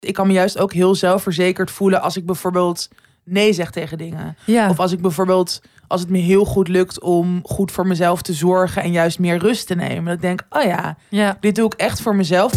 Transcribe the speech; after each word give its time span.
ik 0.00 0.14
kan 0.14 0.26
me 0.26 0.32
juist 0.32 0.58
ook 0.58 0.72
heel 0.72 0.94
zelfverzekerd 0.94 1.70
voelen 1.70 2.02
als 2.02 2.16
ik 2.16 2.26
bijvoorbeeld 2.26 2.88
nee 3.24 3.52
zeg 3.52 3.70
tegen 3.70 3.98
dingen. 3.98 4.36
Ja. 4.44 4.70
Of 4.70 4.78
als 4.78 4.92
ik 4.92 5.00
bijvoorbeeld, 5.00 5.60
als 5.86 6.00
het 6.00 6.10
me 6.10 6.18
heel 6.18 6.44
goed 6.44 6.68
lukt 6.68 7.00
om 7.00 7.40
goed 7.42 7.72
voor 7.72 7.86
mezelf 7.86 8.22
te 8.22 8.32
zorgen 8.32 8.82
en 8.82 8.92
juist 8.92 9.18
meer 9.18 9.38
rust 9.38 9.66
te 9.66 9.74
nemen. 9.74 10.04
Dat 10.04 10.14
ik 10.14 10.20
denk, 10.20 10.42
oh 10.50 10.62
ja, 10.62 10.96
ja. 11.08 11.36
dit 11.40 11.54
doe 11.54 11.66
ik 11.66 11.74
echt 11.74 12.00
voor 12.00 12.16
mezelf. 12.16 12.52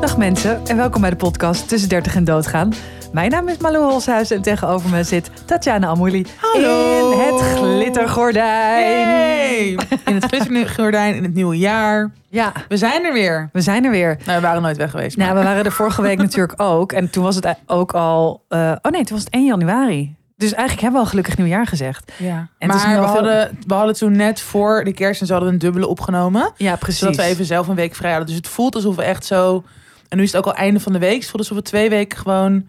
Dag 0.00 0.16
mensen 0.16 0.66
en 0.66 0.76
welkom 0.76 1.00
bij 1.00 1.10
de 1.10 1.16
podcast 1.16 1.68
Tussen 1.68 1.88
30 1.88 2.14
en 2.14 2.24
Doodgaan. 2.24 2.72
Mijn 3.12 3.30
naam 3.30 3.48
is 3.48 3.56
Malou 3.58 3.84
Holshuis 3.90 4.30
en 4.30 4.42
tegenover 4.42 4.90
me 4.90 5.02
zit 5.04 5.30
Tatjana 5.44 5.86
Amouli 5.86 6.26
Hallo. 6.40 7.10
in 7.12 7.18
het 7.18 7.40
glittergordijn. 7.58 9.06
Hey! 9.08 9.68
In 10.04 10.14
het 10.14 10.24
glittergordijn, 10.24 11.14
in 11.14 11.22
het 11.22 11.34
nieuwe 11.34 11.58
jaar. 11.58 12.10
Ja, 12.28 12.52
We 12.68 12.76
zijn 12.76 13.04
er 13.04 13.12
weer. 13.12 13.48
we 13.52 13.60
zijn 13.60 13.84
er 13.84 13.90
weer. 13.90 14.18
Nou, 14.24 14.40
we 14.40 14.46
waren 14.46 14.62
nooit 14.62 14.76
weg 14.76 14.90
geweest. 14.90 15.16
Maar... 15.16 15.26
Nou, 15.26 15.38
we 15.38 15.44
waren 15.44 15.64
er 15.64 15.72
vorige 15.72 16.02
week 16.02 16.18
natuurlijk 16.26 16.62
ook. 16.62 16.92
En 16.92 17.10
toen 17.10 17.24
was 17.24 17.34
het 17.34 17.54
ook 17.66 17.92
al... 17.92 18.42
eh, 18.48 18.72
oh 18.82 18.92
nee, 18.92 19.04
toen 19.04 19.16
was 19.16 19.24
het 19.24 19.34
1 19.34 19.44
januari. 19.44 20.14
Dus 20.36 20.50
eigenlijk 20.52 20.80
hebben 20.80 21.00
we 21.00 21.04
al 21.06 21.10
gelukkig 21.10 21.36
nieuwjaar 21.36 21.66
gezegd. 21.66 22.12
ja. 22.16 22.48
En 22.58 22.68
maar 22.68 22.76
we 22.76 22.82
veel- 22.82 23.02
hadden, 23.02 23.58
we 23.66 23.74
hadden 23.74 23.94
toen 23.94 24.16
net 24.16 24.40
voor 24.40 24.84
de 24.84 24.92
kerst 24.92 25.20
en 25.20 25.26
zo 25.26 25.32
hadden 25.32 25.48
we 25.50 25.54
een 25.56 25.60
dubbele 25.64 25.86
opgenomen. 25.86 26.52
Ja, 26.56 26.76
precies. 26.76 26.98
Zodat 27.00 27.16
we 27.16 27.22
even 27.22 27.44
zelf 27.44 27.68
een 27.68 27.74
week 27.74 27.94
vrij 27.94 28.10
hadden. 28.10 28.28
Dus 28.28 28.36
het 28.36 28.48
voelt 28.48 28.74
alsof 28.74 28.96
we 28.96 29.02
echt 29.02 29.24
zo... 29.24 29.64
En 30.08 30.16
nu 30.16 30.22
is 30.22 30.32
het 30.32 30.40
ook 30.46 30.52
al 30.52 30.58
einde 30.60 30.80
van 30.80 30.92
de 30.92 30.98
week. 30.98 31.14
Het 31.20 31.24
voelt 31.24 31.38
alsof 31.38 31.56
we 31.56 31.62
twee 31.62 31.88
weken 31.88 32.18
gewoon 32.18 32.68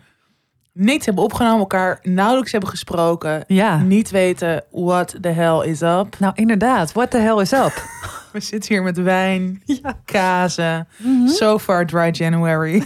niks 0.73 1.05
hebben 1.05 1.23
opgenomen. 1.23 1.59
Elkaar 1.59 1.99
nauwelijks 2.03 2.51
hebben 2.51 2.69
gesproken. 2.69 3.43
Ja. 3.47 3.77
Niet 3.77 4.09
weten 4.11 4.63
what 4.71 5.15
the 5.21 5.27
hell 5.27 5.67
is 5.69 5.81
up. 5.81 6.15
Nou, 6.19 6.33
inderdaad. 6.35 6.91
What 6.91 7.11
the 7.11 7.17
hell 7.17 7.37
is 7.37 7.51
up? 7.51 7.83
We 8.33 8.39
zitten 8.39 8.73
hier 8.73 8.83
met 8.83 8.97
wijn, 8.97 9.61
Ja. 9.65 9.99
kazen. 10.05 10.87
Mhm. 10.97 11.27
So 11.27 11.59
far 11.59 11.85
dry 11.85 12.09
January. 12.11 12.83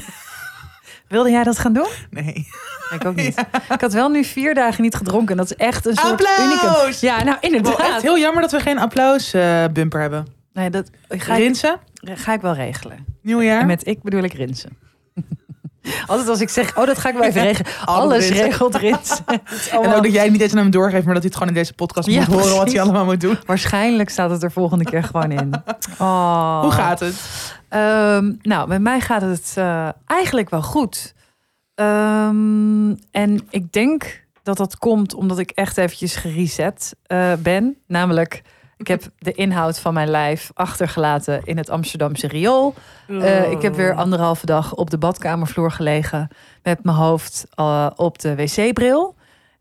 Wilde 1.07 1.29
jij 1.31 1.43
dat 1.43 1.59
gaan 1.59 1.73
doen? 1.73 1.87
Nee. 2.09 2.47
Ik 2.93 3.05
ook 3.05 3.15
niet. 3.15 3.39
Ik 3.73 3.81
had 3.81 3.93
wel 3.93 4.09
nu 4.09 4.23
vier 4.23 4.53
dagen 4.53 4.81
niet 4.83 4.95
gedronken. 4.95 5.37
Dat 5.37 5.45
is 5.45 5.55
echt 5.55 5.85
een 5.85 5.95
soort 5.95 6.11
Applaus! 6.11 6.39
unicum. 6.39 7.07
Ja, 7.09 7.23
nou 7.23 7.37
inderdaad. 7.41 7.79
echt 7.79 8.01
heel 8.01 8.17
jammer 8.17 8.41
dat 8.41 8.51
we 8.51 8.59
geen 8.59 8.77
applaus 8.79 9.33
eh, 9.33 9.63
bumper 9.73 10.01
hebben. 10.01 10.27
Nee, 10.53 10.69
dat 10.69 10.89
ga 11.07 11.33
ik, 11.33 11.39
Rinsen, 11.39 11.79
ga 11.95 12.33
ik 12.33 12.41
wel 12.41 12.53
regelen. 12.53 13.05
nieuwjaar. 13.21 13.59
En 13.61 13.67
met 13.67 13.87
ik 13.87 14.01
bedoel 14.03 14.23
ik 14.23 14.33
rinsen. 14.33 14.77
Altijd 16.05 16.29
als 16.29 16.41
ik 16.41 16.49
zeg, 16.49 16.77
oh, 16.77 16.85
dat 16.85 16.97
ga 16.97 17.09
ik 17.09 17.15
wel 17.15 17.23
even 17.23 17.41
regelen. 17.41 17.71
Alles 17.85 18.29
regelt 18.29 18.81
is 18.81 19.21
En 19.71 19.93
ook 19.93 20.03
dat 20.03 20.11
jij 20.11 20.29
niet 20.29 20.41
eens 20.41 20.51
aan 20.51 20.57
hem 20.57 20.71
doorgeeft, 20.71 21.05
maar 21.05 21.13
dat 21.13 21.23
hij 21.23 21.31
het 21.31 21.33
gewoon 21.33 21.47
in 21.47 21.59
deze 21.59 21.73
podcast 21.73 22.07
Ja, 22.07 22.19
moet 22.19 22.27
horen 22.27 22.55
wat 22.57 22.71
hij 22.71 22.81
allemaal 22.81 23.05
moet 23.05 23.21
doen. 23.21 23.37
Waarschijnlijk 23.45 24.09
staat 24.09 24.29
het 24.29 24.43
er 24.43 24.51
volgende 24.51 24.83
keer 24.83 25.03
gewoon 25.03 25.31
in. 25.31 25.53
Oh. 25.99 26.61
Hoe 26.61 26.71
gaat 26.71 26.99
het? 26.99 27.15
Ehm, 27.69 28.31
nou, 28.41 28.67
met 28.67 28.81
mij 28.81 28.99
gaat 28.99 29.21
het 29.21 29.53
eh, 29.55 29.89
eigenlijk 30.05 30.49
wel 30.49 30.61
goed. 30.61 31.13
Ehm, 31.75 32.93
en 33.11 33.47
ik 33.49 33.71
denk 33.71 34.25
dat 34.43 34.57
dat 34.57 34.77
komt 34.77 35.13
omdat 35.13 35.39
ik 35.39 35.51
echt 35.51 35.77
eventjes 35.77 36.15
gereset 36.15 36.95
eh, 37.03 37.33
ben. 37.39 37.77
Namelijk, 37.87 38.41
ik 38.77 38.87
heb 38.87 39.03
de 39.17 39.31
inhoud 39.31 39.79
van 39.79 39.93
mijn 39.93 40.07
lijf 40.09 40.51
achtergelaten 40.53 41.41
in 41.43 41.57
het 41.57 41.69
Amsterdamse 41.69 42.27
riool. 42.27 42.73
Eh, 43.07 43.51
ik 43.51 43.61
heb 43.61 43.75
weer 43.75 43.93
anderhalve 43.93 44.45
dag 44.45 44.73
op 44.75 44.89
de 44.89 44.97
badkamervloer 44.97 45.71
gelegen 45.71 46.27
met 46.63 46.83
mijn 46.83 46.97
hoofd 46.97 47.45
eh, 47.53 47.87
op 47.95 48.19
de 48.19 48.35
wc-bril. 48.35 49.15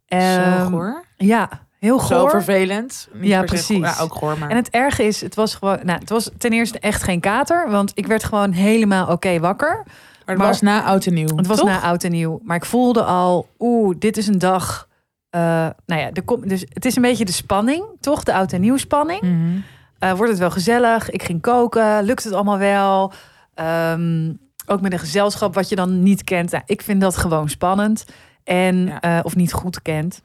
Zo 0.09 0.17
Ehm, 0.17 0.71
goor. 0.71 1.05
Ja, 1.17 1.49
heel 1.79 2.01
Zo 2.01 2.19
goor. 2.21 2.31
vervelend. 2.31 3.09
Niet 3.13 3.29
Ja, 3.29 3.43
precies. 3.43 3.77
goor. 3.77 3.87
Ja, 3.87 3.97
ook 4.01 4.15
goor, 4.15 4.39
maar... 4.39 4.51
En 4.51 4.57
het 4.57 4.71
erge 4.71 5.03
is, 5.03 5.21
het 5.21 5.35
was 5.35 5.55
gewoon, 5.55 5.79
nou, 5.83 5.99
het 5.99 6.11
was 6.11 6.31
ten 6.39 6.53
eerste 6.53 6.79
echt 6.79 7.03
geen 7.03 7.21
kater, 7.21 7.71
want 7.71 7.93
ik 7.95 8.07
werd 8.07 8.25
gewoon 8.25 8.53
helemaal 8.53 9.07
oké 9.07 9.39
wakker. 9.41 9.83
maar 9.85 9.95
het 10.25 10.39
maar- 10.39 10.47
was 10.47 10.61
na 10.61 10.83
oud 10.85 11.07
en 11.07 11.15
nieuw, 11.15 11.37
Het 11.37 11.47
was 11.47 11.59
toch? 11.59 11.69
na 11.69 11.81
oud 11.81 12.05
en 12.05 12.11
nieuw, 12.11 12.41
maar 12.43 12.57
ik 12.57 12.65
voelde 12.65 13.03
al, 13.03 13.49
oeh, 13.59 13.97
dit 13.99 14.17
is 14.17 14.27
een 14.27 14.39
dag. 14.39 14.89
Eh, 15.35 15.41
nou 15.87 16.01
ja, 16.01 16.11
er 16.13 16.23
komt, 16.23 16.49
dus 16.49 16.65
het 16.69 16.85
is 16.85 16.97
een 16.97 17.03
beetje 17.03 17.25
de 17.25 17.33
spanning, 17.33 17.85
toch? 18.01 18.23
De 18.23 18.35
oud 18.35 18.53
en 18.53 18.61
nieuw 18.61 18.77
spanning. 18.77 19.21
Mhm. 19.21 19.57
Eh, 19.99 20.13
wordt 20.13 20.31
het 20.31 20.41
wel 20.41 20.51
gezellig? 20.51 21.11
Ik 21.11 21.23
ging 21.23 21.41
koken, 21.41 22.05
lukt 22.05 22.25
het 22.25 22.33
allemaal 22.33 22.59
wel? 22.59 23.13
Ehm, 23.55 24.33
ook 24.67 24.81
met 24.81 24.93
een 24.93 24.99
gezelschap 24.99 25.55
wat 25.55 25.69
je 25.69 25.77
dan 25.77 26.03
niet 26.03 26.25
kent. 26.25 26.51
Nou, 26.51 26.63
ik 26.67 26.83
vind 26.83 27.01
dat 27.01 27.17
gewoon 27.17 27.49
spannend 27.49 28.05
en 28.45 28.87
Ja. 28.87 29.01
eh, 29.01 29.21
of 29.23 29.37
niet 29.37 29.53
goed 29.53 29.83
kent. 29.83 30.23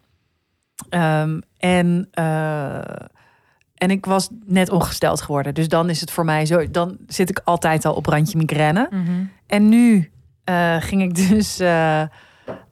Ehm, 0.90 1.40
en 1.58 2.10
en 3.76 3.90
ik 3.92 4.06
was 4.06 4.30
net 4.46 4.70
ongesteld 4.70 5.22
geworden, 5.22 5.54
dus 5.54 5.68
dan 5.68 5.90
is 5.90 6.02
het 6.02 6.12
voor 6.12 6.26
mij 6.26 6.46
zo. 6.46 6.72
Dan 6.72 6.98
zit 7.08 7.30
ik 7.30 7.42
altijd 7.44 7.86
al 7.86 7.94
op 7.94 8.06
randje 8.06 8.38
migraine. 8.38 8.88
Mhm. 8.90 9.24
En 9.48 9.70
nu 9.70 10.12
ging 10.80 11.02
ik 11.02 11.30
dus 11.30 11.60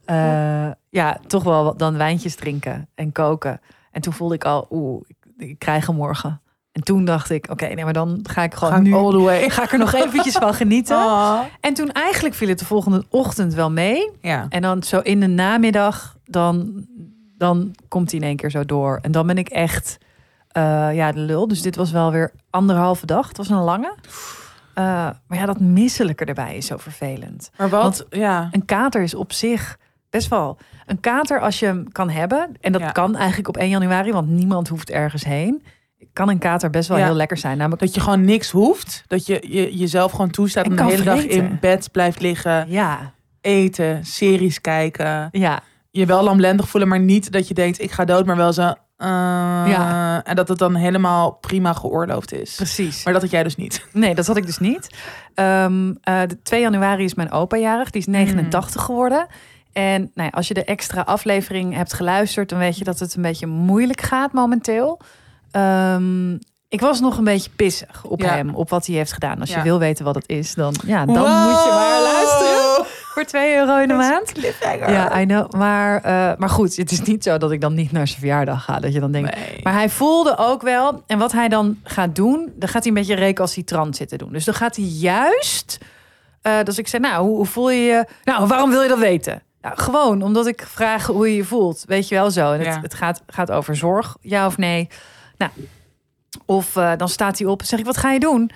eh, 0.08 0.66
eh, 0.66 0.72
ja, 0.90 1.18
toch 1.28 1.44
wel 1.44 1.64
wat- 1.64 1.80
dan 1.80 1.98
wijntjes 1.98 2.36
drinken 2.36 2.90
en 2.96 3.12
koken. 3.12 3.62
En 3.92 4.02
toen 4.02 4.14
voelde 4.14 4.36
ik 4.36 4.44
al, 4.46 4.68
oeh, 4.72 5.02
ik, 5.08 5.16
ik 5.38 5.60
krijg 5.60 5.86
hem 5.88 5.96
morgen. 5.96 6.42
En 6.72 6.84
toen 6.84 7.06
dacht 7.06 7.30
ik, 7.30 7.48
oké, 7.50 7.66
nee, 7.68 7.84
maar 7.84 7.94
dan 7.94 8.20
ga 8.24 8.44
ik 8.44 8.54
gewoon 8.54 8.74
Ga 8.74 8.80
nu 8.80 8.94
all 8.94 9.12
the 9.12 9.20
way. 9.22 9.50
ga 9.50 9.64
ik 9.64 9.72
er 9.72 9.78
nog 9.78 9.94
eventjes 9.94 10.34
van 10.34 10.54
genieten. 10.54 10.98
Oh. 10.98 11.40
En 11.62 11.74
toen 11.74 11.92
eigenlijk 11.92 12.36
viel 12.36 12.48
het 12.48 12.60
de 12.60 12.66
volgende 12.66 13.06
ochtend 13.10 13.54
wel 13.54 13.72
mee. 13.72 14.10
Ja. 14.22 14.46
En 14.50 14.62
dan 14.62 14.84
zo 14.84 15.00
in 15.00 15.20
de 15.20 15.28
namiddag, 15.28 16.16
dan, 16.26 16.86
dan 17.38 17.76
komt 17.88 18.12
hij 18.12 18.20
in 18.20 18.26
één 18.26 18.36
keer 18.36 18.52
zo 18.52 18.66
door. 18.66 19.00
En 19.02 19.12
dan 19.12 19.28
ben 19.28 19.38
ik 19.38 19.50
echt, 19.50 19.98
eh, 20.48 20.96
ja, 20.96 21.12
de 21.12 21.20
lul. 21.20 21.48
Dus 21.48 21.62
dit 21.62 21.76
was 21.76 21.92
wel 21.92 22.12
weer 22.12 22.32
anderhalve 22.50 23.06
dag. 23.06 23.28
Het 23.28 23.38
was 23.38 23.50
een 23.50 23.58
lange. 23.64 23.96
Eh, 24.74 24.84
maar 25.28 25.38
ja, 25.38 25.46
dat 25.46 25.60
misselijke 25.60 26.26
erbij 26.26 26.58
is 26.58 26.66
zo 26.66 26.78
vervelend. 26.78 27.50
Maar 27.58 27.70
wat? 27.70 27.82
Want- 27.82 28.06
ja. 28.10 28.48
Een 28.52 28.66
kater 28.66 29.02
is 29.02 29.14
op 29.14 29.34
zich 29.34 29.78
best 30.10 30.28
wel... 30.30 30.58
Een 30.86 31.00
kater 31.00 31.40
als 31.42 31.60
je 31.60 31.66
hem 31.66 31.92
kan 31.92 32.10
hebben... 32.10 32.50
en 32.62 32.72
dat 32.72 32.82
Ja. 32.82 32.92
kan 32.92 33.16
eigenlijk 33.16 33.48
op 33.48 33.58
1 33.58 33.70
januari... 33.70 34.12
want 34.12 34.28
niemand 34.30 34.68
hoeft 34.68 34.90
ergens 34.90 35.24
heen... 35.24 35.64
kan 36.14 36.30
een 36.30 36.38
kater 36.38 36.70
best 36.70 36.88
wel 36.90 36.98
Ja. 36.98 37.06
heel 37.06 37.16
lekker 37.16 37.38
zijn. 37.38 37.58
Namelijk, 37.58 37.82
Dat 37.82 37.94
je 37.96 38.00
gewoon 38.02 38.26
niks 38.26 38.52
hoeft. 38.52 39.04
Dat 39.08 39.26
je, 39.26 39.44
je 39.48 39.78
jezelf 39.78 40.12
gewoon 40.12 40.30
toestaat 40.30 40.66
En 40.66 40.72
om 40.72 40.78
de 40.78 40.84
hele 40.84 41.04
dag 41.04 41.24
in 41.26 41.58
bed 41.62 41.92
blijft 41.92 42.22
liggen. 42.22 42.66
ja, 42.70 43.14
Eten, 43.42 44.06
series 44.06 44.62
kijken. 44.62 45.28
ja, 45.32 45.60
Je 45.92 46.06
wel 46.06 46.24
lamlendig 46.24 46.70
voelen, 46.70 46.90
maar 46.90 47.00
niet 47.00 47.32
dat 47.32 47.48
je 47.48 47.54
denkt 47.54 47.82
ik 47.82 47.92
ga 47.92 48.06
dood. 48.06 48.26
Maar 48.26 48.36
wel 48.36 48.54
zo... 48.54 48.62
eh, 48.62 48.74
Ja. 49.68 50.24
En 50.24 50.36
dat 50.36 50.48
het 50.48 50.58
dan 50.58 50.76
helemaal 50.76 51.32
prima 51.32 51.74
geoorloofd 51.74 52.34
is. 52.34 52.56
precies. 52.56 53.04
Maar 53.04 53.14
dat 53.14 53.22
had 53.22 53.32
jij 53.32 53.44
dus 53.44 53.56
niet. 53.56 53.86
Nee, 53.94 54.16
dat 54.16 54.28
had 54.28 54.38
ik 54.38 54.46
dus 54.46 54.58
niet. 54.60 54.90
Ehm, 55.34 55.94
eh, 56.02 56.22
de 56.28 56.42
2 56.42 56.62
januari 56.62 57.04
is 57.04 57.14
mijn 57.14 57.32
opa 57.32 57.58
jarig. 57.58 57.90
Die 57.90 58.02
is 58.02 58.08
89 58.08 58.82
geworden. 58.84 59.28
En 59.78 60.02
nou 60.14 60.30
ja, 60.32 60.38
als 60.38 60.48
je 60.48 60.54
de 60.54 60.64
extra 60.64 61.02
aflevering 61.02 61.74
hebt 61.76 61.94
geluisterd... 61.94 62.50
dan 62.50 62.60
weet 62.60 62.78
je 62.78 62.84
dat 62.84 63.00
het 63.00 63.16
een 63.16 63.22
beetje 63.22 63.48
moeilijk 63.48 64.02
gaat 64.02 64.32
momenteel. 64.34 65.00
Ehm, 65.52 66.34
ik 66.68 66.80
was 66.82 67.00
nog 67.00 67.18
een 67.18 67.24
beetje 67.24 67.50
pissig 67.56 68.04
op 68.04 68.22
Ja. 68.22 68.28
hem, 68.36 68.56
op 68.56 68.70
wat 68.70 68.86
hij 68.86 68.96
heeft 68.96 69.14
gedaan. 69.14 69.40
Als 69.40 69.54
je 69.54 69.62
wil 69.62 69.80
weten 69.80 70.06
wat 70.06 70.16
het 70.16 70.28
is, 70.30 70.54
dan, 70.54 70.76
ja, 70.86 71.06
dan 71.06 71.16
moet 71.16 71.64
je 71.64 71.72
maar 71.74 72.02
luisteren. 72.02 72.86
Voor 73.14 73.24
2 73.26 73.56
euro 73.56 73.78
in 73.78 73.88
de 73.88 73.94
maand. 73.94 74.32
Ja, 74.88 75.20
I 75.22 75.26
know. 75.26 75.52
Maar, 75.54 76.02
eh, 76.02 76.32
maar 76.38 76.50
goed, 76.50 76.76
het 76.76 76.92
is 76.92 77.02
niet 77.02 77.24
zo 77.24 77.38
dat 77.38 77.52
ik 77.52 77.62
dan 77.62 77.74
niet 77.74 77.92
naar 77.92 78.08
zijn 78.08 78.20
verjaardag 78.20 78.64
ga. 78.64 78.80
Dat 78.80 78.94
je 78.94 79.00
dan 79.00 79.12
denkt, 79.12 79.36
Nee. 79.36 79.60
maar 79.64 79.74
hij 79.74 79.90
voelde 79.90 80.38
ook 80.38 80.62
wel, 80.62 81.04
en 81.08 81.18
wat 81.18 81.32
hij 81.32 81.48
dan 81.50 81.78
gaat 81.84 82.16
doen, 82.16 82.52
dan 82.56 82.70
gaat 82.70 82.84
hij 82.84 82.92
een 82.92 82.98
beetje 82.98 83.16
recalcitrant 83.16 83.96
zitten 83.96 84.18
doen. 84.18 84.32
Dus 84.32 84.46
dan 84.46 84.54
gaat 84.54 84.76
hij 84.76 84.86
juist, 84.86 85.78
eh 86.42 86.54
dus 86.64 86.78
ik 86.78 86.88
zei, 86.88 87.02
nou, 87.02 87.26
hoe, 87.28 87.36
hoe 87.36 87.46
voel 87.46 87.70
je 87.72 87.82
je? 87.82 88.06
Nou, 88.24 88.48
waarom 88.48 88.70
wil 88.70 88.82
je 88.82 88.88
dat 88.90 89.00
weten? 89.00 89.42
Gewoon 89.76 90.22
omdat 90.22 90.48
ik 90.48 90.66
vraag 90.70 91.06
hoe 91.06 91.30
je 91.30 91.36
je 91.36 91.44
voelt, 91.44 91.84
weet 91.88 92.08
je 92.08 92.16
wel 92.16 92.32
zo. 92.32 92.52
En 92.52 92.58
het, 92.60 92.68
Ja. 92.68 92.80
het 92.82 92.94
gaat, 92.94 93.22
gaat 93.28 93.52
over 93.52 93.76
zorg, 93.76 94.18
ja 94.22 94.46
of 94.46 94.58
nee. 94.58 94.88
Nou, 95.38 95.52
of 96.46 96.76
eh, 96.76 96.92
dan 96.98 97.10
staat 97.10 97.38
hij 97.40 97.48
op, 97.48 97.64
zeg 97.64 97.80
ik, 97.80 97.86
wat 97.86 97.98
ga 97.98 98.12
je 98.12 98.20
doen? 98.20 98.52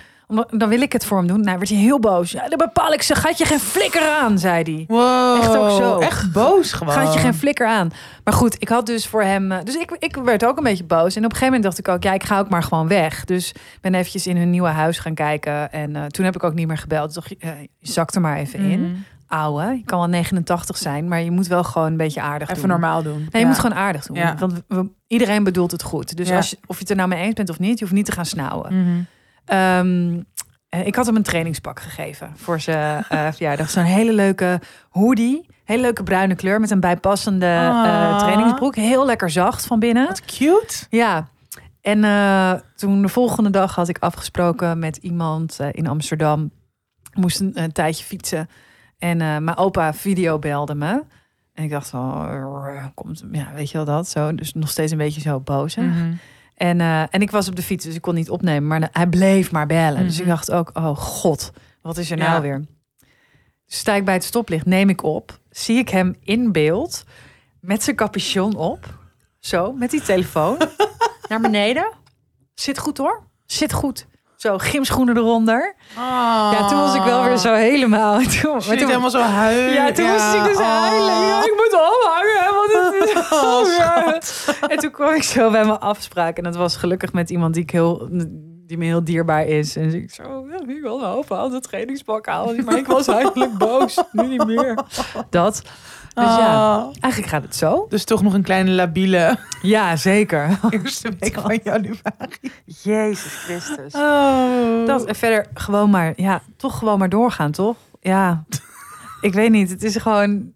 Dan 0.49 0.69
wil 0.69 0.81
ik 0.81 0.93
het 0.93 1.05
voor 1.05 1.17
hem 1.17 1.27
doen. 1.27 1.41
Nou, 1.41 1.57
werd 1.57 1.69
hij 1.69 1.77
heel 1.77 1.99
boos. 1.99 2.31
Ja, 2.31 2.47
dan 2.49 2.57
bepaal 2.57 2.93
ik 2.93 3.01
ze, 3.01 3.15
gaat 3.15 3.37
je 3.37 3.45
geen 3.45 3.59
flikker 3.59 4.09
aan, 4.09 4.39
zei 4.39 4.63
hij. 4.63 4.83
Wow. 4.87 5.37
Echt 5.41 5.57
ook 5.57 5.69
zo. 5.69 5.99
Echt 5.99 6.31
boos 6.31 6.73
gewoon. 6.73 6.93
Gaat 6.93 7.13
je 7.13 7.19
geen 7.19 7.33
flikker 7.33 7.67
aan. 7.67 7.91
Maar 8.23 8.33
goed, 8.33 8.55
ik 8.59 8.69
had 8.69 8.85
dus 8.85 9.07
voor 9.07 9.23
hem... 9.23 9.51
eh, 9.51 9.57
Dus 9.63 9.75
ik, 9.75 9.91
ik 9.99 10.15
werd 10.15 10.45
ook 10.45 10.57
een 10.57 10.63
beetje 10.63 10.83
boos. 10.83 11.15
En 11.15 11.25
op 11.25 11.31
een 11.31 11.37
gegeven 11.37 11.45
moment 11.45 11.63
dacht 11.63 11.77
ik 11.77 11.87
ook... 11.87 12.03
Ja, 12.03 12.13
ik 12.13 12.23
ga 12.23 12.39
ook 12.39 12.49
maar 12.49 12.63
gewoon 12.63 12.87
weg. 12.87 13.25
Dus 13.25 13.53
ben 13.81 13.93
eventjes 13.95 14.27
in 14.27 14.37
hun 14.37 14.49
nieuwe 14.49 14.67
huis 14.67 14.99
gaan 14.99 15.13
kijken. 15.13 15.71
En 15.71 15.95
eh, 15.95 16.05
toen 16.05 16.25
heb 16.25 16.35
ik 16.35 16.43
ook 16.43 16.53
niet 16.53 16.67
meer 16.67 16.77
gebeld. 16.77 17.05
Dus 17.05 17.15
dacht, 17.15 17.29
je, 17.29 17.37
je 17.79 17.91
zakt 17.91 18.15
er 18.15 18.21
maar 18.21 18.37
even 18.37 18.59
in. 18.59 19.05
Ouwe, 19.31 19.63
je 19.77 19.83
kan 19.85 19.99
wel 19.99 20.07
89 20.07 20.77
zijn. 20.77 21.07
Maar 21.07 21.21
je 21.21 21.31
moet 21.31 21.47
wel 21.47 21.63
gewoon 21.63 21.87
een 21.87 21.97
beetje 21.97 22.21
aardig 22.21 22.49
Even 22.49 22.61
doen. 22.61 22.69
normaal 22.71 23.03
doen. 23.03 23.17
Nee, 23.17 23.27
je 23.31 23.37
Ja. 23.39 23.47
moet 23.47 23.59
gewoon 23.59 23.77
aardig 23.77 24.05
doen. 24.05 24.17
Ja. 24.17 24.35
Want 24.39 24.61
iedereen 25.07 25.43
bedoelt 25.43 25.71
het 25.71 25.83
goed. 25.83 26.17
Dus 26.17 26.27
Ja. 26.29 26.35
als 26.35 26.49
je, 26.49 26.57
of 26.65 26.75
je 26.75 26.81
het 26.81 26.89
er 26.89 26.95
nou 26.95 27.09
mee 27.09 27.21
eens 27.23 27.33
bent 27.33 27.49
of 27.49 27.59
niet... 27.59 27.77
je 27.79 27.83
hoeft 27.83 27.95
niet 27.95 28.05
te 28.05 28.11
gaan 28.11 28.25
snauwen. 28.25 28.81
Mhm. 28.81 29.01
Ehm, 29.45 30.21
eh, 30.69 30.85
ik 30.87 30.95
had 30.95 31.05
hem 31.05 31.15
een 31.15 31.23
trainingspak 31.23 31.79
gegeven 31.79 32.33
voor 32.35 32.59
zijn 32.59 33.03
eh, 33.09 33.27
verjaardag. 33.35 33.69
Zo'n 33.69 33.83
hele 33.83 34.13
leuke 34.13 34.59
hoodie. 34.89 35.49
Hele 35.63 35.81
leuke 35.81 36.03
bruine 36.03 36.35
kleur 36.35 36.59
met 36.59 36.71
een 36.71 36.79
bijpassende 36.79 37.45
eh, 37.45 38.17
trainingsbroek. 38.17 38.75
Heel 38.75 39.05
lekker 39.05 39.29
zacht 39.29 39.65
van 39.65 39.79
binnen. 39.79 40.07
Wat 40.07 40.25
cute. 40.25 40.85
Ja. 40.89 41.27
En 41.81 42.01
toen 42.75 43.01
de 43.01 43.07
volgende 43.07 43.49
dag 43.49 43.75
had 43.75 43.87
ik 43.87 43.97
afgesproken 43.99 44.79
met 44.79 44.97
iemand 44.97 45.59
in 45.71 45.87
Amsterdam. 45.87 46.51
Moest 47.13 47.39
een, 47.39 47.51
een 47.53 47.71
tijdje 47.71 48.03
fietsen. 48.03 48.49
En 49.01 49.21
eh, 49.21 49.37
mijn 49.37 49.57
opa 49.57 49.93
videobelde 49.93 50.75
me. 50.75 51.03
En 51.53 51.63
ik 51.63 51.69
dacht, 51.69 51.93
oh, 51.93 52.85
komt, 52.93 53.23
ja, 53.31 53.53
weet 53.53 53.69
je 53.71 53.77
wel 53.77 53.85
dat? 53.85 54.07
Zo, 54.09 54.35
dus 54.35 54.53
nog 54.53 54.69
steeds 54.69 54.91
een 54.91 54.97
beetje 54.97 55.21
zo 55.21 55.39
boos. 55.39 55.75
Mhm. 55.75 56.13
En, 56.55 56.81
eh, 56.81 57.01
en 57.01 57.21
ik 57.21 57.31
was 57.31 57.47
op 57.47 57.55
de 57.55 57.61
fiets, 57.61 57.85
dus 57.85 57.95
ik 57.95 58.01
kon 58.01 58.15
niet 58.15 58.29
opnemen. 58.29 58.67
Maar 58.67 58.89
hij 58.91 59.07
bleef 59.07 59.51
maar 59.51 59.65
bellen. 59.67 60.03
Dus 60.03 60.15
ik 60.19 60.25
Mhm. 60.25 60.29
dacht 60.29 60.51
ook, 60.51 60.69
oh 60.73 60.97
god, 60.97 61.51
wat 61.81 61.97
is 61.97 62.11
er 62.11 62.17
Ja. 62.17 62.29
nou 62.29 62.41
weer? 62.41 62.65
Dus 63.65 63.77
sta 63.77 63.93
ik 63.93 64.05
bij 64.05 64.13
het 64.13 64.23
stoplicht, 64.23 64.65
neem 64.65 64.89
ik 64.89 65.03
op. 65.03 65.39
Zie 65.49 65.77
ik 65.77 65.89
hem 65.89 66.15
in 66.23 66.51
beeld 66.51 67.03
met 67.59 67.83
zijn 67.83 67.95
capuchon 67.95 68.55
op. 68.55 68.99
Zo, 69.39 69.73
met 69.73 69.91
die 69.91 70.01
telefoon. 70.01 70.57
naar 71.29 71.41
beneden. 71.41 71.91
Zit 72.53 72.77
goed 72.79 72.97
hoor. 72.97 73.23
Zit 73.45 73.73
goed. 73.73 74.07
Zo, 74.41 74.57
gymschoenen 74.57 75.17
eronder. 75.17 75.75
Ja, 75.95 76.67
toen 76.67 76.77
was 76.77 76.95
ik 76.95 77.03
wel 77.03 77.23
weer 77.23 77.37
zo 77.37 77.53
helemaal... 77.53 78.19
Toen, 78.41 78.51
maar 78.51 78.61
toen 78.61 78.87
helemaal 78.87 79.09
zo 79.09 79.19
huilen. 79.19 79.73
ja, 79.73 79.91
toen 79.91 80.05
moest 80.05 80.33
ik 80.33 80.43
dus 80.43 80.57
oh. 80.57 80.79
huilen. 80.79 81.27
Ja, 81.27 81.39
ik 81.39 81.53
moet 81.55 81.73
ophangen, 81.73 82.53
want 82.53 82.71
het 82.71 83.09
is... 83.09 83.29
Oh, 83.43 83.77
Ja. 83.77 84.19
En 84.67 84.77
toen 84.77 84.91
kwam 84.91 85.13
ik 85.13 85.23
zo 85.23 85.51
bij 85.51 85.65
mijn 85.65 85.79
afspraak. 85.79 86.37
En 86.37 86.43
dat 86.43 86.55
was 86.55 86.75
gelukkig 86.75 87.13
met 87.13 87.29
iemand 87.29 87.53
die, 87.53 87.63
ik 87.63 87.69
heel, 87.69 88.07
die 88.65 88.77
me 88.77 88.85
heel 88.85 89.03
dierbaar 89.03 89.45
is. 89.45 89.75
En 89.75 89.83
dus 89.83 89.93
ik 89.93 90.11
zo, 90.13 90.47
ja, 90.49 90.73
ik 90.73 90.81
wil 90.81 90.99
mijn 90.99 91.11
hoofd 91.11 91.31
aan 91.31 91.53
het 91.53 91.63
trainingspak 91.63 92.25
halen. 92.25 92.65
Maar 92.65 92.77
ik 92.77 92.87
was 92.87 93.07
eigenlijk 93.21 93.57
boos. 93.57 94.03
Nu 94.11 94.27
niet 94.27 94.45
meer. 94.45 94.83
Dat. 95.29 95.61
Dus 96.13 96.23
ja, 96.23 96.77
Oh. 96.79 96.93
eigenlijk 96.99 97.33
gaat 97.33 97.43
het 97.43 97.55
zo. 97.55 97.85
Dus 97.89 98.03
toch 98.03 98.21
nog 98.21 98.33
een 98.33 98.41
kleine 98.43 98.71
labiele 98.71 99.37
Ja, 99.61 99.95
zeker. 99.95 100.59
eerste 100.69 101.11
week 101.19 101.33
van 101.39 101.59
januari. 101.63 102.51
Jezus 102.65 103.33
Christus. 103.33 103.93
Oh. 103.93 104.85
Dat 104.87 105.05
en 105.05 105.15
verder 105.15 105.45
gewoon 105.53 105.89
maar, 105.89 106.13
ja, 106.15 106.41
toch 106.57 106.77
gewoon 106.77 106.99
maar 106.99 107.09
doorgaan, 107.09 107.51
toch? 107.51 107.75
Ja. 108.01 108.43
Ik 109.21 109.33
weet 109.33 109.51
niet, 109.51 109.69
het 109.69 109.83
is 109.83 109.95
gewoon, 109.95 110.53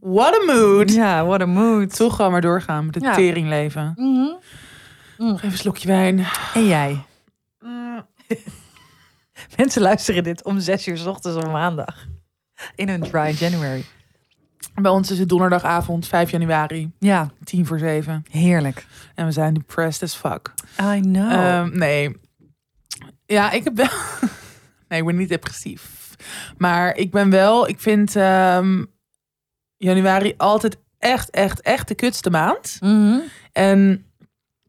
What 0.00 0.34
a 0.34 0.52
mood. 0.54 0.92
ja, 0.92 1.24
what 1.24 1.40
a 1.40 1.46
mood. 1.46 1.96
Toch 1.96 2.16
gewoon 2.16 2.30
maar 2.30 2.40
doorgaan 2.40 2.86
met 2.86 2.94
het 2.94 3.04
Ja. 3.04 3.14
teringleven. 3.14 3.92
Mhm. 3.96 4.28
Nog 5.28 5.36
even 5.36 5.50
een 5.50 5.56
slokje 5.58 5.88
wijn. 5.88 6.26
En 6.54 6.66
jij? 6.66 7.04
Mm. 7.60 8.06
Mensen 9.56 9.82
luisteren 9.82 10.22
dit 10.24 10.44
om 10.44 10.60
zes 10.60 10.86
uur 10.86 10.96
's 10.98 11.06
ochtends 11.06 11.44
op 11.44 11.52
maandag. 11.52 12.06
In 12.74 12.88
een 12.88 13.00
dry 13.00 13.34
January. 13.38 13.84
Bij 14.82 14.90
ons 14.90 15.10
is 15.10 15.18
het 15.18 15.28
donderdagavond 15.28 16.06
5 16.06 16.30
januari, 16.30 16.90
Ja, 16.98 17.30
10 17.44 17.66
voor 17.66 17.78
7. 17.78 18.24
heerlijk. 18.30 18.86
En 19.14 19.26
we 19.26 19.32
zijn 19.32 19.54
depressed 19.54 20.02
as 20.02 20.14
fuck. 20.14 20.54
I 20.96 21.00
know. 21.00 21.32
Ehm, 21.32 21.78
nee. 21.78 22.16
Ja, 23.26 23.50
ik 23.50 23.64
heb 23.64 23.76
wel... 23.76 23.86
nee, 24.88 25.00
ik 25.00 25.06
ben 25.06 25.16
niet 25.16 25.28
depressief. 25.28 26.10
Maar 26.58 26.96
ik 26.96 27.10
ben 27.10 27.30
wel... 27.30 27.68
Ik 27.68 27.80
vind 27.80 28.16
ehm, 28.16 28.84
januari 29.76 30.34
altijd 30.36 30.78
echt, 30.98 31.30
echt, 31.30 31.60
echt 31.60 31.88
de 31.88 31.94
kutste 31.94 32.30
maand. 32.30 32.76
Mhm. 32.80 33.18
En 33.52 34.04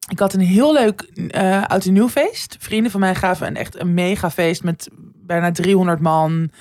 ik 0.10 0.20
had 0.20 0.34
een 0.34 0.40
heel 0.40 0.74
leuk 0.74 1.02
eh 1.02 1.64
oud 1.64 1.86
en 1.86 1.94
nieuw 1.94 2.10
feest. 2.10 2.56
Vrienden 2.60 2.92
van 2.92 3.00
mij 3.00 3.16
gaven 3.16 3.48
een 3.48 3.56
echt 3.56 3.80
een 3.80 3.94
mega 3.94 4.32
feest 4.32 4.64
met 4.64 4.90
bijna 5.16 5.52
300 5.52 6.00
man 6.00 6.52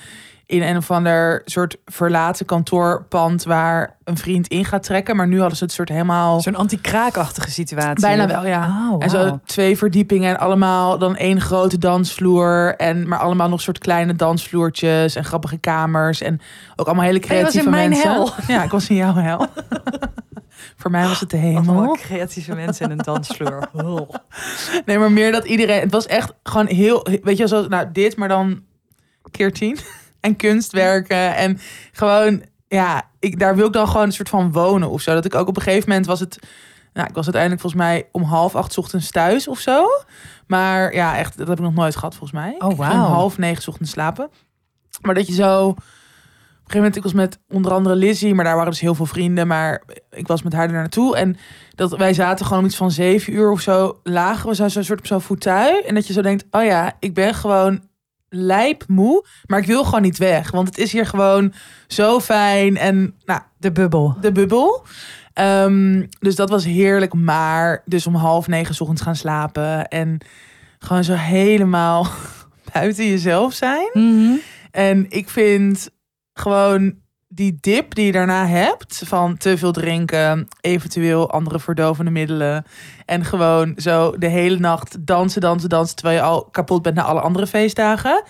in 0.51 0.61
een 0.61 0.77
of 0.77 0.91
ander 0.91 1.41
soort 1.45 1.77
verlaten 1.85 2.45
kantoorpand 2.45 3.43
waar 3.43 3.97
een 4.03 4.17
vriend 4.17 4.47
in 4.47 4.65
gaat 4.65 4.83
trekken. 4.83 5.15
Maar 5.15 5.27
nu 5.27 5.39
hadden 5.39 5.57
ze 5.57 5.63
het 5.63 5.73
soort 5.73 5.89
helemaal 5.89 6.41
Zo'n 6.41 6.55
anti-kraakachtige 6.55 7.51
situatie. 7.51 8.01
bijna 8.01 8.27
wel, 8.27 8.45
ja. 8.45 8.89
Oh, 8.91 9.03
En 9.03 9.09
zo 9.09 9.39
twee 9.45 9.77
verdiepingen 9.77 10.29
en 10.29 10.39
allemaal 10.39 10.97
dan 10.97 11.15
één 11.15 11.41
grote 11.41 11.77
dansvloer. 11.77 12.75
En 12.77 13.07
maar 13.07 13.19
allemaal 13.19 13.49
nog 13.49 13.61
soort 13.61 13.77
kleine 13.77 14.15
dansvloertjes 14.15 15.15
en 15.15 15.25
grappige 15.25 15.57
kamers. 15.57 16.21
En 16.21 16.39
ook 16.75 16.85
allemaal 16.85 17.05
hele 17.05 17.19
je 17.21 17.27
was 17.27 17.31
in 17.31 17.37
creatieve 17.37 17.69
mijn 17.69 17.89
mensen. 17.89 18.11
hel. 18.11 18.29
Ja, 18.47 18.63
ik 18.63 18.71
was 18.71 18.89
in 18.89 18.95
jouw 18.95 19.13
hel. 19.13 19.47
Voor 20.77 20.91
mij 20.91 21.07
was 21.07 21.19
het 21.19 21.29
de 21.29 21.37
hemel. 21.37 21.97
creatieve 22.01 22.55
mensen 22.55 22.85
in 22.85 22.91
een 22.91 23.05
dansvloer. 23.05 23.69
Oh. 23.83 24.09
Nee, 24.85 24.97
maar 24.97 25.11
meer 25.11 25.31
dat 25.31 25.45
iedereen... 25.45 25.79
Het 25.79 25.91
was 25.91 26.05
echt 26.05 26.33
gewoon 26.43 26.67
heel... 26.67 27.07
Weet 27.23 27.37
je, 27.37 27.47
zo, 27.47 27.67
nou 27.67 27.87
dit, 27.91 28.17
maar 28.17 28.27
dan 28.27 28.61
keer 29.31 29.51
tien. 29.51 29.77
En 30.21 30.35
kunstwerken. 30.35 31.35
En 31.35 31.59
gewoon... 31.91 32.43
Ja, 32.67 33.09
ik, 33.19 33.39
daar 33.39 33.55
wil 33.55 33.67
ik 33.67 33.73
dan 33.73 33.87
gewoon 33.87 34.05
een 34.05 34.11
soort 34.11 34.29
van 34.29 34.51
wonen 34.51 34.89
of 34.89 35.01
zo. 35.01 35.13
Dat 35.13 35.25
ik 35.25 35.35
ook 35.35 35.47
op 35.47 35.55
een 35.55 35.61
gegeven 35.61 35.89
moment 35.89 36.07
was 36.07 36.19
het... 36.19 36.39
Nou, 36.93 37.07
ik 37.07 37.15
was 37.15 37.23
uiteindelijk 37.23 37.61
volgens 37.61 37.81
mij 37.83 38.07
om 38.11 38.23
half 38.23 38.55
acht 38.55 38.73
's 38.73 38.77
ochtends 38.77 39.11
thuis 39.11 39.47
of 39.47 39.59
zo. 39.59 39.85
Maar 40.47 40.93
ja, 40.93 41.17
echt, 41.17 41.37
dat 41.37 41.47
heb 41.47 41.57
ik 41.57 41.63
nog 41.63 41.73
nooit 41.73 41.95
gehad 41.95 42.15
volgens 42.15 42.39
mij. 42.39 42.55
Oh, 42.59 42.77
wauw. 42.77 42.91
om 42.91 43.11
half 43.11 43.37
negen 43.37 43.61
's 43.61 43.67
ochtends 43.67 43.91
slapen. 43.91 44.29
Maar 45.01 45.15
dat 45.15 45.27
je 45.27 45.33
zo... 45.33 45.67
Op 45.67 45.77
een 45.77 45.83
gegeven 46.63 46.77
moment, 46.77 46.95
ik 46.95 47.03
was 47.03 47.13
met 47.47 47.55
onder 47.57 47.71
andere 47.71 47.95
Lizzie, 47.95 48.33
maar 48.33 48.45
daar 48.45 48.55
waren 48.55 48.71
dus 48.71 48.79
heel 48.79 48.95
veel 48.95 49.05
vrienden. 49.05 49.47
Maar 49.47 49.83
ik 50.11 50.27
was 50.27 50.41
met 50.41 50.53
haar 50.53 50.67
er 50.67 50.73
naartoe. 50.73 51.15
En 51.15 51.37
dat 51.75 51.97
wij 51.97 52.13
zaten 52.13 52.45
gewoon 52.45 52.59
om 52.59 52.65
iets 52.65 52.75
van 52.75 52.91
zeven 52.91 53.33
uur 53.33 53.51
of 53.51 53.61
zo, 53.61 53.99
lagen 54.03 54.49
we 54.49 54.55
zo 54.55 54.67
zo'n 54.67 54.83
soort 54.83 54.99
op 54.99 55.07
zo'n 55.07 55.21
fauteuil. 55.21 55.83
En 55.83 55.95
dat 55.95 56.07
je 56.07 56.13
zo 56.13 56.21
denkt, 56.21 56.45
oh 56.51 56.63
ja, 56.63 56.93
ik 56.99 57.13
ben 57.13 57.33
gewoon 57.33 57.81
lijpmoe, 58.33 59.25
maar 59.45 59.59
ik 59.59 59.65
wil 59.65 59.83
gewoon 59.83 60.01
niet 60.01 60.17
weg. 60.17 60.51
Want 60.51 60.67
het 60.67 60.77
is 60.77 60.91
hier 60.91 61.05
gewoon 61.05 61.53
zo 61.87 62.19
fijn. 62.19 62.77
En 62.77 63.15
nou, 63.25 63.41
De 63.57 63.71
bubbel. 63.71 64.15
de 64.21 64.31
bubbel. 64.31 64.83
Ehm, 65.33 66.05
dus 66.19 66.35
dat 66.35 66.49
was 66.49 66.65
heerlijk. 66.65 67.13
Maar 67.13 67.81
dus 67.85 68.07
om 68.07 68.15
half 68.15 68.47
negen 68.47 68.75
's 68.75 68.81
ochtends 68.81 69.01
gaan 69.01 69.15
slapen. 69.15 69.87
En 69.87 70.17
gewoon 70.79 71.03
zo 71.03 71.13
helemaal 71.13 72.07
buiten 72.73 73.05
jezelf 73.09 73.53
zijn. 73.53 73.89
Mhm. 73.93 74.31
En 74.71 75.05
ik 75.09 75.29
vind 75.29 75.89
gewoon 76.33 76.95
die 77.33 77.57
dip 77.61 77.95
die 77.95 78.05
je 78.05 78.11
daarna 78.11 78.47
hebt 78.47 79.01
van 79.05 79.37
te 79.37 79.57
veel 79.57 79.71
drinken, 79.71 80.47
eventueel 80.61 81.31
andere 81.31 81.59
verdovende 81.59 82.11
middelen 82.11 82.65
en 83.05 83.25
gewoon 83.25 83.73
zo 83.77 84.17
de 84.17 84.27
hele 84.27 84.59
nacht 84.59 84.97
dansen, 85.05 85.41
dansen, 85.41 85.69
dansen 85.69 85.95
terwijl 85.95 86.17
je 86.17 86.23
al 86.25 86.43
kapot 86.51 86.81
bent 86.81 86.95
na 86.95 87.03
alle 87.03 87.19
andere 87.21 87.47
feestdagen. 87.47 88.23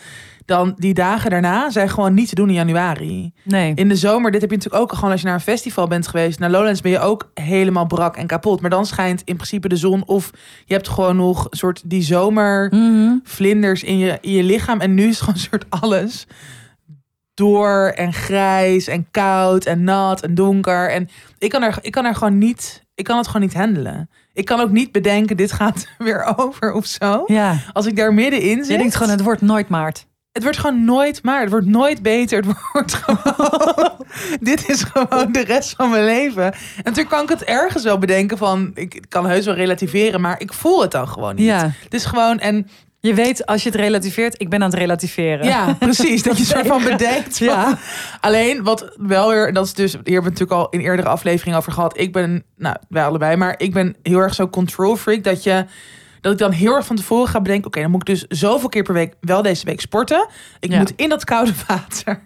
Dan 0.46 0.74
die 0.78 0.94
dagen 0.94 1.30
daarna 1.30 1.70
zijn 1.70 1.90
gewoon 1.90 2.14
niet 2.14 2.30
te 2.30 2.36
doen 2.36 2.48
in 2.48 2.54
januari. 2.54 3.34
Nee. 3.44 3.72
In 3.76 3.88
de 3.88 3.96
zomer, 3.96 4.32
dit 4.32 4.42
heb 4.42 4.50
je 4.50 4.56
natuurlijk 4.56 4.84
ook 4.84 4.94
gewoon 4.94 5.12
als 5.12 5.22
je 5.22 5.26
naar 5.28 5.36
een 5.36 5.42
festival 5.42 5.88
bent 5.88 6.08
geweest. 6.08 6.40
Naar 6.40 6.50
Lowlands 6.50 6.82
ben 6.82 6.92
je 6.92 7.00
ook 7.00 7.32
helemaal 7.34 7.86
brak 7.86 8.16
en 8.18 8.28
kapot. 8.28 8.62
Maar 8.62 8.70
dan 8.70 8.86
schijnt 8.86 9.22
in 9.26 9.36
principe 9.36 9.68
de 9.68 9.76
zon 9.76 10.04
of 10.08 10.32
je 10.66 10.74
hebt 10.74 10.90
gewoon 10.90 11.16
nog 11.16 11.48
een 11.50 11.58
soort 11.58 11.82
die 11.86 12.02
zomer 12.02 12.68
Mhm. 12.74 13.18
vlinders 13.24 13.84
in 13.84 13.98
je, 13.98 14.18
in 14.22 14.32
je 14.32 14.44
lichaam. 14.44 14.80
En 14.80 14.94
nu 14.94 15.08
is 15.08 15.20
gewoon 15.20 15.36
een 15.36 15.42
soort 15.42 15.66
alles 15.70 16.28
door 17.42 17.92
en 17.96 18.14
grijs 18.14 18.88
en 18.88 19.08
koud 19.12 19.66
en 19.66 19.84
nat 19.84 20.22
en 20.22 20.36
donker. 20.36 20.90
En 20.90 21.10
ik 21.38 21.50
kan 21.50 21.64
er, 21.64 21.78
ik 21.82 21.92
kan 21.92 22.06
er 22.06 22.16
gewoon 22.16 22.38
niet, 22.38 22.84
ik 22.96 23.04
kan 23.04 23.18
het 23.18 23.28
gewoon 23.28 23.42
niet 23.42 23.54
handelen. 23.54 24.10
Ik 24.34 24.46
kan 24.46 24.60
ook 24.60 24.72
niet 24.72 24.92
bedenken, 24.92 25.38
dit 25.38 25.52
gaat 25.52 25.88
weer 25.98 26.34
over 26.36 26.74
of 26.74 26.86
zo. 26.86 27.24
Ja. 27.26 27.58
Als 27.74 27.86
ik 27.86 27.96
daar 27.96 28.14
middenin 28.14 28.58
zit. 28.58 28.68
Je 28.68 28.78
denkt 28.78 28.96
gewoon, 28.96 29.12
het 29.12 29.22
wordt 29.22 29.42
nooit 29.42 29.70
maart. 29.70 30.06
Het 30.32 30.44
wordt 30.44 30.58
gewoon 30.58 30.86
nooit 30.86 31.24
maar. 31.24 31.42
Het 31.42 31.50
wordt 31.50 31.66
nooit 31.66 32.02
beter. 32.02 32.46
Het 32.46 32.58
wordt 32.74 32.94
gewoon... 32.94 33.92
dit 34.50 34.70
is 34.70 34.84
gewoon 34.84 35.32
de 35.32 35.44
rest 35.44 35.76
van 35.76 35.90
mijn 35.90 36.06
leven. 36.06 36.44
En 36.44 36.84
natuurlijk 36.84 37.10
kan 37.10 37.24
ik 37.24 37.30
het 37.30 37.44
ergens 37.44 37.84
wel 37.84 37.98
bedenken 37.98 38.38
van... 38.38 38.72
Ik 38.74 39.06
kan 39.10 39.26
heus 39.26 39.46
wel 39.46 39.56
relativeren, 39.56 40.22
maar 40.22 40.40
ik 40.40 40.54
voel 40.54 40.82
het 40.82 40.92
dan 40.92 41.08
gewoon 41.08 41.36
niet. 41.36 41.46
Ja. 41.46 41.72
Het 41.84 41.94
is 41.94 42.06
gewoon... 42.06 42.40
En 42.40 42.68
Je 43.04 43.14
weet, 43.14 43.46
als 43.46 43.64
je 43.64 43.70
het 43.70 43.78
relativeert, 43.80 44.42
ik 44.42 44.50
ben 44.50 44.64
aan 44.64 44.70
het 44.70 44.80
relativeren. 44.80 45.46
ja, 45.46 45.74
precies. 45.80 46.24
dat 46.24 46.38
je 46.38 46.46
soort 46.46 46.68
van 46.68 46.84
bedenkt. 46.84 47.38
van- 47.38 47.48
Ja. 47.48 47.78
Alleen 48.20 48.64
wat 48.64 48.94
wel 48.98 49.30
weer... 49.30 49.54
Dat 49.54 49.66
is 49.66 49.74
dus... 49.74 49.92
Hier 49.92 50.02
hebben 50.04 50.24
we 50.24 50.30
natuurlijk 50.30 50.60
al 50.60 50.70
in 50.70 50.80
eerdere 50.80 51.08
afleveringen 51.08 51.58
over 51.60 51.72
gehad. 51.72 51.98
Ik 52.00 52.12
ben... 52.14 52.44
Nou, 52.58 52.76
wij 52.90 53.06
allebei. 53.06 53.36
Maar 53.36 53.56
ik 53.58 53.74
ben 53.74 53.96
heel 54.04 54.20
erg 54.20 54.34
zo 54.34 54.50
control 54.50 54.96
freak. 54.96 55.24
Dat 55.24 55.44
je... 55.44 55.66
Dat 56.22 56.32
ik 56.34 56.38
dan 56.38 56.52
heel 56.52 56.76
erg 56.76 56.86
van 56.86 56.96
tevoren 56.96 57.28
ga 57.28 57.42
bedenken... 57.42 57.68
Oké, 57.68 57.82
dan 57.82 57.92
moet 57.92 58.10
ik 58.10 58.16
dus 58.16 58.40
zoveel 58.40 58.70
keer 58.70 58.84
per 58.84 58.94
week 58.94 59.14
wel 59.22 59.42
deze 59.42 59.66
week 59.66 59.82
sporten. 59.82 60.28
Ik 60.60 60.72
Ja. 60.72 60.78
moet 60.78 60.94
in 60.96 61.10
dat 61.10 61.24
koude 61.24 61.52
water. 61.68 62.22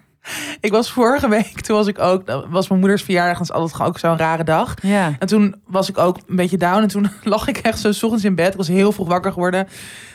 Ik 0.60 0.72
was 0.72 0.92
vorige 0.92 1.30
week, 1.30 1.62
toen 1.62 1.76
was 1.76 1.88
ik 1.88 2.00
ook... 2.00 2.46
Was 2.50 2.68
mijn 2.68 2.80
moeders 2.80 3.04
verjaardag. 3.04 3.38
Dat 3.38 3.48
is 3.48 3.54
altijd 3.54 3.74
gewoon 3.74 3.88
ook 3.88 4.00
zo'n 4.00 4.18
rare 4.18 4.44
dag. 4.44 4.74
Ja. 4.82 5.16
En 5.20 5.28
toen 5.28 5.56
was 5.68 5.90
ik 5.90 5.98
ook 5.98 6.18
een 6.28 6.36
beetje 6.36 6.58
down. 6.58 6.82
En 6.82 6.88
toen 6.88 7.10
lag 7.24 7.48
ik 7.48 7.58
echt 7.58 7.80
zo 7.80 7.92
's 7.92 8.04
ochtends 8.04 8.26
in 8.26 8.36
bed. 8.36 8.52
Ik 8.52 8.58
was 8.58 8.68
heel 8.68 8.92
vroeg 8.92 9.08
wakker 9.08 9.32
geworden. 9.32 9.68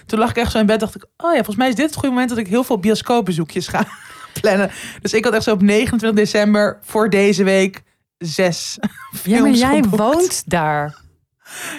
Toen 0.06 0.18
lag 0.18 0.30
ik 0.30 0.36
echt 0.36 0.50
zo 0.50 0.58
in 0.58 0.66
bed. 0.66 0.80
Dacht 0.80 0.94
ik, 0.94 1.04
oh 1.16 1.30
ja, 1.30 1.34
volgens 1.36 1.56
mij 1.56 1.68
is 1.68 1.74
dit 1.74 1.86
het 1.86 1.94
goede 1.94 2.08
moment 2.08 2.28
dat 2.28 2.38
ik 2.38 2.46
heel 2.46 2.64
veel 2.64 2.78
bioscoopbezoekjes 2.78 3.68
ga 3.68 3.86
plannen. 4.40 4.70
Dus 5.02 5.12
ik 5.12 5.24
had 5.24 5.34
echt 5.34 5.44
zo 5.44 5.52
op 5.52 5.62
29 5.62 6.18
december 6.18 6.78
voor 6.82 7.10
deze 7.10 7.44
week 7.44 7.82
zes 8.18 8.78
ja, 9.24 9.40
maar 9.40 9.50
jij 9.50 9.74
geboekt. 9.82 9.96
woont 9.96 10.42
daar. 10.46 10.96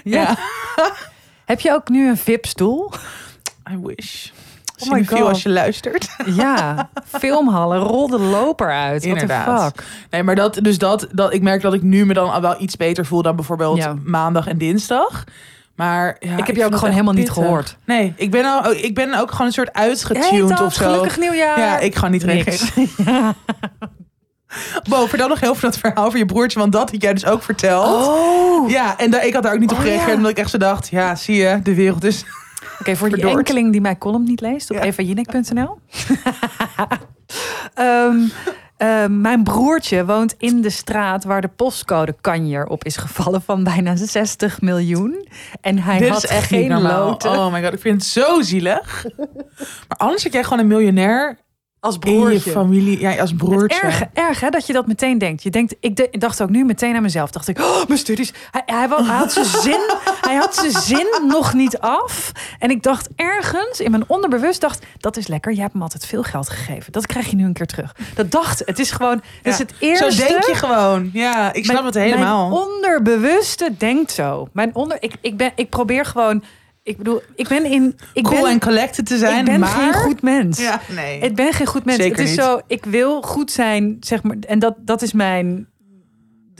Ja. 0.03 0.37
Heb 1.45 1.59
je 1.59 1.71
ook 1.71 1.89
nu 1.89 2.09
een 2.09 2.17
VIP-stoel? 2.17 2.91
I 3.71 3.77
wish. 3.83 4.29
Oh 4.81 4.87
my 4.89 4.93
Cinefiel 4.95 5.17
God. 5.17 5.27
als 5.27 5.43
je 5.43 5.49
luistert. 5.49 6.09
Ja, 6.35 6.89
filmhallen, 7.05 7.79
rol 7.79 8.07
de 8.07 8.19
loper 8.19 8.71
uit. 8.71 9.05
What 9.05 9.15
the 9.15 9.21
Inderdaad. 9.21 9.63
fuck? 9.75 9.83
Nee, 10.09 10.23
maar 10.23 10.35
dat, 10.35 10.53
dus 10.61 10.77
dat, 10.77 11.07
dat, 11.11 11.33
ik 11.33 11.41
merk 11.41 11.61
dat 11.61 11.73
ik 11.73 11.81
nu 11.81 12.05
me 12.05 12.13
dan 12.13 12.31
al 12.31 12.41
wel 12.41 12.55
iets 12.61 12.77
beter 12.77 13.05
voel 13.05 13.21
dan 13.21 13.35
bijvoorbeeld 13.35 13.77
Ja. 13.77 13.95
maandag 14.03 14.47
en 14.47 14.57
dinsdag. 14.57 15.23
Maar 15.75 16.15
ja, 16.19 16.31
ik 16.31 16.37
heb 16.37 16.47
je 16.47 16.53
vind 16.61 16.63
ook 16.65 16.75
gewoon 16.75 16.93
helemaal 16.93 17.13
niet 17.13 17.29
gehoord. 17.31 17.77
Nee, 17.85 18.13
ik 18.15 18.31
ben, 18.31 18.45
al, 18.45 18.71
ik 18.71 18.95
ben 18.95 19.13
ook 19.19 19.31
gewoon 19.31 19.47
een 19.47 19.53
soort 19.53 19.73
uitgetuned 19.73 20.61
of 20.61 20.73
zo. 20.73 20.85
gelukkig 20.85 21.19
nieuwjaar. 21.19 21.59
Ja, 21.59 21.79
ik 21.79 21.95
ga 21.95 22.07
niet 22.07 22.23
reageren. 22.23 22.89
Ja. 23.05 23.33
Bo, 24.89 25.05
vertel 25.07 25.27
nog 25.27 25.39
heel 25.39 25.55
veel 25.55 25.69
dat 25.69 25.79
verhaal 25.79 26.09
van 26.11 26.19
je 26.19 26.25
broertje, 26.25 26.59
want 26.59 26.71
dat 26.71 26.91
had 26.91 27.01
jij 27.01 27.13
dus 27.13 27.25
ook 27.25 27.43
verteld. 27.43 28.07
Oh. 28.07 28.69
Ja, 28.69 28.97
en 28.97 29.11
daar, 29.11 29.25
ik 29.25 29.33
had 29.33 29.43
daar 29.43 29.53
ook 29.53 29.59
niet 29.59 29.71
op 29.71 29.77
Oh, 29.77 29.83
gereageerd, 29.83 30.09
ja. 30.09 30.15
omdat 30.15 30.31
ik 30.31 30.37
echt 30.37 30.49
zo 30.49 30.57
dacht, 30.57 30.87
ja, 30.89 31.15
zie 31.15 31.35
je, 31.35 31.59
de 31.63 31.75
wereld 31.75 32.03
is... 32.03 32.25
Oké, 32.79 32.95
voor 32.95 33.07
die 33.09 33.17
Verdoord. 33.17 33.37
enkeling 33.37 33.71
die 33.71 33.81
mijn 33.81 33.97
column 33.97 34.23
niet 34.23 34.41
leest 34.41 34.69
op 34.71 34.75
Ja. 34.77 34.83
evajinek.nl. 34.83 35.77
Ehm, 37.73 38.17
eh, 38.77 39.05
mijn 39.07 39.43
broertje 39.43 40.05
woont 40.05 40.35
in 40.37 40.61
de 40.61 40.69
straat 40.69 41.23
waar 41.23 41.41
de 41.41 41.47
postcode 41.47 42.15
kanjer 42.21 42.65
op 42.67 42.83
is 42.83 42.97
gevallen 42.97 43.41
van 43.41 43.63
bijna 43.63 43.95
60 43.95 44.61
miljoen. 44.61 45.27
En 45.61 45.79
hij 45.79 45.97
Dit 45.99 46.09
had 46.09 46.23
is 46.23 46.29
echt 46.29 46.47
geen 46.47 46.81
loten 46.81 47.31
Oh 47.31 47.51
my 47.53 47.63
god, 47.63 47.73
ik 47.73 47.79
vind 47.79 48.01
het 48.01 48.11
zo 48.11 48.41
zielig. 48.41 49.05
maar 49.87 49.97
anders 49.97 50.23
heb 50.23 50.33
jij 50.33 50.43
gewoon 50.43 50.59
een 50.59 50.67
miljonair 50.67 51.37
als 51.81 51.97
in 51.99 52.11
je 52.11 52.17
broertje. 52.19 52.51
familie, 52.51 52.99
ja, 52.99 53.15
als 53.15 53.33
broertje. 53.33 53.79
Erg, 53.81 54.01
erg 54.13 54.39
hè, 54.39 54.49
dat 54.49 54.67
je 54.67 54.73
dat 54.73 54.87
meteen 54.87 55.17
denkt. 55.17 55.43
Je 55.43 55.49
denkt, 55.49 55.75
ik, 55.79 55.95
de- 55.95 56.07
dacht 56.11 56.41
ook 56.41 56.49
nu 56.49 56.63
meteen 56.65 56.95
aan 56.95 57.01
mezelf. 57.01 57.31
Dacht 57.31 57.47
ik, 57.47 57.59
oh, 57.59 57.85
mijn 57.87 57.99
studies. 57.99 58.33
Hij, 58.51 58.61
hij, 58.65 58.87
had 58.87 59.31
zijn 59.33 59.45
zin, 59.69 59.79
hij 60.21 60.35
had 60.35 60.55
zijn 60.55 60.71
zin 60.71 61.07
nog 61.27 61.53
niet 61.53 61.79
af. 61.79 62.31
En 62.59 62.69
ik 62.69 62.83
dacht 62.83 63.07
ergens 63.15 63.79
in 63.79 63.91
mijn 63.91 64.03
onderbewust 64.07 64.61
dacht, 64.61 64.85
dat 64.97 65.17
is 65.17 65.27
lekker. 65.27 65.53
Je 65.53 65.59
hebt 65.61 65.73
hem 65.73 65.81
altijd 65.81 66.05
veel 66.05 66.23
geld 66.23 66.49
gegeven. 66.49 66.91
Dat 66.91 67.05
krijg 67.05 67.29
je 67.29 67.35
nu 67.35 67.45
een 67.45 67.53
keer 67.53 67.65
terug. 67.67 67.95
Dat 68.15 68.31
dacht, 68.31 68.61
het 68.65 68.79
is 68.79 68.91
gewoon, 68.91 69.21
het 69.41 69.53
is 69.53 69.57
het 69.57 69.73
eerste. 69.79 70.11
Zo 70.11 70.27
denk 70.27 70.43
je 70.45 70.55
gewoon. 70.55 71.09
Ja, 71.13 71.53
ik 71.53 71.63
snap 71.63 71.75
Mijn- 71.75 71.85
het 71.85 71.95
helemaal. 72.03 72.49
Mijn 72.49 72.61
onderbewuste 72.61 73.69
denkt 73.77 74.11
zo. 74.11 74.47
Mijn 74.51 74.75
onder, 74.75 74.97
ik, 74.99 75.13
ik, 75.21 75.37
ben, 75.37 75.51
ik 75.55 75.69
probeer 75.69 76.05
gewoon, 76.05 76.43
ik 76.83 76.97
bedoel, 76.97 77.21
ik 77.35 77.47
ben 77.47 77.65
in, 77.65 77.95
ik 78.13 78.23
cool 78.23 78.41
ben, 78.41 78.51
en 78.51 78.59
collected 78.59 79.05
te 79.05 79.17
zijn, 79.17 79.39
ik 79.39 79.45
ben 79.45 79.59
maar... 79.59 79.69
geen 79.69 79.93
goed 79.93 80.21
mens. 80.21 80.59
Ja, 80.59 80.81
nee. 80.87 81.19
Ik 81.19 81.35
ben 81.35 81.53
geen 81.53 81.67
goed 81.67 81.85
mens. 81.85 81.97
Zeker 81.97 82.17
het 82.17 82.27
is 82.27 82.35
niet. 82.35 82.45
zo, 82.45 82.59
ik 82.67 82.85
wil 82.85 83.21
goed 83.21 83.51
zijn, 83.51 83.97
zeg 83.99 84.23
maar. 84.23 84.35
En 84.47 84.59
dat, 84.59 84.75
dat 84.77 85.01
is 85.01 85.13
mijn. 85.13 85.69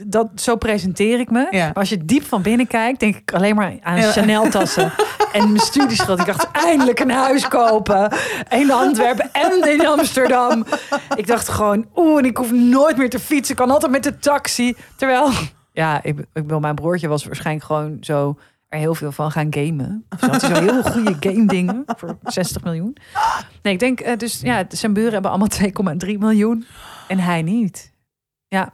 Dat, 0.06 0.28
zo 0.34 0.56
presenteer 0.56 1.20
ik 1.20 1.30
me. 1.30 1.46
Ja. 1.50 1.66
Maar 1.66 1.74
als 1.74 1.88
je 1.88 2.04
diep 2.04 2.24
van 2.24 2.42
binnen 2.42 2.66
kijkt, 2.66 3.00
denk 3.00 3.16
ik 3.16 3.32
alleen 3.32 3.54
maar 3.54 3.78
aan 3.80 3.98
Ja. 3.98 4.10
Chanel-tassen. 4.10 4.92
en 5.32 5.52
mijn 5.52 5.64
studieschuld. 5.64 6.20
Ik 6.20 6.26
dacht, 6.26 6.48
eindelijk 6.52 7.00
een 7.00 7.10
huis 7.10 7.48
kopen. 7.48 8.12
In 8.48 8.70
Antwerpen 8.70 9.32
en 9.32 9.72
in 9.72 9.86
Amsterdam. 9.86 10.64
Ik 11.16 11.26
dacht 11.26 11.48
gewoon, 11.48 11.86
oeh, 11.96 12.18
en 12.18 12.24
ik 12.24 12.36
hoef 12.36 12.52
nooit 12.52 12.96
meer 12.96 13.10
te 13.10 13.18
fietsen. 13.18 13.54
Ik 13.54 13.60
kan 13.60 13.70
altijd 13.70 13.92
met 13.92 14.02
de 14.02 14.18
taxi. 14.18 14.76
Terwijl, 14.96 15.30
ja, 15.72 16.02
ik, 16.02 16.18
ik 16.32 16.44
wil 16.46 16.60
mijn 16.60 16.74
broertje 16.74 17.08
was 17.08 17.24
waarschijnlijk 17.24 17.66
gewoon 17.66 17.96
zo 18.00 18.36
er 18.72 18.78
heel 18.78 18.94
veel 18.94 19.12
van 19.12 19.30
gaan 19.30 19.46
gamen. 19.54 20.04
Dus 20.30 20.42
zo 20.42 20.60
heel 20.60 20.82
goede 20.82 21.16
game 21.20 21.46
dingen 21.46 21.82
voor 21.86 22.18
60 22.24 22.64
miljoen. 22.64 22.96
Nee, 23.62 23.72
ik 23.72 23.78
denk 23.78 24.00
eh, 24.00 24.16
dus, 24.16 24.40
ja, 24.40 24.64
zijn 24.68 24.92
buren 24.92 25.12
hebben 25.12 25.30
allemaal 25.30 25.48
2,3 26.06 26.18
miljoen 26.18 26.64
en 27.08 27.18
hij 27.18 27.42
niet. 27.42 27.92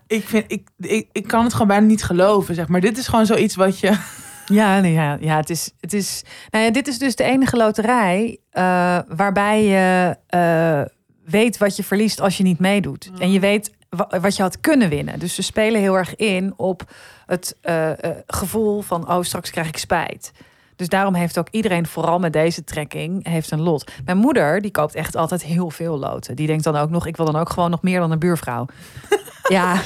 Ik, 0.07 0.29
vind, 0.29 0.45
ik, 0.53 0.69
ik, 0.79 1.09
ik 1.13 1.27
kan 1.27 1.43
het 1.45 1.53
gewoon 1.53 1.67
bijna 1.69 1.87
niet 1.87 2.05
geloven, 2.05 2.55
zeg 2.55 2.69
maar. 2.69 2.81
Dit 2.81 2.99
is 2.99 3.07
gewoon 3.09 3.27
zoiets 3.27 3.55
wat 3.55 3.79
je... 3.81 3.99
Ja, 4.47 4.81
nee, 4.81 4.93
ja, 4.93 5.17
ja 5.21 5.37
het 5.37 5.51
is, 5.51 5.73
het 5.81 5.93
is. 5.93 6.23
Nou 6.51 6.65
ja, 6.65 6.71
dit 6.71 6.89
is 6.89 6.99
dus 6.99 7.17
de 7.17 7.25
enige 7.25 7.57
loterij 7.57 8.39
eh, 8.51 8.99
waarbij 9.09 9.65
je 9.65 10.17
eh, 10.27 10.83
weet 11.25 11.59
wat 11.59 11.77
je 11.77 11.85
verliest 11.85 12.21
als 12.21 12.37
je 12.37 12.43
niet 12.43 12.59
meedoet. 12.59 13.11
En 13.19 13.33
je 13.33 13.41
weet 13.41 13.71
wa- 13.71 13.78
wat 14.21 14.37
je 14.37 14.43
had 14.43 14.61
kunnen 14.61 14.89
winnen. 14.89 15.19
Dus 15.19 15.35
ze 15.35 15.43
spelen 15.43 15.81
heel 15.81 15.97
erg 15.97 16.17
in 16.17 16.53
op 16.57 16.93
het 17.27 17.57
eh, 17.61 17.91
eh, 17.91 18.17
gevoel 18.27 18.81
van: 18.81 19.11
oh, 19.11 19.23
straks 19.23 19.51
krijg 19.51 19.69
ik 19.69 19.77
spijt. 19.77 20.33
Dus 20.77 20.89
daarom 20.89 21.15
heeft 21.15 21.39
ook 21.39 21.49
iedereen, 21.51 21.87
vooral 21.87 22.19
met 22.19 22.33
deze 22.33 22.65
trekking, 22.65 23.29
heeft 23.29 23.51
een 23.51 23.61
lot. 23.61 23.93
Mijn 24.05 24.17
moeder, 24.17 24.61
die 24.61 24.71
koopt 24.71 24.95
echt 24.95 25.17
altijd 25.17 25.43
heel 25.43 25.71
veel 25.71 25.99
loten. 25.99 26.37
Die 26.37 26.47
denkt 26.47 26.65
dan 26.65 26.77
ook 26.77 26.91
nog, 26.91 27.07
ik 27.07 27.17
wil 27.17 27.27
dan 27.27 27.37
ook 27.37 27.51
gewoon 27.51 27.71
nog 27.71 27.83
meer 27.83 28.01
dan 28.01 28.11
een 28.11 28.19
buurvrouw. 28.19 28.67
ja, 29.49 29.81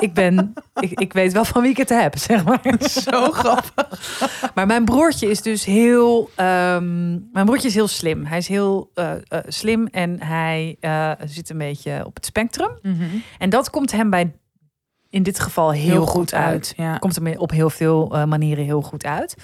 ik 0.00 0.14
ben, 0.14 0.52
ik, 0.80 1.00
ik 1.00 1.12
weet 1.12 1.32
wel 1.32 1.44
van 1.44 1.62
wie 1.62 1.70
ik 1.70 1.76
het 1.76 1.88
heb, 1.88 2.18
zeg 2.18 2.44
maar. 2.44 2.60
Zo 2.80 3.30
grappig. 3.30 4.50
Maar 4.54 4.66
mijn 4.66 4.84
broertje 4.84 5.30
is 5.30 5.42
dus 5.42 5.64
heel. 5.64 6.30
ehm, 6.34 7.08
mijn 7.32 7.44
broertje 7.46 7.68
is 7.68 7.74
heel 7.74 7.88
slim. 7.88 8.24
Hij 8.24 8.38
is 8.38 8.48
heel 8.48 8.90
eh, 8.94 9.12
eh, 9.12 9.38
slim 9.48 9.86
en 9.86 10.22
hij 10.22 10.76
eh, 10.80 11.10
zit 11.24 11.50
een 11.50 11.58
beetje 11.58 12.02
op 12.06 12.14
het 12.14 12.24
spectrum. 12.26 12.70
En 13.38 13.50
dat 13.50 13.70
komt 13.70 13.92
hem 13.92 14.10
bij 14.10 14.32
in 15.10 15.22
dit 15.22 15.40
geval 15.40 15.70
heel, 15.72 16.06
goed, 16.06 16.34
uit. 16.34 16.72
Ja. 16.76 16.96
Komt 16.98 17.14
hem 17.14 17.36
op 17.36 17.50
heel 17.50 17.70
veel 17.70 18.06
manieren 18.26 18.64
heel 18.64 18.82
goed 18.82 19.04
uit. 19.04 19.36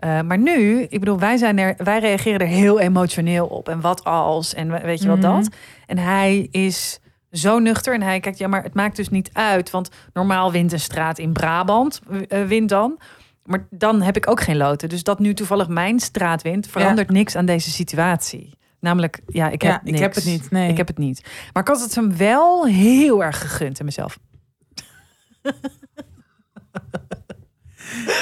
Maar 0.00 0.38
nu, 0.38 0.82
ik 0.82 0.98
bedoel, 1.00 1.18
wij, 1.18 1.36
zijn 1.36 1.58
er, 1.58 1.74
wij 1.76 1.98
reageren 1.98 2.40
er 2.40 2.46
heel 2.46 2.80
emotioneel 2.80 3.46
op. 3.46 3.68
En 3.68 3.80
wat 3.80 4.04
als? 4.04 4.54
En 4.54 4.70
we- 4.70 4.80
weet 4.80 5.02
je 5.02 5.08
wat 5.08 5.18
Mhm. 5.18 5.26
dat? 5.34 5.48
En 5.86 5.98
hij 5.98 6.48
is 6.50 7.00
zo 7.30 7.58
nuchter. 7.58 7.94
En 7.94 8.02
hij 8.02 8.20
kijkt, 8.20 8.38
ja, 8.38 8.48
maar 8.48 8.62
het 8.62 8.74
maakt 8.74 8.96
dus 8.96 9.08
niet 9.08 9.30
uit. 9.32 9.70
Want 9.70 9.90
normaal 10.12 10.52
wint 10.52 10.72
een 10.72 10.80
straat 10.80 11.18
in 11.18 11.32
Brabant, 11.32 12.00
eh, 12.28 12.44
wint 12.44 12.68
dan. 12.68 12.98
Maar 13.44 13.66
dan 13.70 14.02
heb 14.02 14.16
ik 14.16 14.30
ook 14.30 14.40
geen 14.40 14.56
loten. 14.56 14.88
Dus 14.88 15.02
dat 15.02 15.18
nu 15.18 15.34
toevallig 15.34 15.68
mijn 15.68 16.00
straat 16.00 16.42
wint, 16.42 16.66
verandert 16.66 17.10
niks 17.10 17.36
aan 17.36 17.46
deze 17.46 17.70
situatie. 17.70 18.58
Namelijk, 18.80 19.20
ja, 19.26 19.48
ik 19.48 19.62
heb 19.62 19.80
Ja, 19.84 19.92
ik 19.92 19.98
heb 19.98 20.14
het 20.14 20.24
niet, 20.24 20.50
nee. 20.50 20.70
Ik 20.70 20.76
heb 20.76 20.86
het 20.86 20.98
niet. 20.98 21.24
Maar 21.52 21.62
ik 21.62 21.68
had 21.68 21.80
het 21.80 21.94
hem 21.94 22.16
wel 22.16 22.66
heel 22.66 23.24
erg 23.24 23.40
gegund 23.40 23.78
in 23.78 23.84
mezelf. 23.84 24.18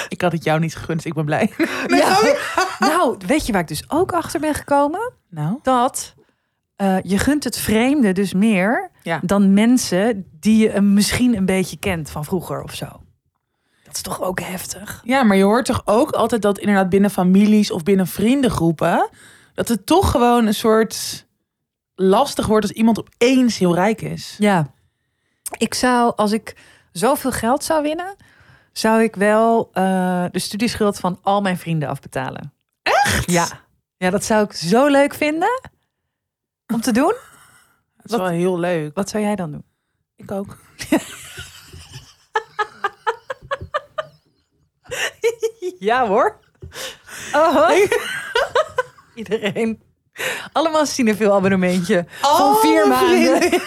Ik 0.09 0.21
had 0.21 0.33
het 0.33 0.45
jou 0.45 0.61
niet 0.61 0.77
gegund, 0.77 1.05
ik 1.05 1.15
ben 1.15 1.25
blij. 1.25 1.53
Ja. 1.87 2.19
nou, 2.88 3.17
weet 3.27 3.47
je 3.47 3.53
waar 3.53 3.61
ik 3.61 3.69
dus 3.69 3.91
ook 3.91 4.12
achter 4.12 4.41
ben 4.41 4.55
gekomen? 4.55 5.12
Nou, 5.31 5.59
Dat 5.62 6.15
eh, 6.78 6.97
je 7.02 7.18
gunt 7.18 7.44
het 7.44 7.58
vreemde 7.58 8.12
dus 8.12 8.32
meer 8.32 8.90
Ja. 9.02 9.20
dan 9.23 9.54
mensen 9.54 10.26
die 10.40 10.68
je 10.73 10.80
misschien 10.80 11.37
een 11.37 11.47
beetje 11.47 11.76
kent 11.78 12.11
van 12.11 12.25
vroeger 12.25 12.62
of 12.62 12.75
zo. 12.75 12.87
Dat 13.85 13.94
is 13.97 14.02
toch 14.02 14.23
ook 14.23 14.40
heftig? 14.40 15.00
ja, 15.04 15.23
maar 15.23 15.37
je 15.37 15.42
hoort 15.42 15.64
toch 15.64 15.82
ook 15.85 16.11
altijd 16.11 16.42
dat 16.42 16.58
inderdaad 16.58 16.88
binnen 16.88 17.11
families 17.11 17.70
of 17.70 17.82
binnen 17.82 18.06
vriendengroepen... 18.06 19.08
dat 19.54 19.68
het 19.68 19.87
toch 19.87 20.11
gewoon 20.11 20.47
een 20.47 20.54
soort 20.54 21.26
lastig 21.94 22.47
wordt 22.47 22.66
als 22.68 22.75
iemand 22.76 22.99
opeens 22.99 23.58
heel 23.58 23.75
rijk 23.75 24.02
is. 24.02 24.37
Ja. 24.38 24.70
Ik 25.56 25.75
zou, 25.75 26.12
als 26.16 26.32
ik 26.32 26.56
zoveel 26.92 27.32
geld 27.32 27.64
zou 27.64 27.82
winnen, 27.82 28.16
zou 28.73 29.02
ik 29.02 29.16
wel 29.16 29.70
eh, 29.73 30.25
de 30.30 30.38
studieschuld 30.38 30.99
van 30.99 31.18
al 31.23 31.40
mijn 31.40 31.58
vrienden 31.58 31.88
afbetalen. 31.88 32.52
Echt? 32.82 33.30
Ja. 33.30 33.47
Ja, 33.97 34.11
dat 34.11 34.25
zou 34.25 34.44
ik 34.44 34.52
zo 34.52 34.87
leuk 34.87 35.14
vinden 35.14 35.61
om 36.73 36.81
te 36.81 36.93
doen. 36.93 37.15
Dat 37.97 38.11
is 38.13 38.17
wel 38.17 38.27
heel 38.27 38.59
leuk. 38.59 38.95
Wat 38.95 39.09
zou 39.09 39.23
jij 39.23 39.37
dan 39.37 39.51
doen? 39.51 39.65
Ik 40.17 40.31
ook. 40.31 40.57
Ja 45.79 46.07
hoor. 46.07 46.39
Oh, 47.33 47.71
Iedereen. 49.15 49.83
Allemaal 50.53 50.87
veel 51.17 51.35
abonnementje. 51.35 52.07
Van 52.21 52.57
vier 52.57 52.83
Oh, 52.85 52.89
maanden. 52.89 53.61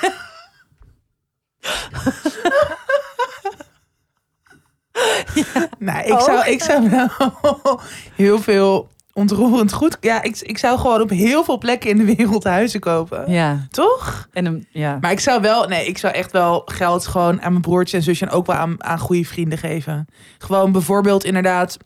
Nee, 5.78 6.06
ik 6.06 6.14
Ook? 6.14 6.22
zou, 6.22 6.46
ik 6.50 6.64
zou 6.64 6.90
wel 6.90 7.80
heel 8.16 8.40
veel 8.42 8.90
ontroerend 9.14 9.74
goed. 9.74 9.98
Ja, 10.02 10.22
ik, 10.24 10.40
ik 10.40 10.58
zou 10.58 10.80
gewoon 10.80 11.02
op 11.02 11.10
heel 11.10 11.44
veel 11.44 11.58
plekken 11.58 11.90
in 11.90 11.98
de 11.98 12.16
wereld 12.16 12.44
huizen 12.44 12.80
kopen. 12.80 13.32
Ja. 13.32 13.68
Toch? 13.70 14.28
En 14.32 14.46
een, 14.46 14.68
ja. 14.70 14.98
Maar 15.02 15.12
ik 15.12 15.20
zou 15.20 15.42
wel, 15.42 15.68
nee, 15.68 15.88
ik 15.88 15.98
zou 15.98 16.14
echt 16.14 16.32
wel 16.32 16.62
geld 16.66 17.08
gewoon 17.08 17.42
aan 17.42 17.52
mijn 17.52 17.62
broertje 17.62 17.98
en 17.98 18.04
zusje 18.04 18.26
en 18.26 18.32
ook 18.32 18.46
wel 18.46 18.56
aan, 18.56 18.84
aan 18.84 19.00
goede 19.00 19.26
vrienden 19.26 19.58
geven. 19.58 20.08
Gewoon 20.38 20.72
bijvoorbeeld 20.72 21.24
inderdaad. 21.24 21.78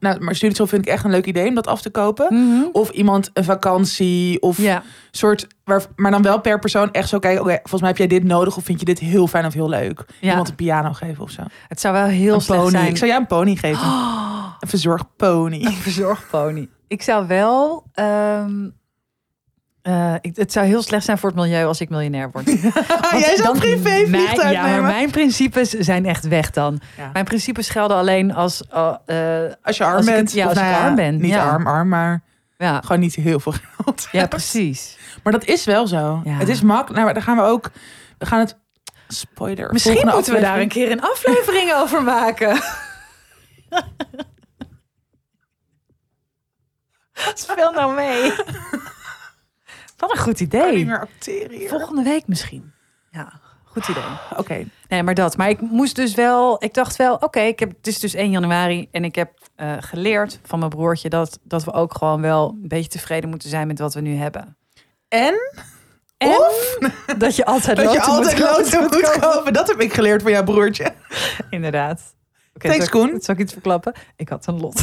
Nou, 0.00 0.20
maar 0.20 0.34
studieschuld 0.34 0.68
vind 0.68 0.86
ik 0.86 0.92
echt 0.92 1.04
een 1.04 1.10
leuk 1.10 1.26
idee 1.26 1.48
om 1.48 1.54
dat 1.54 1.66
af 1.66 1.82
te 1.82 1.90
kopen. 1.90 2.26
Mhm. 2.30 2.62
Of 2.72 2.90
iemand 2.90 3.30
een 3.34 3.44
vakantie 3.44 4.40
of 4.42 4.58
Ja. 4.58 4.82
soort, 5.10 5.46
waar, 5.64 5.82
maar 5.96 6.10
dan 6.10 6.22
wel 6.22 6.40
per 6.40 6.58
persoon 6.58 6.92
echt 6.92 7.08
zo 7.08 7.18
kijken. 7.18 7.40
Oké, 7.42 7.54
volgens 7.56 7.80
mij 7.80 7.90
heb 7.90 7.98
jij 7.98 8.06
dit 8.06 8.24
nodig 8.24 8.56
of 8.56 8.64
vind 8.64 8.78
je 8.78 8.84
dit 8.84 8.98
heel 8.98 9.26
fijn 9.26 9.46
of 9.46 9.52
heel 9.54 9.68
leuk? 9.68 10.04
Ja. 10.20 10.28
Iemand 10.30 10.48
een 10.48 10.54
piano 10.54 10.92
geven 10.92 11.22
of 11.24 11.30
zo. 11.30 11.42
Het 11.68 11.80
zou 11.80 11.94
wel 11.94 12.04
heel 12.04 12.34
een 12.34 12.40
slecht 12.40 12.60
pony. 12.60 12.70
zijn. 12.72 12.86
Ik 12.88 12.96
zou 12.96 13.10
jou 13.10 13.20
een 13.22 13.28
pony 13.28 13.56
geven. 13.56 13.82
Oh, 13.86 14.46
Een 14.60 14.68
verzorgpony. 14.68 15.64
een 15.64 15.72
verzorgpony. 15.72 16.68
Ik 16.88 17.02
zou 17.02 17.26
wel. 17.26 17.84
ehm, 17.92 18.68
eh, 19.82 20.14
ik, 20.20 20.36
het 20.36 20.52
zou 20.52 20.66
heel 20.66 20.82
slecht 20.82 21.04
zijn 21.04 21.18
voor 21.18 21.28
het 21.30 21.38
milieu 21.38 21.64
als 21.66 21.80
ik 21.80 21.88
miljonair 21.88 22.30
word. 22.30 22.44
Want 23.10 23.24
jij 23.24 23.36
zou 23.36 23.42
dan- 23.42 23.58
privé 23.58 23.82
mijn, 23.82 24.06
vliegtuig 24.06 24.52
Ja, 24.52 24.62
maar 24.62 24.82
mijn 24.82 25.10
principes 25.10 25.70
zijn 25.70 26.06
echt 26.06 26.28
weg 26.28 26.50
dan. 26.50 26.80
Ja. 26.96 27.10
Mijn 27.12 27.24
principes 27.24 27.68
gelden 27.68 27.96
alleen 27.96 28.34
als. 28.34 28.62
uh, 28.74 28.86
Als 29.62 29.76
je 29.76 29.84
arm 29.84 29.96
Als 29.96 30.04
bent. 30.06 30.18
het- 30.18 30.32
ja, 30.32 30.42
of 30.44 30.50
als 30.50 30.58
ik 30.68 30.74
arm 30.74 30.94
ben, 30.94 31.16
Niet 31.20 31.34
arm, 31.34 31.66
arm, 31.66 31.88
maar 31.88 32.22
Ja, 32.58 32.80
gewoon 32.80 33.00
niet 33.00 33.14
heel 33.14 33.40
veel 33.40 33.52
geld 33.76 34.08
ja 34.12 34.26
precies. 34.26 34.98
Maar 35.22 35.32
dat 35.32 35.44
is 35.44 35.64
wel 35.64 35.86
zo. 35.86 36.22
Het 36.28 36.48
is 36.48 36.60
makkelijk. 36.62 36.92
Nou, 36.92 37.04
maar 37.04 37.14
daar 37.14 37.22
gaan 37.22 37.36
we 37.36 37.42
ook. 37.42 37.70
We 38.18 38.26
gaan 38.26 38.38
het. 38.38 38.58
Spoiler. 39.08 39.72
Misschien 39.72 40.06
moeten 40.08 40.34
we 40.34 40.40
daar 40.40 40.58
een 40.60 40.68
keer 40.68 40.90
een 40.90 41.02
aflevering 41.02 41.72
over 41.82 42.02
maken. 42.02 42.60
Speel 47.34 47.72
nou 47.72 47.94
mee. 47.94 48.32
Wat 50.00 50.10
een 50.10 50.18
goed 50.18 50.40
Ik 50.40 50.48
kan 50.48 50.60
niet 50.60 50.70
idee. 50.72 50.84
meer 50.84 51.00
acteren 51.00 51.56
hier. 51.58 51.68
Volgende 51.68 52.02
week 52.02 52.26
misschien. 52.26 52.72
Ja, 53.10 53.32
goed 53.64 53.88
idee. 53.88 54.02
Oké. 54.36 54.64
Nee, 54.88 55.02
maar 55.02 55.14
dat. 55.14 55.36
Maar 55.36 55.48
ik 55.48 55.60
moest 55.60 55.96
dus 55.96 56.14
wel. 56.14 56.64
Ik 56.64 56.74
dacht 56.74 56.96
wel, 56.96 57.14
oké, 57.14 57.40
ik 57.40 57.58
heb 57.58 57.70
het 57.76 57.86
is 57.86 57.98
dus 57.98 58.14
1 58.14 58.30
januari 58.30 58.88
en 58.90 59.04
ik 59.04 59.14
heb 59.14 59.32
eh, 59.56 59.72
geleerd 59.80 60.40
van 60.42 60.58
mijn 60.58 60.70
broertje 60.70 61.08
dat, 61.08 61.38
dat 61.42 61.64
we 61.64 61.72
ook 61.72 61.94
gewoon 61.94 62.20
wel 62.20 62.48
een 62.62 62.68
beetje 62.68 62.88
tevreden 62.90 63.30
moeten 63.30 63.48
zijn 63.48 63.66
met 63.66 63.78
wat 63.78 63.94
we 63.94 64.00
nu 64.00 64.14
hebben. 64.16 64.56
En 65.08 65.34
En 66.16 66.28
Of 66.28 66.78
dat 67.18 67.36
je 67.36 67.44
altijd 67.44 67.76
dat 67.82 67.92
je 67.92 68.00
altijd 68.02 68.38
moet 68.38 68.48
loten 68.48 68.78
kopen. 68.80 68.98
moet 69.00 69.18
kopen. 69.20 69.52
Dat 69.52 69.68
heb 69.68 69.80
ik 69.80 69.92
geleerd 69.92 70.22
van 70.22 70.30
jouw 70.30 70.44
broertje. 70.44 70.92
Inderdaad. 71.50 72.14
Oké, 72.54 72.68
Thanks, 72.68 72.88
zal 72.90 73.02
ik- 73.04 73.10
Koen. 73.10 73.20
Zal 73.20 73.34
ik 73.34 73.40
iets 73.40 73.52
verklappen? 73.52 73.92
Ik 74.16 74.28
had 74.28 74.46
een 74.46 74.60
lot. 74.60 74.82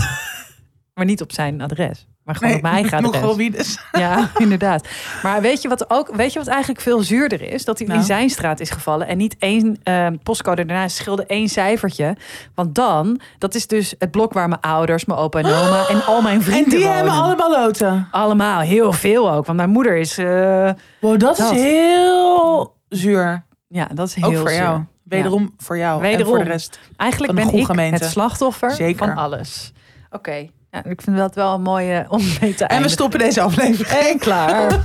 maar 0.93 1.05
niet 1.05 1.21
op 1.21 1.31
zijn 1.31 1.61
adres. 1.61 2.07
Maar 2.27 2.35
gewoon 2.35 2.51
Nee, 2.61 2.85
op 2.85 2.93
adres. 3.05 3.21
wel 3.21 3.35
wie 3.35 3.51
dus. 3.51 3.79
Ja, 3.91 4.29
inderdaad. 4.37 4.87
Maar 5.23 5.41
weet 5.41 5.61
je 5.61 5.67
wat 5.69 5.89
ook, 5.89 6.15
weet 6.15 6.33
je 6.33 6.39
wat 6.39 6.47
eigenlijk 6.47 6.81
veel 6.81 7.01
zuurder 7.03 7.41
is? 7.53 7.65
Dat 7.65 7.77
hij 7.77 7.87
Nou. 7.87 7.99
in 7.99 8.05
zijn 8.05 8.29
straat 8.29 8.59
is 8.59 8.69
gevallen 8.69 9.07
en 9.07 9.17
niet 9.17 9.35
één 9.39 9.77
eh, 9.83 10.07
postcode 10.23 10.65
daarna 10.65 10.87
scheelde 10.87 11.25
één 11.25 11.47
cijfertje. 11.49 12.15
Want 12.55 12.75
dan, 12.75 13.19
dat 13.37 13.55
is 13.55 13.67
dus 13.67 13.95
het 13.99 14.11
blok 14.11 14.33
waar 14.33 14.47
mijn 14.49 14.61
ouders, 14.61 15.05
mijn 15.05 15.19
opa 15.19 15.39
en 15.39 15.45
oma 15.45 15.87
en 15.87 16.05
al 16.05 16.21
mijn 16.21 16.41
vrienden 16.47 16.63
En 16.63 16.69
die 16.69 16.79
wonen. 16.79 16.95
hebben 16.95 17.13
allemaal 17.13 17.51
loten. 17.51 18.07
Allemaal, 18.11 18.59
heel 18.59 18.93
veel 18.93 19.31
ook. 19.31 19.45
Want 19.45 19.57
mijn 19.57 19.69
moeder 19.69 19.97
is, 19.97 20.17
eh, 20.17 20.69
Wow, 20.99 21.19
dat 21.19 21.39
is 21.39 21.49
heel 21.49 22.75
zuur. 22.89 23.43
ja, 23.67 23.87
dat 23.93 24.07
is 24.07 24.13
heel 24.15 24.25
Ook 24.25 24.35
voor 24.37 24.53
jou. 24.53 24.81
Wederom 25.03 25.53
voor 25.57 25.77
jou. 25.77 25.95
En 25.95 26.09
Wederom. 26.09 26.27
voor 26.35 26.43
de 26.43 26.49
rest. 26.49 26.79
Eigenlijk 26.97 27.33
ben 27.33 27.53
ik 27.53 27.65
gemeente. 27.65 28.03
het 28.03 28.11
slachtoffer 28.11 28.71
Zeker. 28.71 29.07
van 29.07 29.15
alles. 29.17 29.71
Oké, 30.09 30.47
ja, 30.71 30.83
ik 30.83 31.01
vind 31.01 31.17
dat 31.17 31.35
wel 31.35 31.53
een 31.53 31.61
mooie 31.61 32.05
om 32.09 32.21
mee 32.21 32.37
te 32.37 32.45
En 32.45 32.53
we 32.55 32.65
eindigen. 32.65 32.89
stoppen 32.91 33.19
deze 33.19 33.41
aflevering. 33.41 33.87
En 34.07 34.19
klaar. 34.19 34.79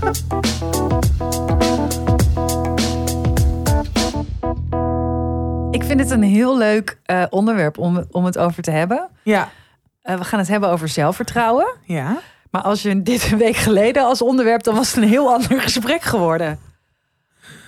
Ik 5.71 5.85
vind 5.85 6.01
het 6.01 6.11
een 6.11 6.23
heel 6.23 6.59
leuk 6.59 6.99
eh, 7.05 7.23
onderwerp 7.31 7.79
om, 7.79 8.05
om 8.11 8.25
het 8.25 8.39
over 8.39 8.63
te 8.63 8.71
hebben. 8.71 9.09
Ja. 9.23 9.49
Eh, 10.03 10.17
we 10.17 10.25
gaan 10.25 10.39
het 10.39 10.49
hebben 10.49 10.69
over 10.69 10.89
zelfvertrouwen. 10.89 11.75
Ja. 11.85 12.19
Maar 12.51 12.63
als 12.63 12.83
je 12.83 13.03
dit 13.03 13.31
een 13.33 13.39
week 13.39 13.57
geleden 13.57 14.05
als 14.05 14.23
onderwerp, 14.23 14.63
dan 14.63 14.75
was 14.75 14.95
het 14.95 15.03
een 15.03 15.09
heel 15.09 15.33
ander 15.35 15.61
gesprek 15.61 16.03
geworden. 16.03 16.59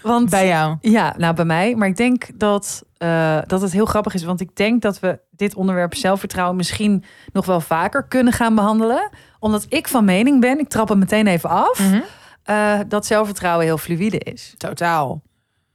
Want 0.05 0.31
Bij 0.31 0.47
jou. 0.47 0.77
ja, 0.81 1.15
nou 1.17 1.35
bij 1.35 1.45
mij. 1.45 1.75
Maar 1.75 1.89
ik 1.89 1.97
denk 1.97 2.27
dat, 2.35 2.83
eh, 2.97 3.39
dat 3.47 3.61
het 3.61 3.73
heel 3.73 3.85
grappig 3.85 4.15
is. 4.15 4.25
Want 4.25 4.41
ik 4.41 4.57
denk 4.57 4.83
dat 4.83 5.01
we 5.01 5.19
dit 5.31 5.55
onderwerp 5.55 5.95
zelfvertrouwen 5.95 6.57
misschien 6.57 7.05
nog 7.33 7.47
wel 7.47 7.61
vaker 7.61 8.03
kunnen 8.05 8.33
gaan 8.33 8.55
behandelen. 8.55 9.11
Omdat 9.39 9.67
ik 9.69 9.89
van 9.89 10.05
mening 10.05 10.41
ben, 10.41 10.59
ik 10.59 10.69
trap 10.69 10.89
hem 10.89 10.99
meteen 10.99 11.27
even 11.27 11.51
af, 11.51 11.79
Mhm. 11.79 12.01
eh, 12.43 12.79
dat 12.89 13.07
zelfvertrouwen 13.07 13.65
heel 13.65 13.79
fluïde 13.79 14.19
is. 14.19 14.55
Totaal. 14.57 15.23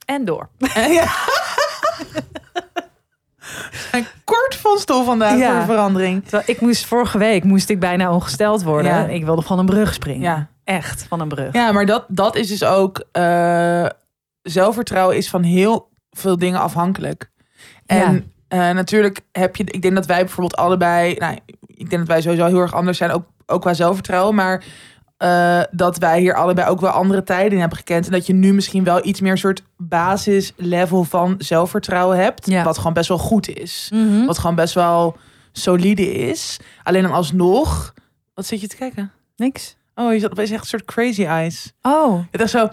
En 0.05 0.25
door. 0.25 0.49
ja. 0.99 1.07
En 3.91 4.05
kort 4.23 4.55
van 4.55 4.77
stoel 4.77 5.03
vandaag 5.03 5.37
Ja. 5.37 5.49
voor 5.51 5.59
de 5.59 5.65
verandering. 5.65 6.21
Terwijl 6.23 6.43
ik 6.45 6.61
moest 6.61 6.85
vorige 6.85 7.17
week 7.17 7.43
moest 7.43 7.69
ik 7.69 7.79
bijna 7.79 8.13
ongesteld 8.13 8.63
worden. 8.63 8.91
Ja. 8.91 9.05
Ik 9.05 9.25
wilde 9.25 9.41
van 9.41 9.59
een 9.59 9.65
brug 9.65 9.93
springen. 9.93 10.21
Ja. 10.21 10.47
Echt 10.63 11.05
van 11.09 11.19
een 11.19 11.27
brug. 11.27 11.53
Ja, 11.53 11.71
maar 11.71 11.85
dat, 11.85 12.05
dat 12.07 12.35
is 12.35 12.47
dus 12.47 12.63
ook... 12.63 13.03
eh, 13.11 13.85
zelfvertrouwen 14.41 15.17
is 15.17 15.29
van 15.29 15.43
heel 15.43 15.89
veel 16.11 16.37
dingen 16.37 16.59
afhankelijk. 16.59 17.31
En 17.85 18.31
eh, 18.47 18.59
natuurlijk 18.69 19.21
heb 19.31 19.55
je... 19.55 19.63
Ik 19.63 19.81
denk 19.81 19.95
dat 19.95 20.05
wij 20.05 20.19
bijvoorbeeld 20.19 20.55
allebei... 20.55 21.13
Nou, 21.13 21.37
ik 21.65 21.89
denk 21.89 22.01
dat 22.01 22.07
wij 22.07 22.21
sowieso 22.21 22.45
heel 22.45 22.59
erg 22.59 22.73
anders 22.73 22.97
zijn, 22.97 23.11
ook, 23.11 23.25
ook 23.45 23.61
qua 23.61 23.73
zelfvertrouwen. 23.73 24.35
Maar 24.35 24.63
eh, 25.17 25.61
dat 25.71 25.97
wij 25.97 26.19
hier 26.19 26.33
allebei 26.33 26.69
ook 26.69 26.79
wel 26.81 26.89
andere 26.89 27.23
tijden 27.23 27.51
in 27.51 27.59
hebben 27.59 27.77
gekend. 27.77 28.05
En 28.05 28.11
dat 28.11 28.27
je 28.27 28.33
nu 28.33 28.53
misschien 28.53 28.83
wel 28.83 29.05
iets 29.05 29.21
meer 29.21 29.31
een 29.31 29.37
soort 29.37 29.63
basislevel 29.77 31.03
van 31.03 31.35
zelfvertrouwen 31.37 32.17
hebt. 32.17 32.49
Ja. 32.49 32.63
Wat 32.63 32.77
gewoon 32.77 32.93
best 32.93 33.07
wel 33.07 33.17
goed 33.17 33.49
is. 33.49 33.89
Mhm. 33.93 34.25
Wat 34.25 34.37
gewoon 34.37 34.55
best 34.55 34.73
wel 34.73 35.17
solide 35.51 36.13
is. 36.13 36.59
Alleen 36.83 37.03
dan 37.03 37.11
alsnog... 37.11 37.93
Wat 38.33 38.45
zit 38.45 38.61
je 38.61 38.67
te 38.67 38.75
kijken? 38.75 39.11
Niks. 39.35 39.75
Oh, 39.95 40.13
je 40.13 40.19
zat 40.19 40.31
opeens 40.31 40.51
echt 40.51 40.61
een 40.61 40.67
soort 40.67 40.85
crazy 40.85 41.25
eyes. 41.25 41.71
Oh, 41.81 42.23
Het 42.31 42.41
is 42.41 42.51
zo... 42.51 42.69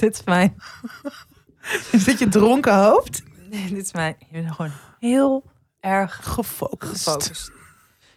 dit 0.00 0.14
is 0.14 0.24
mijn... 0.24 0.54
Is 1.92 2.04
dit 2.04 2.18
je 2.18 2.28
dronken 2.28 2.74
hoofd? 2.84 3.22
Nee, 3.50 3.68
dit 3.68 3.84
is 3.84 3.92
mijn... 3.92 4.14
Ik 4.18 4.30
ben 4.30 4.54
gewoon 4.54 4.70
heel 4.98 5.44
erg 5.80 6.20
Gefocust. 6.22 7.02
gefocust. 7.02 7.52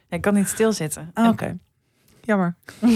Ja, 0.07 0.15
ik 0.15 0.21
kan 0.21 0.33
niet 0.33 0.47
stilzitten. 0.47 1.11
Ah, 1.13 1.27
Oké. 1.27 1.57
Jammer. 2.21 2.55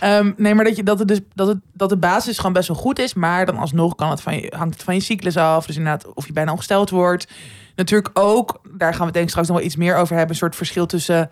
Ehm, 0.00 0.32
nee, 0.36 0.54
maar 0.54 0.64
dat, 0.64 0.76
je, 0.76 0.82
dat, 0.82 0.98
het 0.98 1.08
dus, 1.08 1.20
dat, 1.34 1.48
het, 1.48 1.58
dat 1.72 1.88
de 1.88 1.96
basis 1.96 2.36
gewoon 2.36 2.52
best 2.52 2.68
wel 2.68 2.76
goed 2.76 2.98
is. 2.98 3.14
Maar 3.14 3.46
dan 3.46 3.56
alsnog 3.56 3.94
kan 3.94 4.10
het 4.10 4.20
van 4.20 4.34
je, 4.34 4.52
hangt 4.56 4.74
het 4.74 4.82
van 4.82 4.94
je 4.94 5.00
cyclus 5.00 5.36
af. 5.36 5.66
Dus 5.66 5.76
inderdaad, 5.76 6.14
of 6.14 6.26
je 6.26 6.32
bijna 6.32 6.52
ongesteld 6.52 6.90
wordt. 6.90 7.28
Natuurlijk 7.76 8.10
ook, 8.12 8.60
daar 8.76 8.94
gaan 8.94 9.06
we 9.06 9.12
denk 9.12 9.24
ik 9.24 9.30
straks 9.30 9.48
nog 9.48 9.56
wel 9.56 9.66
iets 9.66 9.76
meer 9.76 9.96
over 9.96 10.14
hebben. 10.16 10.30
Een 10.30 10.40
soort 10.40 10.56
verschil 10.56 10.86
tussen 10.86 11.30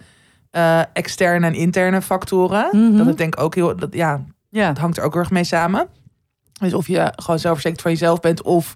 eh, 0.50 0.82
externe 0.92 1.46
en 1.46 1.54
interne 1.54 2.02
factoren. 2.02 2.68
Mhm. 2.72 2.96
Dat 2.96 3.06
het 3.06 3.18
denk 3.18 3.34
ik 3.34 3.40
ook 3.40 3.54
heel... 3.54 3.76
Dat, 3.76 3.94
ja, 3.94 4.24
Ja. 4.50 4.68
het 4.68 4.78
hangt 4.78 4.96
er 4.96 5.04
ook 5.04 5.12
heel 5.12 5.22
erg 5.22 5.30
mee 5.30 5.44
samen. 5.44 5.88
Dus 6.60 6.74
of 6.74 6.86
je 6.86 7.12
gewoon 7.16 7.38
zelfverzekerd 7.38 7.82
van 7.82 7.90
jezelf 7.90 8.20
bent 8.20 8.42
of 8.42 8.74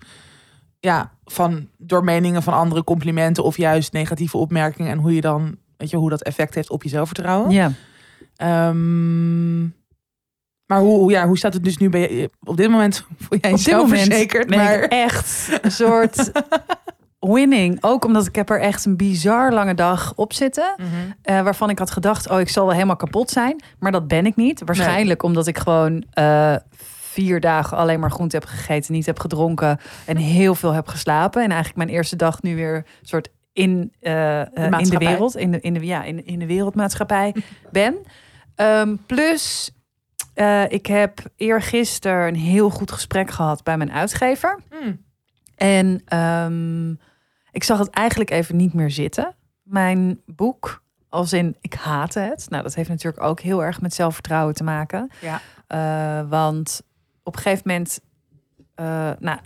ja, 0.81 1.13
van 1.25 1.69
door 1.79 2.05
meningen 2.05 2.43
van 2.43 2.55
andere 2.55 2.85
complimenten 2.85 3.45
of 3.45 3.57
juist 3.57 3.93
negatieve 3.93 4.37
opmerkingen 4.37 4.91
en 4.91 4.99
hoe 4.99 5.15
je 5.15 5.21
dan, 5.21 5.57
weet 5.77 5.91
je, 5.91 5.97
hoe 5.97 6.11
dat 6.11 6.23
effect 6.23 6.55
heeft 6.55 6.71
op 6.71 6.83
je 6.83 6.89
zelfvertrouwen. 6.89 7.51
Ja. 7.51 7.73
Ehm, 8.37 9.63
maar 10.67 10.81
hoe, 10.81 11.11
ja, 11.11 11.27
hoe 11.27 11.39
staat 11.39 11.55
het 11.55 11.65
dus 11.65 11.77
nu 11.77 11.89
bij 11.89 12.15
je? 12.15 12.31
Op 12.45 12.57
dit 12.57 12.71
moment 12.71 12.97
voel 13.19 13.39
jij 13.41 13.53
Op 13.53 13.59
moment 13.59 13.61
zelfverzekerd, 13.61 14.51
maar 14.51 14.83
echt 14.83 15.59
een 15.63 15.73
soort 15.73 16.31
winning. 17.21 17.79
Ook 17.81 18.05
omdat 18.05 18.27
ik 18.27 18.35
heb 18.35 18.51
er 18.51 18.61
echt 18.61 18.85
een 18.85 18.97
bizar 18.97 19.53
lange 19.53 19.75
dag 19.75 20.13
op 20.17 20.33
zitten. 20.33 20.75
Mhm. 20.77 20.89
eh, 21.23 21.43
waarvan 21.43 21.71
ik 21.71 21.79
had 21.79 21.91
gedacht, 21.91 22.31
oh, 22.31 22.41
ik 22.41 22.49
zal 22.49 22.65
wel 22.65 22.75
helemaal 22.75 22.97
kapot 22.97 23.31
zijn. 23.31 23.63
Maar 23.79 23.93
dat 23.93 24.09
ben 24.09 24.27
ik 24.27 24.37
niet. 24.37 24.63
Waarschijnlijk 24.65 25.23
omdat 25.23 25.47
ik 25.47 25.59
gewoon 25.59 26.05
eh, 26.11 26.55
vier 27.01 27.41
dagen 27.41 27.77
alleen 27.77 28.01
maar 28.01 28.11
groente 28.11 28.37
heb 28.37 28.45
gegeten, 28.45 28.93
niet 28.93 29.07
heb 29.07 29.19
gedronken 29.19 29.79
en 30.07 30.17
heel 30.17 30.55
veel 30.55 30.73
heb 30.73 30.89
geslapen. 30.89 31.43
En 31.43 31.49
eigenlijk 31.49 31.77
mijn 31.77 31.89
eerste 31.89 32.17
dag 32.17 32.43
nu 32.43 32.57
weer 32.57 32.87
soort 33.03 33.29
in, 33.53 33.93
eh, 34.01 34.41
eh, 34.41 34.79
in 34.79 34.91
de 34.91 34.99
wereld, 34.99 35.37
in 35.37 35.51
de, 35.51 35.61
in 35.61 35.75
de, 35.75 35.87
ja, 35.87 36.03
in, 36.03 36.27
in 36.27 36.39
de 36.39 36.47
wereldmaatschappij 36.47 37.35
ben. 37.73 37.97
Ehm, 38.55 38.97
plus, 39.07 39.71
ik 40.69 40.87
heb 40.87 41.21
eergisteren 41.37 42.29
een 42.29 42.37
heel 42.37 42.71
goed 42.71 42.93
gesprek 42.93 43.31
gehad 43.31 43.63
bij 43.63 43.77
mijn 43.77 43.93
uitgever. 43.93 44.61
Mm. 44.83 45.05
En 45.57 46.03
ehm, 46.05 46.95
ik 47.53 47.65
zag 47.65 47.79
het 47.79 47.91
eigenlijk 47.91 48.31
even 48.31 48.57
niet 48.57 48.75
meer 48.75 48.91
zitten. 48.91 49.35
Mijn 49.63 50.21
boek, 50.27 50.83
als 51.09 51.33
in 51.33 51.57
ik 51.61 51.75
haatte 51.75 52.19
het. 52.21 52.47
Nou, 52.49 52.63
dat 52.63 52.75
heeft 52.75 52.89
natuurlijk 52.89 53.23
ook 53.23 53.41
heel 53.41 53.65
erg 53.65 53.81
met 53.81 53.95
zelfvertrouwen 53.95 54.55
te 54.55 54.65
maken. 54.65 55.11
Ja. 55.21 55.41
Eh, 55.67 56.29
want 56.29 56.83
op 57.23 57.37
een 57.37 57.43
gegeven 57.43 57.63
moment 57.67 58.01
eh, 58.75 59.11
nou, 59.19 59.39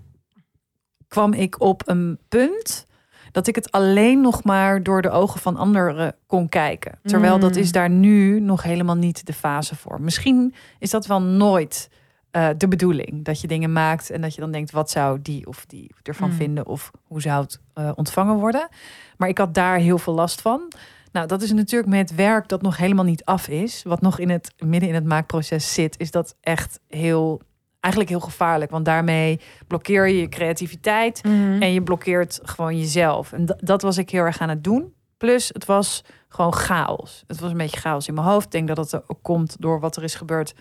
kwam 1.08 1.32
ik 1.32 1.60
op 1.60 1.82
een 1.88 2.18
punt 2.28 2.86
dat 3.32 3.46
ik 3.46 3.54
het 3.54 3.70
alleen 3.70 4.20
nog 4.20 4.44
maar 4.44 4.82
door 4.82 5.02
de 5.02 5.10
ogen 5.10 5.40
van 5.40 5.56
anderen 5.56 6.14
kon 6.26 6.48
kijken. 6.48 6.98
Terwijl 7.02 7.38
dat 7.38 7.50
Mm. 7.54 7.58
is 7.58 7.72
daar 7.72 7.90
nu 7.90 8.40
nog 8.40 8.62
helemaal 8.62 8.94
niet 8.94 9.26
de 9.26 9.32
fase 9.32 9.76
voor. 9.76 10.00
Misschien 10.00 10.54
is 10.78 10.90
dat 10.90 11.06
wel 11.06 11.22
nooit 11.22 11.88
eh, 12.34 12.48
de 12.56 12.68
bedoeling. 12.68 13.24
Dat 13.24 13.40
je 13.40 13.46
dingen 13.46 13.72
maakt 13.72 14.10
en 14.10 14.20
dat 14.20 14.34
je 14.34 14.40
dan 14.40 14.50
denkt, 14.50 14.70
wat 14.70 14.90
zou 14.90 15.18
die 15.22 15.46
of 15.46 15.66
die 15.66 15.90
ervan 16.02 16.30
Mm. 16.30 16.36
vinden 16.36 16.66
of 16.66 16.90
hoe 17.04 17.20
zou 17.20 17.42
het 17.42 17.60
eh, 17.74 17.90
ontvangen 17.94 18.36
worden. 18.36 18.68
Maar 19.16 19.28
ik 19.28 19.38
had 19.38 19.54
daar 19.54 19.76
heel 19.78 19.98
veel 19.98 20.14
last 20.14 20.40
van. 20.40 20.72
Nou, 21.12 21.26
dat 21.26 21.42
is 21.42 21.52
natuurlijk 21.52 21.90
met 21.90 22.14
werk 22.14 22.48
dat 22.48 22.62
nog 22.62 22.76
helemaal 22.76 23.04
niet 23.04 23.24
af 23.24 23.48
is. 23.48 23.82
Wat 23.82 24.00
nog 24.00 24.18
in 24.18 24.30
het 24.30 24.54
midden 24.64 24.88
in 24.88 24.94
het 24.94 25.04
maakproces 25.04 25.74
zit, 25.74 25.94
is 25.98 26.10
dat 26.10 26.36
echt 26.40 26.80
heel, 26.88 27.40
eigenlijk 27.80 28.12
heel 28.14 28.20
gevaarlijk. 28.24 28.70
Want 28.70 28.84
daarmee 28.84 29.40
blokkeer 29.66 30.08
je 30.08 30.18
je 30.20 30.28
creativiteit 30.28 31.24
Mhm. 31.24 31.62
en 31.62 31.72
je 31.72 31.82
blokkeert 31.82 32.40
gewoon 32.42 32.78
jezelf. 32.78 33.32
En 33.32 33.46
dat- 33.46 33.60
dat 33.60 33.82
was 33.82 33.98
ik 33.98 34.10
heel 34.10 34.22
erg 34.24 34.38
aan 34.40 34.48
het 34.48 34.64
doen. 34.64 34.94
Plus, 35.16 35.48
het 35.52 35.64
was 35.64 36.04
gewoon 36.28 36.54
chaos. 36.54 37.24
Het 37.26 37.40
was 37.40 37.50
een 37.50 37.56
beetje 37.56 37.80
chaos 37.80 38.08
in 38.08 38.14
mijn 38.14 38.26
hoofd. 38.26 38.44
Ik 38.44 38.50
denk 38.50 38.68
dat 38.68 38.76
het 38.90 39.08
ook 39.08 39.18
komt 39.22 39.56
door 39.60 39.80
wat 39.80 39.96
er 39.96 40.02
is 40.02 40.14
gebeurd 40.14 40.54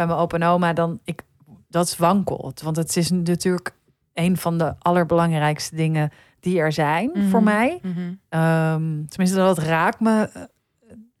bij 0.00 0.08
mijn 0.08 0.18
opa 0.18 0.36
en 0.36 0.42
oma. 0.42 0.72
Dan 0.72 1.00
ik, 1.04 1.22
dat 1.68 1.96
wankelt. 1.96 2.60
Want 2.60 2.76
het 2.76 2.96
is 2.96 3.10
natuurlijk 3.10 3.74
een 4.14 4.36
van 4.36 4.58
de 4.58 4.74
allerbelangrijkste 4.78 5.76
dingen 5.76 6.10
die 6.40 6.58
er 6.58 6.72
zijn 6.72 7.10
Mhm. 7.14 7.28
voor 7.28 7.42
mij. 7.42 7.78
Mhm. 7.82 8.14
Ehm, 8.28 9.04
tenminste, 9.08 9.36
dat 9.36 9.58
raakt 9.58 10.00
me 10.00 10.30
eh, 10.32 10.42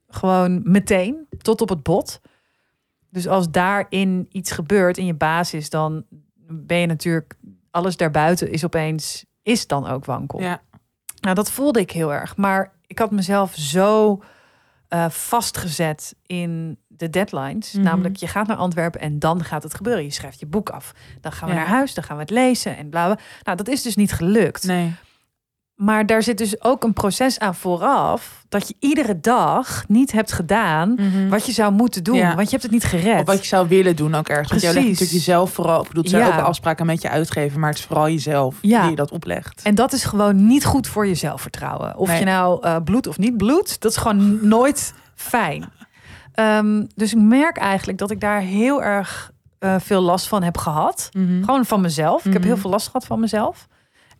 gewoon 0.08 0.60
meteen 0.64 1.26
tot 1.42 1.60
op 1.60 1.68
het 1.68 1.82
bot. 1.82 2.20
Dus 3.10 3.28
als 3.28 3.50
daarin 3.50 4.26
iets 4.30 4.50
gebeurt 4.50 4.98
in 4.98 5.06
je 5.06 5.14
basis, 5.14 5.70
dan 5.70 6.04
ben 6.48 6.78
je 6.78 6.86
natuurlijk 6.86 7.36
alles 7.70 7.96
daarbuiten 7.96 8.50
is 8.50 8.64
opeens 8.64 9.24
is 9.42 9.66
dan 9.66 9.86
ook 9.86 10.04
wankel. 10.04 10.40
Ja. 10.40 10.60
Nou, 11.20 11.34
dat 11.34 11.50
voelde 11.50 11.80
ik 11.80 11.90
heel 11.90 12.12
erg. 12.12 12.36
Maar 12.36 12.72
ik 12.86 12.98
had 12.98 13.10
mezelf 13.10 13.54
zo 13.54 14.22
eh, 14.90 15.10
vastgezet 15.10 16.14
in 16.26 16.78
de 16.88 17.10
deadlines. 17.10 17.72
Mhm. 17.72 17.82
Namelijk, 17.82 18.16
je 18.16 18.26
gaat 18.26 18.46
naar 18.46 18.56
Antwerpen 18.56 19.00
en 19.00 19.18
dan 19.18 19.44
gaat 19.44 19.62
het 19.62 19.74
gebeuren. 19.74 20.04
Je 20.04 20.10
schrijft 20.10 20.40
je 20.40 20.46
boek 20.46 20.70
af. 20.70 20.92
Dan 21.20 21.32
gaan 21.32 21.48
we 21.48 21.54
Ja. 21.54 21.60
naar 21.60 21.68
huis, 21.70 21.94
dan 21.94 22.04
gaan 22.04 22.16
we 22.16 22.22
het 22.22 22.30
lezen 22.30 22.76
en 22.76 22.88
bla 22.90 23.04
bla. 23.06 23.18
Nou, 23.42 23.56
dat 23.56 23.68
is 23.68 23.82
dus 23.82 23.96
niet 23.96 24.12
gelukt. 24.12 24.64
Nee. 24.64 24.94
Maar 25.80 26.06
daar 26.06 26.22
zit 26.22 26.38
dus 26.38 26.62
ook 26.62 26.84
een 26.84 26.92
proces 26.92 27.38
aan 27.38 27.54
vooraf. 27.54 28.44
Dat 28.48 28.68
je 28.68 28.74
iedere 28.78 29.20
dag 29.20 29.84
niet 29.88 30.12
hebt 30.12 30.32
gedaan 30.32 30.96
wat 31.28 31.46
je 31.46 31.52
zou 31.52 31.72
moeten 31.72 32.04
doen. 32.04 32.16
Mhm. 32.16 32.26
Ja. 32.26 32.34
Want 32.34 32.44
je 32.44 32.50
hebt 32.50 32.62
het 32.62 32.72
niet 32.72 32.84
gered. 32.84 33.20
Of 33.20 33.26
wat 33.26 33.40
je 33.40 33.46
zou 33.48 33.68
willen 33.68 33.96
doen 33.96 34.14
ook 34.14 34.28
ergens. 34.28 34.48
Want 34.50 34.60
jij 34.62 34.72
legt 34.72 34.84
Precies. 34.86 35.00
natuurlijk 35.00 35.26
jezelf 35.26 35.52
vooral... 35.52 35.80
Ik 35.82 35.88
bedoel, 35.88 36.02
het 36.02 36.12
zijn 36.12 36.26
Ja. 36.26 36.38
ook 36.38 36.44
afspraken 36.46 36.86
met 36.86 37.02
je 37.02 37.08
uitgever... 37.08 37.58
maar 37.58 37.68
het 37.70 37.78
is 37.78 37.84
vooral 37.84 38.08
jezelf 38.08 38.56
Ja. 38.60 38.80
die 38.80 38.90
je 38.90 38.96
dat 38.96 39.10
oplegt. 39.10 39.62
En 39.62 39.74
dat 39.74 39.92
is 39.92 40.04
gewoon 40.04 40.46
niet 40.46 40.64
goed 40.64 40.86
voor 40.86 41.06
je 41.06 41.14
zelfvertrouwen. 41.14 41.96
Of 41.96 42.08
Nee. 42.08 42.18
je 42.18 42.24
nou 42.24 42.62
eh, 42.62 42.76
bloed 42.84 43.06
of 43.06 43.18
niet 43.18 43.36
bloed, 43.36 43.80
dat 43.80 43.90
is 43.90 43.96
gewoon 43.96 44.38
nooit 44.48 44.94
fijn. 45.14 45.64
Ehm, 46.34 46.84
dus 46.94 47.12
ik 47.12 47.18
merk 47.20 47.56
eigenlijk 47.56 47.98
dat 47.98 48.10
ik 48.10 48.20
daar 48.20 48.40
heel 48.40 48.82
erg 48.82 49.30
eh, 49.58 49.74
veel 49.78 50.00
last 50.00 50.28
van 50.28 50.42
heb 50.42 50.58
gehad. 50.58 51.08
Mhm. 51.12 51.44
Gewoon 51.44 51.64
van 51.64 51.80
mezelf. 51.80 52.24
Ik 52.24 52.32
heb 52.32 52.42
Mhm. 52.42 52.50
heel 52.50 52.60
veel 52.60 52.70
last 52.70 52.86
gehad 52.86 53.04
van 53.06 53.20
mezelf. 53.20 53.68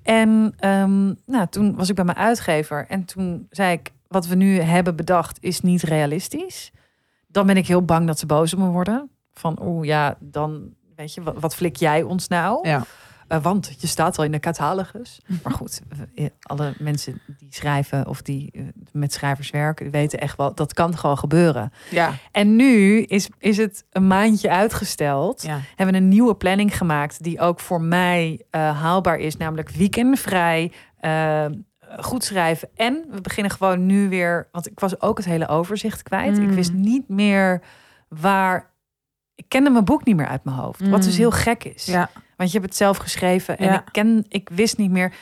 En 0.02 0.54
ehm, 0.56 1.14
nou, 1.26 1.46
toen 1.50 1.76
was 1.76 1.88
ik 1.88 1.94
bij 1.94 2.04
mijn 2.04 2.16
uitgever 2.16 2.86
en 2.88 3.04
toen 3.04 3.46
zei 3.50 3.72
ik: 3.72 3.92
wat 4.08 4.26
we 4.26 4.34
nu 4.34 4.60
hebben 4.60 4.96
bedacht 4.96 5.38
is 5.40 5.60
niet 5.60 5.82
realistisch. 5.82 6.70
Dan 7.26 7.46
ben 7.46 7.56
ik 7.56 7.66
heel 7.66 7.84
bang 7.84 8.06
dat 8.06 8.18
ze 8.18 8.26
boos 8.26 8.52
op 8.52 8.58
me 8.58 8.66
worden. 8.66 9.10
Van, 9.34 9.58
oeh 9.62 9.86
ja, 9.86 10.16
dan 10.18 10.74
weet 10.96 11.14
je, 11.14 11.22
wat, 11.22 11.34
wat 11.38 11.54
flik 11.54 11.76
jij 11.76 12.02
ons 12.02 12.28
nou? 12.28 12.68
Ja. 12.68 12.84
Eh, 13.30 13.42
want 13.42 13.74
je 13.78 13.86
staat 13.86 14.18
al 14.18 14.24
in 14.24 14.32
de 14.32 14.38
catalogus. 14.40 15.20
Maar 15.42 15.52
goed, 15.52 15.80
alle 16.40 16.74
mensen 16.78 17.20
die 17.38 17.48
schrijven 17.54 18.06
of 18.06 18.22
die 18.22 18.50
eh, 18.52 18.62
met 18.92 19.12
schrijvers 19.12 19.50
werken, 19.50 19.90
weten 19.90 20.20
echt 20.20 20.36
wel 20.36 20.54
dat 20.54 20.74
kan 20.74 20.96
gewoon 20.98 21.18
gebeuren. 21.18 21.72
Ja. 21.90 22.12
En 22.32 22.56
nu 22.56 23.02
is, 23.02 23.28
is 23.38 23.56
het 23.56 23.84
een 23.90 24.06
maandje 24.06 24.50
uitgesteld. 24.50 25.42
Ja. 25.42 25.60
Hebben 25.76 25.94
we 25.94 26.00
een 26.00 26.08
nieuwe 26.08 26.34
planning 26.34 26.76
gemaakt 26.76 27.22
die 27.22 27.40
ook 27.40 27.60
voor 27.60 27.80
mij 27.80 28.42
eh, 28.50 28.80
haalbaar 28.80 29.18
is, 29.18 29.36
namelijk 29.36 29.70
weekendvrij. 29.70 30.72
goed 32.00 32.24
schrijven. 32.24 32.68
En 32.74 33.04
we 33.10 33.20
beginnen 33.20 33.52
gewoon 33.52 33.86
nu 33.86 34.08
weer. 34.08 34.48
Want 34.52 34.66
ik 34.70 34.80
was 34.80 35.00
ook 35.00 35.16
het 35.16 35.26
hele 35.26 35.48
overzicht 35.48 36.02
kwijt. 36.02 36.36
Mm. 36.38 36.48
Ik 36.48 36.54
wist 36.54 36.72
niet 36.72 37.08
meer 37.08 37.62
waar. 38.08 38.70
Ik 39.34 39.44
kende 39.48 39.70
mijn 39.70 39.84
boek 39.84 40.04
niet 40.04 40.16
meer 40.16 40.26
uit 40.26 40.44
mijn 40.44 40.56
hoofd. 40.56 40.88
Wat 40.88 41.02
dus 41.02 41.12
Mm. 41.12 41.18
heel 41.18 41.30
gek 41.30 41.64
is. 41.64 41.84
Ja. 41.84 42.10
Want 42.40 42.52
je 42.52 42.58
hebt 42.58 42.70
het 42.70 42.80
zelf 42.80 42.96
geschreven. 42.96 43.58
En 43.58 43.66
Ja. 43.66 43.74
ik, 43.80 43.88
ken, 43.92 44.24
ik 44.28 44.48
wist 44.52 44.76
niet 44.78 44.90
meer. 44.90 45.12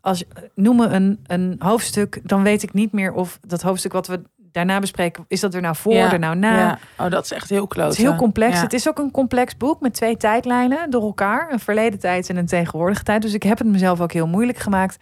Als 0.00 0.18
je- 0.18 0.50
noem 0.54 0.76
me 0.76 0.86
een, 0.86 1.20
een 1.26 1.56
hoofdstuk, 1.58 2.20
dan 2.22 2.42
weet 2.42 2.62
ik 2.62 2.72
niet 2.72 2.92
meer 2.92 3.12
of 3.12 3.38
dat 3.46 3.62
hoofdstuk 3.62 3.92
wat 3.92 4.06
we 4.06 4.22
daarna 4.36 4.78
bespreken, 4.78 5.24
is 5.28 5.40
dat 5.40 5.54
er 5.54 5.60
nou 5.60 5.76
voor, 5.76 5.92
Ja. 5.92 6.12
er 6.12 6.18
nou 6.18 6.36
na. 6.36 6.56
Ja. 6.58 6.78
Oh, 6.98 7.10
dat 7.10 7.24
is 7.24 7.32
echt 7.32 7.48
heel 7.50 7.66
kloot. 7.66 7.88
Het 7.88 7.96
is 7.98 8.02
heel 8.04 8.14
complex. 8.16 8.60
Het 8.60 8.72
is 8.72 8.88
ook 8.88 8.98
een 8.98 9.10
complex 9.10 9.56
boek 9.56 9.80
met 9.80 9.94
twee 9.94 10.16
tijdlijnen 10.16 10.90
door 10.90 11.02
elkaar. 11.02 11.52
Een 11.52 11.58
verleden 11.60 11.98
tijd 11.98 12.28
en 12.28 12.36
een 12.36 12.46
tegenwoordige 12.46 13.02
tijd. 13.02 13.22
Dus 13.22 13.34
ik 13.34 13.42
heb 13.42 13.58
het 13.58 13.66
mezelf 13.66 14.00
ook 14.00 14.12
heel 14.12 14.26
moeilijk 14.28 14.58
gemaakt. 14.58 14.96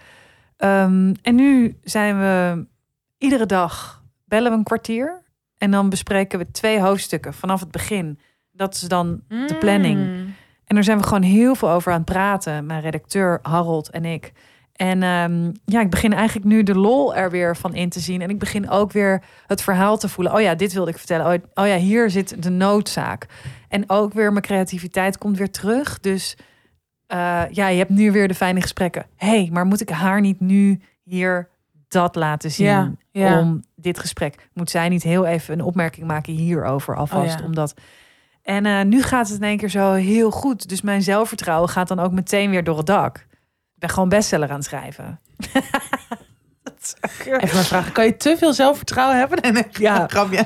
Ehm, 0.57 1.15
en 1.23 1.35
nu 1.35 1.79
zijn 1.83 2.19
we 2.19 2.67
iedere 3.19 3.47
dag 3.47 4.03
bellen 4.25 4.51
we 4.53 4.57
een 4.59 4.65
kwartier. 4.65 5.23
En 5.59 5.71
dan 5.71 5.89
bespreken 5.89 6.39
we 6.39 6.51
twee 6.51 6.81
hoofdstukken 6.81 7.35
vanaf 7.35 7.61
het 7.61 7.71
begin. 7.71 8.19
Dat 8.53 8.75
is 8.75 8.81
dan 8.81 9.21
de 9.29 9.57
planning. 9.59 9.99
Mm. 9.99 10.35
En 10.67 10.75
daar 10.75 10.85
zijn 10.85 10.99
we 10.99 11.05
gewoon 11.05 11.23
heel 11.23 11.55
veel 11.55 11.71
over 11.71 11.93
aan 11.93 12.01
het 12.01 12.13
praten. 12.13 12.67
Mijn 12.67 12.81
redacteur 12.81 13.39
Harold 13.43 13.91
en 13.91 14.05
ik. 14.05 14.33
En 14.75 15.03
ehm, 15.03 15.53
ja, 15.65 15.81
ik 15.81 15.91
begin 15.91 16.13
eigenlijk 16.13 16.47
nu 16.47 16.63
de 16.63 16.75
lol 16.75 17.15
er 17.15 17.31
weer 17.31 17.57
van 17.57 17.75
in 17.75 17.89
te 17.89 18.01
zien. 18.01 18.23
En 18.23 18.31
ik 18.31 18.39
begin 18.39 18.71
ook 18.71 18.93
weer 18.93 19.23
het 19.47 19.63
verhaal 19.63 19.99
te 19.99 20.09
voelen. 20.09 20.35
Oh 20.35 20.41
ja, 20.41 20.55
dit 20.55 20.73
wilde 20.73 20.91
ik 20.91 20.99
vertellen. 20.99 21.27
Oh, 21.27 21.65
oh 21.65 21.67
ja, 21.67 21.77
hier 21.77 22.11
zit 22.11 22.43
de 22.43 22.51
noodzaak. 22.51 23.27
En 23.69 23.85
ook 23.87 24.13
weer 24.13 24.31
mijn 24.31 24.45
creativiteit 24.45 25.19
komt 25.19 25.39
weer 25.39 25.51
terug. 25.51 26.01
Dus 26.01 26.37
eh, 27.07 27.43
ja, 27.51 27.69
je 27.69 27.79
hebt 27.79 27.91
nu 27.91 28.13
weer 28.13 28.29
de 28.29 28.35
fijne 28.35 28.61
gesprekken. 28.61 29.07
hey, 29.17 29.49
maar 29.53 29.67
moet 29.67 29.81
ik 29.81 29.89
haar 29.89 30.21
niet 30.21 30.41
nu 30.41 30.81
hier 31.03 31.49
dat 31.89 32.15
laten 32.15 32.51
zien? 32.51 32.67
Ja, 32.67 32.93
ja. 33.11 33.41
Om 33.41 33.63
dit 33.77 33.99
gesprek. 33.99 34.49
Moet 34.53 34.71
zij 34.71 34.89
niet 34.89 35.03
heel 35.03 35.27
even 35.27 35.55
een 35.55 35.65
opmerking 35.65 36.07
maken 36.07 36.33
hierover 36.33 36.97
alvast? 36.97 37.35
Oh 37.35 37.41
ja. 37.41 37.47
Omdat 37.47 37.75
en 38.45 38.67
eh, 38.67 38.81
nu 38.85 39.03
gaat 39.03 39.29
het 39.29 39.37
in 39.37 39.45
één 39.47 39.57
keer 39.59 39.69
zo 39.71 39.93
heel 39.93 40.31
goed. 40.31 40.69
Dus 40.69 40.81
mijn 40.83 41.03
zelfvertrouwen 41.03 41.69
gaat 41.69 41.89
dan 41.89 42.01
ook 42.01 42.13
meteen 42.13 42.51
weer 42.51 42.65
door 42.65 42.77
het 42.77 42.87
dak. 42.87 43.17
Ik 43.75 43.81
ben 43.81 43.89
gewoon 43.91 44.09
bestseller 44.09 44.49
aan 44.49 44.55
het 44.57 44.65
schrijven. 44.65 45.21
Dat 46.63 46.75
is 46.81 46.95
ook- 47.01 47.27
Even 47.27 47.55
mijn 47.55 47.65
vraag. 47.65 47.93
Kan 47.93 48.05
je 48.05 48.17
te 48.17 48.37
veel 48.39 48.53
zelfvertrouwen 48.53 49.19
hebben? 49.19 49.39
Nee, 49.43 49.53
nee. 49.53 49.65
Ja. 49.71 50.07
grapje. 50.11 50.45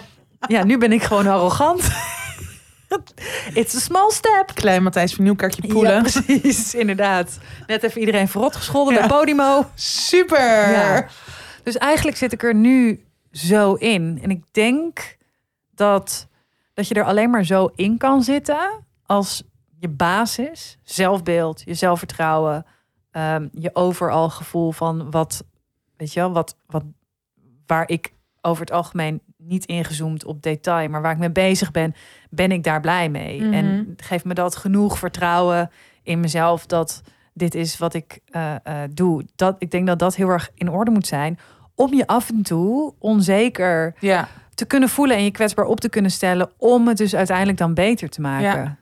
ja, 0.49 0.65
nu 0.65 0.79
ben 0.79 0.93
ik 0.93 1.03
gewoon 1.03 1.27
arrogant. 1.27 1.83
It's 3.55 3.75
a 3.75 3.79
small 3.79 4.11
step. 4.11 4.51
Klein 4.55 4.83
Matthijs 4.83 5.15
van 5.15 5.25
Nieuwkerkje 5.25 5.67
poelen. 5.67 5.93
Ja, 5.93 6.01
precies, 6.01 6.75
inderdaad. 6.75 7.39
Net 7.67 7.83
even 7.83 8.01
iedereen 8.01 8.29
verrot 8.29 8.57
gescholden 8.57 8.95
Ja. 8.95 9.01
bij 9.01 9.09
Podimo. 9.09 9.67
Super. 9.75 10.71
Ja. 10.71 11.07
Dus 11.63 11.77
eigenlijk 11.77 12.17
zit 12.17 12.33
ik 12.33 12.43
er 12.43 12.55
nu 12.55 13.05
zo 13.33 13.75
in. 13.75 14.19
En 14.23 14.31
ik 14.31 14.43
denk 14.53 15.17
dat, 15.75 16.28
dat 16.79 16.89
je 16.89 16.95
er 16.95 17.05
alleen 17.05 17.31
maar 17.31 17.45
zo 17.45 17.71
in 17.75 17.97
kan 17.97 18.23
zitten 18.23 18.85
als 19.07 19.43
je 19.79 19.89
basis, 19.89 20.79
zelfbeeld, 20.83 21.63
je 21.65 21.75
zelfvertrouwen, 21.75 22.67
ehm, 23.11 23.49
je 23.53 23.71
overal 23.73 24.31
gevoel 24.31 24.73
van 24.73 25.11
wat, 25.11 25.45
weet 25.97 26.13
je 26.13 26.21
wel, 26.21 26.33
wat, 26.33 26.57
wat, 26.67 26.85
waar 27.67 27.89
ik 27.89 28.13
over 28.41 28.61
het 28.61 28.73
algemeen 28.73 29.21
niet 29.37 29.65
ingezoomd 29.65 30.25
op 30.25 30.43
detail, 30.43 30.89
maar 30.89 31.03
waar 31.03 31.13
ik 31.13 31.19
mee 31.19 31.31
bezig 31.31 31.71
ben, 31.71 31.95
ben 32.31 32.53
ik 32.53 32.65
daar 32.65 32.81
blij 32.81 33.09
mee. 33.09 33.43
Mhm. 33.43 33.53
En 33.53 33.95
geeft 33.97 34.25
me 34.25 34.35
dat 34.35 34.57
genoeg 34.57 34.99
vertrouwen 34.99 35.71
in 36.03 36.21
mezelf 36.21 36.67
dat 36.67 37.03
dit 37.33 37.55
is 37.55 37.79
wat 37.79 37.95
ik 37.95 38.21
eh, 38.25 38.55
eh, 38.55 38.91
doe. 38.91 39.25
Dat, 39.35 39.57
ik 39.59 39.71
denk 39.71 39.87
dat 39.87 39.99
dat 39.99 40.17
heel 40.17 40.29
erg 40.29 40.51
in 40.55 40.71
orde 40.71 40.91
moet 40.91 41.07
zijn. 41.07 41.39
Om 41.75 41.95
je 41.95 42.07
af 42.07 42.31
en 42.31 42.43
toe 42.43 42.95
onzeker 42.99 43.95
Ja. 44.01 44.29
Te 44.59 44.65
kunnen 44.67 44.89
voelen 44.89 45.17
en 45.17 45.25
je 45.25 45.31
kwetsbaar 45.31 45.65
op 45.65 45.81
te 45.81 45.89
kunnen 45.89 46.11
stellen. 46.11 46.51
Om 46.57 46.89
het 46.89 46.97
dus 46.97 47.15
uiteindelijk 47.15 47.59
dan 47.59 47.75
beter 47.75 48.09
te 48.09 48.21
maken. 48.21 48.47
Ja. 48.61 48.77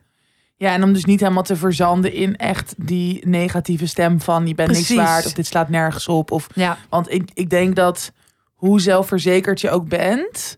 Ja, 0.57 0.73
en 0.73 0.83
om 0.83 0.93
dus 0.93 1.05
niet 1.05 1.21
helemaal 1.21 1.43
te 1.43 1.57
verzanden 1.57 2.13
in 2.13 2.37
echt 2.37 2.75
die 2.77 3.27
negatieve 3.29 3.87
stem 3.87 4.21
van 4.21 4.47
je 4.47 4.55
bent 4.55 4.69
Precies. 4.71 4.89
niks 4.89 5.01
waard 5.03 5.27
of 5.27 5.33
dit 5.33 5.47
slaat 5.47 5.69
nergens 5.69 6.09
op. 6.09 6.31
Of, 6.31 6.47
Ja, 6.55 6.79
want 6.89 7.13
ik, 7.13 7.31
ik 7.35 7.51
denk 7.51 7.77
dat 7.77 8.13
hoe 8.55 8.81
zelfverzekerd 8.81 9.61
je 9.61 9.71
ook 9.71 9.89
bent, 9.89 10.57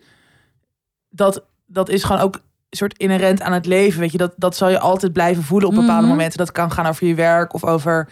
dat, 1.11 1.45
dat 1.67 1.89
is 1.89 2.03
gewoon 2.05 2.23
ook 2.23 2.35
een 2.35 2.77
soort 2.77 2.99
inherent 2.99 3.43
aan 3.43 3.53
het 3.53 3.67
leven. 3.67 4.01
Weet 4.01 4.13
je, 4.13 4.19
dat, 4.19 4.33
dat 4.37 4.57
zal 4.57 4.69
je 4.69 4.79
altijd 4.79 5.13
blijven 5.13 5.43
voelen 5.43 5.69
op 5.69 5.75
bepaalde 5.75 6.01
Mhm. 6.01 6.11
momenten. 6.11 6.39
Dat 6.39 6.53
kan 6.53 6.71
gaan 6.73 6.87
over 6.87 7.07
je 7.07 7.15
werk 7.15 7.55
of 7.55 7.65
over 7.65 8.09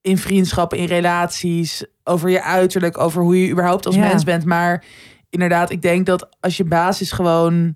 in 0.00 0.18
vriendschappen, 0.18 0.78
in 0.78 0.86
relaties, 0.86 1.84
over 2.04 2.30
je 2.30 2.42
uiterlijk, 2.42 2.98
over 2.98 3.22
hoe 3.22 3.42
je 3.42 3.50
überhaupt 3.50 3.86
als 3.86 3.94
Ja. 3.94 4.00
mens 4.08 4.24
bent. 4.24 4.44
Maar 4.44 4.84
inderdaad, 5.30 5.70
ik 5.70 5.82
denk 5.82 6.06
dat 6.06 6.28
als 6.40 6.56
je 6.56 6.64
basis 6.64 7.12
gewoon, 7.12 7.74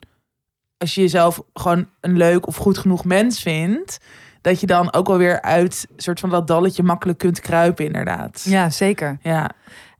als 0.76 0.94
je 0.94 1.00
jezelf 1.00 1.42
gewoon 1.54 1.88
een 2.00 2.16
leuk 2.16 2.46
of 2.46 2.56
goed 2.56 2.78
genoeg 2.78 3.04
mens 3.04 3.40
vindt, 3.40 3.98
dat 4.40 4.60
je 4.60 4.66
dan 4.66 4.92
ook 4.92 5.08
alweer 5.08 5.40
uit 5.42 5.86
een 5.96 6.02
soort 6.02 6.20
van 6.20 6.30
dat 6.30 6.46
dalletje 6.46 6.82
makkelijk 6.82 7.18
kunt 7.18 7.40
kruipen, 7.40 7.84
inderdaad. 7.84 8.42
ja, 8.48 8.70
zeker. 8.70 9.18
Ja, 9.22 9.50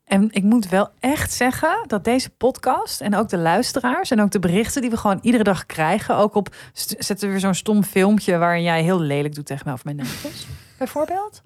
En 0.04 0.28
ik 0.30 0.42
moet 0.42 0.68
wel 0.68 0.90
echt 1.00 1.32
zeggen 1.32 1.84
dat 1.86 2.04
deze 2.04 2.30
podcast 2.30 3.00
en 3.00 3.14
ook 3.14 3.28
de 3.28 3.38
luisteraars 3.38 4.10
en 4.10 4.20
ook 4.20 4.30
de 4.30 4.38
berichten 4.38 4.80
die 4.80 4.90
we 4.90 4.96
gewoon 4.96 5.18
iedere 5.22 5.44
dag 5.44 5.66
krijgen, 5.66 6.16
ook 6.16 6.34
op 6.34 6.54
zetten 6.72 7.20
we 7.20 7.30
weer 7.30 7.40
zo'n 7.40 7.54
stom 7.54 7.84
filmpje 7.84 8.38
waarin 8.38 8.62
jij 8.62 8.82
heel 8.82 9.00
lelijk 9.00 9.34
doet 9.34 9.46
tegen 9.46 9.62
mij 9.64 9.72
over 9.72 9.86
mijn 9.86 9.96
nagels, 9.96 10.46
bijvoorbeeld. 10.78 11.42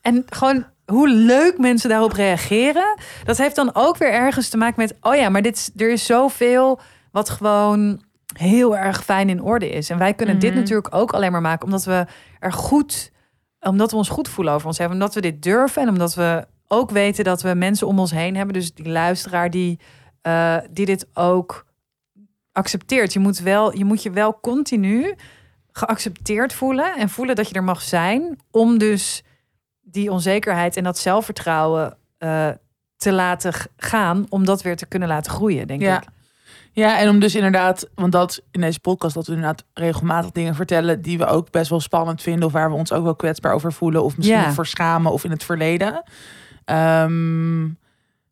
En 0.00 0.24
gewoon 0.28 0.64
hoe 0.90 1.08
leuk 1.08 1.58
mensen 1.58 1.88
daarop 1.88 2.12
reageren, 2.12 2.98
dat 3.24 3.38
heeft 3.38 3.56
dan 3.56 3.70
ook 3.72 3.96
weer 3.96 4.12
ergens 4.12 4.48
te 4.48 4.56
maken 4.56 4.80
met, 4.80 4.94
oh 5.00 5.14
ja, 5.14 5.28
maar 5.28 5.42
dit, 5.42 5.72
er 5.76 5.90
is 5.90 6.06
zoveel 6.06 6.80
wat 7.12 7.30
gewoon 7.30 8.02
heel 8.38 8.76
erg 8.76 9.04
fijn 9.04 9.28
in 9.28 9.42
orde 9.42 9.70
is. 9.70 9.90
En 9.90 9.98
wij 9.98 10.14
kunnen 10.14 10.38
dit 10.38 10.50
Mhm. 10.50 10.58
natuurlijk 10.58 10.94
ook 10.94 11.12
alleen 11.12 11.32
maar 11.32 11.40
maken 11.40 11.64
omdat 11.64 11.84
we 11.84 12.06
er 12.38 12.52
goed, 12.52 13.10
omdat 13.60 13.90
we 13.90 13.96
ons 13.96 14.08
goed 14.08 14.28
voelen 14.28 14.54
over 14.54 14.66
ons 14.66 14.78
hebben, 14.78 14.96
omdat 14.96 15.14
we 15.14 15.20
dit 15.20 15.42
durven 15.42 15.82
en 15.82 15.88
omdat 15.88 16.14
we 16.14 16.46
ook 16.68 16.90
weten 16.90 17.24
dat 17.24 17.42
we 17.42 17.54
mensen 17.54 17.86
om 17.86 17.98
ons 17.98 18.10
heen 18.10 18.36
hebben. 18.36 18.54
Dus 18.54 18.74
die 18.74 18.88
luisteraar 18.88 19.50
die, 19.50 19.78
eh, 20.22 20.56
die 20.70 20.86
dit 20.86 21.06
ook 21.14 21.66
accepteert. 22.52 23.12
Je 23.12 23.18
moet, 23.18 23.38
wel, 23.38 23.76
je 23.76 23.84
moet 23.84 24.02
je 24.02 24.10
wel 24.10 24.40
continu 24.40 25.14
geaccepteerd 25.72 26.52
voelen 26.52 26.96
en 26.96 27.08
voelen 27.08 27.36
dat 27.36 27.48
je 27.48 27.54
er 27.54 27.64
mag 27.64 27.82
zijn 27.82 28.38
om 28.50 28.78
dus 28.78 29.22
die 29.90 30.10
onzekerheid 30.12 30.76
en 30.76 30.84
dat 30.84 30.98
zelfvertrouwen 30.98 31.96
eh, 32.18 32.48
te 32.96 33.12
laten 33.12 33.52
gaan, 33.76 34.26
om 34.28 34.44
dat 34.44 34.62
weer 34.62 34.76
te 34.76 34.86
kunnen 34.86 35.08
laten 35.08 35.32
groeien, 35.32 35.66
denk 35.66 35.80
Ja. 35.80 35.96
ik. 35.96 36.08
Ja, 36.72 36.98
en 36.98 37.08
om 37.08 37.20
dus 37.20 37.34
inderdaad, 37.34 37.88
want 37.94 38.12
dat 38.12 38.42
in 38.50 38.60
deze 38.60 38.80
podcast, 38.80 39.14
dat 39.14 39.26
we 39.26 39.32
inderdaad 39.32 39.64
regelmatig 39.74 40.30
dingen 40.30 40.54
vertellen 40.54 41.02
die 41.02 41.18
we 41.18 41.26
ook 41.26 41.50
best 41.50 41.70
wel 41.70 41.80
spannend 41.80 42.22
vinden, 42.22 42.44
of 42.46 42.52
waar 42.52 42.70
we 42.70 42.76
ons 42.76 42.92
ook 42.92 43.04
wel 43.04 43.14
kwetsbaar 43.16 43.52
over 43.52 43.72
voelen, 43.72 44.04
of 44.04 44.16
misschien 44.16 44.38
Ja. 44.38 44.52
voor 44.52 44.66
schamen 44.66 45.12
of 45.12 45.24
in 45.24 45.30
het 45.30 45.44
verleden. 45.44 46.02
Ehm, 46.64 47.64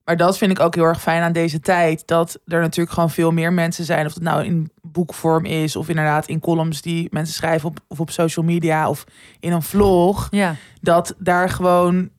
maar 0.09 0.17
dat 0.17 0.39
vind 0.39 0.51
ik 0.51 0.61
ook 0.61 0.75
heel 0.75 0.85
erg 0.85 1.01
fijn 1.01 1.23
aan 1.23 1.33
deze 1.33 1.61
tijd, 1.61 2.03
dat 2.07 2.39
er 2.47 2.61
natuurlijk 2.61 2.95
gewoon 2.95 3.11
veel 3.11 3.31
meer 3.31 3.53
mensen 3.53 3.85
zijn, 3.85 4.07
of 4.07 4.15
het 4.15 4.23
nou 4.23 4.45
in 4.45 4.71
boekvorm 4.83 5.45
is, 5.45 5.77
of 5.77 5.89
inderdaad 5.89 6.27
in 6.27 6.41
columns 6.41 6.83
die 6.83 7.09
mensen 7.11 7.35
schrijven 7.35 7.69
op, 7.69 7.81
of 7.89 8.01
op 8.01 8.11
social 8.11 8.45
media, 8.45 8.89
of 8.89 9.05
in 9.41 9.53
een 9.53 9.63
vlog 9.63 10.29
Ja, 10.31 10.55
dat 10.81 11.15
daar 11.19 11.51
gewoon 11.51 12.11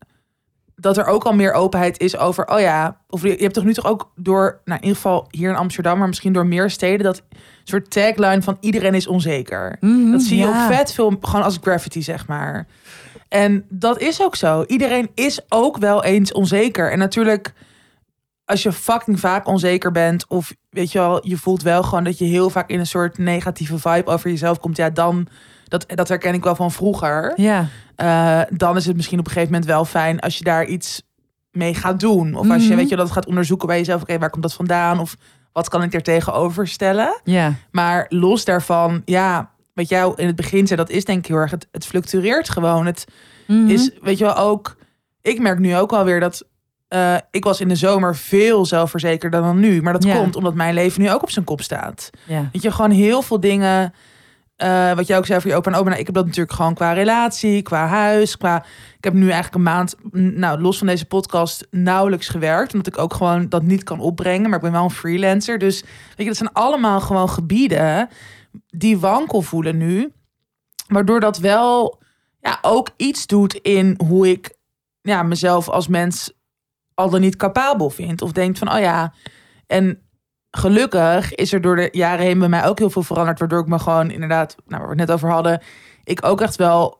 dat 0.75 0.97
er 0.97 1.05
ook 1.05 1.23
al 1.23 1.33
meer 1.33 1.53
openheid 1.53 1.99
is 1.99 2.17
over 2.17 2.47
oh 2.47 2.59
ja 2.59 2.97
of 3.09 3.21
je, 3.21 3.35
hebt 3.37 3.53
toch 3.53 3.63
nu 3.63 3.73
toch 3.73 3.85
ook 3.85 4.11
door 4.15 4.61
nou 4.65 4.79
in 4.79 4.85
ieder 4.85 4.95
geval 4.95 5.27
hier 5.29 5.49
in 5.49 5.55
Amsterdam 5.55 5.97
maar 5.97 6.07
misschien 6.07 6.33
door 6.33 6.45
meer 6.45 6.69
steden 6.69 7.03
dat 7.03 7.23
soort 7.63 7.91
tagline 7.91 8.41
van 8.41 8.57
iedereen 8.59 8.93
is 8.93 9.07
onzeker. 9.07 9.77
Mhm, 9.79 10.11
dat 10.11 10.21
zie 10.21 10.37
je 10.37 10.43
ja. 10.43 10.49
ook 10.49 10.73
vet 10.73 10.93
veel 10.93 11.17
gewoon 11.21 11.43
als 11.43 11.57
graffiti 11.61 12.01
zeg 12.01 12.27
maar. 12.27 12.67
En 13.29 13.65
dat 13.69 13.99
is 13.99 14.21
ook 14.21 14.35
zo. 14.35 14.63
Iedereen 14.67 15.09
is 15.15 15.39
ook 15.49 15.77
wel 15.77 16.03
eens 16.03 16.31
onzeker. 16.31 16.91
En 16.91 16.97
natuurlijk 16.97 17.53
als 18.49 18.63
je 18.63 18.71
fucking 18.71 19.19
vaak 19.19 19.47
onzeker 19.47 19.91
bent 19.91 20.27
of 20.27 20.53
weet 20.69 20.91
je 20.91 20.99
wel 20.99 21.27
je 21.27 21.37
voelt 21.37 21.61
wel 21.61 21.83
gewoon 21.83 22.03
dat 22.03 22.17
je 22.17 22.25
heel 22.25 22.49
vaak 22.49 22.69
in 22.69 22.79
een 22.79 22.85
soort 22.87 23.17
negatieve 23.17 23.79
vibe 23.79 24.05
over 24.11 24.29
jezelf 24.29 24.59
komt 24.59 24.77
ja 24.77 24.89
dan 24.89 25.27
dat, 25.67 25.85
dat 25.87 26.07
herken 26.07 26.33
ik 26.33 26.43
wel 26.43 26.55
van 26.55 26.71
vroeger 26.71 27.33
Ja, 27.35 27.67
eh, 27.95 28.41
dan 28.49 28.75
is 28.77 28.85
het 28.85 28.95
misschien 28.95 29.19
op 29.19 29.25
een 29.25 29.31
gegeven 29.31 29.53
moment 29.53 29.71
wel 29.71 29.85
fijn 29.85 30.19
als 30.19 30.37
je 30.37 30.43
daar 30.43 30.65
iets 30.65 31.01
mee 31.51 31.73
gaat 31.73 31.99
doen. 31.99 32.35
Of 32.35 32.49
als 32.49 32.61
je 32.63 32.67
Mhm. 32.67 32.77
weet 32.77 32.89
je 32.89 32.95
dat 32.95 33.11
gaat 33.11 33.25
onderzoeken 33.25 33.67
bij 33.67 33.77
jezelf. 33.77 34.01
Oké, 34.01 34.17
waar 34.17 34.29
komt 34.29 34.43
dat 34.43 34.53
vandaan? 34.53 34.99
Of 34.99 35.15
wat 35.51 35.69
kan 35.69 35.83
ik 35.83 35.93
er 35.93 36.01
tegenover 36.03 36.67
stellen? 36.67 37.21
ja, 37.23 37.53
Maar 37.71 38.05
los 38.09 38.45
daarvan, 38.45 39.01
ja, 39.05 39.51
wat 39.73 39.89
jij 39.89 40.11
in 40.15 40.27
het 40.27 40.35
begin 40.35 40.67
zei, 40.67 40.79
dat 40.79 40.89
is 40.89 41.05
denk 41.05 41.19
ik 41.19 41.25
heel 41.25 41.37
erg. 41.37 41.51
Het, 41.51 41.67
het 41.71 41.85
fluctueert 41.85 42.49
gewoon. 42.49 42.85
Het 42.85 43.05
Mhm. 43.47 43.69
is, 43.69 43.89
weet 44.01 44.17
je 44.17 44.23
wel, 44.23 44.35
ook. 44.37 44.77
Ik 45.21 45.39
merk 45.39 45.59
nu 45.59 45.75
ook 45.77 45.91
alweer 45.93 46.19
dat. 46.19 46.45
Eh, 46.89 47.15
ik 47.31 47.43
was 47.43 47.61
in 47.61 47.67
de 47.67 47.75
zomer 47.75 48.15
veel 48.15 48.65
zelfverzekerder 48.65 49.41
dan 49.41 49.59
nu. 49.59 49.81
Maar 49.81 49.93
dat 49.93 50.03
Ja. 50.03 50.15
komt 50.15 50.35
omdat 50.35 50.53
mijn 50.53 50.73
leven 50.73 51.01
nu 51.01 51.11
ook 51.11 51.21
op 51.23 51.31
zijn 51.31 51.45
kop 51.45 51.61
staat. 51.61 52.09
ja. 52.25 52.49
Weet 52.51 52.61
je, 52.61 52.71
gewoon 52.71 52.91
heel 52.91 53.21
veel 53.21 53.39
dingen. 53.39 53.93
eh, 54.55 54.93
wat 54.93 55.07
jij 55.07 55.17
ook 55.17 55.25
zei 55.25 55.41
voor 55.41 55.49
je 55.49 55.55
opa 55.55 55.71
en 55.71 55.77
oma. 55.77 55.87
Nou, 55.89 55.99
ik 55.99 56.05
heb 56.05 56.15
dat 56.15 56.25
natuurlijk 56.25 56.55
gewoon 56.55 56.73
qua 56.73 56.91
relatie, 56.93 57.61
qua 57.61 57.87
huis, 57.87 58.37
qua... 58.37 58.65
Ik 58.97 59.03
heb 59.03 59.13
nu 59.13 59.21
eigenlijk 59.23 59.55
een 59.55 59.61
maand, 59.61 59.95
nou, 60.11 60.61
los 60.61 60.77
van 60.77 60.87
deze 60.87 61.05
podcast, 61.05 61.67
nauwelijks 61.71 62.27
gewerkt. 62.27 62.71
Omdat 62.73 62.87
ik 62.87 62.97
ook 62.97 63.13
gewoon 63.13 63.49
dat 63.49 63.63
niet 63.63 63.83
kan 63.83 63.99
opbrengen. 63.99 64.43
Maar 64.49 64.57
ik 64.57 64.63
ben 64.63 64.71
wel 64.71 64.83
een 64.83 64.89
freelancer. 64.91 65.57
Dus 65.57 65.81
weet 65.81 66.13
je, 66.17 66.25
dat 66.25 66.35
zijn 66.35 66.53
allemaal 66.53 66.99
gewoon 67.01 67.29
gebieden 67.29 68.09
die 68.67 68.97
wankel 68.99 69.41
voelen 69.41 69.77
nu. 69.77 70.11
Waardoor 70.87 71.19
dat 71.19 71.37
wel 71.37 72.01
ja, 72.41 72.57
ook 72.61 72.89
iets 72.97 73.27
doet 73.27 73.53
in 73.53 73.99
hoe 74.07 74.29
ik 74.29 74.55
ja, 75.01 75.23
mezelf 75.23 75.69
als 75.69 75.87
mens 75.87 76.31
al 76.99 77.09
dan 77.09 77.21
niet 77.21 77.35
capabel 77.35 77.89
vind. 77.89 78.21
Of 78.21 78.31
denkt 78.31 78.57
van, 78.57 78.71
oh 78.73 78.79
ja, 78.79 79.13
en 79.67 80.01
gelukkig 80.51 81.35
is 81.35 81.53
er 81.53 81.61
door 81.61 81.75
de 81.75 81.89
jaren 81.91 82.25
heen 82.25 82.39
bij 82.39 82.47
mij 82.49 82.65
ook 82.65 82.79
heel 82.79 82.89
veel 82.89 83.03
veranderd. 83.03 83.39
Waardoor 83.39 83.59
ik 83.59 83.67
me 83.67 83.79
gewoon 83.79 84.11
inderdaad, 84.11 84.55
nou, 84.65 84.81
waar 84.81 84.91
we 84.91 84.99
het 84.99 85.07
net 85.07 85.11
over 85.15 85.29
hadden, 85.29 85.61
ik 86.03 86.25
ook 86.25 86.41
echt 86.41 86.55
wel 86.55 86.97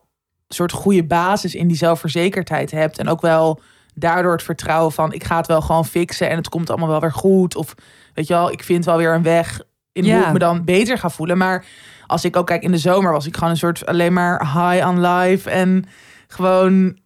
een 0.48 0.54
soort 0.54 0.72
goede 0.72 1.04
basis 1.04 1.54
in 1.54 1.66
die 1.68 1.76
zelfverzekerdheid 1.76 2.70
heb. 2.70 2.96
En 2.96 3.08
ook 3.08 3.20
wel 3.20 3.60
daardoor 3.94 4.32
het 4.32 4.42
vertrouwen 4.42 4.92
van 4.92 5.12
ik 5.12 5.24
ga 5.24 5.36
het 5.36 5.46
wel 5.46 5.60
gewoon 5.60 5.84
fixen 5.86 6.30
en 6.30 6.36
het 6.36 6.48
komt 6.48 6.70
allemaal 6.70 6.88
wel 6.88 7.00
weer 7.00 7.12
goed. 7.12 7.56
Of 7.56 7.74
weet 8.14 8.26
je 8.26 8.34
wel, 8.34 8.52
ik 8.52 8.64
vind 8.64 8.84
wel 8.84 8.96
weer 8.96 9.14
een 9.14 9.22
weg 9.22 9.60
in 9.92 10.02
hoe 10.04 10.12
Ja. 10.12 10.26
ik 10.26 10.32
me 10.32 10.38
dan 10.38 10.64
beter 10.64 10.98
ga 10.98 11.10
voelen. 11.10 11.38
Maar 11.38 11.64
als 12.06 12.24
ik 12.24 12.36
ook 12.36 12.46
kijk 12.46 12.62
in 12.62 12.72
de 12.72 12.78
zomer 12.78 13.12
was 13.12 13.26
ik 13.26 13.34
gewoon 13.34 13.50
een 13.50 13.56
soort 13.56 13.86
alleen 13.86 14.12
maar 14.12 14.40
high 14.40 14.88
on 14.88 15.00
life 15.06 15.50
en 15.50 15.84
gewoon 16.28 16.98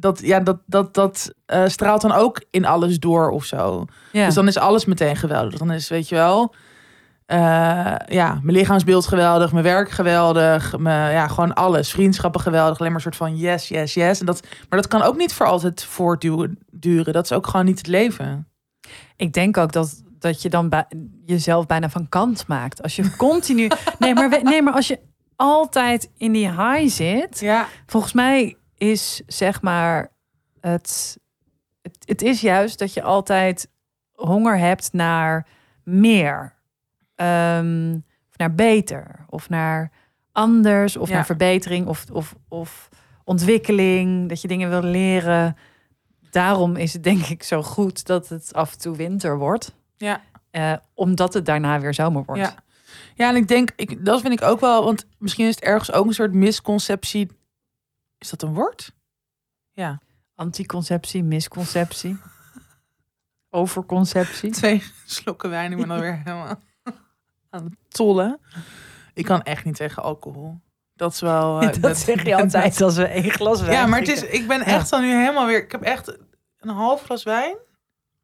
dat 0.00 0.20
ja 0.20 0.40
dat 0.40 0.58
dat 0.66 0.94
dat 0.94 1.32
eh, 1.46 1.66
straalt 1.66 2.00
dan 2.00 2.12
ook 2.12 2.44
in 2.50 2.64
alles 2.64 2.98
door 2.98 3.30
of 3.30 3.44
zo. 3.44 3.84
ja. 4.12 4.24
Dus 4.24 4.34
dan 4.34 4.46
is 4.46 4.58
alles 4.58 4.84
meteen 4.84 5.16
geweldig. 5.16 5.58
Dan 5.58 5.72
is, 5.72 5.88
weet 5.88 6.08
je 6.08 6.14
wel, 6.14 6.54
eh, 7.26 7.94
ja, 8.06 8.38
mijn 8.42 8.56
lichaamsbeeld 8.56 9.06
geweldig, 9.06 9.52
mijn 9.52 9.64
werk 9.64 9.90
geweldig, 9.90 10.78
mijn, 10.78 11.12
ja, 11.12 11.28
gewoon 11.28 11.54
alles. 11.54 11.90
Vriendschappen 11.90 12.40
geweldig, 12.40 12.78
alleen 12.78 12.92
maar 12.92 13.04
een 13.04 13.12
soort 13.12 13.30
van 13.30 13.36
yes, 13.36 13.68
yes, 13.68 13.94
yes. 13.94 14.20
En 14.20 14.26
dat, 14.26 14.42
maar 14.68 14.78
dat 14.80 14.88
kan 14.88 15.02
ook 15.02 15.16
niet 15.16 15.32
voor 15.32 15.46
altijd 15.46 15.84
voortduren. 15.84 16.58
duren. 16.70 17.12
Dat 17.12 17.24
is 17.24 17.32
ook 17.32 17.46
gewoon 17.46 17.66
niet 17.66 17.78
het 17.78 17.86
leven. 17.86 18.48
Ik 19.16 19.32
denk 19.32 19.56
ook 19.56 19.72
dat, 19.72 20.02
dat 20.18 20.42
je 20.42 20.48
dan 20.48 20.68
bij, 20.68 20.86
jezelf 21.26 21.66
bijna 21.66 21.90
van 21.90 22.08
kant 22.08 22.46
maakt. 22.46 22.82
Als 22.82 22.96
je 22.96 23.16
continu. 23.16 23.68
Nee 23.98 24.14
maar, 24.14 24.42
nee, 24.42 24.62
maar 24.62 24.74
als 24.74 24.88
je 24.88 24.98
altijd 25.36 26.10
in 26.16 26.32
die 26.32 26.50
high 26.50 26.94
zit. 26.94 27.40
Ja, 27.40 27.66
Volgens 27.86 28.12
mij 28.12 28.56
is 28.78 29.22
zeg 29.26 29.62
maar. 29.62 30.10
Het, 30.60 31.18
het, 31.82 31.96
het 32.04 32.22
is 32.22 32.40
juist 32.40 32.78
dat 32.78 32.92
je 32.94 33.02
altijd 33.02 33.68
honger 34.12 34.58
hebt 34.58 34.92
naar 34.92 35.46
meer. 35.84 36.54
Ehm, 37.14 37.94
of 38.28 38.36
naar 38.36 38.54
beter. 38.54 39.24
Of 39.28 39.48
naar 39.48 39.90
anders. 40.32 40.96
Of 40.96 41.08
Ja. 41.08 41.14
naar 41.14 41.26
verbetering. 41.26 41.86
Of, 41.86 42.04
of, 42.12 42.34
of 42.48 42.88
ontwikkeling. 43.24 44.28
Dat 44.28 44.40
je 44.42 44.48
dingen 44.48 44.70
wil 44.70 44.82
leren. 44.82 45.56
Daarom 46.30 46.76
is 46.76 46.92
het 46.92 47.02
denk 47.04 47.26
ik 47.26 47.42
zo 47.42 47.62
goed 47.62 48.06
dat 48.06 48.28
het 48.28 48.54
af 48.54 48.72
en 48.72 48.78
toe 48.78 48.96
winter 48.96 49.38
wordt. 49.38 49.74
ja. 49.96 50.20
Eh, 50.50 50.72
omdat 50.94 51.34
het 51.34 51.46
daarna 51.46 51.80
weer 51.80 51.94
zomer 51.94 52.22
wordt. 52.24 52.40
Ja. 52.40 52.54
Ja, 53.14 53.28
en 53.28 53.36
ik 53.36 53.48
denk, 53.48 53.70
ik, 53.76 54.04
dat 54.04 54.20
vind 54.20 54.32
ik 54.32 54.42
ook 54.42 54.60
wel, 54.60 54.84
want 54.84 55.06
misschien 55.18 55.46
is 55.46 55.54
het 55.54 55.64
ergens 55.64 55.92
ook 55.92 56.06
een 56.06 56.12
soort 56.14 56.32
misconceptie. 56.32 57.28
Is 58.18 58.30
dat 58.30 58.42
een 58.42 58.54
woord? 58.54 58.92
Ja. 59.72 60.00
Anticonceptie, 60.34 61.22
misconceptie. 61.22 62.16
Overconceptie. 63.50 64.50
Twee 64.50 64.82
slokken 65.06 65.50
wijn, 65.50 65.72
ik 65.72 65.78
ben 65.78 65.90
alweer 65.90 66.16
helemaal 66.24 66.46
aan 67.50 67.64
het 67.64 67.74
tollen. 67.88 68.40
Ik 69.14 69.24
kan 69.24 69.42
echt 69.42 69.64
niet 69.64 69.76
tegen 69.76 70.02
alcohol. 70.02 70.60
Dat 70.94 71.12
is 71.12 71.20
wel... 71.20 71.60
eh, 71.60 71.80
dat 71.82 71.96
zeg 71.98 72.24
je 72.24 72.36
altijd 72.36 72.80
als 72.80 72.96
we 72.96 73.04
één 73.06 73.30
glas 73.30 73.60
wijn 73.60 73.72
Ja, 73.72 73.86
maar 73.86 73.98
het 73.98 74.08
is, 74.08 74.22
ik 74.22 74.48
ben 74.48 74.60
echt 74.60 74.92
al 74.92 75.00
nu 75.00 75.06
helemaal 75.14 75.46
weer... 75.46 75.62
Ik 75.62 75.72
heb 75.72 75.82
echt 75.82 76.18
een 76.58 76.68
half 76.70 77.02
glas 77.02 77.22
wijn. 77.22 77.56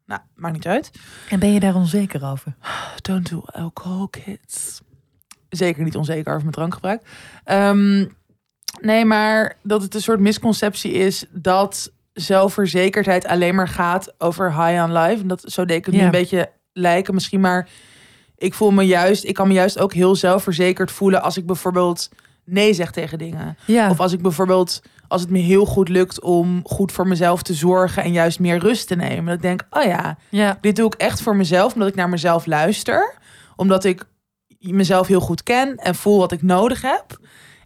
Nou, 0.06 0.20
maakt 0.34 0.54
niet 0.54 0.66
uit. 0.66 0.90
En 1.30 1.38
ben 1.38 1.52
je 1.52 1.60
daar 1.60 1.74
onzeker 1.74 2.24
over? 2.24 2.56
Don't 3.02 3.28
do 3.30 3.42
alcohol, 3.46 4.08
kids. 4.08 4.80
Zeker 5.48 5.84
niet 5.84 5.96
onzeker 5.96 6.28
over 6.30 6.40
mijn 6.40 6.54
drankgebruik. 6.54 7.02
Ehm, 7.44 8.06
nee, 8.80 9.04
maar 9.04 9.56
dat 9.62 9.82
het 9.82 9.94
een 9.94 10.00
soort 10.00 10.20
misconceptie 10.20 10.92
is 10.92 11.24
dat 11.30 11.92
zelfverzekerdheid 12.12 13.26
alleen 13.26 13.54
maar 13.54 13.68
gaat 13.68 14.14
over 14.18 14.66
high 14.66 14.82
on 14.82 14.92
life. 14.92 15.20
En 15.20 15.28
dat 15.28 15.42
zo 15.46 15.64
deed 15.64 15.76
ik 15.76 15.84
het 15.84 15.94
nu 15.94 16.00
een 16.00 16.10
beetje 16.10 16.50
lijken 16.72 17.14
misschien, 17.14 17.40
maar 17.40 17.68
ik 18.36 18.54
voel 18.54 18.70
me 18.70 18.82
juist, 18.82 19.24
ik 19.24 19.34
kan 19.34 19.48
me 19.48 19.54
juist 19.54 19.78
ook 19.78 19.92
heel 19.92 20.16
zelfverzekerd 20.16 20.90
voelen 20.90 21.22
als 21.22 21.36
ik 21.36 21.46
bijvoorbeeld 21.46 22.08
nee 22.44 22.72
zeg 22.72 22.90
tegen 22.90 23.18
dingen. 23.18 23.56
Ja. 23.66 23.90
Of 23.90 24.00
als 24.00 24.12
ik 24.12 24.22
bijvoorbeeld, 24.22 24.82
als 25.08 25.20
het 25.20 25.30
me 25.30 25.38
heel 25.38 25.64
goed 25.64 25.88
lukt 25.88 26.20
om 26.20 26.60
goed 26.64 26.92
voor 26.92 27.08
mezelf 27.08 27.42
te 27.42 27.54
zorgen 27.54 28.02
en 28.02 28.12
juist 28.12 28.40
meer 28.40 28.58
rust 28.58 28.88
te 28.88 28.96
nemen. 28.96 29.24
Dat 29.24 29.34
ik 29.34 29.42
denk, 29.42 29.66
oh 29.70 29.82
ja, 29.82 30.18
ja. 30.28 30.58
dit 30.60 30.76
doe 30.76 30.86
ik 30.86 30.94
echt 30.94 31.22
voor 31.22 31.36
mezelf, 31.36 31.74
omdat 31.74 31.88
ik 31.88 31.94
naar 31.94 32.08
mezelf 32.08 32.46
luister. 32.46 33.14
Omdat 33.56 33.84
ik 33.84 34.04
mezelf 34.58 35.06
heel 35.06 35.20
goed 35.20 35.42
ken 35.42 35.76
en 35.76 35.94
voel 35.94 36.18
wat 36.18 36.32
ik 36.32 36.42
nodig 36.42 36.82
heb. 36.82 37.18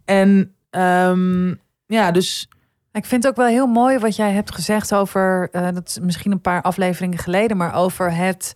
En 0.05 0.55
ehm, 0.71 1.55
ja, 1.87 2.11
dus 2.11 2.49
Ik 2.93 3.05
vind 3.05 3.23
het 3.23 3.33
ook 3.33 3.39
wel 3.39 3.47
heel 3.47 3.67
mooi 3.67 3.99
wat 3.99 4.17
jij 4.17 4.33
hebt 4.33 4.55
gezegd 4.55 4.95
over, 4.95 5.49
eh, 5.53 5.69
dat 5.75 5.89
is 5.89 5.99
misschien 5.99 6.33
een 6.33 6.41
paar 6.41 6.63
afleveringen 6.63 7.19
geleden, 7.19 7.57
maar 7.57 7.75
over 7.75 8.13
het 8.15 8.53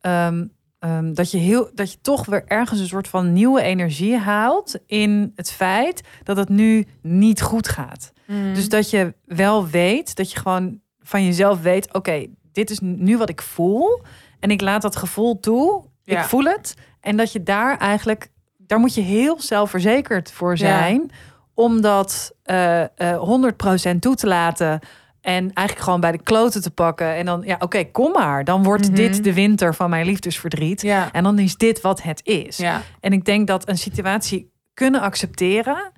ehm, 0.00 0.44
ehm, 0.78 1.12
dat 1.14 1.30
je 1.30 1.38
heel, 1.38 1.70
dat 1.74 1.92
je 1.92 1.98
toch 2.00 2.26
weer 2.26 2.44
ergens 2.46 2.80
een 2.80 2.86
soort 2.86 3.08
van 3.08 3.32
nieuwe 3.32 3.62
energie 3.62 4.16
haalt 4.16 4.78
in 4.86 5.32
het 5.36 5.52
feit 5.52 6.00
dat 6.22 6.36
het 6.36 6.48
nu 6.48 6.86
niet 7.02 7.42
goed 7.42 7.68
gaat. 7.68 8.12
Dus 8.54 8.68
dat 8.68 8.90
je 8.90 9.14
wel 9.24 9.66
weet, 9.68 10.16
dat 10.16 10.32
je 10.32 10.38
gewoon 10.38 10.80
van 11.00 11.24
jezelf 11.24 11.62
weet, 11.62 11.94
oké, 11.94 12.26
dit 12.52 12.70
is 12.70 12.78
nu 12.80 13.16
wat 13.18 13.28
ik 13.28 13.42
voel 13.42 14.02
en 14.40 14.50
ik 14.50 14.60
laat 14.60 14.82
dat 14.82 14.96
gevoel 14.96 15.40
toe. 15.40 15.84
Ja. 16.02 16.18
Ik 16.18 16.24
voel 16.24 16.44
het 16.44 16.74
en 17.00 17.16
dat 17.16 17.32
je 17.32 17.42
daar 17.42 17.78
eigenlijk, 17.78 18.30
daar 18.56 18.78
moet 18.78 18.94
je 18.94 19.00
heel 19.00 19.40
zelfverzekerd 19.40 20.32
voor 20.32 20.56
zijn, 20.58 21.10
om 21.54 21.80
dat 21.80 22.34
eh, 22.42 22.82
eh, 22.82 22.88
100% 23.18 24.00
toe 24.00 24.14
te 24.14 24.26
laten. 24.26 24.80
En 25.20 25.52
eigenlijk 25.52 25.78
gewoon 25.86 26.00
bij 26.00 26.12
de 26.12 26.22
kloten 26.22 26.62
te 26.62 26.70
pakken. 26.70 27.14
En 27.14 27.26
dan, 27.26 27.42
ja, 27.44 27.56
oké, 27.58 27.84
kom 27.84 28.12
maar. 28.12 28.44
Dan 28.44 28.62
wordt 28.62 28.86
Mhm. 28.86 28.94
dit 28.94 29.24
de 29.24 29.34
winter 29.34 29.74
van 29.74 29.90
mijn 29.90 30.06
liefdesverdriet. 30.06 30.82
ja, 30.82 31.12
En 31.12 31.22
dan 31.22 31.38
is 31.38 31.56
dit 31.56 31.80
wat 31.80 32.02
het 32.02 32.20
is. 32.24 32.56
ja, 32.56 32.82
En 33.00 33.12
ik 33.12 33.24
denk 33.24 33.46
dat 33.46 33.68
een 33.68 33.78
situatie 33.78 34.50
kunnen 34.74 35.00
accepteren. 35.00 35.92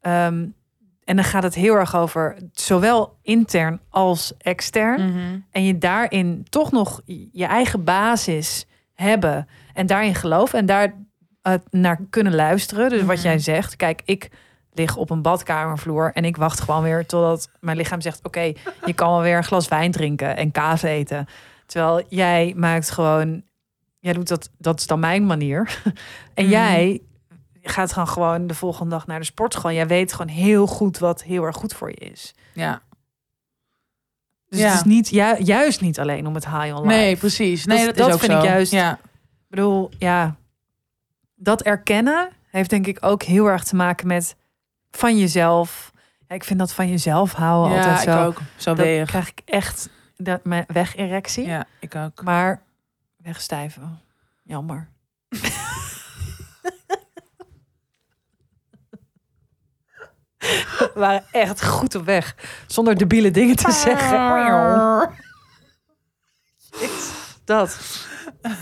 ehm, 0.00 0.46
en 1.04 1.16
dan 1.16 1.24
gaat 1.24 1.42
het 1.42 1.54
heel 1.54 1.74
erg 1.74 1.96
over 1.96 2.36
zowel 2.52 3.18
intern 3.22 3.80
als 3.88 4.36
extern. 4.38 5.08
Mhm. 5.10 5.38
En 5.50 5.64
je 5.64 5.78
daarin 5.78 6.46
toch 6.48 6.72
nog 6.72 7.00
je 7.32 7.44
eigen 7.46 7.84
basis 7.84 8.66
hebben. 8.94 9.48
En 9.74 9.86
daarin 9.86 10.14
geloven. 10.14 10.58
En 10.58 10.66
daar 10.66 10.94
eh, 11.42 11.54
naar 11.70 12.00
kunnen 12.10 12.34
luisteren. 12.34 12.88
Dus 12.90 13.02
wat 13.02 13.16
Mhm. 13.16 13.24
jij 13.24 13.38
zegt. 13.38 13.76
Kijk, 13.76 14.02
ik 14.04 14.30
lig 14.74 14.96
op 14.96 15.10
een 15.10 15.22
badkamervloer. 15.22 16.10
En 16.14 16.24
ik 16.24 16.36
wacht 16.36 16.60
gewoon 16.60 16.82
weer 16.82 17.06
totdat 17.06 17.48
mijn 17.60 17.76
lichaam 17.76 18.00
zegt... 18.00 18.20
Oké, 18.22 18.52
je 18.86 18.92
kan 18.94 19.08
wel 19.10 19.20
weer 19.20 19.36
een 19.36 19.44
glas 19.44 19.68
wijn 19.68 19.90
drinken 19.92 20.36
en 20.36 20.50
kaas 20.50 20.82
eten. 20.82 21.26
Terwijl 21.66 22.06
jij 22.08 22.52
maakt 22.56 22.90
gewoon... 22.90 23.42
Jij 23.98 24.12
doet 24.12 24.28
dat, 24.28 24.50
dat 24.58 24.80
is 24.80 24.86
dan 24.86 25.00
mijn 25.00 25.26
manier. 25.26 25.80
en 26.34 26.44
Mhm. 26.44 26.52
jij 26.52 27.02
gaat 27.62 27.92
gewoon, 27.92 28.08
gewoon 28.08 28.46
de 28.46 28.54
volgende 28.54 28.90
dag 28.90 29.06
naar 29.06 29.18
de 29.18 29.24
sportschool. 29.24 29.70
Jij 29.72 29.86
weet 29.86 30.12
gewoon 30.12 30.34
heel 30.34 30.66
goed 30.66 30.98
wat 30.98 31.22
heel 31.22 31.42
erg 31.44 31.56
goed 31.56 31.74
voor 31.74 31.88
je 31.88 31.94
is. 32.10 32.34
Ja. 32.52 32.82
Dus 34.48 34.58
Ja. 34.60 34.66
het 34.66 34.74
is 34.74 34.82
niet, 34.84 35.08
ju- 35.08 35.42
juist 35.44 35.80
niet 35.80 35.98
alleen 36.00 36.26
om 36.26 36.34
het 36.34 36.44
high 36.44 36.74
on 36.76 36.82
life. 36.82 36.86
Nee, 36.86 37.16
precies. 37.16 37.64
Nee, 37.64 37.86
Dat- 37.86 37.96
dat, 37.96 38.18
vind 38.20 38.32
zo. 38.32 38.38
ik 38.38 38.44
juist- 38.44 38.72
Ja. 38.72 38.92
Ik 38.92 39.60
bedoel, 39.60 39.90
ja, 39.98 40.36
dat 41.34 41.62
erkennen 41.62 42.28
heeft 42.50 42.70
denk 42.70 42.86
ik 42.86 42.98
ook 43.00 43.22
heel 43.22 43.46
erg 43.46 43.64
te 43.64 43.76
maken 43.76 44.06
met 44.06 44.36
van 44.96 45.18
jezelf. 45.18 45.92
Ja, 46.28 46.34
ik 46.34 46.44
vind 46.44 46.58
dat 46.58 46.72
van 46.72 46.88
jezelf 46.88 47.32
houden 47.32 47.72
ja, 47.72 47.78
altijd 47.78 48.06
ik 48.06 48.12
zo. 48.12 48.24
ook. 48.24 48.40
Zo 48.56 48.74
weeg. 48.74 49.06
krijg 49.06 49.28
ik 49.28 49.42
echt 49.44 49.88
de, 50.16 50.40
mijn 50.42 50.64
wegerectie. 50.66 51.46
Ja, 51.46 51.66
ik 51.80 51.94
ook. 51.94 52.22
Maar 52.22 52.62
wegstijven. 53.16 54.00
Jammer. 54.42 54.88
We 60.78 60.90
waren 60.94 61.24
echt 61.32 61.64
goed 61.64 61.94
op 61.94 62.04
weg. 62.04 62.36
Zonder 62.66 62.96
debiele 62.96 63.30
dingen 63.30 63.56
te 63.56 63.72
zeggen. 63.72 65.10
Dat. 67.44 67.78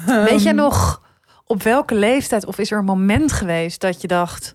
Weet 0.07 0.43
je 0.43 0.53
nog 0.53 1.03
op 1.45 1.63
welke 1.63 1.95
leeftijd 1.95 2.47
of 2.47 2.59
is 2.59 2.71
er 2.71 2.79
een 2.79 2.85
moment 2.85 3.33
geweest 3.33 3.81
dat 3.81 4.01
je 4.01 4.09
dacht, 4.09 4.55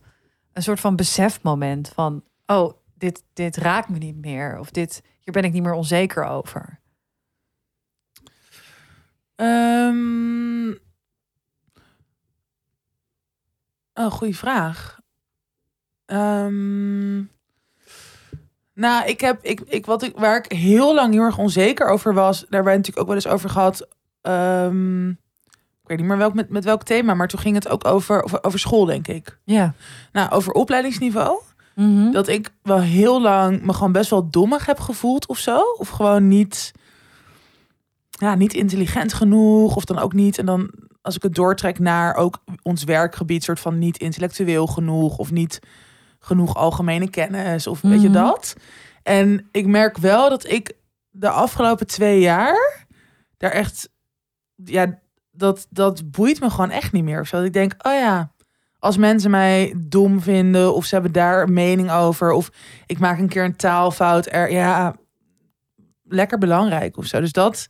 een 0.57 0.63
soort 0.63 0.79
van 0.79 0.95
besefmoment 0.95 1.89
van, 1.89 2.23
oh, 2.45 2.73
dit, 2.93 3.23
dit 3.33 3.55
raakt 3.57 3.89
me 3.89 3.97
niet 3.97 4.15
meer 4.15 4.59
of 4.59 4.71
dit, 4.71 5.01
hier 5.19 5.33
ben 5.33 5.43
ik 5.43 5.53
niet 5.53 5.63
meer 5.63 5.73
onzeker 5.73 6.23
over. 6.23 6.79
Ehm 9.35 10.71
oh, 13.93 14.11
goede 14.11 14.33
vraag. 14.33 14.99
Ehm, 16.05 17.17
nou, 18.73 19.05
ik 19.05 19.21
heb, 19.21 19.43
ik, 19.43 19.59
ik, 19.59 19.85
wat 19.85 20.03
ik, 20.03 20.17
waar 20.17 20.37
ik 20.37 20.51
heel 20.51 20.95
lang 20.95 21.13
heel 21.13 21.23
erg 21.23 21.37
onzeker 21.37 21.87
over 21.87 22.13
was, 22.13 22.39
daar 22.39 22.47
hebben 22.49 22.71
we 22.71 22.77
natuurlijk 22.77 22.99
ook 22.99 23.07
wel 23.07 23.15
eens 23.15 23.33
over 23.33 23.49
gehad. 23.49 23.87
Ehm, 24.21 25.13
ik 25.87 25.93
weet 25.93 25.97
niet 25.97 26.07
meer 26.07 26.17
welk, 26.17 26.33
met, 26.33 26.49
met 26.49 26.63
welk 26.63 26.83
thema, 26.83 27.13
maar 27.13 27.27
toen 27.27 27.39
ging 27.39 27.55
het 27.55 27.67
ook 27.67 27.85
over, 27.85 28.23
over, 28.23 28.43
over 28.43 28.59
school, 28.59 28.85
denk 28.85 29.07
ik. 29.07 29.39
Ja. 29.43 29.73
Nou, 30.11 30.29
over 30.31 30.53
opleidingsniveau. 30.53 31.41
Mhm. 31.75 32.11
dat 32.11 32.27
ik 32.27 32.49
wel 32.61 32.79
heel 32.79 33.21
lang 33.21 33.61
me 33.61 33.73
gewoon 33.73 33.91
best 33.91 34.09
wel 34.09 34.29
dommig 34.29 34.65
heb 34.65 34.79
gevoeld 34.79 35.27
of 35.27 35.37
zo. 35.37 35.61
Of 35.77 35.89
gewoon 35.89 36.27
niet, 36.27 36.71
ja, 38.09 38.35
niet 38.35 38.53
intelligent 38.53 39.13
genoeg. 39.13 39.75
Of 39.75 39.85
dan 39.85 39.99
ook 39.99 40.13
niet. 40.13 40.37
En 40.37 40.45
dan 40.45 40.71
als 41.01 41.15
ik 41.15 41.21
het 41.23 41.35
doortrek 41.35 41.79
naar 41.79 42.15
ook 42.15 42.43
ons 42.61 42.83
werkgebied, 42.83 43.43
soort 43.43 43.59
van 43.59 43.77
niet 43.79 43.97
intellectueel 43.97 44.67
genoeg. 44.67 45.17
Of 45.17 45.31
niet 45.31 45.59
genoeg 46.19 46.55
algemene 46.55 47.09
kennis. 47.09 47.67
Of 47.67 47.81
weet 47.81 48.01
je 48.01 48.09
Mhm. 48.09 48.17
dat? 48.17 48.55
En 49.03 49.47
ik 49.51 49.65
merk 49.65 49.97
wel 49.97 50.29
dat 50.29 50.47
ik 50.49 50.73
de 51.09 51.29
afgelopen 51.29 51.87
twee 51.87 52.19
jaar 52.19 52.85
daar 53.37 53.51
echt, 53.51 53.89
ja, 54.55 54.99
dat, 55.37 55.67
dat 55.69 56.11
boeit 56.11 56.39
me 56.39 56.49
gewoon 56.49 56.69
echt 56.69 56.91
niet 56.91 57.03
meer. 57.03 57.19
Of 57.19 57.27
zo. 57.27 57.37
Dat 57.37 57.45
ik 57.45 57.53
denk, 57.53 57.73
oh 57.77 57.93
ja, 57.93 58.31
als 58.79 58.97
mensen 58.97 59.31
mij 59.31 59.73
dom 59.77 60.21
vinden 60.21 60.73
of 60.73 60.85
ze 60.85 60.93
hebben 60.93 61.11
daar 61.11 61.41
een 61.41 61.53
mening 61.53 61.91
over 61.91 62.31
of 62.31 62.49
ik 62.85 62.99
maak 62.99 63.19
een 63.19 63.27
keer 63.27 63.43
een 63.43 63.55
taalfout 63.55 64.27
er 64.31 64.51
ja 64.51 64.95
lekker 66.03 66.37
belangrijk 66.37 66.97
of 66.97 67.05
zo 67.05 67.19
dus 67.19 67.31
dat 67.31 67.67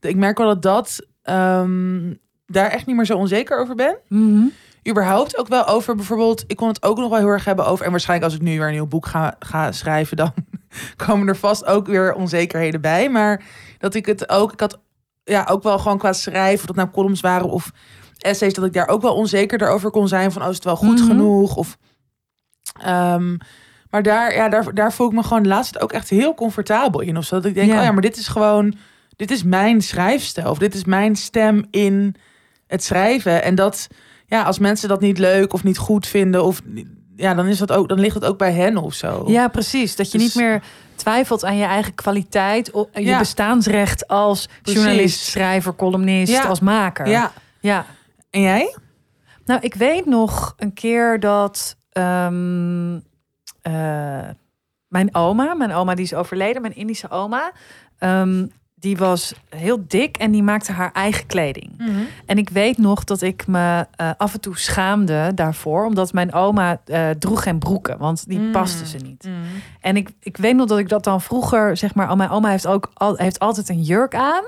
ik 0.00 0.16
merk 0.16 0.38
wel 0.38 0.46
dat 0.46 0.62
dat 0.62 1.06
ehm, 1.22 2.14
daar 2.46 2.70
echt 2.70 2.86
niet 2.86 2.96
meer 2.96 3.04
zo 3.04 3.16
onzeker 3.16 3.58
over 3.58 3.74
ben 3.74 3.98
Mhm. 4.08 4.44
überhaupt 4.88 5.38
ook 5.38 5.48
wel 5.48 5.66
over 5.66 5.94
bijvoorbeeld 5.96 6.44
ik 6.46 6.56
kon 6.56 6.68
het 6.68 6.82
ook 6.82 6.98
nog 6.98 7.08
wel 7.10 7.18
heel 7.18 7.28
erg 7.28 7.44
hebben 7.44 7.66
over 7.66 7.84
en 7.84 7.90
waarschijnlijk 7.90 8.30
als 8.30 8.40
ik 8.40 8.46
nu 8.46 8.58
weer 8.58 8.66
een 8.66 8.72
nieuw 8.72 8.86
boek 8.86 9.06
ga, 9.06 9.36
ga 9.38 9.72
schrijven 9.72 10.16
dan 10.16 10.32
komen 11.06 11.28
er 11.28 11.36
vast 11.36 11.64
ook 11.64 11.86
weer 11.86 12.14
onzekerheden 12.14 12.80
bij 12.80 13.10
maar 13.10 13.42
dat 13.78 13.94
ik 13.94 14.06
het 14.06 14.28
ook 14.28 14.52
ik 14.52 14.60
had 14.60 14.80
ja 15.24 15.46
ook 15.50 15.62
wel 15.62 15.78
gewoon 15.78 15.98
qua 15.98 16.12
schrijven 16.12 16.60
of 16.60 16.66
dat 16.66 16.76
nou 16.76 16.90
columns 16.90 17.20
waren 17.20 17.50
of 17.50 17.70
essays 18.18 18.54
dat 18.54 18.64
ik 18.64 18.72
daar 18.72 18.88
ook 18.88 19.02
wel 19.02 19.14
onzeker 19.14 19.68
over 19.68 19.90
kon 19.90 20.08
zijn 20.08 20.32
van 20.32 20.42
oh, 20.42 20.48
is 20.48 20.54
het 20.54 20.64
wel 20.64 20.76
goed 20.76 20.98
Mhm. 20.98 21.06
genoeg? 21.06 21.56
Of 21.56 21.76
ehm, 22.80 23.36
maar 23.90 24.02
daar 24.02 24.34
ja 24.34 24.48
daar, 24.48 24.74
daar 24.74 24.92
voel 24.92 25.06
ik 25.06 25.12
me 25.12 25.22
gewoon 25.22 25.42
tijd 25.42 25.80
ook 25.80 25.92
echt 25.92 26.10
heel 26.10 26.34
comfortabel 26.34 27.00
in 27.00 27.16
of 27.16 27.24
zo. 27.24 27.34
Dat 27.36 27.44
ik 27.44 27.54
denk 27.54 27.72
oh 27.72 27.82
ja 27.82 27.92
maar 27.92 28.02
dit 28.02 28.16
is 28.16 28.28
gewoon 28.28 28.74
dit 29.16 29.30
is 29.30 29.42
mijn 29.42 29.82
schrijfstijl 29.82 30.50
of 30.50 30.58
dit 30.58 30.74
is 30.74 30.84
mijn 30.84 31.16
stem 31.16 31.66
in 31.70 32.14
het 32.66 32.84
schrijven. 32.84 33.42
En 33.42 33.54
dat 33.54 33.86
ja 34.26 34.42
als 34.42 34.58
mensen 34.58 34.88
dat 34.88 35.00
niet 35.00 35.18
leuk 35.18 35.52
of 35.52 35.64
niet 35.64 35.78
goed 35.78 36.06
vinden 36.06 36.44
of 36.44 36.60
ja 37.16 37.34
dan 37.34 37.46
is 37.46 37.58
dat 37.58 37.72
ook 37.72 37.88
dan 37.88 38.00
ligt 38.00 38.14
het 38.14 38.24
ook 38.24 38.38
bij 38.38 38.52
hen 38.52 38.76
of 38.76 38.94
zo. 38.94 39.24
Ja, 39.26 39.48
precies. 39.48 39.96
Dat 39.96 40.12
je 40.12 40.18
Dus- 40.18 40.26
niet 40.26 40.44
meer 40.44 40.62
twijfelt 40.94 41.44
aan 41.44 41.56
je 41.56 41.64
eigen 41.64 41.94
kwaliteit, 41.94 42.70
je 42.92 43.04
Ja. 43.04 43.18
bestaansrecht 43.18 44.08
als 44.08 44.46
Precies. 44.62 44.82
journalist, 44.82 45.20
schrijver, 45.20 45.74
columnist, 45.76 46.32
Ja. 46.32 46.44
als 46.44 46.60
maker. 46.60 47.06
ja 47.08 47.32
ja. 47.60 47.86
en 48.30 48.40
jij 48.40 48.76
Nou, 49.44 49.60
ik 49.60 49.74
weet 49.74 50.06
nog 50.06 50.54
een 50.56 50.72
keer 50.72 51.20
dat 51.20 51.76
ehm, 51.92 52.96
eh, 53.62 54.28
mijn 54.88 55.14
oma, 55.14 55.54
mijn 55.54 55.72
oma 55.72 55.94
die 55.94 56.04
is 56.04 56.14
overleden, 56.14 56.62
mijn 56.62 56.76
Indische 56.76 57.10
oma, 57.10 57.52
ehm, 57.98 58.46
die 58.84 58.96
was 58.96 59.34
heel 59.48 59.84
dik 59.88 60.16
en 60.16 60.30
die 60.30 60.42
maakte 60.42 60.72
haar 60.72 60.92
eigen 60.92 61.26
kleding. 61.26 61.70
En 62.26 62.38
ik 62.38 62.48
weet 62.48 62.78
nog 62.78 63.04
dat 63.04 63.22
ik 63.22 63.46
me 63.46 63.86
eh, 63.96 64.10
af 64.16 64.34
en 64.34 64.40
toe 64.40 64.58
schaamde 64.58 65.32
daarvoor, 65.34 65.84
omdat 65.86 66.12
mijn 66.12 66.32
oma 66.32 66.80
eh, 66.84 67.10
droeg 67.10 67.42
geen 67.42 67.58
broeken, 67.58 67.98
want 67.98 68.28
die 68.28 68.38
Mm. 68.38 68.52
paste 68.52 68.86
ze 68.86 68.96
niet. 68.96 69.28
En 69.80 69.96
ik, 69.96 70.10
ik 70.20 70.36
weet 70.36 70.56
nog 70.56 70.66
dat 70.66 70.78
ik 70.78 70.88
dat 70.88 71.04
dan 71.04 71.20
vroeger, 71.20 71.76
zeg 71.76 71.94
maar, 71.94 72.10
oh, 72.10 72.16
mijn 72.16 72.30
oma 72.30 72.48
heeft 72.50 72.66
ook 72.66 72.90
al, 72.94 73.16
heeft 73.16 73.38
altijd 73.38 73.68
een 73.68 73.82
jurk 73.82 74.14
aan. 74.14 74.44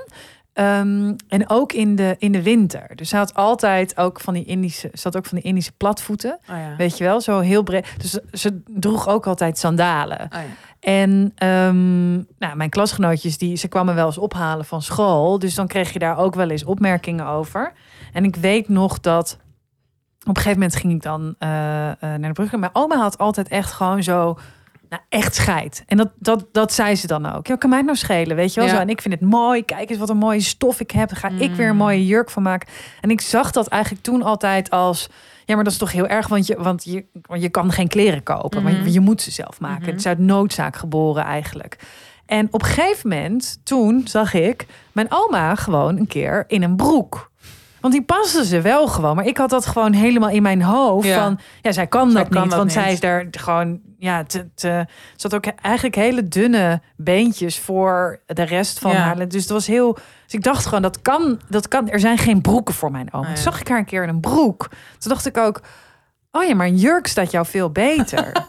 Ehm, 0.53 1.13
en 1.27 1.49
ook 1.49 1.73
in 1.73 1.95
de, 1.95 2.15
in 2.19 2.31
de 2.31 2.41
winter. 2.43 2.91
Dus 2.95 3.09
ze 3.09 3.15
had 3.17 3.33
altijd 3.33 3.97
ook 3.97 4.19
van 4.19 4.33
die 4.33 4.43
Indische, 4.45 4.89
ze 4.93 4.99
had 5.03 5.17
ook 5.17 5.25
van 5.25 5.37
die 5.37 5.47
Indische 5.47 5.71
platvoeten. 5.77 6.39
oh 6.49 6.55
ja. 6.57 6.75
Weet 6.77 6.97
je 6.97 7.03
wel, 7.03 7.21
zo 7.21 7.39
heel 7.39 7.63
breed. 7.63 7.87
Dus 7.97 8.11
ze- 8.11 8.23
ze 8.31 8.61
droeg 8.67 9.07
ook 9.07 9.27
altijd 9.27 9.57
sandalen. 9.57 10.19
Oh 10.21 10.27
ja. 10.31 10.45
En 10.79 11.31
ehm, 11.35 12.13
nou, 12.15 12.55
mijn 12.55 12.69
klasgenootjes, 12.69 13.37
die, 13.37 13.55
ze 13.55 13.67
kwamen 13.67 13.95
wel 13.95 14.05
eens 14.05 14.17
ophalen 14.17 14.65
van 14.65 14.81
school. 14.81 15.39
Dus 15.39 15.55
dan 15.55 15.67
kreeg 15.67 15.93
je 15.93 15.99
daar 15.99 16.17
ook 16.17 16.35
wel 16.35 16.49
eens 16.49 16.63
opmerkingen 16.63 17.25
over. 17.25 17.73
En 18.13 18.23
ik 18.23 18.35
weet 18.35 18.69
nog 18.69 18.99
dat 18.99 19.37
op 20.21 20.35
een 20.35 20.41
gegeven 20.41 20.59
moment 20.59 20.75
ging 20.75 20.93
ik 20.93 21.01
dan 21.01 21.35
eh, 21.39 21.87
eh, 21.89 21.95
naar 21.99 22.19
de 22.19 22.31
brug. 22.31 22.51
Mijn 22.51 22.75
oma 22.75 22.95
had 22.97 23.17
altijd 23.17 23.47
echt 23.47 23.71
gewoon 23.71 24.03
zo, 24.03 24.37
nou 24.89 25.01
echt 25.09 25.35
scheid. 25.35 25.83
En 25.87 25.97
dat, 25.97 26.09
dat, 26.19 26.45
dat 26.51 26.73
zei 26.73 26.95
ze 26.95 27.07
dan 27.07 27.33
ook. 27.33 27.47
Ja, 27.47 27.55
kan 27.55 27.69
mij 27.69 27.77
het 27.77 27.87
nou 27.87 27.99
schelen, 27.99 28.35
weet 28.35 28.53
je 28.53 28.59
wel? 28.59 28.69
Ja. 28.69 28.75
Zo, 28.75 28.81
en 28.81 28.89
ik 28.89 29.01
vind 29.01 29.13
het 29.13 29.29
mooi. 29.29 29.65
Kijk 29.65 29.89
eens 29.89 29.99
wat 29.99 30.09
een 30.09 30.17
mooie 30.17 30.39
stof 30.41 30.79
ik 30.79 30.91
heb. 30.91 31.09
Daar 31.09 31.17
ga 31.17 31.29
ik 31.29 31.55
weer 31.55 31.67
een 31.67 31.71
Mm. 31.71 31.77
mooie 31.77 32.05
jurk 32.05 32.29
van 32.29 32.43
maken. 32.43 32.67
En 33.01 33.09
ik 33.09 33.21
zag 33.21 33.51
dat 33.51 33.67
eigenlijk 33.67 34.03
toen 34.03 34.23
altijd 34.23 34.69
als... 34.69 35.09
Ja, 35.47 35.55
maar 35.55 35.63
dat 35.63 35.73
is 35.73 35.79
toch 35.79 35.91
heel 35.91 36.07
erg, 36.07 36.27
want 36.27 36.47
je, 36.47 36.55
want 36.57 36.83
je, 36.83 37.05
want 37.21 37.41
je 37.41 37.49
kan 37.49 37.71
geen 37.71 37.87
kleren 37.87 38.23
kopen. 38.23 38.63
Maar 38.63 38.73
Mhm. 38.73 38.83
je, 38.83 38.91
je 38.91 38.99
moet 38.99 39.21
ze 39.21 39.31
zelf 39.31 39.59
maken. 39.59 39.81
Mhm. 39.81 39.89
Het 39.89 39.99
is 39.99 40.05
uit 40.05 40.19
noodzaak 40.19 40.75
geboren 40.75 41.23
eigenlijk. 41.23 41.77
En 42.25 42.47
op 42.51 42.61
een 42.61 42.67
gegeven 42.67 43.09
moment, 43.09 43.59
toen 43.63 44.01
zag 44.07 44.33
ik 44.33 44.65
mijn 44.91 45.07
oma 45.09 45.55
gewoon 45.55 45.97
een 45.97 46.07
keer 46.07 46.43
in 46.47 46.63
een 46.63 46.75
broek. 46.75 47.31
Want 47.81 47.93
die 47.93 48.03
paste 48.03 48.45
ze 48.45 48.61
wel 48.61 48.87
gewoon. 48.87 49.15
Maar 49.15 49.25
ik 49.25 49.37
had 49.37 49.49
dat 49.49 49.65
gewoon 49.65 49.93
helemaal 49.93 50.29
in 50.29 50.41
mijn 50.41 50.61
hoofd. 50.61 51.07
Ja. 51.07 51.23
Van, 51.23 51.39
ja, 51.61 51.71
zij 51.71 51.87
kan 51.87 52.11
Zij 52.11 52.21
dat 52.23 52.31
kan 52.31 52.41
niet. 52.41 52.49
dat 52.49 52.59
want 52.59 52.71
zij 52.71 52.91
is 52.91 52.99
daar 52.99 53.27
gewoon, 53.31 53.79
ja, 53.97 54.23
te, 54.23 54.47
te, 54.55 54.85
ze 55.15 55.27
had 55.27 55.35
ook 55.35 55.45
eigenlijk 55.45 55.95
hele 55.95 56.27
dunne 56.27 56.81
beentjes 56.95 57.59
voor 57.59 58.19
de 58.25 58.43
rest 58.43 58.79
van 58.79 58.91
Ja. 58.91 58.97
haar. 58.97 59.27
Dus 59.27 59.41
het 59.41 59.51
was 59.51 59.67
heel. 59.67 59.93
Dus 60.23 60.33
ik 60.33 60.43
dacht 60.43 60.65
gewoon, 60.65 60.81
dat 60.81 61.01
kan, 61.01 61.39
dat 61.49 61.67
kan. 61.67 61.89
Er 61.89 61.99
zijn 61.99 62.17
geen 62.17 62.41
broeken 62.41 62.73
voor 62.73 62.91
mijn 62.91 63.13
oma. 63.13 63.23
Ah, 63.23 63.29
ja. 63.29 63.33
Toen 63.33 63.43
zag 63.43 63.59
ik 63.59 63.67
haar 63.67 63.77
een 63.77 63.85
keer 63.85 64.03
in 64.03 64.09
een 64.09 64.19
broek. 64.19 64.67
Toen 64.97 65.11
dacht 65.11 65.25
ik 65.25 65.37
ook, 65.37 65.61
oh 66.31 66.43
ja, 66.43 66.55
maar 66.55 66.67
een 66.67 66.77
jurk 66.77 67.07
staat 67.07 67.31
jou 67.31 67.45
veel 67.45 67.69
beter. 67.71 68.31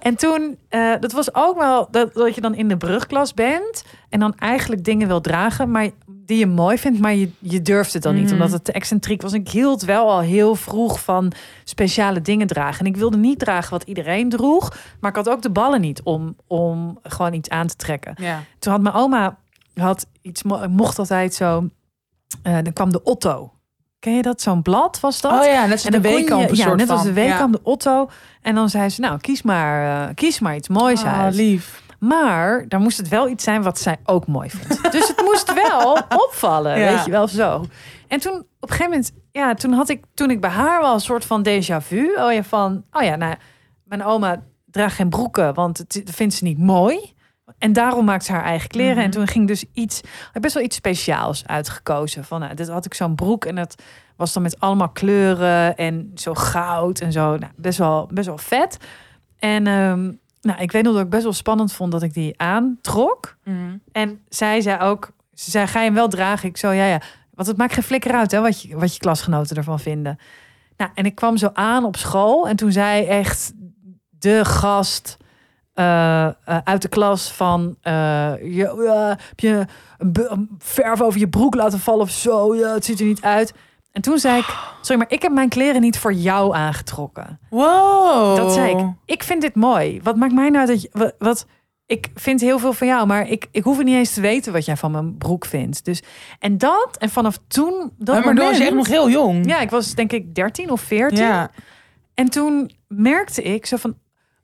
en 0.00 0.16
toen, 0.16 0.58
eh, 0.68 0.92
dat 1.00 1.12
was 1.12 1.34
ook 1.34 1.58
wel 1.58 1.88
dat, 1.90 2.14
dat 2.14 2.34
je 2.34 2.40
dan 2.40 2.54
in 2.54 2.68
de 2.68 2.76
brugklas 2.76 3.34
bent 3.34 3.84
en 4.08 4.20
dan 4.20 4.34
eigenlijk 4.38 4.84
dingen 4.84 5.08
wil 5.08 5.20
dragen, 5.20 5.70
maar 5.70 5.88
die 6.26 6.38
je 6.38 6.46
mooi 6.46 6.78
vindt, 6.78 7.00
maar 7.00 7.14
je, 7.14 7.30
je 7.38 7.62
durft 7.62 7.92
het 7.92 8.02
dan 8.02 8.14
niet, 8.14 8.24
Mhm. 8.24 8.32
omdat 8.34 8.50
het 8.52 8.64
te 8.64 8.72
excentriek 8.72 9.22
was. 9.22 9.32
Ik 9.32 9.48
hield 9.48 9.82
wel 9.82 10.10
al 10.10 10.20
heel 10.20 10.54
vroeg 10.54 11.00
van 11.00 11.32
speciale 11.64 12.20
dingen 12.22 12.46
dragen. 12.46 12.80
En 12.80 12.86
ik 12.92 12.96
wilde 12.96 13.16
niet 13.16 13.38
dragen 13.38 13.70
wat 13.70 13.82
iedereen 13.82 14.28
droeg, 14.28 14.76
maar 15.00 15.10
ik 15.10 15.16
had 15.16 15.28
ook 15.28 15.42
de 15.42 15.50
ballen 15.50 15.80
niet 15.80 16.02
om, 16.02 16.36
om 16.46 16.98
gewoon 17.02 17.32
iets 17.34 17.48
aan 17.48 17.66
te 17.66 17.76
trekken. 17.76 18.14
Ja. 18.20 18.42
Toen 18.58 18.72
had 18.72 18.82
mijn 18.82 18.94
oma 18.94 19.38
had 19.74 20.06
iets, 20.22 20.42
mo- 20.42 20.68
mocht 20.68 20.98
altijd 20.98 21.34
zo, 21.34 21.68
eh, 22.42 22.54
dan 22.62 22.72
kwam 22.72 22.92
de 22.92 23.02
Otto. 23.02 23.52
Ken 23.98 24.14
je 24.16 24.22
dat? 24.22 24.40
Zo'n 24.42 24.62
blad 24.62 25.00
was 25.00 25.20
dat? 25.20 25.32
Oh 25.40 25.44
ja, 25.46 25.66
net 25.66 25.80
zoals 25.80 25.96
de 25.96 26.00
weekamp 26.08 26.48
Ja, 26.54 26.64
soort 26.64 26.76
net 26.76 26.90
als 26.90 27.02
de 27.02 27.12
weekamp, 27.12 27.52
de 27.52 27.60
Otto. 27.62 28.10
En 28.42 28.54
dan 28.54 28.68
zei 28.70 28.88
ze, 28.88 29.00
nou, 29.00 29.18
kies 29.18 29.42
maar, 29.42 30.08
eh, 30.08 30.14
kies 30.14 30.40
maar 30.40 30.56
iets 30.56 30.68
moois 30.68 31.00
Ja. 31.02 31.14
uit. 31.22 31.32
Oh, 31.32 31.38
lief. 31.38 31.82
Maar 31.98 32.68
dan 32.68 32.82
moest 32.82 32.96
het 32.96 33.08
wel 33.08 33.28
iets 33.28 33.44
zijn 33.44 33.62
wat 33.62 33.78
zij 33.78 33.96
ook 34.04 34.26
mooi 34.26 34.50
vond. 34.50 34.92
Dus 34.92 35.13
moest 35.46 35.68
wel 35.68 35.92
opvallen, 36.26 36.78
Ja. 36.78 36.94
weet 36.94 37.04
je 37.04 37.10
wel 37.10 37.28
zo. 37.28 37.64
En 38.08 38.20
toen 38.20 38.32
op 38.34 38.46
een 38.60 38.68
gegeven 38.68 38.90
moment, 38.90 39.12
ja, 39.32 39.54
toen 39.54 39.72
had 39.72 39.88
ik 39.88 40.04
toen 40.14 40.30
ik 40.30 40.40
bij 40.40 40.50
haar 40.50 40.80
wel 40.80 40.94
een 40.94 41.00
soort 41.00 41.24
van 41.24 41.46
déjà 41.48 41.76
vu. 41.80 42.14
Oh 42.16 42.32
ja, 42.32 42.42
van, 42.42 42.84
oh 42.92 43.02
ja, 43.02 43.16
nou, 43.16 43.34
mijn 43.84 44.04
oma 44.04 44.42
draagt 44.66 44.94
geen 44.94 45.08
broeken, 45.08 45.54
want 45.54 45.78
het 45.78 46.02
vindt 46.04 46.34
ze 46.34 46.44
niet 46.44 46.58
mooi. 46.58 47.12
En 47.58 47.72
daarom 47.72 48.04
maakt 48.04 48.24
ze 48.24 48.32
haar 48.32 48.44
eigen 48.44 48.68
kleren. 48.68 48.94
Mhm. 48.96 49.04
En 49.04 49.10
toen 49.10 49.26
ging 49.26 49.46
dus 49.46 49.64
iets, 49.72 50.00
best 50.40 50.54
wel 50.54 50.62
iets 50.62 50.76
speciaals 50.76 51.46
uitgekozen. 51.46 52.24
Van, 52.24 52.40
nou, 52.40 52.54
dit 52.54 52.68
had 52.68 52.84
ik 52.86 52.94
zo'n 52.94 53.14
broek 53.14 53.44
en 53.44 53.54
dat 53.54 53.82
was 54.16 54.32
dan 54.32 54.42
met 54.42 54.60
allemaal 54.60 54.88
kleuren 54.88 55.76
en 55.76 56.10
zo 56.14 56.34
goud 56.34 57.00
en 57.00 57.12
zo. 57.12 57.36
Nou, 57.36 57.52
best 57.56 57.78
wel, 57.78 58.08
best 58.12 58.26
wel 58.26 58.38
vet. 58.38 58.76
En 59.38 59.66
ehm, 59.66 60.12
nou, 60.40 60.60
ik 60.60 60.72
weet 60.72 60.82
nog 60.82 60.94
dat 60.94 61.02
ik 61.02 61.10
best 61.10 61.22
wel 61.22 61.32
spannend 61.32 61.72
vond 61.72 61.92
dat 61.92 62.02
ik 62.02 62.14
die 62.14 62.40
aantrok. 62.40 63.36
Mhm. 63.44 63.76
En 63.92 64.20
zij 64.28 64.60
zei 64.60 64.80
ook, 64.80 65.10
ze 65.34 65.50
zei, 65.50 65.66
ga 65.66 65.78
je 65.78 65.84
hem 65.84 65.94
wel 65.94 66.08
dragen? 66.08 66.48
Ik 66.48 66.56
zo, 66.56 66.70
ja, 66.70 66.84
ja. 66.86 67.00
Want 67.30 67.48
het 67.48 67.56
maakt 67.56 67.72
geen 67.72 67.82
flikker 67.82 68.12
uit, 68.14 68.30
hè, 68.30 68.40
wat 68.40 68.62
je, 68.62 68.76
wat 68.76 68.92
je 68.94 69.00
klasgenoten 69.00 69.56
ervan 69.56 69.80
vinden. 69.80 70.18
Nou, 70.76 70.90
en 70.94 71.04
ik 71.06 71.14
kwam 71.14 71.36
zo 71.36 71.50
aan 71.52 71.84
op 71.84 71.96
school 71.96 72.48
en 72.48 72.56
toen 72.56 72.72
zei 72.72 73.04
echt 73.04 73.52
de 74.18 74.44
gast 74.44 75.16
eh, 75.74 76.24
eh, 76.24 76.32
uit 76.64 76.82
de 76.82 76.88
klas 76.88 77.32
van, 77.32 77.76
eh, 77.80 77.92
je, 78.42 79.16
heb 79.28 79.40
je 79.40 79.66
verf 80.58 81.00
over 81.02 81.20
je 81.20 81.28
broek 81.28 81.54
laten 81.54 81.80
vallen 81.80 82.00
of 82.02 82.10
zo? 82.10 82.54
Ja, 82.54 82.74
het 82.74 82.84
ziet 82.84 83.00
er 83.00 83.06
niet 83.06 83.22
uit. 83.22 83.54
En 83.92 84.02
toen 84.02 84.18
zei 84.18 84.38
ik, 84.38 84.56
sorry, 84.80 85.00
maar 85.02 85.10
ik 85.10 85.22
heb 85.22 85.32
mijn 85.32 85.48
kleren 85.48 85.80
niet 85.80 85.98
voor 85.98 86.12
jou 86.12 86.54
aangetrokken. 86.54 87.40
Wow. 87.50 88.36
Dat 88.36 88.52
zei 88.52 88.76
ik. 88.76 88.86
Ik 89.04 89.22
vind 89.22 89.40
dit 89.40 89.54
mooi. 89.54 90.00
Wat 90.02 90.16
maakt 90.16 90.32
mij 90.32 90.50
nou 90.50 90.66
dat 90.66 90.82
je. 90.82 90.88
Wat, 90.92 91.14
wat- 91.18 91.46
ik 91.86 92.08
vind 92.14 92.40
heel 92.40 92.58
veel 92.58 92.72
van 92.72 92.86
jou, 92.86 93.06
maar 93.06 93.28
ik, 93.28 93.46
ik 93.50 93.62
hoef 93.64 93.82
niet 93.82 93.94
eens 93.96 94.14
te 94.14 94.20
weten 94.20 94.52
wat 94.52 94.64
jij 94.64 94.76
van 94.76 94.90
mijn 94.90 95.16
broek 95.18 95.44
vindt. 95.46 95.84
Dus 95.84 96.02
en 96.38 96.58
dat 96.58 96.96
en 96.98 97.10
vanaf 97.10 97.38
toen 97.48 97.92
dat 97.98 98.14
maar 98.24 98.34
maar 98.34 98.44
was 98.44 98.56
je 98.56 98.64
echt 98.64 98.74
nog 98.74 98.86
heel 98.88 99.10
jong. 99.10 99.46
Ja, 99.46 99.60
ik 99.60 99.70
was 99.70 99.94
denk 99.94 100.12
ik 100.12 100.34
13 100.34 100.70
of 100.70 100.80
14. 100.80 101.18
Ja. 101.18 101.50
En 102.14 102.28
toen 102.30 102.70
merkte 102.88 103.42
ik 103.42 103.66
zo 103.66 103.76
van, 103.76 103.96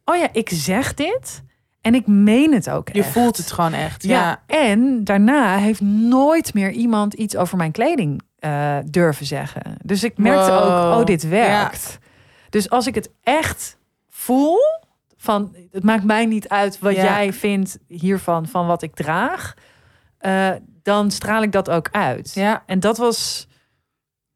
oh 0.04 0.16
ja, 0.16 0.28
ik 0.32 0.48
zeg 0.52 0.94
dit 0.94 1.42
en 1.80 1.94
ik 1.94 2.06
meen 2.06 2.52
het 2.54 2.70
ook. 2.70 2.88
Je 2.92 3.02
echt. 3.02 3.12
voelt 3.12 3.36
het 3.36 3.52
gewoon 3.52 3.72
echt. 3.72 4.02
Ja. 4.02 4.42
Ja. 4.46 4.56
En 4.64 5.04
daarna 5.04 5.56
heeft 5.56 5.80
nooit 5.80 6.54
meer 6.54 6.70
iemand 6.70 7.14
iets 7.14 7.36
over 7.36 7.56
mijn 7.56 7.72
kleding 7.72 8.22
eh, 8.38 8.76
durven 8.84 9.26
zeggen. 9.26 9.62
Dus 9.84 10.04
ik 10.04 10.18
merkte 10.18 10.50
Wow. 10.50 10.62
ook, 10.62 10.98
oh, 11.00 11.04
dit 11.04 11.28
werkt. 11.28 11.98
Dus 12.50 12.70
als 12.70 12.86
ik 12.86 12.94
het 12.94 13.10
echt 13.22 13.78
voel, 14.08 14.58
van 15.22 15.56
het 15.70 15.82
maakt 15.84 16.04
mij 16.04 16.26
niet 16.26 16.48
uit 16.48 16.78
wat 16.78 16.94
Ja. 16.94 17.02
jij 17.02 17.32
vindt 17.32 17.78
hiervan, 17.86 18.46
van 18.46 18.66
wat 18.66 18.82
ik 18.82 18.94
draag, 18.94 19.54
eh, 20.18 20.50
dan 20.82 21.10
straal 21.10 21.42
ik 21.42 21.52
dat 21.52 21.70
ook 21.70 21.88
uit. 21.90 22.32
Ja. 22.34 22.62
En 22.66 22.80
dat 22.80 22.98
was, 22.98 23.48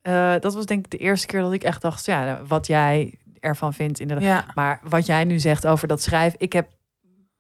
eh, 0.03 0.35
dat 0.41 0.55
was 0.55 0.67
denk 0.67 0.85
ik 0.85 0.91
de 0.91 0.97
eerste 0.97 1.27
keer 1.27 1.41
dat 1.41 1.53
ik 1.53 1.63
echt 1.65 1.83
dacht, 1.83 2.05
ja, 2.05 2.41
wat 2.47 2.67
jij 2.67 3.19
ervan 3.41 3.75
vindt 3.75 4.01
inderdaad. 4.01 4.27
Ja. 4.47 4.53
Maar 4.55 4.81
wat 4.89 5.07
jij 5.07 5.25
nu 5.25 5.39
zegt 5.39 5.67
over 5.67 5.89
dat 5.89 6.03
schrijven, 6.03 6.39
ik 6.41 6.53
heb 6.53 6.69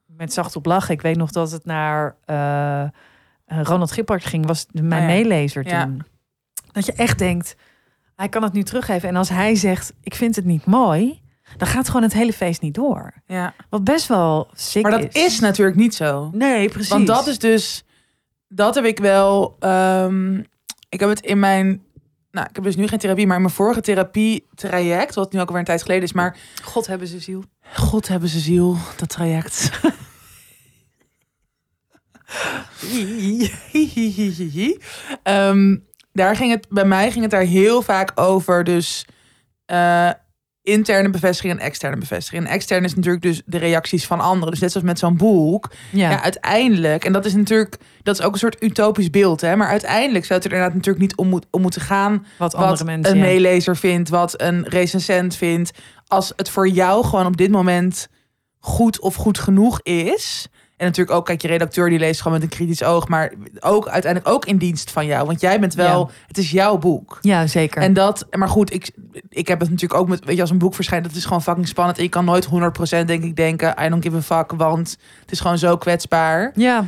met 0.07 0.32
zacht 0.32 0.57
op 0.57 0.66
lachen. 0.66 0.95
Ik 0.95 1.03
weet 1.03 1.16
nog 1.16 1.30
dat 1.30 1.51
het 1.51 1.64
naar 1.64 2.16
eh, 2.24 2.84
Ronald 3.47 3.92
Gippard 3.92 4.24
ging, 4.24 4.47
was 4.47 4.66
mijn 4.72 4.92
Oh 4.92 4.99
ja. 4.99 5.05
meelezer 5.14 5.66
Ja. 5.68 5.84
toen. 5.84 6.03
Dat 6.72 6.86
je 6.86 6.92
echt 6.92 7.18
denkt, 7.18 7.57
hij 8.16 8.28
kan 8.28 8.42
het 8.42 8.53
nu 8.53 8.62
teruggeven. 8.62 9.09
En 9.09 9.16
als 9.16 9.28
hij 9.28 9.55
zegt, 9.55 9.92
ik 10.01 10.14
vind 10.14 10.36
het 10.36 10.45
niet 10.45 10.64
mooi, 10.66 11.22
dan 11.57 11.68
gaat 11.68 11.86
gewoon 11.86 12.03
het 12.03 12.12
hele 12.12 12.32
feest 12.32 12.61
niet 12.61 12.74
door. 12.74 13.12
ja. 13.26 13.55
Wat 13.70 13.84
best 13.84 14.07
wel 14.07 14.49
sick 14.55 14.82
Maar 14.82 15.01
dat 15.01 15.14
is 15.14 15.40
natuurlijk 15.40 15.76
niet 15.76 15.95
zo. 15.95 16.30
Nee, 16.32 16.68
precies. 16.68 16.88
Want 16.90 17.07
dat 17.07 17.26
is 17.26 17.38
dus, 17.38 17.84
dat 18.49 18.74
heb 18.74 18.84
ik 18.84 18.99
wel. 18.99 19.57
ehm, 19.61 20.38
ik 20.88 21.01
heb 21.01 21.09
het 21.09 21.20
in 21.20 21.38
mijn, 21.38 21.82
nou, 22.30 22.47
ik 22.49 22.55
heb 22.55 22.64
dus 22.64 22.76
nu 22.76 22.86
geen 22.86 22.99
therapie, 22.99 23.26
maar 23.26 23.36
in 23.36 23.42
mijn 23.42 23.55
vorige 23.55 23.80
therapie-traject, 23.80 25.14
wat 25.14 25.32
nu 25.32 25.40
ook 25.40 25.47
alweer 25.47 25.61
een 25.61 25.66
tijd 25.66 25.82
geleden 25.82 26.03
is, 26.03 26.12
maar 26.12 26.36
God 26.62 26.86
hebben 26.86 27.09
ze 27.09 27.18
ziel. 27.20 27.45
God 27.76 28.09
hebben 28.09 28.28
ze 28.28 28.38
ziel, 28.38 28.76
dat 28.97 29.09
traject. 29.09 29.70
Ehm, 35.22 35.76
daar 36.12 36.36
ging 36.36 36.51
het, 36.53 36.66
bij 36.68 36.84
mij 36.84 37.11
ging 37.11 37.22
het 37.22 37.30
daar 37.30 37.42
heel 37.42 37.82
vaak 37.82 38.12
over, 38.14 38.64
dus 38.64 39.07
eh, 39.66 40.11
interne 40.64 41.10
bevestiging 41.10 41.52
en 41.52 41.58
externe 41.58 41.96
bevestiging. 41.96 42.44
En 42.44 42.50
extern 42.50 42.84
is 42.84 42.94
natuurlijk 42.94 43.22
dus 43.22 43.42
de 43.46 43.58
reacties 43.58 44.06
van 44.06 44.20
anderen. 44.20 44.50
Dus 44.50 44.60
net 44.60 44.72
zoals 44.72 44.86
met 44.86 44.98
zo'n 44.98 45.16
boek, 45.16 45.70
Ja, 45.90 46.10
ja. 46.10 46.22
uiteindelijk, 46.22 47.04
en 47.04 47.12
dat 47.12 47.24
is 47.24 47.34
natuurlijk, 47.34 47.76
dat 48.02 48.18
is 48.18 48.24
ook 48.24 48.32
een 48.32 48.38
soort 48.38 48.62
utopisch 48.62 49.10
beeld, 49.10 49.40
hè. 49.40 49.56
Maar 49.56 49.68
uiteindelijk 49.68 50.24
zou 50.24 50.38
het 50.38 50.48
er 50.48 50.54
inderdaad 50.54 50.76
natuurlijk 50.76 51.04
niet 51.04 51.16
om, 51.16 51.28
moet, 51.28 51.46
om 51.50 51.60
moeten 51.60 51.80
gaan 51.80 52.26
wat 52.38 52.54
andere 52.54 52.76
wat 52.76 52.86
mensen. 52.86 53.12
een 53.12 53.18
ja. 53.18 53.24
meelezer 53.24 53.76
vindt, 53.76 54.08
wat 54.08 54.40
een 54.40 54.64
recensent 54.68 55.36
vindt. 55.36 55.70
Als 56.06 56.32
het 56.36 56.50
voor 56.50 56.68
jou 56.68 57.04
gewoon 57.04 57.26
op 57.26 57.36
dit 57.36 57.50
moment 57.50 58.08
goed 58.58 59.00
of 59.00 59.14
goed 59.14 59.38
genoeg 59.38 59.80
is. 59.82 60.48
En 60.76 60.86
natuurlijk 60.86 61.16
ook, 61.16 61.26
kijk, 61.26 61.42
je 61.42 61.48
redacteur 61.48 61.88
die 61.88 61.98
leest 61.98 62.22
gewoon 62.22 62.38
met 62.38 62.50
een 62.50 62.56
kritisch 62.56 62.82
oog, 62.82 63.08
maar 63.08 63.32
ook 63.60 63.88
uiteindelijk 63.88 64.34
ook 64.34 64.44
in 64.44 64.56
dienst 64.56 64.90
van 64.90 65.06
jou. 65.06 65.26
Want 65.26 65.40
jij 65.40 65.60
bent 65.60 65.74
wel, 65.74 66.10
het 66.26 66.38
is 66.38 66.50
jouw 66.50 66.78
boek. 66.78 67.18
Ja, 67.20 67.46
zeker. 67.46 67.82
En 67.82 67.92
dat, 67.92 68.26
maar 68.30 68.48
goed, 68.48 68.72
ik, 68.72 68.90
ik 69.28 69.48
heb 69.48 69.60
het 69.60 69.70
natuurlijk 69.70 70.00
ook 70.00 70.08
met, 70.08 70.24
weet 70.24 70.34
je, 70.34 70.40
als 70.40 70.50
een 70.50 70.58
boek 70.58 70.74
verschijnt, 70.74 71.04
dat 71.04 71.14
is 71.14 71.24
gewoon 71.24 71.42
fucking 71.42 71.68
spannend. 71.68 71.96
En 71.96 72.02
je 72.04 72.10
kan 72.10 72.24
nooit 72.24 72.48
100% 73.02 73.04
denk 73.04 73.24
ik 73.24 73.36
denken, 73.36 73.74
I 73.84 73.88
don't 73.88 74.02
give 74.02 74.16
a 74.16 74.22
fuck, 74.22 74.52
want 74.52 74.98
het 75.20 75.30
is 75.30 75.40
gewoon 75.40 75.58
zo 75.58 75.76
kwetsbaar. 75.76 76.52
Ja, 76.54 76.84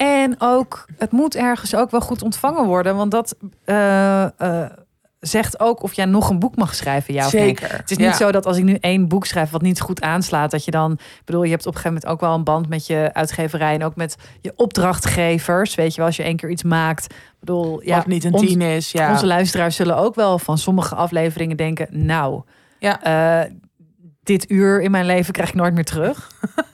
en 0.00 0.34
ook, 0.38 0.86
het 0.98 1.10
moet 1.10 1.34
ergens 1.34 1.74
ook 1.74 1.90
wel 1.90 2.00
goed 2.00 2.22
ontvangen 2.22 2.64
worden. 2.64 2.96
Want 2.96 3.10
dat 3.10 3.36
eh, 3.64 4.22
eh, 4.24 4.70
zegt 5.20 5.60
ook 5.60 5.82
of 5.82 5.92
jij 5.92 6.04
nog 6.04 6.30
een 6.30 6.38
boek 6.38 6.56
mag 6.56 6.74
schrijven, 6.74 7.14
ja 7.14 7.26
of 7.26 7.32
nee. 7.32 7.42
Zeker. 7.42 7.76
Het 7.76 7.90
is 7.90 7.96
niet 7.96 8.14
zo 8.14 8.32
dat 8.32 8.46
als 8.46 8.56
ik 8.56 8.64
nu 8.64 8.74
één 8.80 9.08
boek 9.08 9.26
schrijf 9.26 9.50
wat 9.50 9.62
niet 9.62 9.80
goed 9.80 10.00
aanslaat, 10.00 10.50
dat 10.50 10.64
je 10.64 10.70
dan, 10.70 10.92
ik 10.92 11.22
bedoel, 11.24 11.42
je 11.42 11.50
hebt 11.50 11.66
op 11.66 11.74
een 11.74 11.80
gegeven 11.80 11.94
moment 12.02 12.12
ook 12.12 12.28
wel 12.28 12.34
een 12.38 12.44
band 12.44 12.68
met 12.68 12.86
je 12.86 13.10
uitgeverij 13.12 13.74
en 13.74 13.84
ook 13.84 13.96
met 13.96 14.16
je 14.40 14.52
opdrachtgevers. 14.56 15.74
Weet 15.74 15.90
je 15.90 15.96
wel, 15.96 16.06
als 16.06 16.16
je 16.16 16.22
één 16.22 16.36
keer 16.36 16.50
iets 16.50 16.62
maakt. 16.62 17.04
Ik 17.12 17.36
bedoel, 17.40 17.82
ja, 17.84 17.96
Wat 17.96 18.06
niet 18.06 18.24
een 18.24 18.32
tien 18.32 18.60
is, 18.60 18.92
ja. 18.92 19.10
Onze 19.10 19.26
luisteraars 19.26 19.76
zullen 19.76 19.96
ook 19.96 20.14
wel 20.14 20.38
van 20.38 20.58
sommige 20.58 20.94
afleveringen 20.94 21.56
denken, 21.56 21.86
nou, 21.90 22.42
Ja. 22.78 23.02
eh, 23.02 23.50
dit 24.22 24.50
uur 24.50 24.80
in 24.82 24.90
mijn 24.90 25.06
leven 25.06 25.32
krijg 25.32 25.48
ik 25.48 25.54
nooit 25.54 25.74
meer 25.74 25.84
terug. 25.84 26.28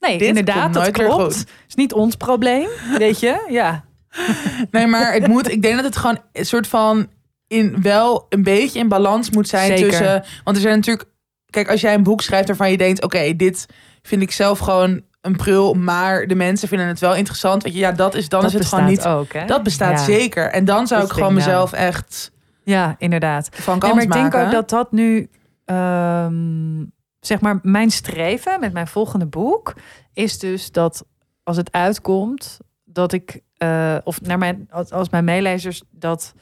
Nee, 0.00 0.18
Dit 0.18 0.28
inderdaad, 0.28 0.72
dat 0.74 0.90
klopt. 0.90 1.22
goed. 1.36 1.44
is 1.68 1.74
niet 1.74 1.92
ons 1.92 2.16
probleem, 2.16 2.68
weet 2.98 3.20
je? 3.20 3.46
Ja. 3.48 3.84
Nee, 4.70 4.86
maar 4.86 5.12
het 5.12 5.26
moet. 5.26 5.50
Ik 5.50 5.62
denk 5.62 5.74
dat 5.74 5.84
het 5.84 5.96
gewoon 5.96 6.18
een 6.32 6.46
soort 6.46 6.66
van 6.66 7.06
in 7.48 7.82
wel 7.82 8.26
een 8.28 8.42
beetje 8.42 8.78
in 8.78 8.88
balans 8.88 9.30
moet 9.30 9.48
zijn 9.48 9.66
Zeker. 9.78 9.88
tussen. 9.88 10.24
Want 10.44 10.56
er 10.56 10.62
zijn 10.62 10.76
natuurlijk. 10.76 11.08
Kijk, 11.50 11.70
als 11.70 11.80
jij 11.80 11.94
een 11.94 12.02
boek 12.02 12.20
schrijft 12.20 12.46
waarvan 12.48 12.70
je 12.70 12.76
denkt: 12.76 13.02
oké, 13.02 13.36
dit 13.36 13.66
vind 14.02 14.22
ik 14.22 14.30
zelf 14.32 14.58
gewoon 14.58 15.02
een 15.20 15.36
prul, 15.36 15.74
maar 15.74 16.26
de 16.26 16.34
mensen 16.34 16.68
vinden 16.68 16.86
het 16.86 16.98
wel 17.00 17.14
interessant. 17.14 17.62
Weet 17.62 17.72
je, 17.72 17.78
ja, 17.78 17.92
dat 17.92 18.14
is 18.14 18.28
dan 18.28 18.40
dat 18.42 18.52
is 18.52 18.58
het 18.58 18.66
gewoon 18.68 18.84
niet. 18.84 19.06
ook, 19.06 19.32
hè? 19.32 19.44
Dat 19.46 19.62
bestaat 19.62 19.98
Ja. 19.98 20.04
zeker. 20.04 20.50
En 20.50 20.64
dan 20.64 20.86
zou 20.86 21.00
Dat 21.00 21.08
ik 21.10 21.16
gewoon 21.16 21.34
mezelf 21.34 21.72
echt 21.72 22.30
Ja, 22.64 22.94
inderdaad. 22.98 23.48
van 23.52 23.72
Nee, 23.72 23.80
kant 23.80 23.94
maar 23.94 24.02
ik 24.02 24.12
denk 24.12 24.34
ook 24.46 24.50
dat 24.52 24.68
dat 24.70 24.92
nu, 24.92 25.30
ehm, 25.64 26.84
zeg 27.20 27.40
maar, 27.40 27.58
mijn 27.62 27.90
streven 27.90 28.60
met 28.60 28.72
mijn 28.72 28.86
volgende 28.86 29.26
boek 29.26 29.74
is 30.12 30.38
dus 30.38 30.72
dat 30.72 31.04
als 31.42 31.56
het 31.56 31.72
uitkomt, 31.72 32.58
dat 32.84 33.12
ik, 33.12 33.40
eh, 33.56 33.96
of 34.04 34.20
naar 34.20 34.38
mijn, 34.38 34.66
als, 34.70 34.90
als 34.90 35.08
mijn 35.08 35.24
meelezers, 35.24 35.82
dat, 35.90 36.34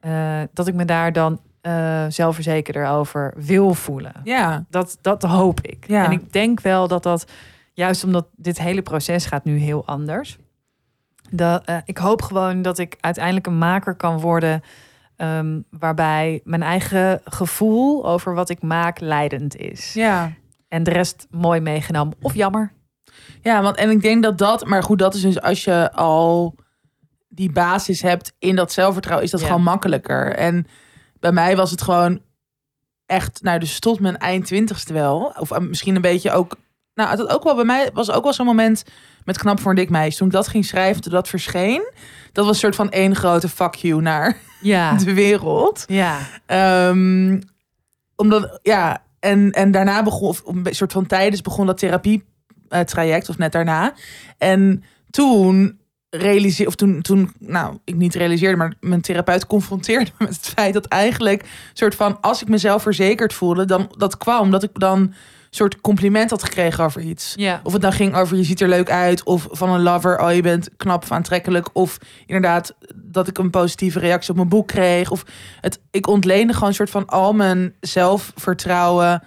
eh, 0.00 0.40
dat 0.52 0.66
ik 0.66 0.74
me 0.74 0.84
daar 0.84 1.12
dan 1.12 1.40
eh 1.60 2.04
zelfverzekerder 2.08 2.86
over 2.86 3.34
wil 3.36 3.74
voelen. 3.74 4.12
Ja, 4.24 4.64
Dat, 4.70 4.98
dat 5.00 5.22
hoop 5.22 5.60
ik. 5.60 5.84
Ja. 5.88 6.04
En 6.04 6.12
ik 6.12 6.32
denk 6.32 6.60
wel 6.60 6.88
dat 6.88 7.02
dat, 7.02 7.26
juist 7.72 8.04
omdat 8.04 8.26
dit 8.36 8.58
hele 8.58 8.82
proces 8.82 9.26
gaat 9.26 9.44
nu 9.44 9.56
heel 9.58 9.86
anders. 9.86 10.38
Dat, 11.30 11.64
eh, 11.64 11.76
ik 11.84 11.98
hoop 11.98 12.22
gewoon 12.22 12.62
dat 12.62 12.78
ik 12.78 12.96
uiteindelijk 13.00 13.46
een 13.46 13.58
maker 13.58 13.94
kan 13.94 14.20
worden. 14.20 14.62
ehm, 15.16 15.60
waarbij 15.70 16.40
mijn 16.44 16.62
eigen 16.62 17.20
gevoel 17.24 18.06
over 18.06 18.34
wat 18.34 18.48
ik 18.48 18.62
maak 18.62 19.00
leidend 19.00 19.56
is. 19.56 19.92
ja. 19.92 20.32
En 20.68 20.82
de 20.82 20.90
rest 20.90 21.26
mooi 21.30 21.60
meegenomen. 21.60 22.16
Of 22.22 22.34
jammer. 22.34 22.72
Ja, 23.42 23.62
want 23.62 23.76
en 23.76 23.90
ik 23.90 24.02
denk 24.02 24.22
dat 24.22 24.38
dat, 24.38 24.66
maar 24.66 24.82
goed, 24.82 24.98
dat 24.98 25.14
is 25.14 25.20
dus 25.22 25.40
als 25.40 25.64
je 25.64 25.92
al 25.92 26.54
die 27.32 27.52
basis 27.52 28.02
hebt 28.02 28.32
in 28.38 28.56
dat 28.56 28.72
zelfvertrouwen, 28.72 29.24
is 29.26 29.32
dat 29.32 29.40
Ja. 29.40 29.46
gewoon 29.46 29.62
makkelijker. 29.62 30.34
En 30.34 30.66
bij 31.20 31.32
mij 31.32 31.56
was 31.56 31.70
het 31.70 31.82
gewoon 31.82 32.20
echt, 33.06 33.42
nou, 33.42 33.58
dus 33.58 33.78
tot 33.78 34.00
mijn 34.00 34.18
eind 34.18 34.46
twintigste 34.46 34.92
wel. 34.92 35.34
Of 35.38 35.50
eh, 35.50 35.58
misschien 35.58 35.94
een 35.94 36.00
beetje 36.02 36.30
ook. 36.32 36.56
Nou, 36.94 37.08
had 37.08 37.28
ook 37.28 37.44
wel 37.44 37.54
bij 37.54 37.64
mij 37.64 37.90
was 37.92 38.10
ook 38.10 38.22
wel 38.24 38.32
zo'n 38.32 38.46
moment 38.46 38.84
met 39.24 39.38
knap 39.38 39.60
voor 39.60 39.70
een 39.70 39.76
dik 39.76 39.90
meisje. 39.90 40.18
Toen 40.18 40.26
ik 40.26 40.32
dat 40.32 40.48
ging 40.48 40.64
schrijven, 40.64 41.02
toen 41.02 41.12
dat 41.12 41.28
verscheen. 41.28 41.92
Dat 42.32 42.44
was 42.44 42.54
een 42.54 42.60
soort 42.60 42.76
van 42.76 42.90
één 42.90 43.16
grote 43.16 43.48
fuck 43.48 43.74
you 43.74 44.02
naar 44.02 44.36
Ja. 44.60 44.94
de 45.04 45.14
wereld. 45.14 45.84
Ja. 45.86 46.18
Ehm, 46.46 47.40
omdat, 48.16 48.58
ja, 48.62 49.02
en, 49.20 49.50
en 49.50 49.70
daarna 49.70 50.02
begon, 50.02 50.28
of 50.28 50.42
een 50.44 50.66
soort 50.70 50.92
van 50.92 51.06
tijdens 51.06 51.40
begon 51.42 51.66
dat 51.66 51.78
therapie 51.78 52.24
eh, 52.68 52.80
traject, 52.80 53.28
of 53.28 53.38
net 53.38 53.52
daarna. 53.52 53.94
En 54.38 54.84
toen 55.10 55.79
realiseerde, 56.10 56.70
of 56.70 56.74
toen, 56.74 57.02
toen, 57.02 57.32
nou, 57.38 57.78
ik 57.84 57.94
niet 57.94 58.14
realiseerde, 58.14 58.56
maar 58.56 58.74
mijn 58.80 59.00
therapeut 59.00 59.46
confronteerde 59.46 60.10
me 60.18 60.24
met 60.26 60.36
het 60.36 60.48
feit 60.48 60.74
dat 60.74 60.86
eigenlijk, 60.86 61.44
soort 61.72 61.94
van, 61.94 62.20
als 62.20 62.42
ik 62.42 62.48
mezelf 62.48 62.82
verzekerd 62.82 63.32
voelde, 63.32 63.64
dan 63.64 63.94
dat 63.98 64.16
kwam 64.16 64.50
dat 64.50 64.62
ik 64.62 64.70
dan 64.72 64.98
een 65.50 65.56
soort 65.56 65.80
compliment 65.80 66.30
had 66.30 66.42
gekregen 66.42 66.84
over 66.84 67.00
iets. 67.00 67.32
Ja. 67.36 67.60
Of 67.62 67.72
het 67.72 67.82
dan 67.82 67.92
ging 67.92 68.14
over 68.14 68.36
je 68.36 68.44
ziet 68.44 68.60
er 68.60 68.68
leuk 68.68 68.90
uit. 68.90 69.22
Of 69.22 69.48
van 69.50 69.70
een 69.70 69.82
lover, 69.82 70.20
oh 70.20 70.32
je 70.32 70.42
bent 70.42 70.68
knap 70.76 71.02
of 71.02 71.12
aantrekkelijk. 71.12 71.68
Of 71.72 71.98
inderdaad 72.26 72.74
dat 72.94 73.28
ik 73.28 73.38
een 73.38 73.50
positieve 73.50 73.98
reactie 73.98 74.30
op 74.30 74.36
mijn 74.36 74.48
boek 74.48 74.66
kreeg. 74.66 75.10
Of 75.10 75.24
het, 75.60 75.80
ik 75.90 76.06
ontleende 76.06 76.52
gewoon 76.52 76.68
een 76.68 76.74
soort 76.74 76.90
van 76.90 77.06
al 77.06 77.32
mijn 77.32 77.74
zelfvertrouwen 77.80 79.22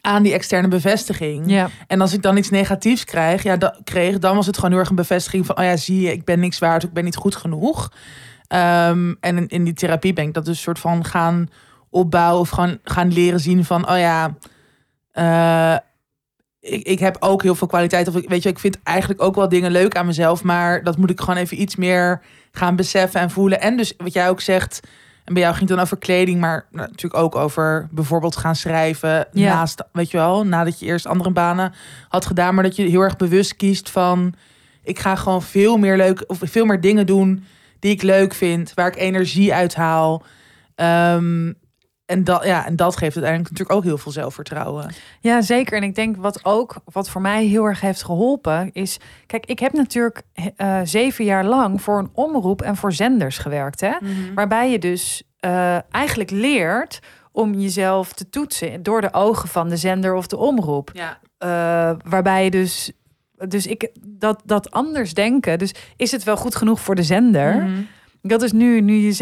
aan 0.00 0.22
die 0.22 0.32
externe 0.32 0.68
bevestiging. 0.68 1.50
Ja. 1.50 1.68
En 1.86 2.00
als 2.00 2.12
ik 2.12 2.22
dan 2.22 2.36
iets 2.36 2.50
negatiefs 2.50 3.04
krijg, 3.04 3.42
ja, 3.42 3.56
dat 3.56 3.80
kreeg, 3.84 4.18
dan 4.18 4.36
was 4.36 4.46
het 4.46 4.56
gewoon 4.56 4.70
heel 4.70 4.80
erg 4.80 4.88
een 4.88 4.94
bevestiging 4.94 5.46
van, 5.46 5.58
oh 5.58 5.64
ja, 5.64 5.76
zie 5.76 6.00
je, 6.00 6.12
ik 6.12 6.24
ben 6.24 6.40
niks 6.40 6.58
waard, 6.58 6.82
ik 6.82 6.92
ben 6.92 7.04
niet 7.04 7.16
goed 7.16 7.36
genoeg. 7.36 7.92
Ehm, 8.46 9.14
en 9.20 9.36
in, 9.36 9.48
in 9.48 9.64
die 9.64 9.74
therapie 9.74 10.12
ben 10.12 10.26
ik 10.26 10.34
dat 10.34 10.44
dus 10.44 10.60
soort 10.60 10.78
van 10.78 11.04
gaan 11.04 11.48
opbouwen 11.90 12.40
of 12.40 12.48
gewoon 12.48 12.78
gaan 12.84 13.12
leren 13.12 13.40
zien 13.40 13.64
van, 13.64 13.90
oh 13.90 13.98
ja, 13.98 14.36
eh, 15.10 15.76
ik, 16.60 16.86
ik 16.86 16.98
heb 16.98 17.16
ook 17.20 17.42
heel 17.42 17.54
veel 17.54 17.66
kwaliteit. 17.66 18.08
Of 18.08 18.16
ik, 18.16 18.28
weet 18.28 18.42
je, 18.42 18.48
ik 18.48 18.58
vind 18.58 18.82
eigenlijk 18.82 19.22
ook 19.22 19.34
wel 19.34 19.48
dingen 19.48 19.70
leuk 19.70 19.96
aan 19.96 20.06
mezelf, 20.06 20.42
maar 20.42 20.82
dat 20.82 20.96
moet 20.96 21.10
ik 21.10 21.20
gewoon 21.20 21.36
even 21.36 21.60
iets 21.60 21.76
meer 21.76 22.22
gaan 22.52 22.76
beseffen 22.76 23.20
en 23.20 23.30
voelen. 23.30 23.60
En 23.60 23.76
dus 23.76 23.94
wat 23.96 24.12
jij 24.12 24.28
ook 24.28 24.40
zegt, 24.40 24.80
en 25.24 25.32
bij 25.34 25.42
jou 25.42 25.54
ging 25.54 25.68
het 25.68 25.76
dan 25.76 25.86
over 25.86 25.96
kleding, 25.98 26.40
maar 26.40 26.66
natuurlijk 26.70 27.22
ook 27.22 27.36
over 27.36 27.88
bijvoorbeeld 27.90 28.36
gaan 28.36 28.56
schrijven 28.56 29.26
Ja. 29.32 29.54
naast, 29.54 29.82
weet 29.92 30.10
je 30.10 30.16
wel, 30.16 30.46
nadat 30.46 30.78
je 30.78 30.86
eerst 30.86 31.06
andere 31.06 31.30
banen 31.30 31.72
had 32.08 32.26
gedaan, 32.26 32.54
maar 32.54 32.64
dat 32.64 32.76
je 32.76 32.82
heel 32.88 33.00
erg 33.00 33.16
bewust 33.16 33.56
kiest 33.56 33.90
van, 33.90 34.34
ik 34.82 34.98
ga 34.98 35.14
gewoon 35.14 35.42
veel 35.42 35.76
meer 35.76 35.96
leuk 35.96 36.24
of 36.26 36.38
veel 36.42 36.64
meer 36.66 36.80
dingen 36.80 37.06
doen 37.06 37.44
die 37.78 37.90
ik 37.92 38.02
leuk 38.02 38.34
vind, 38.34 38.72
waar 38.74 38.86
ik 38.86 38.96
energie 38.96 39.54
uit 39.54 39.74
haal. 39.74 40.22
Ehm, 40.74 41.52
en 42.06 42.24
dat, 42.24 42.44
ja, 42.44 42.66
en 42.66 42.76
dat 42.76 42.96
geeft 42.96 43.16
uiteindelijk 43.16 43.50
natuurlijk 43.50 43.78
ook 43.78 43.84
heel 43.84 43.98
veel 43.98 44.12
zelfvertrouwen. 44.12 44.94
Ja, 45.20 45.42
zeker. 45.42 45.76
En 45.76 45.82
ik 45.82 45.94
denk 45.94 46.16
wat 46.16 46.44
ook, 46.44 46.76
wat 46.84 47.10
voor 47.10 47.20
mij 47.20 47.44
heel 47.44 47.64
erg 47.64 47.80
heeft 47.80 48.04
geholpen, 48.04 48.70
is. 48.72 48.98
Kijk, 49.26 49.46
ik 49.46 49.58
heb 49.58 49.72
natuurlijk 49.72 50.22
eh, 50.56 50.80
zeven 50.84 51.24
jaar 51.24 51.44
lang 51.44 51.82
voor 51.82 51.98
een 51.98 52.10
omroep 52.12 52.62
en 52.62 52.76
voor 52.76 52.92
zenders 52.92 53.38
gewerkt. 53.38 53.80
Hè? 53.80 53.92
Waarbij 54.34 54.70
je 54.70 54.78
dus 54.78 55.22
eh, 55.40 55.78
eigenlijk 55.90 56.30
leert 56.30 57.00
om 57.32 57.54
jezelf 57.54 58.12
te 58.12 58.28
toetsen 58.28 58.82
door 58.82 59.00
de 59.00 59.12
ogen 59.12 59.48
van 59.48 59.68
de 59.68 59.76
zender 59.76 60.14
of 60.14 60.26
de 60.26 60.36
omroep. 60.36 60.90
Ja. 60.92 61.18
Eh, 61.38 61.96
waarbij 62.04 62.44
je 62.44 62.50
dus. 62.50 62.92
Dus 63.48 63.66
ik 63.66 63.90
dat, 64.02 64.42
dat 64.44 64.70
anders 64.70 65.14
denken. 65.14 65.58
Dus 65.58 65.74
is 65.96 66.10
het 66.10 66.24
wel 66.24 66.36
goed 66.36 66.54
genoeg 66.54 66.80
voor 66.80 66.94
de 66.94 67.02
zender? 67.02 67.54
Mhm. 67.54 67.82
Dat 68.22 68.42
is 68.42 68.52
nu, 68.52 68.80
nu 68.80 68.94
je 68.94 69.12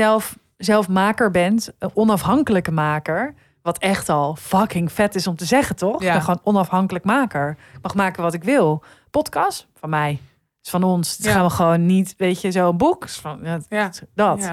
zelf, 0.56 0.84
zelf 0.84 0.88
maker 0.88 1.30
bent, 1.30 1.72
een 1.78 1.90
onafhankelijke 1.94 2.70
maker. 2.72 3.34
Wat 3.62 3.78
echt 3.78 4.08
al 4.08 4.36
fucking 4.36 4.92
vet 4.92 5.14
is 5.14 5.26
om 5.26 5.36
te 5.36 5.44
zeggen, 5.44 5.76
toch? 5.76 6.02
Ja. 6.02 6.20
Gewoon 6.20 6.40
onafhankelijk 6.42 7.04
maker. 7.04 7.56
Ik 7.74 7.82
mag 7.82 7.94
maken 7.94 8.22
wat 8.22 8.34
ik 8.34 8.44
wil. 8.44 8.82
Podcast 9.10 9.68
van 9.74 9.88
mij. 9.90 10.20
is 10.62 10.70
van 10.70 10.82
ons. 10.82 11.16
Ja. 11.20 11.32
gaan 11.32 11.44
we 11.44 11.50
gewoon 11.50 11.86
niet, 11.86 12.14
weet 12.16 12.40
je, 12.40 12.50
zo'n 12.52 12.76
boek. 12.76 13.08
Van, 13.08 13.38
ja, 13.42 13.60
Ja. 13.68 13.90
dat. 14.14 14.50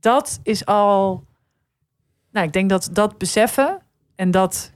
Dat 0.00 0.40
is 0.42 0.66
al. 0.66 1.24
Nou, 2.30 2.46
ik 2.46 2.52
denk 2.52 2.70
dat 2.70 2.88
dat 2.92 3.18
beseffen 3.18 3.78
en 4.14 4.30
dat 4.30 4.72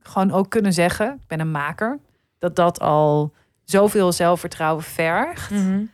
gewoon 0.00 0.32
ook 0.32 0.50
kunnen 0.50 0.72
zeggen. 0.72 1.12
Ik 1.20 1.26
ben 1.26 1.40
een 1.40 1.50
maker. 1.50 1.98
Dat 2.38 2.56
dat 2.56 2.80
al 2.80 3.32
zoveel 3.64 4.12
zelfvertrouwen 4.12 4.84
vergt. 4.84 5.50
Mhm. 5.50 5.84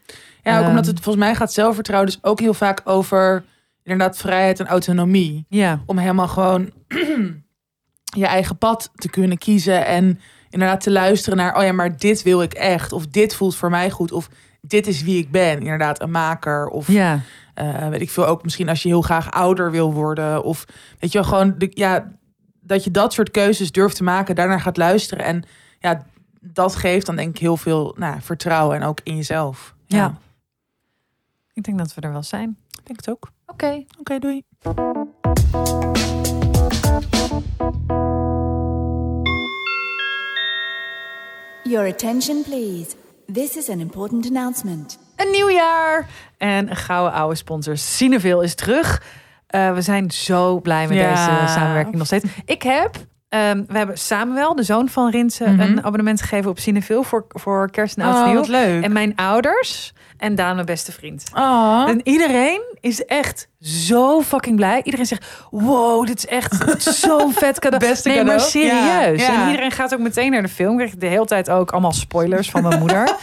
Ja, 0.45 0.55
ook 0.57 0.61
Ehm. 0.61 0.69
omdat 0.71 0.87
het 0.87 1.01
volgens 1.01 1.25
mij 1.25 1.35
gaat 1.35 1.53
zelfvertrouwen 1.53 2.11
dus 2.11 2.23
ook 2.23 2.41
heel 2.41 2.55
vaak 2.55 2.81
over 2.85 3.45
inderdaad 3.83 4.17
vrijheid 4.17 4.61
en 4.61 4.67
autonomie. 4.67 5.47
Ja. 5.49 5.81
Om 5.87 5.99
helemaal 5.99 6.29
gewoon 6.29 6.71
je 8.17 8.27
eigen 8.27 8.59
pad 8.59 8.91
te 8.95 9.11
kunnen 9.11 9.39
kiezen 9.39 9.87
en 9.87 10.21
inderdaad 10.51 10.81
te 10.81 10.91
luisteren 10.91 11.37
naar, 11.39 11.57
oh 11.57 11.63
ja, 11.63 11.73
maar 11.73 11.97
dit 11.97 12.23
wil 12.23 12.43
ik 12.43 12.53
echt. 12.53 12.93
Of 12.93 13.07
dit 13.07 13.35
voelt 13.35 13.57
voor 13.57 13.71
mij 13.71 13.91
goed. 13.91 14.13
Of 14.13 14.29
dit 14.61 14.87
is 14.87 15.03
wie 15.03 15.19
ik 15.19 15.31
ben. 15.31 15.59
Inderdaad, 15.61 16.03
een 16.03 16.11
maker. 16.11 16.67
Of 16.69 16.89
Ja. 16.89 17.21
eh, 17.55 17.89
weet 17.89 18.01
ik 18.01 18.11
veel 18.11 18.27
ook 18.27 18.43
misschien 18.43 18.69
als 18.69 18.83
je 18.83 18.89
heel 18.89 19.03
graag 19.03 19.31
ouder 19.31 19.71
wil 19.71 19.93
worden. 19.93 20.43
Of 20.45 20.65
weet 20.99 21.13
je 21.13 21.19
wel, 21.19 21.29
gewoon 21.29 21.55
de, 21.59 21.71
ja, 21.75 22.13
dat 22.61 22.85
je 22.85 22.91
dat 22.91 23.13
soort 23.13 23.31
keuzes 23.31 23.73
durft 23.73 23.97
te 23.97 24.05
maken, 24.05 24.35
daarnaar 24.35 24.61
gaat 24.61 24.77
luisteren. 24.77 25.25
En 25.25 25.43
ja, 25.79 26.05
dat 26.41 26.77
geeft 26.77 27.07
dan 27.07 27.17
denk 27.17 27.29
ik 27.29 27.39
heel 27.39 27.57
veel 27.57 27.95
nou, 27.99 28.17
vertrouwen 28.21 28.77
en 28.77 28.83
ook 28.87 29.01
in 29.03 29.17
jezelf. 29.17 29.75
Ja. 29.87 30.19
Ik 31.55 31.63
denk 31.63 31.79
dat 31.79 31.95
we 31.95 32.01
er 32.01 32.13
wel 32.13 32.23
zijn. 32.23 32.57
ik 32.71 32.87
denk 32.87 32.99
het 32.99 33.11
ook. 33.11 33.31
Oké. 33.47 33.85
Oké, 33.99 34.19
doei. 34.19 34.43
Your 41.63 41.87
attention, 41.89 42.43
please. 42.43 42.95
This 43.33 43.57
is 43.57 43.69
an 43.69 43.81
important 43.81 44.27
announcement. 44.27 44.99
Een 45.17 45.31
nieuw 45.31 45.51
jaar. 45.51 46.07
En 46.39 46.71
een 46.71 46.77
gouden 46.77 47.13
oude 47.13 47.35
sponsor 47.35 47.77
Cineville 47.77 48.43
is 48.45 48.55
terug. 48.55 49.03
Eh, 49.47 49.75
we 49.75 49.83
zijn 49.83 50.11
zo 50.11 50.61
blij 50.61 50.89
met 50.89 50.97
Ja. 50.97 51.09
deze 51.39 51.53
samenwerking 51.53 51.97
nog 51.97 52.07
steeds. 52.07 52.25
Ik 52.45 52.63
heb, 52.63 52.97
ehm, 53.35 53.63
we 53.69 53.79
hebben 53.79 53.99
Samuel, 53.99 54.55
de 54.55 54.63
zoon 54.63 54.89
van 54.89 55.11
Rinse, 55.11 55.45
Mhm. 55.51 55.61
een 55.61 55.85
abonnement 55.85 56.21
gegeven 56.21 56.51
op 56.51 56.59
Cineville 56.59 57.05
voor, 57.05 57.25
voor 57.29 57.71
kerst 57.71 57.97
en 57.97 58.05
oud 58.05 58.29
en 58.31 58.39
Oh, 58.39 58.47
leuk. 58.49 58.85
En 58.85 58.93
mijn 58.93 59.13
ouders 59.17 59.93
en 60.19 60.35
Daan, 60.35 60.55
mijn 60.55 60.67
beste 60.67 60.93
vriend. 60.93 61.25
Oh. 61.35 61.85
En 61.89 62.01
iedereen 62.05 62.61
is 62.81 63.05
echt 63.05 63.49
zo 63.61 64.21
fucking 64.23 64.57
blij. 64.57 64.81
Iedereen 64.85 65.07
zegt, 65.07 65.27
wow, 65.51 66.07
dit 66.07 66.17
is 66.19 66.27
echt 66.27 66.55
zo'n 67.01 67.33
vet 67.33 67.59
cadeau. 67.59 67.89
Beste 67.89 68.09
nee, 68.09 68.17
cadeau. 68.17 68.39
maar 68.39 68.47
serieus. 68.47 69.21
Ja, 69.27 69.33
ja. 69.33 69.43
En 69.43 69.47
iedereen 69.51 69.71
gaat 69.71 69.95
ook 69.95 70.01
meteen 70.01 70.31
naar 70.31 70.43
de 70.43 70.49
film. 70.49 70.77
Krijg 70.77 70.93
ik 70.93 71.01
de 71.01 71.07
hele 71.07 71.27
tijd 71.27 71.51
ook 71.51 71.71
allemaal 71.73 71.93
spoilers 71.93 72.51
van 72.51 72.63
mijn 72.63 72.79
moeder. 72.79 73.09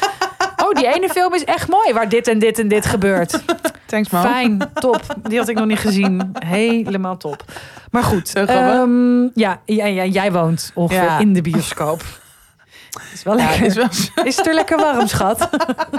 Oh, 0.74 0.78
die 0.78 0.94
ene 0.96 1.10
film 1.10 1.34
is 1.34 1.44
echt 1.44 1.70
mooi, 1.70 1.94
waar 1.94 2.10
dit 2.10 2.28
en 2.28 2.40
dit 2.40 2.60
en 2.60 2.68
dit 2.68 2.86
gebeurt. 2.86 3.44
Thanks, 3.86 4.10
man. 4.10 4.22
Fijn, 4.22 4.70
top. 4.74 5.02
Die 5.24 5.38
had 5.38 5.48
ik 5.48 5.56
nog 5.58 5.66
niet 5.66 5.80
gezien. 5.80 6.32
Helemaal 6.46 7.18
top. 7.18 7.44
Maar 7.92 8.04
goed, 8.04 8.34
ehm, 8.36 9.22
ja, 9.34 9.60
ja, 9.66 9.86
ja, 9.86 10.06
jij 10.06 10.32
woont 10.32 10.72
ongeveer 10.74 11.04
Ja. 11.04 11.20
in 11.20 11.34
de 11.34 11.42
bioscoop. 11.42 12.04
Is 13.14 13.24
wel 13.24 13.38
Ja, 13.38 13.50
lekker. 13.50 13.66
is 13.66 13.76
wel 13.76 14.26
Is 14.26 14.38
het 14.38 14.48
er 14.48 14.54
lekker 14.54 14.78
warm, 14.78 15.08
schat? 15.08 15.50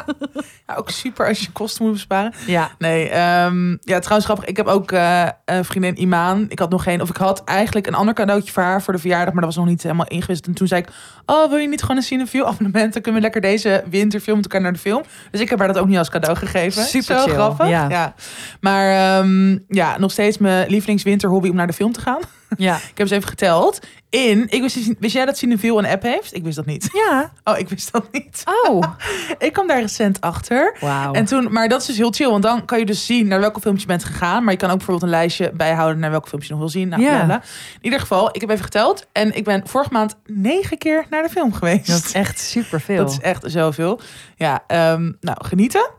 ja, 0.66 0.74
ook 0.74 0.90
super 0.90 1.28
als 1.28 1.40
je 1.40 1.52
kosten 1.52 1.84
moet 1.84 1.92
besparen. 1.92 2.32
Ja. 2.46 2.70
Nee, 2.78 3.08
ehm, 3.08 3.70
ja, 3.80 3.98
trouwens 3.98 4.24
grappig. 4.24 4.44
Ik 4.44 4.56
heb 4.56 4.66
ook 4.66 4.92
eh, 4.92 5.28
een 5.44 5.64
vriendin 5.64 6.00
Imaan. 6.00 6.46
Ik 6.48 6.58
had 6.58 6.70
nog 6.70 6.82
geen, 6.82 7.00
of 7.00 7.08
ik 7.08 7.16
had 7.16 7.44
eigenlijk 7.44 7.86
een 7.86 7.94
ander 7.94 8.14
cadeautje 8.14 8.52
voor 8.52 8.62
haar 8.62 8.82
voor 8.82 8.92
de 8.92 8.98
verjaardag, 8.98 9.32
maar 9.34 9.42
dat 9.42 9.54
was 9.54 9.64
nog 9.64 9.72
niet 9.72 9.82
helemaal 9.82 10.06
ingewist. 10.08 10.46
En 10.46 10.54
toen 10.54 10.66
zei 10.66 10.80
ik, 10.80 10.88
oh, 11.26 11.48
wil 11.48 11.58
je 11.58 11.68
niet 11.68 11.80
gewoon 11.80 11.96
een 11.96 12.02
Cineview 12.02 12.44
abonnement? 12.44 12.92
Dan 12.92 13.02
kunnen 13.02 13.14
we 13.20 13.20
lekker 13.20 13.40
deze 13.40 13.84
winterfilm 13.90 14.36
met 14.36 14.44
elkaar 14.44 14.60
naar 14.60 14.72
de 14.72 14.78
film. 14.78 15.02
Dus 15.30 15.40
ik 15.40 15.48
heb 15.50 15.58
haar 15.58 15.68
dat 15.68 15.78
ook 15.78 15.88
niet 15.88 15.98
als 15.98 16.10
cadeau 16.10 16.36
gegeven. 16.36 16.82
Super 16.82 17.18
Zo 17.18 17.24
chill, 17.24 17.32
grappig. 17.34 17.68
ja. 17.68 18.14
Maar 18.60 19.18
ehm, 19.20 19.58
ja, 19.68 19.98
nog 19.98 20.10
steeds 20.10 20.38
mijn 20.38 20.68
lievelingswinterhobby 20.68 21.48
om 21.48 21.56
naar 21.56 21.66
de 21.66 21.72
film 21.72 21.92
te 21.92 22.00
gaan. 22.00 22.20
Ja. 22.56 22.76
Ik 22.92 22.98
heb 22.98 23.06
ze 23.08 23.14
even 23.14 23.28
geteld. 23.28 23.78
In, 24.12 24.46
ik 24.48 24.60
wist, 24.60 24.78
wist 24.98 25.14
jij 25.14 25.24
dat 25.24 25.38
Cineview 25.38 25.78
een 25.78 25.86
app 25.86 26.02
heeft? 26.02 26.34
Ik 26.34 26.42
wist 26.42 26.56
dat 26.56 26.66
niet. 26.66 26.88
Ja. 26.92 27.30
Oh, 27.44 27.58
ik 27.58 27.68
wist 27.68 27.92
dat 27.92 28.04
niet. 28.12 28.42
Oh. 28.68 28.82
Ik 29.38 29.52
kwam 29.52 29.66
daar 29.66 29.80
recent 29.80 30.20
achter. 30.20 30.76
Wauw. 30.80 31.12
En 31.12 31.24
toen, 31.24 31.52
maar 31.52 31.68
dat 31.68 31.80
is 31.80 31.86
dus 31.86 31.96
heel 31.96 32.12
chill, 32.12 32.30
want 32.30 32.42
dan 32.42 32.64
kan 32.64 32.78
je 32.78 32.84
dus 32.84 33.06
zien 33.06 33.26
naar 33.26 33.40
welke 33.40 33.60
filmpjes 33.60 33.86
je 33.86 33.88
bent 33.92 34.04
gegaan. 34.04 34.42
Maar 34.44 34.52
je 34.52 34.58
kan 34.58 34.70
ook 34.70 34.76
bijvoorbeeld 34.76 35.04
een 35.12 35.18
lijstje 35.18 35.50
bijhouden 35.54 35.98
naar 35.98 36.10
welke 36.10 36.28
filmpjes 36.28 36.50
je 36.52 36.56
nog 36.58 36.72
wil 36.72 36.80
zien. 36.80 36.88
Nou, 36.88 37.02
Ja. 37.02 37.22
In 37.34 37.40
ieder 37.80 38.00
geval, 38.00 38.28
ik 38.32 38.40
heb 38.40 38.50
even 38.50 38.64
geteld. 38.64 39.06
En 39.12 39.36
ik 39.36 39.44
ben 39.44 39.62
vorige 39.68 39.92
maand 39.92 40.16
negen 40.26 40.78
keer 40.78 41.04
naar 41.10 41.22
de 41.22 41.28
film 41.28 41.52
geweest. 41.52 41.86
Dat 41.86 42.04
is 42.04 42.12
echt 42.12 42.38
superveel. 42.40 42.96
Dat 42.96 43.10
is 43.10 43.20
echt 43.20 43.42
zoveel. 43.46 44.00
Ja, 44.36 44.64
ehm, 44.66 45.12
nou, 45.20 45.44
genieten. 45.44 45.90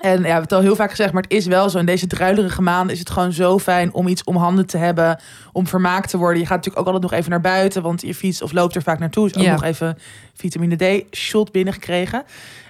En 0.00 0.10
ja, 0.10 0.16
we 0.18 0.22
hebben 0.24 0.42
het 0.42 0.52
al 0.52 0.60
heel 0.60 0.76
vaak 0.76 0.90
gezegd, 0.90 1.12
maar 1.12 1.22
het 1.22 1.32
is 1.32 1.46
wel 1.46 1.70
zo. 1.70 1.78
In 1.78 1.86
deze 1.86 2.06
druilerige 2.06 2.62
maanden 2.62 2.92
is 2.92 2.98
het 2.98 3.10
gewoon 3.10 3.32
zo 3.32 3.58
fijn 3.58 3.92
om 3.94 4.06
iets 4.08 4.24
om 4.24 4.36
handen 4.36 4.66
te 4.66 4.76
hebben. 4.78 5.20
Om 5.52 5.66
vermaakt 5.66 6.10
te 6.10 6.16
worden. 6.18 6.38
Je 6.40 6.46
gaat 6.46 6.56
natuurlijk 6.56 6.86
ook 6.86 6.92
altijd 6.94 7.10
nog 7.10 7.20
even 7.20 7.30
naar 7.30 7.40
buiten. 7.40 7.82
Want 7.82 8.00
je 8.02 8.14
fiets 8.14 8.42
of 8.42 8.52
loopt 8.52 8.74
er 8.74 8.82
vaak 8.82 8.98
naartoe. 8.98 9.24
Dus 9.28 9.36
ook 9.36 9.42
Ja. 9.42 9.52
nog 9.52 9.64
even 9.64 9.98
vitamine 10.34 10.76
D 10.76 11.16
shot 11.16 11.52
binnengekregen. 11.52 12.22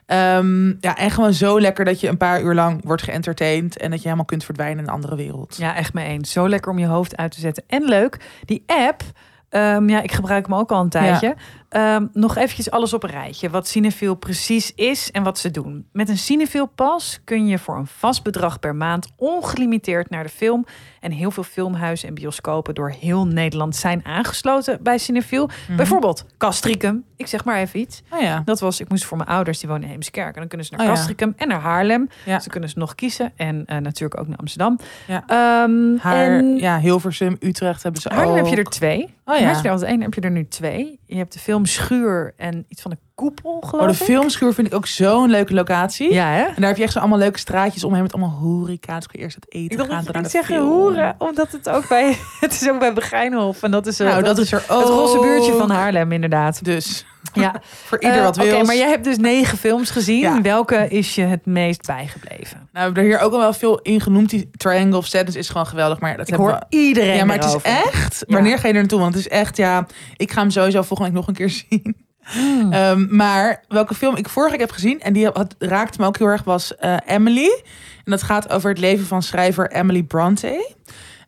Ehm, 0.06 0.66
ja, 0.68 0.96
en 0.96 1.10
gewoon 1.10 1.32
zo 1.32 1.60
lekker 1.60 1.84
dat 1.84 2.00
je 2.00 2.08
een 2.08 2.16
paar 2.16 2.42
uur 2.42 2.54
lang 2.54 2.80
wordt 2.84 3.02
geëntertained. 3.02 3.78
En 3.78 3.88
dat 3.90 3.98
je 3.98 4.04
helemaal 4.04 4.24
kunt 4.26 4.44
verdwijnen 4.44 4.78
in 4.78 4.84
een 4.84 4.90
andere 4.94 5.16
wereld. 5.16 5.56
Ja, 5.58 5.76
echt 5.76 5.92
mee 5.94 6.06
eens. 6.06 6.32
Zo 6.32 6.48
lekker 6.48 6.70
om 6.72 6.78
je 6.78 6.86
hoofd 6.86 7.16
uit 7.16 7.30
te 7.32 7.40
zetten. 7.40 7.64
En 7.66 7.82
leuk, 7.82 8.16
die 8.44 8.62
app, 8.66 9.02
ehm, 9.48 9.88
ja, 9.88 10.02
ik 10.02 10.12
gebruik 10.12 10.46
hem 10.46 10.54
ook 10.54 10.70
al 10.70 10.80
een 10.80 10.88
tijdje. 10.88 11.36
Ehm, 11.68 12.06
nog 12.12 12.36
eventjes 12.36 12.70
alles 12.70 12.92
op 12.92 13.02
een 13.02 13.10
rijtje. 13.10 13.50
Wat 13.50 13.68
Cinefil 13.68 14.14
precies 14.14 14.74
is 14.74 15.10
en 15.10 15.22
wat 15.22 15.38
ze 15.38 15.50
doen. 15.50 15.86
Met 15.92 16.08
een 16.08 16.18
Cinefil 16.18 16.66
pas 16.66 17.20
kun 17.24 17.46
je 17.46 17.58
voor 17.58 17.76
een 17.76 17.86
vast 17.86 18.22
bedrag 18.22 18.58
per 18.58 18.74
maand 18.74 19.08
ongelimiteerd 19.16 20.10
naar 20.10 20.22
de 20.22 20.28
film. 20.28 20.64
En 21.00 21.10
heel 21.12 21.30
veel 21.30 21.42
filmhuizen 21.42 22.08
en 22.08 22.14
bioscopen 22.14 22.74
door 22.74 22.90
heel 23.00 23.26
Nederland 23.26 23.76
zijn 23.76 24.04
aangesloten 24.04 24.78
bij 24.82 24.98
Cinefil. 24.98 25.46
Mhm. 25.66 25.76
Bijvoorbeeld 25.76 26.24
Castricum. 26.38 27.04
Ik 27.16 27.26
zeg 27.26 27.44
maar 27.44 27.56
even 27.58 27.80
iets. 27.80 28.02
Oh 28.10 28.20
ja. 28.20 28.42
Dat 28.44 28.60
was, 28.60 28.80
ik 28.80 28.88
moest 28.88 29.04
voor 29.04 29.16
mijn 29.16 29.28
ouders, 29.28 29.58
die 29.58 29.68
wonen 29.68 29.84
in 29.84 29.88
Heemskerk. 29.90 30.34
En 30.34 30.40
dan 30.40 30.48
kunnen 30.48 30.66
ze 30.66 30.72
naar 30.72 30.80
Oh 30.80 30.86
ja. 30.86 30.92
Castricum 30.94 31.34
en 31.36 31.48
naar 31.48 31.60
Haarlem. 31.60 32.08
Ja. 32.24 32.40
Ze 32.40 32.48
kunnen 32.48 32.68
ze 32.68 32.78
nog 32.78 32.94
kiezen. 32.94 33.32
En 33.36 33.62
eh, 33.66 33.78
natuurlijk 33.78 34.20
ook 34.20 34.28
naar 34.28 34.38
Amsterdam. 34.38 34.78
Ja. 35.06 35.22
Ehm, 35.26 35.96
Haar, 36.00 36.38
en 36.38 36.56
ja, 36.56 36.78
Hilversum, 36.80 37.36
Utrecht 37.40 37.82
hebben 37.82 38.00
ze 38.02 38.08
Haarlem 38.08 38.30
ook. 38.30 38.36
heb 38.36 38.46
je 38.46 38.56
er 38.56 38.64
twee. 38.64 39.02
Oh 39.24 39.34
Ja. 39.36 39.40
ja. 39.40 39.52
Had 39.52 39.62
je 39.62 39.68
er 39.68 39.82
één, 39.82 40.00
heb 40.02 40.14
je 40.14 40.20
er 40.20 40.30
nu 40.30 40.48
twee. 40.48 40.98
Je 41.06 41.16
hebt 41.16 41.32
de 41.32 41.38
film 41.38 41.57
Schuur 41.66 42.32
en 42.36 42.64
iets 42.68 42.82
van 42.82 42.90
de 42.90 42.98
koepel, 43.18 43.60
geloof 43.60 43.82
Oh, 43.84 43.88
de 43.90 43.94
ik. 44.04 44.10
filmschuur 44.10 44.54
vind 44.54 44.66
ik 44.66 44.74
ook 44.74 44.86
zo'n 44.86 45.30
leuke 45.30 45.54
locatie. 45.54 46.12
Ja, 46.12 46.26
hè? 46.30 46.42
En 46.42 46.54
daar 46.56 46.68
heb 46.68 46.76
je 46.76 46.82
echt 46.82 46.92
zo 46.92 46.98
allemaal 46.98 47.18
leuke 47.18 47.38
straatjes 47.38 47.84
omheen 47.84 48.02
met 48.02 48.12
allemaal 48.12 48.38
horeca. 48.38 48.94
Dus 48.96 49.06
eerst 49.12 49.34
het 49.34 49.46
eten 49.54 49.78
Ik 49.78 49.90
gaan. 49.90 50.04
daarna 50.04 50.20
niet 50.20 50.30
zeggen 50.30 50.54
film. 50.54 50.68
hoeren, 50.68 51.14
omdat 51.18 51.52
het 51.52 51.68
ook 51.68 51.88
bij 51.88 52.16
het 52.40 52.52
is 52.52 52.68
ook 52.68 52.78
bij 52.78 52.92
Begijnhof 52.92 53.62
en 53.62 53.70
dat 53.70 53.86
is 53.86 54.00
eh, 54.00 54.06
Nou, 54.08 54.22
dat 54.22 54.38
is 54.38 54.52
er 54.52 54.64
ook. 54.68 54.80
het 54.80 54.88
roze 54.88 55.18
buurtje 55.20 55.52
van 55.52 55.70
Haarlem 55.70 56.12
inderdaad. 56.12 56.64
Dus 56.64 57.04
Ja, 57.32 57.54
voor 57.86 58.00
ieder 58.00 58.16
Eh, 58.18 58.22
wat 58.24 58.36
Oké, 58.38 58.46
wil. 58.46 58.64
maar 58.64 58.76
jij 58.76 58.88
hebt 58.88 59.04
dus 59.04 59.18
negen 59.18 59.58
films 59.58 59.90
gezien. 59.90 60.20
Ja. 60.20 60.40
Welke 60.42 60.88
is 60.88 61.14
je 61.14 61.22
het 61.22 61.46
meest 61.46 61.86
bijgebleven? 61.86 62.56
Nou, 62.56 62.68
we 62.72 62.78
hebben 62.80 63.02
er 63.02 63.08
hier 63.08 63.20
ook 63.20 63.32
al 63.32 63.38
wel 63.38 63.52
veel 63.52 63.78
in 63.78 64.00
genoemd. 64.00 64.30
Die 64.30 64.50
Triangle 64.56 64.96
of 64.98 65.06
Sadness 65.06 65.36
is 65.36 65.48
gewoon 65.48 65.66
geweldig. 65.66 66.00
Maar 66.00 66.16
dat 66.16 66.28
Ik 66.28 66.34
hoor 66.34 66.50
we... 66.50 66.76
iedereen 66.76 67.16
Ja, 67.16 67.24
maar 67.24 67.36
het 67.36 67.44
is 67.44 67.56
echt... 67.62 68.24
Ja. 68.26 68.34
Wanneer 68.34 68.58
ga 68.58 68.66
je 68.68 68.72
er 68.74 68.78
naartoe? 68.80 69.00
Want 69.00 69.14
het 69.14 69.24
is 69.26 69.30
echt, 69.30 69.56
ja... 69.56 69.86
Ik 70.16 70.30
ga 70.32 70.40
hem 70.40 70.50
sowieso 70.50 70.82
volgende 70.82 71.10
week 71.12 71.20
nog 71.20 71.28
een 71.28 71.34
keer 71.34 71.50
zien. 71.68 72.06
Hmm. 72.32 72.72
Ehm, 72.72 73.16
maar 73.16 73.64
welke 73.68 73.94
film 73.94 74.16
ik 74.16 74.28
vorige 74.28 74.50
week 74.52 74.60
heb 74.60 74.70
gezien... 74.70 75.00
en 75.00 75.12
die 75.12 75.26
had, 75.26 75.54
raakte 75.58 76.00
me 76.00 76.06
ook 76.06 76.18
heel 76.18 76.26
erg, 76.26 76.44
was 76.44 76.76
eh, 76.76 76.96
Emily. 77.06 77.62
En 78.04 78.10
dat 78.10 78.22
gaat 78.22 78.50
over 78.52 78.70
het 78.70 78.78
leven 78.78 79.06
van 79.06 79.22
schrijver 79.22 79.70
Emily 79.70 80.02
Bronte. 80.02 80.74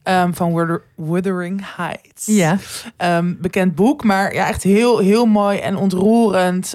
ehm, 0.03 0.33
van 0.33 0.55
Wuther- 0.55 0.83
Wuthering 0.97 1.63
Heights. 1.77 2.27
Ja. 2.27 2.57
Ehm, 2.97 3.35
bekend 3.39 3.75
boek, 3.75 4.05
maar 4.05 4.35
ja, 4.35 4.49
echt 4.49 4.63
heel, 4.63 4.99
heel 4.99 5.27
mooi 5.27 5.59
en 5.59 5.77
ontroerend. 5.77 6.71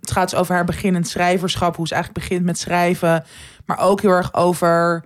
Het 0.00 0.10
gaat 0.10 0.30
dus 0.30 0.38
over 0.38 0.54
haar 0.54 0.64
beginnend 0.64 1.08
schrijverschap, 1.08 1.76
hoe 1.76 1.86
ze 1.86 1.94
eigenlijk 1.94 2.24
begint 2.24 2.44
met 2.46 2.58
schrijven. 2.58 3.24
Maar 3.66 3.78
ook 3.78 4.00
heel 4.00 4.10
erg 4.10 4.34
over, 4.34 5.04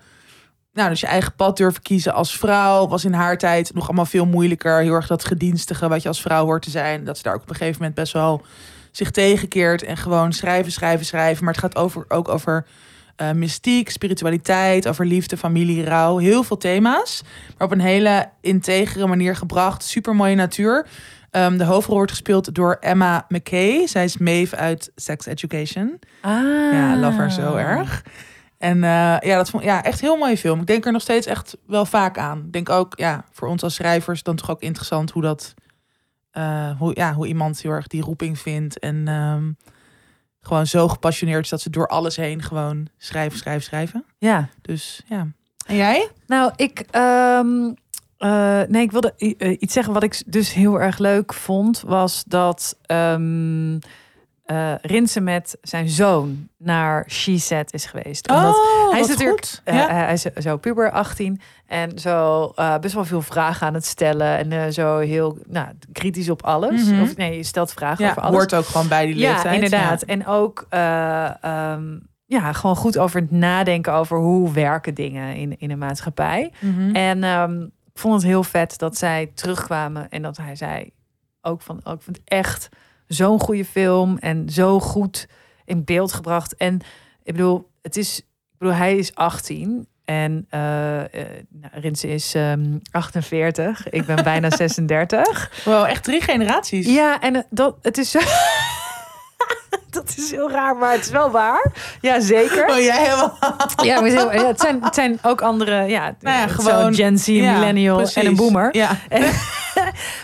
nou, 0.77 0.89
dus 0.89 1.01
je 1.01 1.07
eigen 1.07 1.35
pad 1.35 1.57
durven 1.57 1.83
kiezen 1.83 2.15
als 2.15 2.39
vrouw. 2.39 2.89
Was 2.89 3.05
in 3.05 3.13
haar 3.13 3.39
tijd 3.39 3.75
nog 3.75 3.87
allemaal 3.87 4.05
veel 4.05 4.27
moeilijker. 4.27 4.81
Heel 4.81 4.93
erg 4.93 5.07
dat 5.07 5.25
gedienstige 5.25 5.89
wat 5.89 6.03
je 6.03 6.09
als 6.09 6.21
vrouw 6.21 6.45
hoort 6.45 6.63
te 6.63 6.71
zijn. 6.71 7.05
Dat 7.05 7.17
ze 7.17 7.23
daar 7.23 7.35
ook 7.35 7.43
op 7.43 7.49
een 7.49 7.57
gegeven 7.57 7.79
moment 7.79 7.95
best 7.95 8.13
wel 8.13 8.43
zich 8.91 9.11
tegenkeert. 9.11 9.83
En 9.83 9.97
gewoon 9.97 10.33
schrijven, 10.33 10.73
schrijven, 10.73 11.07
schrijven. 11.07 11.45
Maar 11.45 11.53
het 11.53 11.63
gaat 11.63 11.77
over, 11.77 12.05
ook 12.09 12.29
over 12.29 12.67
eh, 13.17 13.31
mystiek, 13.31 13.91
spiritualiteit, 13.91 14.89
over 14.89 15.07
liefde, 15.07 15.37
familie, 15.37 15.85
rouw. 15.85 16.17
Heel 16.17 16.43
veel 16.43 16.57
thema's. 16.57 17.23
Maar 17.59 17.67
op 17.67 17.73
een 17.73 17.81
hele 17.81 18.29
integere 18.41 19.07
manier 19.07 19.37
gebracht. 19.37 19.85
Super 19.85 20.15
mooie 20.15 20.35
natuur. 20.35 20.87
Ehm, 21.31 21.57
de 21.57 21.65
hoofdrol 21.65 21.97
wordt 21.97 22.11
gespeeld 22.11 22.55
door 22.55 22.77
Emma 22.81 23.25
McKay. 23.29 23.87
Zij 23.87 24.05
is 24.05 24.19
Maeve 24.19 24.57
uit 24.57 24.93
Sex 24.95 25.27
Education. 25.27 25.99
Ah. 26.21 26.33
Ja, 26.73 26.97
love 26.97 27.17
haar 27.17 27.33
zo 27.33 27.55
erg. 27.55 28.03
En 28.67 28.85
eh, 28.85 29.17
ja, 29.29 29.37
dat 29.37 29.51
vond 29.51 29.63
ja, 29.63 29.83
echt 29.83 30.01
heel 30.01 30.17
mooie 30.17 30.37
film. 30.37 30.61
Ik 30.61 30.67
denk 30.67 30.87
er 30.87 30.93
nog 30.93 31.03
steeds 31.03 31.27
echt 31.27 31.57
wel 31.67 31.85
vaak 31.85 32.19
aan. 32.19 32.39
Ik 32.39 32.53
denk 32.53 32.71
ook, 32.71 32.99
ja, 32.99 33.25
voor 33.33 33.49
ons 33.49 33.63
als 33.63 33.75
schrijvers 33.75 34.23
dan 34.23 34.37
toch 34.37 34.51
ook 34.51 34.61
interessant 34.61 35.11
hoe 35.11 35.23
dat, 35.23 35.55
eh, 36.31 36.79
hoe, 36.79 36.91
ja, 36.95 37.15
hoe 37.15 37.27
iemand 37.27 37.61
heel 37.61 37.71
erg 37.71 37.87
die 37.87 38.03
roeping 38.03 38.39
vindt 38.39 38.79
en 38.79 39.09
ehm, 39.09 39.53
gewoon 40.41 40.67
zo 40.67 40.89
gepassioneerd 40.89 41.45
is 41.45 41.51
dat 41.51 41.61
ze 41.61 41.71
door 41.71 41.89
alles 41.89 42.17
heen 42.17 42.43
gewoon 42.43 42.89
schrijven, 42.99 43.39
schrijven, 43.39 43.63
schrijven. 43.63 44.05
Ja. 44.19 44.49
Dus 44.63 45.03
ja. 45.09 45.27
En 45.67 45.77
jij? 45.77 46.11
Nou, 46.27 46.53
ik, 46.57 46.85
ehm, 46.91 47.73
eh, 48.19 48.63
nee, 48.69 48.83
ik 48.83 48.93
wilde 48.93 49.15
iets 49.59 49.73
zeggen 49.73 49.93
wat 49.93 50.03
ik 50.03 50.23
dus 50.27 50.53
heel 50.53 50.81
erg 50.81 50.99
leuk 50.99 51.35
vond, 51.35 51.81
was 51.81 52.25
dat 52.25 52.79
ehm 52.83 53.79
eh, 54.47 54.73
Rinse 54.83 55.21
met 55.21 55.59
zijn 55.63 55.89
zoon 55.89 56.49
naar 56.59 57.05
She 57.11 57.33
is 57.71 57.87
geweest. 57.87 58.31
Omdat 58.31 58.55
oh, 58.55 58.91
hij 58.91 59.01
is 59.01 59.09
natuurlijk, 59.09 59.41
goed. 59.47 59.61
eh, 59.65 59.75
ja. 59.75 59.89
hij 59.89 60.13
is 60.13 60.23
zo 60.23 60.57
puber 60.57 60.91
18 60.91 61.41
en 61.67 61.99
zo 61.99 62.53
eh, 62.55 62.79
best 62.79 62.95
wel 62.95 63.05
veel 63.05 63.23
vragen 63.23 63.67
aan 63.67 63.75
het 63.75 63.85
stellen 63.85 64.37
en 64.39 64.53
eh, 64.53 64.71
zo 64.71 64.99
heel 64.99 65.39
nou, 65.47 65.69
kritisch 65.93 66.31
op 66.31 66.43
alles. 66.43 66.85
Mhm. 66.85 67.03
Of 67.03 67.17
nee, 67.17 67.37
je 67.37 67.43
stelt 67.43 67.73
vragen 67.73 68.05
ja, 68.05 68.11
over 68.11 68.23
alles. 68.23 68.37
hoort 68.37 68.55
ook 68.55 68.67
gewoon 68.67 68.89
bij 68.89 69.07
die 69.07 69.17
Ja, 69.17 69.33
leeftijd. 69.33 69.55
inderdaad. 69.55 70.03
En 70.03 70.27
ook 70.27 70.67
eh, 70.69 71.45
ehm, 71.45 71.99
ja, 72.27 72.53
gewoon 72.53 72.77
goed 72.77 72.99
over 72.99 73.21
het 73.21 73.31
nadenken 73.31 73.93
over 73.93 74.19
hoe 74.19 74.53
werken 74.53 74.95
dingen 74.95 75.35
in, 75.35 75.59
in 75.59 75.71
een 75.71 75.79
maatschappij. 75.79 76.53
Ja. 76.61 76.69
Mhm. 76.69 76.95
En 76.95 77.25
ehm, 77.25 77.63
ik 77.63 77.99
vond 78.03 78.15
het 78.15 78.25
heel 78.25 78.43
vet 78.45 78.79
dat 78.79 78.97
zij 78.97 79.31
terugkwamen 79.35 80.09
en 80.11 80.23
dat 80.23 80.37
hij 80.37 80.57
zei 80.57 80.91
ook 81.43 81.63
van, 81.63 81.81
oh, 81.85 81.93
ik 81.93 82.03
vind 82.03 82.17
het 82.17 82.29
echt 82.29 82.69
zo'n 83.07 83.41
goede 83.41 83.65
film 83.65 84.19
en 84.19 84.49
zo 84.51 84.81
goed 84.81 85.27
in 85.65 85.85
beeld 85.85 86.13
gebracht. 86.13 86.57
En 86.57 86.81
ik 87.23 87.33
bedoel, 87.33 87.69
het 87.83 87.97
is, 87.97 88.19
ik 88.19 88.59
bedoel, 88.59 88.75
hij 88.75 88.97
is 88.97 89.15
18 89.15 89.87
en 90.05 90.47
eh 90.51 91.01
eh, 91.01 91.09
nou, 91.51 91.73
Rinse 91.81 92.09
is 92.09 92.35
ehm 92.35 92.79
48. 92.91 93.89
Ik 93.91 94.07
ben 94.07 94.25
bijna 94.25 94.51
36. 94.57 95.51
Wow, 95.65 95.85
echt 95.85 96.05
drie 96.05 96.21
generaties. 96.21 96.87
Ja, 96.87 97.21
en 97.21 97.37
eh, 97.37 97.43
dat, 97.51 97.77
het 97.83 97.99
is 97.99 98.11
zo... 98.11 98.19
dat 99.91 100.15
is 100.17 100.31
heel 100.31 100.51
raar, 100.51 100.77
maar 100.77 100.93
het 100.93 101.01
is 101.05 101.11
wel 101.11 101.31
waar. 101.31 101.73
Ja, 102.01 102.21
zeker. 102.21 102.69
Oh, 102.69 102.79
jij 102.79 102.99
helemaal. 103.05 103.39
Ja, 103.83 104.01
maar 104.01 104.11
heel- 104.11 104.33
ja, 104.33 104.47
het, 104.47 104.61
zijn, 104.61 104.83
het 104.85 104.95
zijn 104.95 105.19
ook 105.23 105.41
andere, 105.41 105.83
ja, 105.85 106.15
Nou 106.21 106.37
ja, 106.39 106.47
gewoon- 106.47 106.95
Gen 106.95 107.19
Z, 107.19 107.27
Ja, 107.27 107.53
millennial 107.59 108.01
en 108.15 108.27
een 108.27 108.37
boomer. 108.37 108.69
Ja. 108.77 108.97
En- 109.09 109.23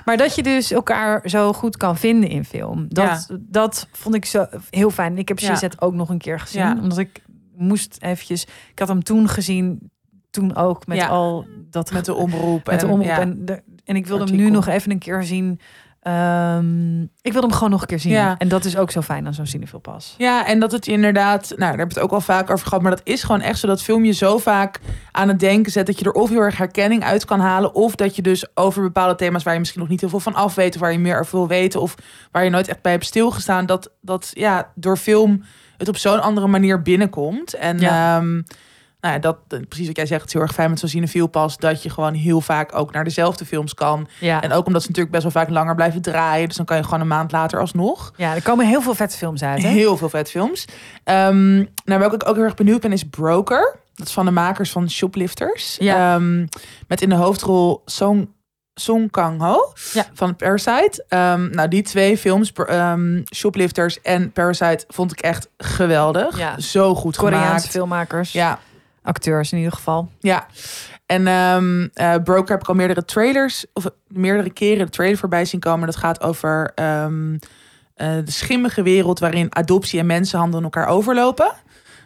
maar 0.04 0.16
dat 0.16 0.34
je 0.34 0.42
dus 0.42 0.70
elkaar 0.70 1.28
zo 1.28 1.52
goed 1.52 1.76
kan 1.76 1.96
vinden 1.96 2.28
in 2.30 2.44
film, 2.44 2.86
dat, 2.88 3.28
dat 3.40 3.88
vond 3.92 4.14
ik 4.14 4.24
zo 4.24 4.46
heel 4.70 4.90
fijn. 4.90 5.18
Ik 5.18 5.28
heb 5.28 5.38
Ja. 5.38 5.48
Shizet 5.54 5.80
ook 5.80 5.94
nog 5.94 6.08
een 6.08 6.18
keer 6.18 6.40
gezien, 6.40 6.62
Ja. 6.62 6.76
omdat 6.80 6.98
ik 6.98 7.22
moest 7.56 7.96
eventjes. 8.00 8.44
Ik 8.70 8.78
had 8.78 8.88
hem 8.88 9.02
toen 9.02 9.28
gezien, 9.28 9.90
toen 10.30 10.56
ook 10.56 10.86
met 10.86 11.08
al 11.08 11.46
dat 11.70 11.92
Met 11.92 12.04
de 12.04 12.14
omroep. 12.14 12.66
met 12.66 12.80
de 12.80 12.86
en- 12.86 12.92
omroep. 12.92 13.08
En, 13.08 13.44
de, 13.44 13.62
en 13.84 13.96
ik 13.96 14.06
wilde 14.06 14.24
hem 14.24 14.36
nu 14.36 14.50
nog 14.50 14.66
even 14.66 14.90
een 14.90 14.98
keer 14.98 15.22
zien. 15.22 15.60
Ehm, 16.02 17.02
ik 17.02 17.32
wilde 17.32 17.40
hem 17.40 17.52
gewoon 17.52 17.70
nog 17.70 17.80
een 17.80 17.86
keer 17.86 17.98
zien. 17.98 18.12
Ja. 18.12 18.34
En 18.38 18.48
dat 18.48 18.64
is 18.64 18.76
ook 18.76 18.90
zo 18.90 19.00
fijn 19.00 19.26
aan 19.26 19.34
zo'n 19.34 19.46
Cinefil 19.46 19.78
pas. 19.78 20.14
Ja, 20.18 20.46
en 20.46 20.60
dat 20.60 20.72
het 20.72 20.86
inderdaad, 20.86 21.48
nou, 21.48 21.58
daar 21.58 21.68
hebben 21.68 21.88
we 21.88 21.94
het 21.94 22.02
ook 22.02 22.12
al 22.12 22.20
vaak 22.20 22.50
over 22.50 22.66
gehad, 22.66 22.82
maar 22.82 22.90
dat 22.90 23.00
is 23.04 23.22
gewoon 23.22 23.40
echt 23.40 23.58
zo 23.58 23.66
dat 23.66 23.82
film 23.82 24.04
je 24.04 24.12
zo 24.12 24.38
vaak 24.38 24.80
aan 25.12 25.28
het 25.28 25.40
denken 25.40 25.72
zet 25.72 25.86
dat 25.86 25.98
je 25.98 26.04
er 26.04 26.12
of 26.12 26.28
heel 26.28 26.40
erg 26.40 26.56
herkenning 26.56 27.04
uit 27.04 27.24
kan 27.24 27.40
halen, 27.40 27.74
of 27.74 27.94
dat 27.94 28.16
je 28.16 28.22
dus 28.22 28.56
over 28.56 28.82
bepaalde 28.82 29.14
thema's 29.14 29.42
waar 29.42 29.52
je 29.52 29.58
misschien 29.58 29.80
nog 29.80 29.90
niet 29.90 30.00
heel 30.00 30.08
veel 30.08 30.20
van 30.20 30.34
af 30.34 30.54
weet, 30.54 30.74
of 30.74 30.80
waar 30.80 30.92
je 30.92 30.98
meer 30.98 31.20
over 31.20 31.38
wil 31.38 31.48
weten, 31.48 31.80
of 31.80 31.94
waar 32.30 32.44
je 32.44 32.50
nooit 32.50 32.68
echt 32.68 32.82
bij 32.82 32.92
hebt 32.92 33.04
stilgestaan, 33.04 33.66
dat, 33.66 33.90
dat 34.00 34.30
ja, 34.32 34.70
door 34.74 34.96
film 34.96 35.42
het 35.76 35.88
op 35.88 35.96
zo'n 35.96 36.22
andere 36.22 36.46
manier 36.46 36.82
binnenkomt. 36.82 37.54
En 37.54 37.78
Ja. 37.78 38.16
ja. 38.16 38.22
Nou 39.02 39.14
ja, 39.14 39.20
dat, 39.20 39.36
precies 39.68 39.86
wat 39.86 39.96
jij 39.96 40.06
zegt, 40.06 40.20
het 40.20 40.28
is 40.28 40.34
heel 40.34 40.42
erg 40.42 40.52
fijn 40.54 40.70
met 40.70 40.78
zo'n 40.78 40.88
cinefiel 40.88 41.26
pas, 41.26 41.56
dat 41.58 41.82
je 41.82 41.90
gewoon 41.90 42.14
heel 42.14 42.40
vaak 42.40 42.74
ook 42.74 42.92
naar 42.92 43.04
dezelfde 43.04 43.44
films 43.44 43.74
kan. 43.74 44.08
Ja. 44.20 44.42
En 44.42 44.52
ook 44.52 44.66
omdat 44.66 44.82
ze 44.82 44.88
natuurlijk 44.88 45.14
best 45.16 45.32
wel 45.32 45.42
vaak 45.42 45.52
langer 45.52 45.74
blijven 45.74 46.02
draaien, 46.02 46.48
dus 46.48 46.56
dan 46.56 46.66
kan 46.66 46.76
je 46.76 46.82
gewoon 46.84 47.00
een 47.00 47.06
maand 47.06 47.32
later 47.32 47.60
alsnog. 47.60 48.12
ja, 48.16 48.34
er 48.34 48.42
komen 48.42 48.66
heel 48.66 48.82
veel 48.82 48.94
vette 48.94 49.16
films 49.16 49.42
uit. 49.42 49.62
Hè? 49.62 49.68
Heel 49.68 49.96
veel 49.96 50.08
vet 50.08 50.30
films. 50.30 50.64
Ehm 51.04 51.56
nou, 51.84 52.00
welke 52.00 52.14
ik 52.14 52.28
ook 52.28 52.34
heel 52.34 52.44
erg 52.44 52.54
benieuwd 52.54 52.80
ben, 52.80 52.92
is 52.92 53.04
Broker. 53.08 53.80
Dat 53.94 54.06
is 54.06 54.12
van 54.12 54.24
de 54.24 54.30
makers 54.30 54.70
van 54.70 54.90
Shoplifters. 54.90 55.76
Ja. 55.80 56.14
Ehm, 56.14 56.46
met 56.88 57.02
in 57.02 57.08
de 57.08 57.14
hoofdrol 57.14 57.82
Song, 57.84 58.28
Song 58.74 59.10
Kang-ho 59.10 59.72
Ja. 59.92 60.06
van 60.14 60.36
Parasite. 60.36 61.04
Ehm, 61.08 61.50
nou, 61.50 61.68
die 61.68 61.82
twee 61.82 62.18
films, 62.18 62.52
ehm, 62.52 63.22
Shoplifters 63.34 64.00
en 64.00 64.32
Parasite, 64.32 64.84
vond 64.88 65.12
ik 65.12 65.20
echt 65.20 65.48
geweldig. 65.58 66.38
Ja. 66.38 66.60
Zo 66.60 66.94
goed 66.94 67.16
Koreaanse 67.16 67.46
gemaakt. 67.48 67.68
filmmakers, 67.68 68.32
Ja, 68.32 68.58
acteurs 69.02 69.52
in 69.52 69.58
ieder 69.58 69.72
geval. 69.72 70.10
ja. 70.20 70.46
En 71.06 71.26
ehm 71.26 71.88
eh, 71.94 72.14
Broker 72.24 72.50
heb 72.50 72.60
ik 72.60 72.68
al 72.68 72.74
meerdere 72.74 73.04
trailers, 73.04 73.66
of 73.72 73.90
meerdere 74.06 74.50
keren 74.50 74.86
de 74.86 74.92
trailer 74.92 75.18
voorbij 75.18 75.44
zien 75.44 75.60
komen. 75.60 75.86
Dat 75.86 75.96
gaat 75.96 76.22
over 76.22 76.72
ehm, 76.74 77.36
eh, 77.94 78.14
de 78.24 78.30
schimmige 78.30 78.82
wereld 78.82 79.18
waarin 79.18 79.56
adoptie 79.56 79.98
en 79.98 80.06
mensenhandel 80.06 80.62
elkaar 80.62 80.86
overlopen. 80.86 81.52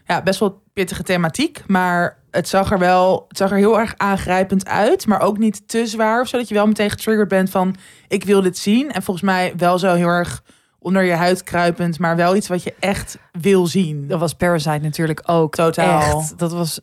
ja, 0.07 0.23
best 0.23 0.41
wel 0.41 0.63
pittige 0.73 1.03
thematiek. 1.03 1.63
Maar 1.67 2.19
het 2.31 2.49
zag 2.49 2.73
er 2.73 2.79
wel 2.79 3.25
het 3.29 3.37
zag 3.37 3.51
er 3.51 3.57
heel 3.57 3.81
erg 3.81 3.95
aangrijpend 3.97 4.69
uit. 4.69 5.07
Maar 5.07 5.21
ook 5.21 5.39
niet 5.39 5.69
te 5.69 5.87
zwaar. 5.87 6.27
Zodat 6.27 6.49
je 6.49 6.55
wel 6.55 6.67
meteen 6.67 6.91
getriggerd 6.91 7.29
bent 7.29 7.51
van 7.51 7.77
ik 8.09 8.25
wil 8.25 8.43
dit 8.43 8.59
zien. 8.59 8.93
En 8.93 9.03
volgens 9.03 9.27
mij 9.27 9.53
wel 9.57 9.79
zo 9.79 9.95
heel 9.95 10.09
erg 10.09 10.43
onder 10.79 11.03
je 11.03 11.13
huid 11.13 11.43
kruipend. 11.43 11.99
Maar 11.99 12.17
wel 12.17 12.37
iets 12.37 12.49
wat 12.49 12.63
je 12.63 12.75
echt 12.81 13.19
wil 13.41 13.67
zien. 13.67 14.07
Dat 14.09 14.21
was 14.21 14.35
Parasite 14.35 14.79
natuurlijk 14.79 15.23
ook. 15.27 15.55
Totaal. 15.55 16.19
Echt. 16.21 16.39
Dat 16.39 16.53
was 16.53 16.81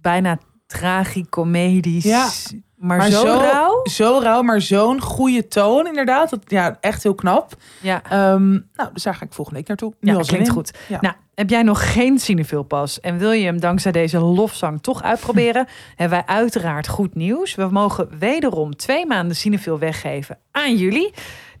bijna 0.00 0.38
tragicomedisch. 0.66 2.04
Ja. 2.04 2.28
Maar, 2.76 2.96
Maar 2.98 3.10
zo, 3.10 3.26
zo- 3.26 3.38
rauw. 3.38 3.80
Zo 3.84 4.18
rauw, 4.22 4.42
maar 4.42 4.60
zo'n 4.60 5.00
goede 5.00 5.48
toon 5.48 5.86
inderdaad. 5.86 6.30
Dat, 6.30 6.40
ja, 6.46 6.76
echt 6.80 7.02
heel 7.02 7.14
knap. 7.14 7.54
Ja, 7.80 8.02
Ehm, 8.10 8.50
nou, 8.52 8.92
dus 8.92 9.02
daar 9.02 9.14
ga 9.14 9.24
ik 9.24 9.32
volgende 9.32 9.58
week 9.58 9.68
naartoe. 9.68 9.94
Nu 10.00 10.12
ja 10.12 10.18
al 10.18 10.24
klinkt 10.24 10.46
in. 10.46 10.52
goed. 10.52 10.78
Ja. 10.88 10.98
Nou, 11.00 11.14
heb 11.34 11.50
jij 11.50 11.62
nog 11.62 11.92
geen 11.92 12.18
Cinefil 12.18 12.62
pas 12.62 13.00
en 13.00 13.18
wil 13.18 13.30
je 13.30 13.44
hem 13.44 13.60
dankzij 13.60 13.92
deze 13.92 14.18
lofzang 14.18 14.82
toch 14.82 15.02
uitproberen? 15.02 15.66
hebben 15.96 16.18
wij 16.26 16.36
uiteraard 16.36 16.88
goed 16.88 17.14
nieuws. 17.14 17.54
We 17.54 17.68
mogen 17.70 18.08
wederom 18.18 18.76
twee 18.76 19.06
maanden 19.06 19.36
Cinefil 19.36 19.78
weggeven 19.78 20.38
aan 20.50 20.76
jullie. 20.76 21.12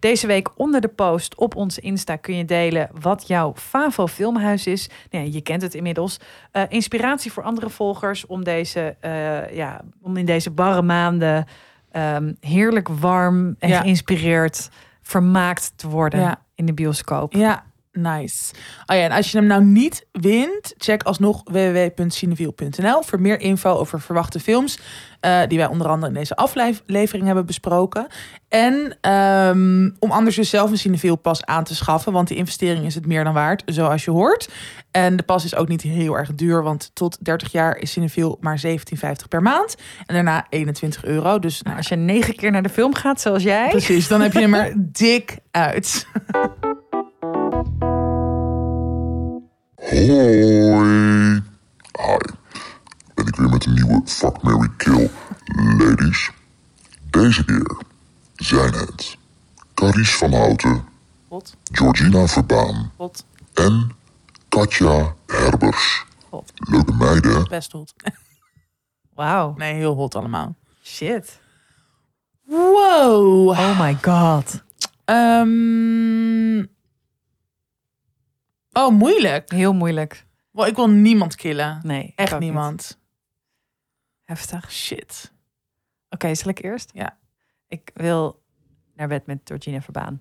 Deze 0.04 0.26
week 0.26 0.48
onder 0.56 0.80
de 0.80 0.88
post 0.88 1.34
op 1.34 1.56
onze 1.56 1.80
Insta 1.80 2.16
kun 2.16 2.36
je 2.36 2.44
delen 2.44 2.90
wat 3.00 3.26
jouw 3.26 3.52
Favo 3.56 4.06
filmhuis 4.06 4.66
is. 4.66 4.88
Nou, 5.10 5.24
ja, 5.24 5.30
je 5.32 5.40
kent 5.40 5.62
het 5.62 5.74
inmiddels. 5.74 6.20
Eh, 6.50 6.62
inspiratie 6.68 7.32
voor 7.32 7.42
andere 7.42 7.70
volgers 7.70 8.26
om, 8.26 8.44
deze, 8.44 8.96
eh, 9.00 9.54
ja, 9.56 9.80
om 10.02 10.16
in 10.16 10.24
deze 10.24 10.50
barre 10.50 10.82
maanden 10.82 11.46
ehm, 11.90 12.32
heerlijk 12.40 12.88
warm 12.88 13.56
en 13.58 13.68
Ja. 13.68 13.80
geïnspireerd 13.80 14.70
vermaakt 15.02 15.72
te 15.76 15.88
worden 15.88 16.38
in 16.54 16.66
de 16.66 16.74
bioscoop. 16.74 17.32
Ja, 17.32 17.64
nice. 17.94 18.52
Oh 18.86 18.96
ja, 18.96 19.02
en 19.02 19.10
als 19.12 19.30
je 19.30 19.38
hem 19.38 19.46
nou 19.46 19.64
niet 19.64 20.06
wint, 20.12 20.74
check 20.78 21.02
alsnog 21.02 21.42
www.cineviel.nl 21.44 23.02
voor 23.02 23.20
meer 23.20 23.40
info 23.40 23.70
over 23.70 24.00
verwachte 24.00 24.40
films. 24.40 24.78
eh, 25.20 25.40
die 25.48 25.58
wij 25.58 25.66
onder 25.66 25.88
andere 25.88 26.12
in 26.12 26.18
deze 26.18 26.36
aflevering 26.36 27.24
hebben 27.26 27.46
besproken. 27.46 28.06
En 28.48 28.96
ehm, 29.00 29.90
om 29.98 30.10
anders 30.10 30.36
dus 30.36 30.50
zelf 30.50 30.70
een 30.70 30.78
Cineviel 30.78 31.16
pas 31.16 31.44
aan 31.44 31.64
te 31.64 31.74
schaffen. 31.74 32.12
Want 32.12 32.28
die 32.28 32.36
investering 32.36 32.86
is 32.86 32.94
het 32.94 33.06
meer 33.06 33.24
dan 33.24 33.32
waard, 33.34 33.62
zoals 33.66 34.04
je 34.04 34.10
hoort. 34.10 34.48
En 34.90 35.16
de 35.16 35.22
pas 35.22 35.44
is 35.44 35.54
ook 35.54 35.68
niet 35.68 35.82
heel 35.82 36.14
erg 36.18 36.34
duur. 36.34 36.62
Want 36.62 36.90
tot 36.94 37.24
30 37.24 37.52
jaar 37.52 37.76
is 37.76 37.90
Cineviel 37.92 38.38
maar 38.40 38.60
17,50 38.66 38.76
per 39.28 39.42
maand. 39.42 39.74
En 40.06 40.14
daarna 40.14 40.46
21 40.48 41.04
euro. 41.04 41.38
Dus 41.38 41.62
nou, 41.62 41.76
Als 41.76 41.88
je 41.88 41.96
negen 41.96 42.36
keer 42.36 42.50
naar 42.50 42.62
de 42.62 42.68
film 42.68 42.94
gaat, 42.94 43.20
zoals 43.20 43.42
jij. 43.42 43.68
precies, 43.68 44.08
dan 44.08 44.20
heb 44.20 44.32
je 44.32 44.40
hem 44.40 44.54
er 44.54 44.74
dik 44.92 45.38
uit. 45.50 46.06
Hoi. 49.94 51.42
Hi. 51.92 52.18
Ben 53.14 53.26
ik 53.26 53.36
weer 53.36 53.48
met 53.48 53.66
een 53.66 53.72
nieuwe 53.74 54.02
Fuck, 54.04 54.42
Mary 54.42 54.68
Kill. 54.76 55.10
Ladies. 55.78 56.30
Deze 57.10 57.44
keer 57.44 57.76
zijn 58.34 58.72
het 58.72 59.16
Carice 59.74 60.16
van 60.16 60.32
Houten, 60.32 60.84
Hot, 61.28 61.56
Georgina 61.72 62.26
Verbaan 62.26 62.92
hot, 62.96 63.24
en 63.52 63.90
Katja 64.48 65.14
Herbers. 65.26 66.04
hot. 66.30 66.52
Leuke 66.54 66.92
meiden. 66.92 67.48
Best 67.48 67.72
hot. 67.72 67.94
Wauw. 69.14 69.54
Nee, 69.56 69.74
heel 69.74 69.94
hot 69.94 70.14
allemaal. 70.14 70.56
Shit. 70.82 71.40
Wow. 72.44 73.48
Oh 73.48 73.80
my 73.80 73.98
god. 74.00 74.62
Ehm. 75.04 76.73
Oh, 78.76 78.92
moeilijk. 78.92 79.50
Heel 79.50 79.72
moeilijk. 79.74 80.26
Ik 80.52 80.76
wil 80.76 80.88
niemand 80.90 81.34
killen. 81.36 81.80
Nee. 81.82 82.12
Echt 82.16 82.32
niet. 82.32 82.40
niemand. 82.40 82.98
Heftig. 84.24 84.72
Shit. 84.72 85.32
Oké, 86.08 86.34
zal 86.34 86.50
ik 86.50 86.62
eerst? 86.62 86.90
Ja. 86.94 87.18
Ik 87.68 87.90
wil 87.94 88.42
naar 88.94 89.08
bed 89.08 89.26
met 89.26 89.40
Georgina 89.44 89.80
Verbaan. 89.82 90.20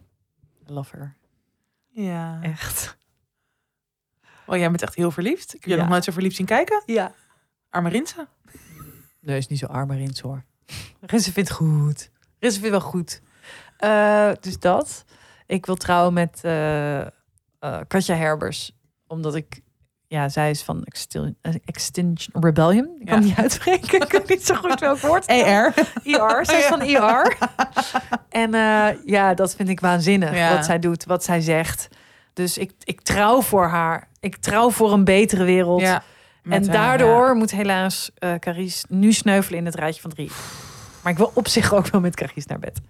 Love 0.65 0.95
her. 0.97 1.15
Ja. 1.89 2.39
Echt. 2.41 2.97
Oh, 4.45 4.57
jij 4.57 4.69
bent 4.69 4.81
echt 4.81 4.95
heel 4.95 5.11
verliefd. 5.11 5.53
Ik 5.53 5.59
heb 5.59 5.69
je 5.69 5.75
Ja. 5.75 5.81
nog 5.81 5.89
nooit 5.89 6.03
zo 6.03 6.11
verliefd 6.11 6.35
zien 6.35 6.45
kijken. 6.45 6.83
Ja. 6.85 7.13
Arme 7.69 7.89
Rinse. 7.89 8.27
Nee, 9.19 9.37
is 9.37 9.47
niet 9.47 9.59
zo 9.59 9.65
arm 9.65 9.91
erin 9.91 10.15
hoor. 10.21 10.43
Rinse 11.01 11.31
vindt 11.31 11.51
goed. 11.51 12.11
Rinse 12.39 12.59
vindt 12.59 12.75
wel 12.77 12.89
goed. 12.89 13.21
Eh, 13.77 14.31
dus 14.39 14.59
dat. 14.59 15.05
Ik 15.45 15.65
wil 15.65 15.75
trouwen 15.75 16.13
met 16.13 16.43
eh, 16.43 17.07
eh, 17.63 17.79
Katja 17.87 18.15
Herbers. 18.15 18.71
Omdat 19.07 19.35
ik... 19.35 19.61
Ja, 20.07 20.29
zij 20.29 20.49
is 20.49 20.63
van 20.63 20.83
Extin- 20.83 21.37
eh, 21.41 21.53
Extinction 21.65 22.43
Rebellion. 22.43 22.95
Ik 22.99 23.05
kan 23.05 23.19
Ja. 23.21 23.25
niet 23.25 23.37
uitspreken. 23.37 24.01
ik 24.01 24.11
weet 24.11 24.29
niet 24.29 24.45
zo 24.45 24.55
goed 24.55 24.79
welk 24.79 24.99
woord. 24.99 25.25
ER. 25.41 25.73
IR, 26.03 26.39
zij 26.45 26.59
is 26.59 26.65
van 26.65 26.81
IR. 26.93 27.37
En 28.29 28.53
eh, 28.53 28.87
ja, 29.05 29.33
dat 29.33 29.55
vind 29.55 29.69
ik 29.69 29.79
waanzinnig 29.79 30.35
Ja. 30.35 30.55
wat 30.55 30.65
zij 30.65 30.79
doet, 30.79 31.05
wat 31.05 31.23
zij 31.23 31.41
zegt. 31.41 31.87
Dus 32.33 32.57
ik, 32.57 32.71
ik 32.83 33.01
trouw 33.01 33.41
voor 33.41 33.67
haar. 33.67 34.07
Ik 34.19 34.35
trouw 34.35 34.69
voor 34.71 34.91
een 34.93 35.03
betere 35.03 35.43
wereld. 35.43 35.81
Ja. 35.81 36.03
En 36.43 36.63
daardoor 36.63 37.35
moet 37.35 37.51
helaas 37.51 38.11
eh 38.15 38.33
Carice 38.35 38.85
nu 38.89 39.11
sneuvelen 39.13 39.59
in 39.59 39.65
het 39.65 39.75
rijtje 39.75 40.01
van 40.01 40.09
drie. 40.09 40.31
Maar 41.03 41.11
ik 41.11 41.17
wil 41.17 41.31
op 41.33 41.47
zich 41.47 41.73
ook 41.73 41.87
wel 41.87 42.01
met 42.01 42.15
Carice 42.15 42.47
naar 42.47 42.59
bed. 42.59 42.81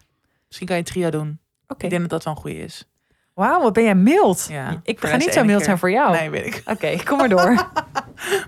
Misschien 0.47 0.67
kan 0.67 0.75
je 0.75 0.81
een 0.81 0.87
trio 0.87 1.09
doen. 1.09 1.39
Oké. 1.67 1.83
Ik 1.83 1.89
denk 1.89 2.01
dat 2.01 2.09
dat 2.09 2.23
wel 2.23 2.33
een 2.33 2.39
goede 2.39 2.59
is. 2.59 2.87
Wauw, 3.33 3.61
wat 3.61 3.73
ben 3.73 3.83
jij 3.83 3.95
mild. 3.95 4.47
Ja, 4.49 4.81
ik 4.83 4.99
ga 4.99 5.15
niet 5.17 5.33
zo 5.33 5.43
mild 5.43 5.55
keer. 5.57 5.65
zijn 5.65 5.77
voor 5.77 5.91
jou. 5.91 6.11
Nee, 6.11 6.29
weet 6.29 6.45
ik. 6.45 6.61
Oké, 6.65 7.03
kom 7.03 7.17
maar 7.17 7.29
door. 7.29 7.55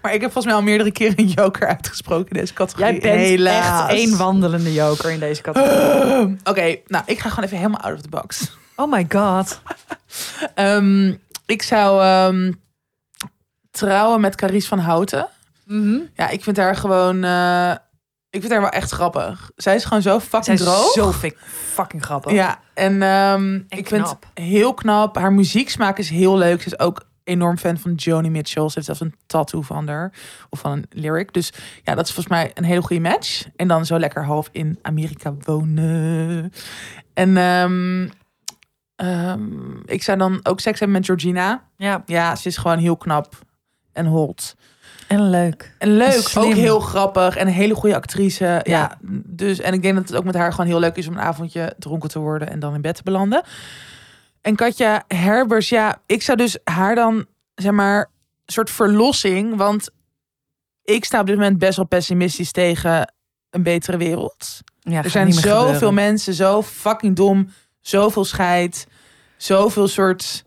Maar 0.02 0.14
ik 0.14 0.22
heb 0.22 0.32
volgens 0.32 0.46
mij 0.46 0.54
al 0.54 0.62
meerdere 0.62 0.92
keren 0.92 1.20
een 1.20 1.28
joker 1.28 1.68
uitgesproken 1.68 2.30
in 2.30 2.40
deze 2.40 2.54
categorie. 2.54 2.92
jij 2.92 3.02
bent 3.02 3.22
Helaas. 3.28 3.90
echt 3.90 4.00
één 4.00 4.18
wandelende 4.18 4.74
joker 4.74 5.12
in 5.12 5.20
deze 5.20 5.42
categorie. 5.42 6.38
Oké, 6.44 6.76
nou, 6.88 7.04
ik 7.06 7.20
ga 7.20 7.30
gewoon 7.30 7.46
even 7.46 7.58
helemaal 7.58 7.82
out 7.82 7.94
of 7.94 8.02
the 8.02 8.10
box. 8.10 8.58
Oh 8.76 8.92
my 8.92 9.06
god. 9.10 9.62
Ehm, 10.56 11.14
ik 11.46 11.62
zou 11.62 12.02
ehm, 12.04 12.52
trouwen 13.72 14.22
met 14.22 14.36
Carice 14.36 14.68
van 14.68 14.80
Houten. 14.80 15.28
Mhm. 15.66 15.98
Ja, 16.14 16.30
ik 16.30 16.44
vind 16.44 16.58
haar 16.58 16.76
gewoon... 16.76 17.24
eh, 17.24 17.72
ik 18.36 18.42
vind 18.42 18.52
haar 18.54 18.62
wel 18.62 18.70
echt 18.70 18.92
grappig. 18.92 19.52
Zij 19.56 19.76
is 19.76 19.84
gewoon 19.86 20.02
zo 20.02 20.20
Zij 20.20 20.28
fucking 20.28 20.60
is 20.60 20.66
droog. 20.66 20.92
zo 20.92 21.12
fik- 21.12 21.38
fucking 21.74 22.04
grappig. 22.06 22.32
Ja, 22.32 22.60
en 22.74 23.02
ehm, 23.02 23.56
ik 23.56 23.88
vind 23.88 24.10
het 24.10 24.18
heel 24.34 24.74
knap. 24.74 25.16
Haar 25.18 25.34
muzieksmaak 25.34 25.98
is 25.98 26.10
heel 26.10 26.38
leuk. 26.38 26.62
Ze 26.62 26.68
is 26.68 26.80
ook 26.80 27.06
enorm 27.24 27.58
fan 27.58 27.78
van 27.78 27.94
Joni 27.94 28.30
Mitchell. 28.30 28.68
Ze 28.68 28.72
heeft 28.74 28.86
zelfs 28.86 29.02
een 29.02 29.16
tattoo 29.26 29.62
van 29.62 29.88
haar. 29.88 30.14
Of 30.50 30.60
van 30.60 30.72
een 30.72 30.86
lyric. 30.90 31.34
Dus 31.34 31.54
ja, 31.84 31.96
dat 31.96 32.06
is 32.08 32.14
volgens 32.14 32.36
mij 32.36 32.52
een 32.54 32.64
hele 32.64 32.82
goede 32.82 33.02
match. 33.02 33.46
En 33.56 33.68
dan 33.68 33.86
zo 33.86 34.00
lekker 34.00 34.26
half 34.26 34.50
in 34.52 34.80
Amerika 34.82 35.34
wonen. 35.40 36.52
En 37.14 37.38
ehm, 37.38 38.08
ehm, 38.96 39.78
ik 39.86 40.04
zou 40.04 40.18
dan 40.18 40.40
ook 40.44 40.60
seks 40.60 40.80
hebben 40.80 40.98
met 40.98 41.06
Georgina. 41.06 41.64
ja. 41.78 42.04
Ja, 42.06 42.36
ze 42.36 42.48
is 42.48 42.58
gewoon 42.58 42.78
heel 42.78 42.98
knap 42.98 43.34
en 43.94 44.06
hot. 44.06 44.56
En 45.08 45.30
leuk. 45.30 45.76
En 45.78 45.97
leuk, 45.97 46.12
Slim. 46.12 46.43
ook 46.43 46.53
heel 46.53 46.80
grappig 46.80 47.38
en 47.38 47.47
een 47.47 47.53
hele 47.53 47.76
goede 47.76 47.95
actrice. 47.95 48.60
Ja. 48.64 48.97
dus 49.26 49.60
en 49.60 49.74
ik 49.74 49.82
denk 49.82 49.95
dat 49.95 50.08
het 50.08 50.18
ook 50.18 50.24
met 50.24 50.36
haar 50.36 50.51
gewoon 50.51 50.66
heel 50.66 50.80
leuk 50.80 50.95
is 50.95 51.08
om 51.08 51.14
een 51.14 51.24
avondje 51.24 51.74
dronken 51.80 52.10
te 52.10 52.20
worden 52.20 52.49
en 52.49 52.60
dan 52.60 52.74
in 52.74 52.82
bed 52.82 52.95
te 52.95 53.03
belanden. 53.03 53.43
En 54.41 54.56
Katja 54.56 55.03
Herbers, 55.08 55.70
ja, 55.70 56.01
ik 56.06 56.22
zou 56.22 56.38
dus 56.38 56.58
haar 56.64 56.95
dan 56.95 57.26
zeg 57.56 57.72
maar 57.72 57.99
een 58.45 58.53
soort 58.53 58.70
verlossing, 58.70 59.56
want 59.56 59.89
ik 60.84 61.06
sta 61.06 61.20
op 61.20 61.26
dit 61.26 61.36
moment 61.36 61.60
best 61.60 61.76
wel 61.76 61.86
pessimistisch 61.86 62.51
tegen 62.51 63.14
een 63.49 63.64
betere 63.64 63.97
wereld. 63.97 64.62
Ja, 64.80 65.03
er 65.03 65.10
zijn 65.10 65.34
zoveel 65.34 65.91
mensen 65.91 66.34
zo 66.34 66.62
fucking 66.62 67.16
dom, 67.16 67.49
zoveel 67.82 68.26
scheid, 68.26 68.88
zoveel 69.38 69.88
soort 69.88 70.45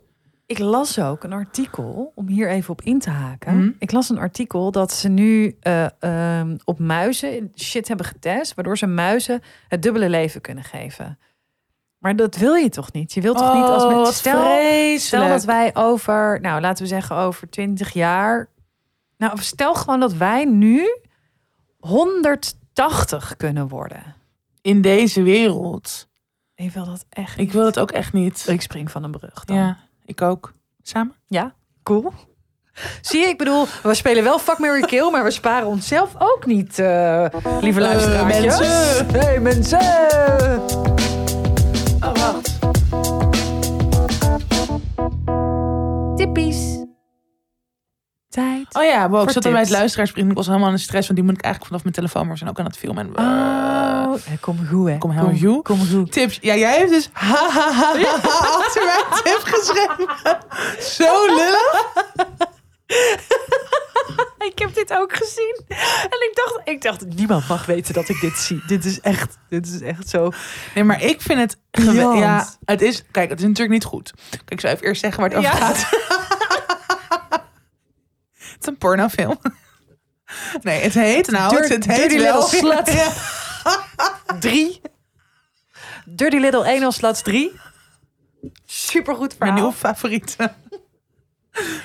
Ik 0.48 0.58
las 0.58 0.98
ook 0.98 1.24
een 1.24 1.32
artikel, 1.32 2.12
om 2.14 2.28
hier 2.28 2.48
even 2.50 2.70
op 2.70 2.82
in 2.82 2.98
te 2.98 3.10
haken. 3.10 3.56
Mhm. 3.56 3.70
Ik 3.78 3.92
las 3.92 4.08
een 4.08 4.18
artikel 4.18 4.70
dat 4.70 4.92
ze 4.92 5.08
nu 5.08 5.56
eh, 5.60 5.86
ehm, 5.98 6.56
op 6.64 6.78
muizen 6.78 7.52
shit 7.54 7.88
hebben 7.88 8.06
getest, 8.06 8.54
waardoor 8.54 8.78
ze 8.78 8.86
muizen 8.86 9.42
het 9.68 9.82
dubbele 9.82 10.08
leven 10.08 10.40
kunnen 10.40 10.64
geven. 10.64 11.18
Maar 11.98 12.16
dat 12.16 12.36
wil 12.36 12.54
je 12.54 12.68
toch 12.68 12.92
niet? 12.92 13.12
Je 13.12 13.20
wilt 13.20 13.36
toch 13.36 13.54
niet 13.54 13.64
als 13.64 13.84
Oh, 13.84 13.94
wat 13.94 14.14
stel, 14.14 14.98
stel 14.98 15.28
dat 15.28 15.44
wij 15.44 15.74
over, 15.74 16.40
nou 16.40 16.60
laten 16.60 16.82
we 16.82 16.88
zeggen 16.88 17.16
over 17.16 17.50
20 17.50 17.92
jaar. 17.92 18.48
Nou, 19.16 19.38
stel 19.38 19.74
gewoon 19.74 20.00
dat 20.00 20.12
wij 20.12 20.44
nu 20.44 20.98
180 21.78 23.36
kunnen 23.36 23.68
worden. 23.68 24.14
in 24.62 24.80
deze 24.80 25.22
wereld. 25.22 26.08
Ik 26.54 26.70
wil 26.70 26.84
dat 26.84 27.04
echt. 27.08 27.32
Ik 27.32 27.38
niet. 27.38 27.52
wil 27.52 27.64
het 27.64 27.78
ook 27.78 27.90
echt 27.90 28.12
niet. 28.12 28.46
Ik 28.48 28.62
spring 28.62 28.90
van 28.90 29.04
een 29.04 29.10
brug. 29.10 29.44
Dan. 29.44 29.56
Ja, 29.56 29.78
ik 30.08 30.22
ook. 30.22 30.52
Samen? 30.82 31.14
Ja, 31.26 31.54
cool. 31.82 32.12
Zie 33.00 33.20
je, 33.20 33.26
ik 33.26 33.38
bedoel, 33.38 33.66
we 33.82 33.94
spelen 33.94 34.24
wel 34.24 34.38
Fuck, 34.38 34.58
Mary 34.58 34.80
Kill, 34.80 35.10
maar 35.10 35.24
we 35.24 35.30
sparen 35.30 35.68
onszelf 35.68 36.14
ook 36.18 36.46
niet, 36.46 36.78
eh 36.78 37.24
lieve 37.60 37.80
Eh, 37.80 37.86
luisteraars. 37.86 38.40
mensen. 38.40 39.06
Hey, 39.20 39.40
mensen! 39.40 39.80
Oh, 42.00 42.14
wacht. 42.14 42.58
Tippies. 46.16 46.77
Tijd. 48.38 48.74
Oh 48.74 48.82
ja, 48.84 49.08
wow, 49.10 49.22
ik 49.22 49.30
zat 49.30 49.42
dan 49.42 49.52
bij 49.52 49.60
het 49.60 49.70
luisteraarsvriend. 49.70 50.30
Ik 50.30 50.36
was 50.36 50.46
helemaal 50.46 50.68
in 50.68 50.74
de 50.74 50.80
stress, 50.80 51.06
want 51.08 51.18
die 51.18 51.28
moet 51.28 51.38
ik 51.38 51.44
eigenlijk 51.44 51.66
vanaf 51.72 51.82
mijn 51.82 51.94
telefoon. 51.94 52.26
Maar 52.26 52.36
zijn 52.38 52.50
ook 52.50 52.58
aan 52.58 52.64
het 52.64 52.76
filmen. 52.76 53.04
En, 53.16 53.24
Oh, 54.08 54.14
ja, 54.26 54.32
kom 54.40 54.66
goed, 54.70 54.88
hè? 54.88 54.98
Kom 54.98 55.10
helemaal 55.10 55.36
goed. 55.36 55.64
Kom 55.64 55.86
goed. 55.90 56.12
Tips. 56.12 56.38
Ja, 56.40 56.54
jij 56.56 56.78
hebt 56.78 56.90
dus 56.90 57.08
ha 57.28 57.48
ha 57.50 57.72
ha 57.72 57.92
achter 58.58 58.84
mijn 58.84 59.22
tip 59.22 59.40
geschreven. 59.44 60.08
Zo 60.80 61.26
lullig. 61.26 61.94
Ik 64.52 64.58
heb 64.58 64.74
dit 64.74 64.92
ook 64.94 65.16
gezien. 65.16 65.60
En 65.68 66.18
ik 66.28 66.30
dacht, 66.34 66.60
ik 66.64 66.82
dacht, 66.82 67.06
niemand 67.16 67.48
mag 67.48 67.66
weten 67.66 67.94
dat 67.94 68.08
ik 68.08 68.20
dit 68.20 68.36
zie. 68.38 68.62
Dit 68.66 68.84
is 68.84 69.00
echt, 69.00 69.38
dit 69.48 69.66
is 69.66 69.80
echt 69.80 70.08
zo. 70.08 70.30
Nee, 70.74 70.84
maar 70.84 71.02
ik 71.02 71.20
vind 71.20 71.38
het... 71.40 71.56
Ja, 71.70 72.48
het 72.64 72.82
is... 72.82 73.04
Kijk, 73.10 73.30
het 73.30 73.38
is 73.38 73.44
natuurlijk 73.44 73.72
niet 73.72 73.84
goed. 73.84 74.12
Kijk, 74.30 74.50
ik 74.50 74.60
zou 74.60 74.74
even 74.74 74.86
eerst 74.86 75.00
zeggen 75.00 75.20
waar 75.20 75.30
het 75.30 75.38
over 75.38 75.50
Ja. 75.50 75.56
gaat. 75.66 75.88
het 78.58 78.62
is 78.62 78.66
een 78.68 78.78
pornofilm. 78.78 79.38
Nee, 80.62 80.82
het 80.82 80.94
heet... 80.94 81.30
Nou, 81.30 81.56
het, 81.56 81.68
het 81.68 81.86
heet 81.86 81.96
Dirty 81.96 82.18
wel... 82.24 82.34
Little 82.50 82.58
Slut. 82.58 82.92
Ja. 82.98 83.12
Drie. 84.40 84.80
Dirty 86.04 86.36
Little 86.36 86.74
Anal 86.76 86.92
Sluts 86.92 87.22
3. 87.22 87.60
Supergoed 88.64 89.28
Mijn 89.28 89.38
verhaal. 89.38 89.54
nieuwe 89.54 89.72
favoriet. 89.72 90.36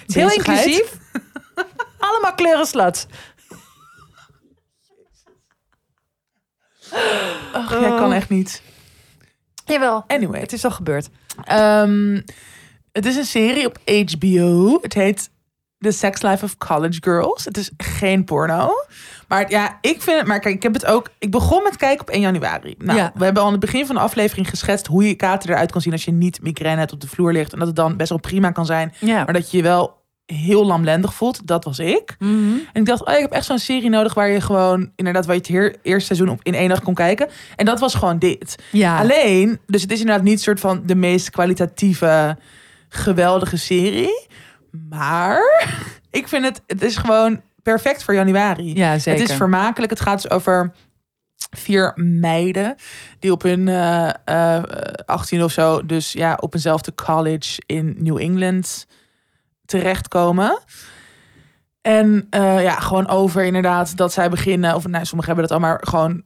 Heel 0.07 0.32
inclusief. 0.32 0.97
Allemaal 1.99 2.34
kleuren 2.34 2.65
sluts. 2.65 3.05
Ach, 7.53 7.69
jij 7.80 7.89
kan 7.89 8.13
echt 8.13 8.30
niet. 8.30 8.61
Jawel. 9.65 10.03
Anyway. 10.07 10.39
Het 10.39 10.53
is 10.53 10.65
al 10.65 10.71
gebeurd. 10.71 11.09
Ehm, 11.43 12.21
het 12.91 13.05
is 13.05 13.15
een 13.15 13.26
serie 13.26 13.65
op 13.65 13.80
HBO. 13.86 14.80
Het 14.82 14.93
heet 14.93 15.30
The 15.84 15.91
Sex 15.91 16.21
Life 16.21 16.45
of 16.45 16.57
College 16.57 16.97
Girls. 17.01 17.45
Het 17.45 17.57
is 17.57 17.71
geen 17.77 18.23
porno. 18.23 18.69
Maar 19.27 19.49
ja, 19.49 19.77
ik 19.81 20.01
vind 20.01 20.17
het... 20.17 20.27
Maar 20.27 20.39
kijk, 20.39 20.55
ik 20.55 20.63
heb 20.63 20.73
het 20.73 20.86
ook... 20.86 21.09
Ik 21.19 21.31
begon 21.31 21.63
met 21.63 21.75
kijken 21.75 22.01
op 22.01 22.09
1 22.09 22.21
januari. 22.21 22.75
Nou, 22.77 22.97
Ja. 22.99 23.11
we 23.15 23.23
hebben 23.23 23.41
al 23.41 23.47
aan 23.47 23.53
het 23.55 23.61
begin 23.65 23.86
van 23.86 23.95
de 23.95 24.01
aflevering 24.01 24.49
geschetst... 24.49 24.88
hoe 24.88 25.07
je 25.07 25.13
kater 25.15 25.49
eruit 25.49 25.71
kan 25.71 25.81
zien 25.81 25.93
als 25.93 26.05
je 26.05 26.11
niet 26.11 26.41
migraine 26.41 26.79
hebt 26.79 26.93
op 26.93 27.01
de 27.01 27.07
vloer 27.07 27.31
ligt. 27.31 27.53
En 27.53 27.57
dat 27.59 27.67
het 27.67 27.75
dan 27.75 27.97
best 27.97 28.09
wel 28.09 28.19
prima 28.19 28.51
kan 28.51 28.65
zijn. 28.65 28.93
Ja. 28.99 29.23
Maar 29.23 29.34
dat 29.34 29.51
je 29.51 29.57
je 29.57 29.63
wel 29.63 30.01
heel 30.25 30.65
lamlendig 30.65 31.13
voelt. 31.13 31.47
Dat 31.47 31.63
was 31.63 31.79
ik. 31.79 32.15
Mhm. 32.19 32.31
En 32.73 32.81
ik 32.81 32.86
dacht, 32.86 33.05
oh, 33.05 33.13
ik 33.13 33.19
heb 33.21 33.31
echt 33.31 33.45
zo'n 33.45 33.59
serie 33.59 33.89
nodig... 33.89 34.13
waar 34.13 34.29
je 34.29 34.41
gewoon 34.41 34.91
inderdaad... 34.95 35.25
waar 35.25 35.36
je 35.36 35.41
het 35.41 35.49
heer- 35.49 35.75
eerste 35.81 36.05
seizoen 36.15 36.29
op 36.29 36.39
in 36.43 36.53
één 36.53 36.69
dag 36.69 36.81
kon 36.81 36.93
kijken. 36.93 37.27
En 37.55 37.65
dat 37.65 37.79
was 37.79 37.95
gewoon 37.95 38.19
dit. 38.19 38.55
Ja. 38.71 38.99
Alleen, 38.99 39.59
dus 39.67 39.81
het 39.81 39.91
is 39.91 39.99
inderdaad 39.99 40.23
niet 40.23 40.41
soort 40.41 40.59
van 40.59 40.81
de 40.86 40.95
meest 40.95 41.29
kwalitatieve, 41.29 42.38
geweldige 42.89 43.57
serie. 43.57 44.27
Maar 44.89 45.41
ik 46.09 46.28
vind 46.28 46.45
het, 46.45 46.61
het 46.67 46.82
is 46.82 46.95
gewoon 46.95 47.41
perfect 47.63 48.03
voor 48.03 48.13
januari. 48.13 48.76
Ja, 48.76 48.99
zeker. 48.99 49.21
Het 49.21 49.30
is 49.30 49.36
vermakelijk. 49.36 49.91
Het 49.91 50.01
gaat 50.01 50.21
dus 50.21 50.32
over 50.32 50.74
vier 51.49 51.91
meiden 51.95 52.76
die 53.19 53.32
op 53.32 53.41
hun 53.41 53.67
eh 53.67 54.09
eh 54.26 54.63
18 55.05 55.43
of 55.43 55.51
zo, 55.51 55.86
dus 55.86 56.11
ja, 56.11 56.38
op 56.41 56.53
eenzelfde 56.53 56.95
college 56.95 57.61
in 57.65 57.95
New 57.97 58.17
England 58.17 58.88
terechtkomen. 59.65 60.59
En 61.82 62.28
eh, 62.30 62.63
ja, 62.63 62.80
gewoon 62.80 63.07
over 63.07 63.43
inderdaad 63.43 63.97
dat 63.97 64.13
zij 64.13 64.30
beginnen, 64.30 64.76
of 64.76 64.88
nou, 64.88 65.05
sommigen 65.05 65.34
hebben 65.34 65.49
dat 65.49 65.57
al, 65.57 65.67
maar 65.67 65.80
gewoon 65.82 66.24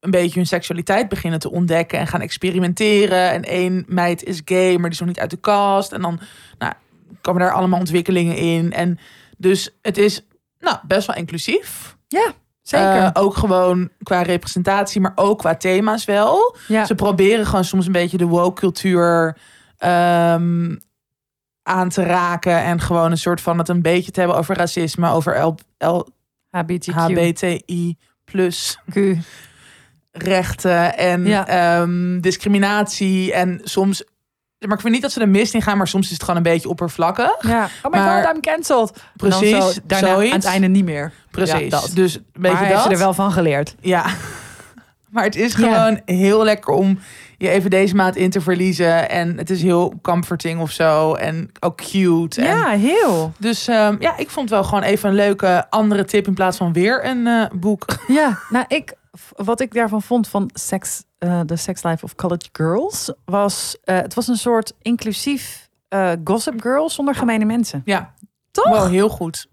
een 0.00 0.10
beetje 0.10 0.38
hun 0.38 0.46
seksualiteit 0.46 1.08
beginnen 1.08 1.40
te 1.40 1.50
ontdekken 1.50 1.98
en 1.98 2.06
gaan 2.06 2.20
experimenteren. 2.20 3.30
En 3.30 3.42
één 3.42 3.84
meid 3.88 4.22
is 4.22 4.42
gay, 4.44 4.72
maar 4.72 4.82
die 4.82 4.90
is 4.90 4.98
nog 4.98 5.08
niet 5.08 5.20
uit 5.20 5.30
de 5.30 5.36
kast. 5.36 5.92
En 5.92 6.00
dan 6.00 6.20
nou, 6.58 6.72
komen 7.20 7.40
daar 7.40 7.52
allemaal 7.52 7.78
ontwikkelingen 7.78 8.36
in. 8.36 8.72
En 8.72 8.98
dus 9.38 9.70
het 9.82 9.98
is 9.98 10.26
nou, 10.58 10.76
best 10.86 11.06
wel 11.06 11.16
inclusief. 11.16 11.96
Ja, 12.08 12.32
zeker. 12.62 12.96
Eh, 13.02 13.10
ook 13.12 13.36
gewoon 13.36 13.88
qua 14.02 14.22
representatie, 14.22 15.00
maar 15.00 15.12
ook 15.14 15.38
qua 15.38 15.56
thema's 15.56 16.04
wel. 16.04 16.56
ja. 16.68 16.84
Ze 16.84 16.94
proberen 16.94 17.46
gewoon 17.46 17.64
soms 17.64 17.86
een 17.86 17.92
beetje 17.92 18.16
de 18.16 18.26
woke 18.26 18.60
cultuur 18.60 19.36
ehm, 19.78 20.76
aan 21.62 21.88
te 21.88 22.02
raken. 22.02 22.62
En 22.62 22.80
gewoon 22.80 23.10
een 23.10 23.18
soort 23.18 23.40
van 23.40 23.58
het 23.58 23.68
een 23.68 23.82
beetje 23.82 24.10
te 24.10 24.20
hebben 24.20 24.38
over 24.38 24.56
racisme, 24.56 25.10
over 25.10 25.40
L, 25.44 25.54
L, 25.78 26.02
HBTQ. 26.50 26.92
HBTI 26.94 27.96
plus 28.24 28.78
Q. 28.90 28.96
rechten 30.12 30.96
en 30.96 31.26
Ja. 31.26 31.46
ehm, 31.46 32.20
discriminatie. 32.20 33.32
En 33.32 33.60
soms, 33.64 34.04
maar 34.66 34.76
ik 34.76 34.80
vind 34.82 34.92
niet 34.92 35.02
dat 35.02 35.12
ze 35.12 35.18
de 35.18 35.26
mist 35.26 35.54
in 35.54 35.62
gaan, 35.62 35.76
maar 35.76 35.88
soms 35.88 36.04
is 36.06 36.12
het 36.12 36.20
gewoon 36.20 36.36
een 36.36 36.42
beetje 36.42 36.68
oppervlakkig. 36.68 37.36
Ja. 37.40 37.68
Oh 37.82 37.92
my 37.92 37.98
Maar- 37.98 38.24
god, 38.24 38.34
I'm 38.34 38.40
cancelled. 38.40 38.92
Precies, 39.16 39.50
zo, 39.74 39.80
daarna 39.84 40.08
zoiets. 40.14 40.32
aan 40.32 40.38
het 40.38 40.48
einde 40.48 40.66
niet 40.68 40.84
meer. 40.84 41.12
Precies. 41.30 41.70
Ja. 41.70 41.80
Dus 41.94 42.14
een 42.16 42.24
beetje 42.32 42.68
dat. 42.68 42.82
ze 42.82 42.88
er 42.88 42.98
wel 42.98 43.14
van 43.14 43.32
geleerd. 43.32 43.74
Ja. 43.80 44.04
Maar 45.10 45.24
het 45.24 45.36
is 45.36 45.52
Ja. 45.54 45.58
gewoon 45.58 46.00
heel 46.04 46.44
lekker 46.44 46.72
om 46.74 46.98
je 47.38 47.48
even 47.48 47.70
deze 47.70 47.94
maand 47.94 48.16
in 48.16 48.30
te 48.30 48.40
verliezen. 48.40 49.10
En 49.10 49.36
het 49.38 49.50
is 49.50 49.62
heel 49.62 49.94
comforting 50.02 50.60
of 50.60 50.70
zo. 50.70 51.14
En 51.14 51.50
ook 51.60 51.76
cute. 51.76 52.40
En 52.42 52.46
Ja, 52.56 52.68
heel. 52.68 53.32
Dus 53.38 53.68
ehm, 53.68 53.96
ja, 53.98 54.16
ik 54.16 54.30
vond 54.30 54.50
wel 54.50 54.64
gewoon 54.64 54.82
even 54.82 55.08
een 55.08 55.14
leuke 55.14 55.66
andere 55.70 56.04
tip 56.04 56.26
in 56.26 56.34
plaats 56.34 56.56
van 56.56 56.72
weer 56.72 57.04
een 57.06 57.26
eh, 57.26 57.44
boek. 57.52 57.84
Ja, 58.08 58.38
nou 58.48 58.64
ik, 58.68 58.92
wat 59.36 59.60
ik 59.60 59.74
daarvan 59.74 60.02
vond 60.02 60.28
van 60.28 60.50
sex, 60.54 61.04
eh 61.18 61.40
The 61.40 61.56
Sex 61.56 61.82
Life 61.82 62.04
of 62.04 62.14
College 62.14 62.48
Girls, 62.52 63.12
was 63.24 63.76
eh, 63.84 63.96
het 63.96 64.14
was 64.14 64.28
een 64.28 64.36
soort 64.36 64.72
inclusief 64.82 65.68
eh, 65.88 66.12
Gossip 66.24 66.60
Girl 66.60 66.90
zonder 66.90 67.14
gemene 67.14 67.44
mensen. 67.44 67.82
Ja, 67.84 68.14
Toch? 68.50 68.68
wow, 68.68 68.88
heel 68.88 69.08
goed. 69.08 69.48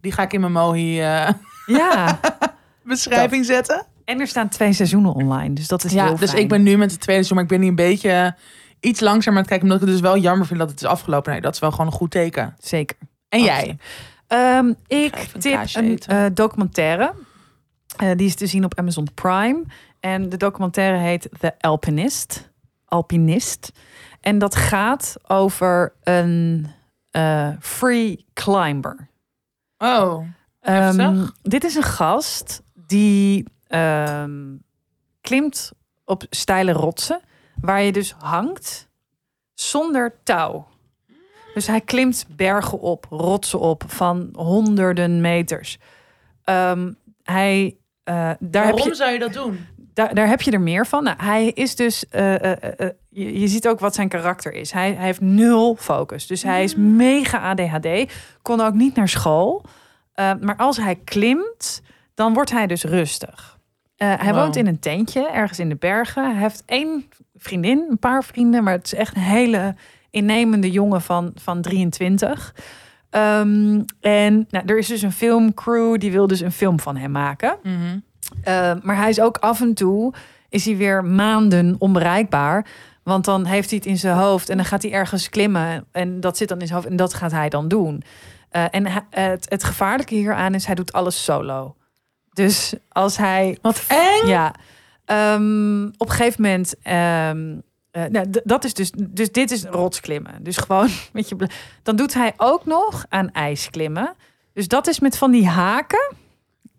Die 0.00 0.12
ga 0.12 0.22
ik 0.22 0.32
in 0.32 0.40
mijn 0.40 0.52
Mohi 0.52 1.00
eh, 1.00 1.28
Ja. 1.66 2.20
beschrijving 2.84 3.44
zetten. 3.44 3.86
En 4.04 4.20
er 4.20 4.26
staan 4.26 4.48
twee 4.48 4.72
seizoenen 4.72 5.14
online, 5.14 5.54
dus 5.54 5.68
dat 5.68 5.84
is 5.84 5.92
Ja, 5.92 6.04
heel 6.06 6.16
dus 6.16 6.30
fijn. 6.30 6.42
ik 6.42 6.48
ben 6.48 6.62
nu 6.62 6.76
met 6.76 6.90
de 6.90 6.96
tweede 6.98 7.24
seizoen, 7.24 7.34
maar 7.34 7.44
ik 7.44 7.50
ben 7.50 7.60
nu 7.60 7.66
een 7.66 7.74
beetje 7.94 8.34
iets 8.80 9.00
langzamer 9.00 9.32
aan 9.38 9.46
het 9.46 9.46
kijken. 9.48 9.66
Omdat 9.66 9.80
ik 9.82 9.86
het 9.88 9.96
dus 10.02 10.10
wel 10.10 10.18
jammer 10.22 10.46
vind 10.46 10.58
dat 10.58 10.70
het 10.70 10.80
is 10.80 10.86
afgelopen. 10.86 11.32
Nee, 11.32 11.40
dat 11.40 11.54
is 11.54 11.60
wel 11.60 11.70
gewoon 11.70 11.86
een 11.86 11.92
goed 11.92 12.10
teken. 12.10 12.56
Zeker. 12.58 12.96
En 13.28 13.42
jij? 13.42 13.78
Ehm, 14.26 14.72
ik 14.86 15.16
tip 15.38 15.60
een 15.72 15.98
eh, 15.98 16.24
documentaire. 16.32 17.12
Eh, 17.96 18.10
die 18.16 18.26
is 18.26 18.34
te 18.34 18.46
zien 18.46 18.64
op 18.64 18.78
Amazon 18.78 19.08
Prime. 19.14 19.64
En 20.00 20.28
de 20.28 20.36
documentaire 20.36 20.98
heet 20.98 21.28
The 21.40 21.54
Alpinist. 21.58 22.50
Alpinist. 22.84 23.72
En 24.20 24.38
dat 24.38 24.54
gaat 24.54 25.16
over 25.26 25.92
een 26.02 26.66
eh, 27.10 27.50
free 27.60 28.24
climber. 28.32 29.08
Oh, 29.78 30.24
Heftig. 30.60 31.34
dit 31.42 31.64
is 31.64 31.74
een 31.74 31.82
gast 31.82 32.62
die 32.74 33.44
ehm, 33.66 34.56
klimt 35.20 35.72
op 36.04 36.24
steile 36.30 36.72
rotsen, 36.72 37.20
waar 37.60 37.82
je 37.82 37.92
dus 37.92 38.12
hangt 38.18 38.88
zonder 39.54 40.14
touw. 40.22 40.66
Dus 41.54 41.66
hij 41.66 41.80
klimt 41.80 42.26
bergen 42.28 42.80
op, 42.80 43.06
rotsen 43.10 43.60
op 43.60 43.84
van 43.86 44.28
honderden 44.32 45.20
meters. 45.20 45.78
Ehm, 46.44 46.92
hij, 47.22 47.76
eh, 48.06 48.14
daar, 48.14 48.64
heb 48.64 48.72
waarom 48.72 48.88
je, 48.88 48.94
zou 48.94 49.12
je 49.12 49.18
dat 49.18 49.32
doen? 49.32 49.66
daar, 49.94 50.14
daar 50.14 50.28
heb 50.28 50.42
je 50.42 50.50
er 50.50 50.60
meer 50.60 50.86
van. 50.86 51.02
Nou, 51.02 51.16
hij 51.22 51.46
is 51.46 51.76
dus, 51.76 52.08
eh, 52.08 52.52
eh, 52.52 52.90
je, 53.08 53.40
je 53.40 53.48
ziet 53.48 53.68
ook 53.68 53.80
wat 53.80 53.94
zijn 53.94 54.08
karakter 54.08 54.52
is. 54.52 54.70
Hij, 54.70 54.92
hij 54.92 55.04
heeft 55.04 55.20
nul 55.20 55.76
focus. 55.76 56.26
Dus 56.26 56.42
hij 56.42 56.64
is 56.64 56.74
mega 56.74 57.38
ADHD, 57.38 58.12
kon 58.42 58.60
ook 58.60 58.74
niet 58.74 58.94
naar 58.94 59.08
school. 59.08 59.64
Maar 60.16 60.56
als 60.56 60.76
hij 60.76 60.94
klimt, 61.04 61.82
dan 62.14 62.34
wordt 62.34 62.50
hij 62.50 62.66
dus 62.66 62.84
rustig. 62.84 63.58
Hij 63.96 64.18
Wow. 64.18 64.34
woont 64.34 64.56
in 64.56 64.66
een 64.66 64.78
tentje 64.78 65.28
ergens 65.30 65.58
in 65.58 65.68
de 65.68 65.76
bergen. 65.76 66.30
Hij 66.30 66.42
heeft 66.42 66.62
één 66.66 67.08
vriendin, 67.34 67.86
een 67.90 67.98
paar 67.98 68.24
vrienden, 68.24 68.64
maar 68.64 68.72
het 68.72 68.84
is 68.86 68.94
echt 68.94 69.16
een 69.16 69.22
hele 69.22 69.74
innemende 70.10 70.70
jongen 70.70 71.02
van, 71.02 71.32
van 71.34 71.62
23. 71.62 72.54
Um, 73.10 73.84
en 74.00 74.46
nou, 74.50 74.64
er 74.66 74.78
is 74.78 74.86
dus 74.86 75.02
een 75.02 75.12
filmcrew 75.12 75.98
die 75.98 76.12
wil 76.12 76.26
dus 76.26 76.40
een 76.40 76.52
film 76.52 76.80
van 76.80 76.96
hem 76.96 77.10
maken. 77.10 77.56
Mhm. 77.62 77.74
Uh, 78.48 78.72
maar 78.82 78.96
hij 78.96 79.08
is 79.08 79.20
ook 79.20 79.36
af 79.36 79.60
en 79.60 79.74
toe 79.74 80.14
is 80.48 80.64
hij 80.64 80.76
weer 80.76 81.04
maanden 81.04 81.76
onbereikbaar. 81.78 82.66
Want 83.02 83.24
dan 83.24 83.44
heeft 83.44 83.70
hij 83.70 83.78
het 83.78 83.88
in 83.88 83.98
zijn 83.98 84.16
hoofd 84.16 84.48
en 84.48 84.56
dan 84.56 84.66
gaat 84.66 84.82
hij 84.82 84.92
ergens 84.92 85.28
klimmen. 85.28 85.86
En 85.92 86.20
dat 86.20 86.36
zit 86.36 86.48
dan 86.48 86.60
in 86.60 86.66
zijn 86.66 86.78
hoofd 86.78 86.90
en 86.90 86.96
dat 86.96 87.14
gaat 87.14 87.32
hij 87.32 87.48
dan 87.48 87.68
doen. 87.68 88.02
Uh, 88.52 88.64
en 88.70 88.86
het, 89.10 89.46
het 89.50 89.64
gevaarlijke 89.64 90.14
hieraan 90.14 90.54
is, 90.54 90.66
hij 90.66 90.74
doet 90.74 90.92
alles 90.92 91.24
solo. 91.24 91.76
Dus 92.32 92.74
als 92.88 93.16
hij... 93.16 93.58
Wat 93.62 93.84
eng! 93.88 94.26
Ja. 94.26 94.54
Um, 95.34 95.86
op 95.86 96.08
een 96.08 96.14
gegeven 96.14 96.42
moment... 96.42 96.74
Um, 97.30 97.62
uh, 97.96 98.04
nou, 98.04 98.26
dat 98.44 98.64
is 98.64 98.74
dus, 98.74 98.90
dus 98.96 99.32
dit 99.32 99.50
is 99.50 99.64
rotsklimmen. 99.64 100.42
Dus 100.42 100.56
gewoon 100.56 100.88
met 101.12 101.28
je. 101.28 101.48
Dan 101.82 101.96
doet 101.96 102.14
hij 102.14 102.32
ook 102.36 102.64
nog 102.64 103.04
aan 103.08 103.32
ijsklimmen. 103.32 104.14
Dus 104.52 104.68
dat 104.68 104.86
is 104.86 105.00
met 105.00 105.18
van 105.18 105.30
die 105.30 105.48
haken 105.48 106.14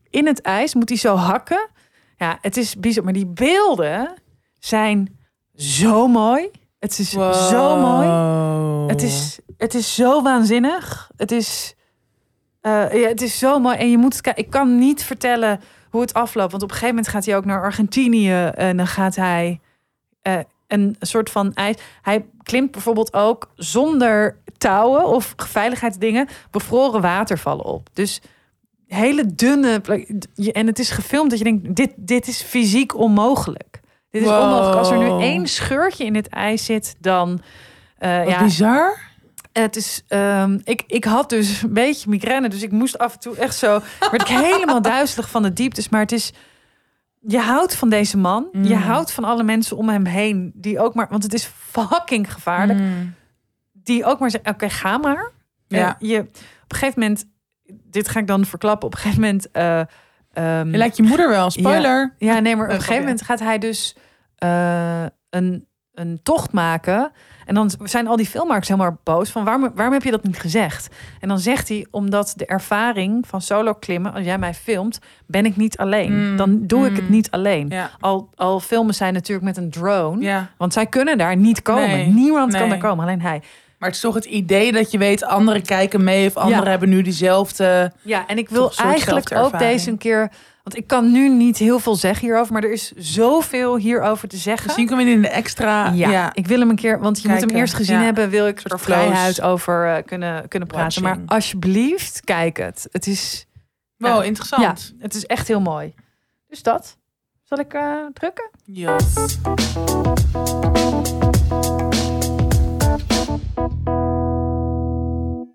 in 0.10 0.28
het 0.28 0.42
ijs. 0.42 0.76
Moet 0.76 0.90
hij 0.90 0.98
zo 0.98 1.16
hakken. 1.16 1.70
Ja, 2.18 2.38
het 2.42 2.58
is 2.58 2.76
bizar. 2.76 3.04
Maar 3.04 3.14
die 3.14 3.26
beelden 3.26 4.14
zijn 4.60 5.18
zo 5.56 6.08
mooi. 6.08 6.52
Het 6.80 7.00
is 7.00 7.10
zo 7.50 7.80
mooi. 7.80 8.08
Het 8.88 9.02
is, 9.02 9.40
het 9.58 9.74
is 9.74 9.96
zo 9.96 10.22
waanzinnig. 10.22 11.12
Het 11.16 11.32
is 11.32 11.76
Eh, 12.62 13.02
ja, 13.02 13.08
het 13.08 13.22
is 13.22 13.40
zo 13.40 13.60
mooi. 13.60 13.78
En 13.78 13.90
je 13.90 13.98
moet. 13.98 14.22
Ik 14.36 14.50
kan 14.50 14.80
niet 14.80 15.04
vertellen 15.04 15.60
hoe 15.90 16.02
het 16.02 16.14
afloopt. 16.14 16.52
Want 16.52 16.64
op 16.64 16.70
een 16.70 16.76
gegeven 16.76 16.96
moment 16.96 17.14
gaat 17.14 17.26
hij 17.26 17.38
ook 17.38 17.46
naar 17.46 17.62
Argentinië. 17.62 18.46
En 18.46 18.78
dan 18.78 18.88
gaat 18.88 19.16
hij 19.16 19.60
eh, 20.22 20.40
een 20.68 20.96
soort 21.00 21.30
van 21.30 21.54
ijs. 21.54 21.76
Hij 22.02 22.26
klimt 22.44 22.72
bijvoorbeeld 22.72 23.14
ook 23.14 23.52
zonder 23.56 24.38
touwen 24.58 25.08
of 25.08 25.34
veiligheidsdingen 25.36 26.28
bevroren 26.52 27.02
watervallen 27.02 27.66
op. 27.66 27.90
Dus 27.94 28.22
hele 28.88 29.36
dunne. 29.36 29.82
En 30.52 30.68
het 30.68 30.80
is 30.80 30.90
gefilmd 30.90 31.30
dat 31.30 31.40
je 31.40 31.46
denkt: 31.46 31.76
dit, 31.76 31.94
dit 31.96 32.28
is 32.28 32.42
fysiek 32.42 32.96
onmogelijk. 32.98 33.80
Dit 34.10 34.22
is 34.22 34.28
Wow. 34.28 34.42
onmogelijk. 34.42 34.76
Als 34.76 34.90
er 34.90 34.98
nu 34.98 35.10
één 35.22 35.48
scheurtje 35.48 36.06
in 36.06 36.16
het 36.16 36.28
ijs 36.28 36.66
zit, 36.66 36.96
dan. 37.00 37.42
eh, 37.98 38.18
Wat 38.18 38.28
ja, 38.28 38.44
bizar. 38.44 38.98
het 39.52 39.76
is, 39.76 40.04
ehm, 40.08 40.60
ik, 40.64 40.84
ik 40.88 41.04
had 41.04 41.30
dus 41.30 41.62
een 41.62 41.74
beetje 41.74 42.10
migraine, 42.10 42.50
dus 42.50 42.62
ik 42.62 42.72
moest 42.72 42.98
af 42.98 43.14
en 43.14 43.20
toe 43.20 43.36
echt 43.38 43.56
zo, 43.56 43.80
werd 44.00 44.22
ik 44.22 44.28
helemaal 44.38 44.82
duizelig 44.94 45.30
van 45.30 45.42
de 45.44 45.54
dieptes. 45.54 45.90
Maar 45.90 46.02
het 46.02 46.12
is, 46.12 46.34
je 47.30 47.40
houdt 47.40 47.76
van 47.76 47.90
deze 47.90 48.18
man, 48.18 48.48
je 48.52 48.60
Mm. 48.76 48.82
houdt 48.82 49.12
van 49.12 49.24
alle 49.24 49.44
mensen 49.44 49.78
om 49.78 49.90
hem 49.90 50.06
heen, 50.06 50.52
die 50.56 50.80
ook 50.80 50.94
maar, 50.94 51.08
want 51.10 51.24
het 51.24 51.34
is 51.34 51.46
fucking 51.46 52.34
gevaarlijk, 52.34 52.80
Mm. 52.80 53.14
die 53.74 54.06
ook 54.06 54.20
maar 54.20 54.32
zeggen, 54.32 54.50
oké, 54.52 54.70
ga 54.70 54.98
maar. 54.98 55.32
Ja. 55.68 55.98
En 56.00 56.08
je, 56.08 56.20
op 56.20 56.28
een 56.72 56.78
gegeven 56.78 57.00
moment, 57.02 57.26
dit 57.84 58.08
ga 58.10 58.20
ik 58.20 58.28
dan 58.28 58.46
verklappen, 58.46 58.88
op 58.88 58.94
een 58.94 59.00
gegeven 59.00 59.22
moment. 59.22 59.52
eh, 59.52 59.80
ehm, 60.34 60.70
Je 60.72 60.78
lijkt 60.78 60.98
je 60.98 61.04
moeder 61.04 61.30
wel, 61.30 61.50
spoiler. 61.50 62.14
ja, 62.18 62.40
nee, 62.40 62.56
maar 62.56 62.66
op 62.66 62.72
Oh, 62.72 62.76
een 62.78 62.82
gegeven 62.82 62.84
grapje. 62.84 63.00
moment 63.02 63.22
gaat 63.22 63.40
hij 63.40 63.58
dus 63.58 63.96
eh, 64.36 65.06
een, 65.30 65.68
een 65.94 66.20
tocht 66.24 66.52
maken. 66.52 67.12
En 67.48 67.56
dan 67.56 67.72
zijn 67.84 68.08
al 68.08 68.16
die 68.16 68.26
filmmakers 68.26 68.68
helemaal 68.68 68.98
boos 69.04 69.30
van 69.30 69.44
waarom, 69.44 69.72
waarom 69.76 69.94
heb 69.94 70.04
je 70.04 70.12
dat 70.12 70.24
niet 70.24 70.40
gezegd? 70.40 70.88
En 71.20 71.28
dan 71.28 71.40
zegt 71.40 71.68
hij, 71.68 71.86
omdat 71.92 72.34
de 72.36 72.46
ervaring 72.46 73.28
van 73.28 73.42
solo 73.42 73.74
klimmen, 73.74 74.14
als 74.14 74.24
jij 74.26 74.38
mij 74.38 74.54
filmt, 74.54 75.00
ben 75.26 75.46
ik 75.46 75.56
niet 75.56 75.78
alleen. 75.78 76.30
Mm, 76.32 76.38
Dan 76.38 76.60
doe 76.68 76.86
ik 76.88 76.96
het 76.96 77.06
mm. 77.06 77.12
niet 77.12 77.32
alleen. 77.32 77.70
Ja. 77.70 77.90
Al, 78.00 78.30
al 78.36 78.60
filmen 78.60 78.94
zij 78.94 79.12
natuurlijk 79.12 79.48
met 79.48 79.58
een 79.58 79.70
drone. 79.70 80.22
ja. 80.24 80.50
Want 80.58 80.74
zij 80.74 80.86
kunnen 80.86 81.18
daar 81.18 81.36
niet 81.36 81.62
komen. 81.62 81.88
Nee, 81.90 82.08
Niemand 82.08 82.56
kan 82.58 82.70
daar 82.70 82.78
komen, 82.78 83.06
alleen 83.06 83.22
hij. 83.22 83.42
Maar 83.80 83.88
het 83.90 83.98
is 83.98 84.04
toch 84.04 84.16
het 84.16 84.26
idee 84.26 84.72
dat 84.72 84.92
je 84.92 84.98
weet, 84.98 85.24
anderen 85.24 85.62
kijken 85.62 86.04
mee 86.04 86.28
of 86.28 86.36
anderen 86.38 86.64
Ja. 86.64 86.70
hebben 86.70 86.90
nu 86.90 87.02
diezelfde. 87.02 87.92
Ja, 88.02 88.28
en 88.28 88.38
ik 88.38 88.50
wil 88.50 88.72
eigenlijk 88.76 89.36
ook 89.36 89.60
deze 89.60 89.90
een 89.90 89.98
keer... 89.98 90.32
Want 90.68 90.80
ik 90.80 90.88
kan 90.88 91.12
nu 91.12 91.30
niet 91.30 91.58
heel 91.58 91.80
veel 91.80 91.96
zeggen 91.96 92.26
hierover, 92.28 92.54
maar 92.54 92.64
er 92.64 92.72
is 92.72 92.92
zoveel 92.96 93.78
hierover 93.78 94.28
te 94.28 94.38
zeggen. 94.38 94.66
Misschien 94.66 94.88
komen 94.88 95.06
we 95.06 95.12
in 95.12 95.22
de 95.22 95.28
extra. 95.28 95.92
Ja, 95.92 96.10
Ja. 96.10 96.34
ik 96.34 96.48
wil 96.48 96.60
hem 96.60 96.70
een 96.70 96.76
keer, 96.76 97.00
want 97.00 97.22
je 97.22 97.30
moet 97.30 97.40
hem 97.40 97.50
eerst 97.50 97.74
gezien 97.74 97.98
ja. 97.98 98.04
hebben, 98.04 98.30
wil 98.30 98.48
ik 98.48 98.60
er 98.64 98.80
vrijheid 98.80 99.42
over 99.42 99.88
eh, 99.96 100.04
kunnen, 100.06 100.48
kunnen 100.48 100.68
praten. 100.68 101.02
watching. 101.04 101.26
Maar 101.28 101.36
alsjeblieft, 101.38 102.22
kijk 102.24 102.58
het. 102.58 102.88
Het 102.92 103.08
is, 103.08 103.48
Wow, 103.98 104.16
Ja. 104.18 104.24
interessant. 104.24 104.62
ja, 104.64 105.04
het 105.04 105.16
is 105.16 105.26
echt 105.26 105.48
heel 105.48 105.62
mooi. 105.62 105.94
Dus 106.48 106.64
dat. 106.64 106.98
Zal 107.44 107.60
ik 107.60 107.74
eh, 107.74 107.96
drukken? 108.14 108.50
Yes. 108.66 109.14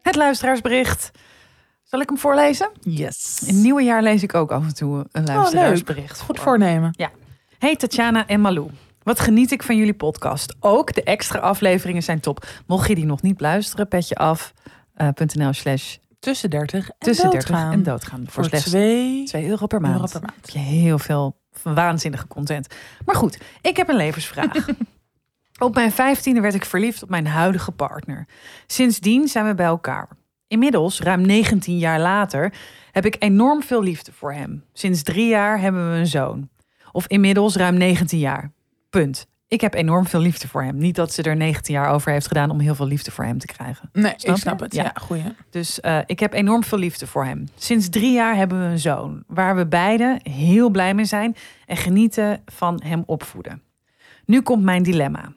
Het 0.03 0.17
luisteraarsbericht. 0.17 1.11
Zal 1.93 2.01
ik 2.01 2.09
hem 2.09 2.19
voorlezen? 2.19 2.71
Yes. 2.81 3.43
In 3.47 3.55
het 3.55 3.63
nieuwe 3.63 3.83
jaar 3.83 4.03
lees 4.03 4.23
ik 4.23 4.35
ook 4.35 4.53
af 4.53 4.65
en 4.65 4.75
toe 4.75 5.07
een 5.13 5.25
luisteraarsbericht. 5.25 6.21
Goed 6.21 6.37
voor. 6.37 6.45
voornemen. 6.45 6.97
Hey 7.59 7.77
Tatjana 7.77 8.27
en 8.27 8.41
Malou. 8.41 8.71
Wat 9.03 9.21
geniet 9.21 9.51
ik 9.51 9.63
van 9.63 9.77
jullie 9.77 9.95
podcast. 9.95 10.55
Ook 10.61 10.95
de 10.95 11.03
extra 11.03 11.39
afleveringen 11.39 12.03
zijn 12.03 12.21
top. 12.21 12.47
Mocht 12.67 12.89
je 12.89 12.95
die 12.95 13.05
nog 13.05 13.23
niet 13.23 13.41
luisteren, 13.41 13.89
petje 13.89 14.15
af.nl 14.15 15.53
slash 15.53 15.97
Tussen 16.19 16.51
30 16.51 16.89
en 16.89 16.95
tussen 16.99 17.31
doodgaan. 17.31 17.71
30 17.71 17.73
en 17.73 17.83
doodgaan. 17.83 18.21
Voor 18.23 18.33
Voor 18.33 18.45
slechts 18.45 18.69
2 18.69 19.25
2 19.25 19.47
euro 19.49 19.67
per 19.67 19.81
maand. 19.81 19.95
euro 19.95 20.07
per 20.07 20.21
maand. 20.21 20.35
heb 20.35 20.49
je 20.49 20.59
heel 20.59 20.99
veel 20.99 21.37
waanzinnige 21.63 22.27
content. 22.27 22.67
Maar 23.05 23.17
goed, 23.17 23.39
ik 23.61 23.77
heb 23.77 23.89
een 23.89 23.97
levensvraag. 23.97 24.69
op 25.67 25.75
mijn 25.75 25.93
vijftiende 25.93 26.41
werd 26.41 26.55
ik 26.55 26.65
verliefd 26.65 27.03
op 27.03 27.09
mijn 27.09 27.27
huidige 27.27 27.71
partner. 27.73 28.27
Sindsdien 28.67 29.29
zijn 29.29 29.47
we 29.47 29.55
bij 29.55 29.67
elkaar. 29.67 30.09
Inmiddels, 30.53 31.01
ruim 31.01 31.21
19 31.21 31.79
jaar 31.79 32.01
later, 32.01 32.53
heb 32.91 33.07
ik 33.07 33.17
enorm 33.19 33.63
veel 33.63 33.83
liefde 33.83 34.13
voor 34.13 34.33
hem. 34.33 34.65
Sinds 34.73 35.03
drie 35.03 35.29
jaar 35.29 35.61
hebben 35.61 35.91
we 35.93 35.97
een 35.99 36.07
zoon. 36.07 36.49
Of 36.93 37.07
inmiddels 37.07 37.57
ruim 37.57 37.77
19 37.77 38.19
jaar. 38.19 38.53
Punt. 38.91 39.27
Ik 39.49 39.61
heb 39.61 39.75
enorm 39.75 40.07
veel 40.07 40.21
liefde 40.21 40.49
voor 40.49 40.63
hem. 40.63 40.77
Niet 40.77 40.95
dat 40.95 41.13
ze 41.13 41.23
er 41.23 41.37
19 41.37 41.75
jaar 41.75 41.91
over 41.91 42.13
heeft 42.13 42.27
gedaan 42.27 42.51
om 42.51 42.59
heel 42.61 42.75
veel 42.75 42.87
liefde 42.87 43.11
voor 43.11 43.25
hem 43.25 43.39
te 43.39 43.47
krijgen. 43.47 43.89
Nee, 43.93 44.13
Snap 44.17 44.35
ik 44.37 44.41
snap 44.43 44.59
je? 44.59 44.65
het. 44.65 44.75
Ja. 44.75 44.83
Ja, 44.83 44.93
goeie. 45.01 45.23
Dus 45.51 45.81
eh, 45.81 45.99
ik 46.07 46.21
heb 46.21 46.33
enorm 46.33 46.65
veel 46.65 46.79
liefde 46.79 47.07
voor 47.07 47.25
hem. 47.25 47.49
Sinds 47.55 47.89
drie 47.89 48.13
jaar 48.13 48.37
hebben 48.37 48.61
we 48.61 48.67
een 48.67 48.79
zoon, 48.79 49.25
waar 49.27 49.57
we 49.57 49.67
beiden 49.67 50.21
heel 50.23 50.71
blij 50.71 50.95
mee 50.95 51.05
zijn 51.05 51.37
en 51.67 51.77
genieten 51.77 52.43
van 52.47 52.81
hem 52.85 53.03
opvoeden. 53.07 53.63
Nu 54.25 54.41
komt 54.41 54.63
mijn 54.63 54.83
dilemma. 54.83 55.33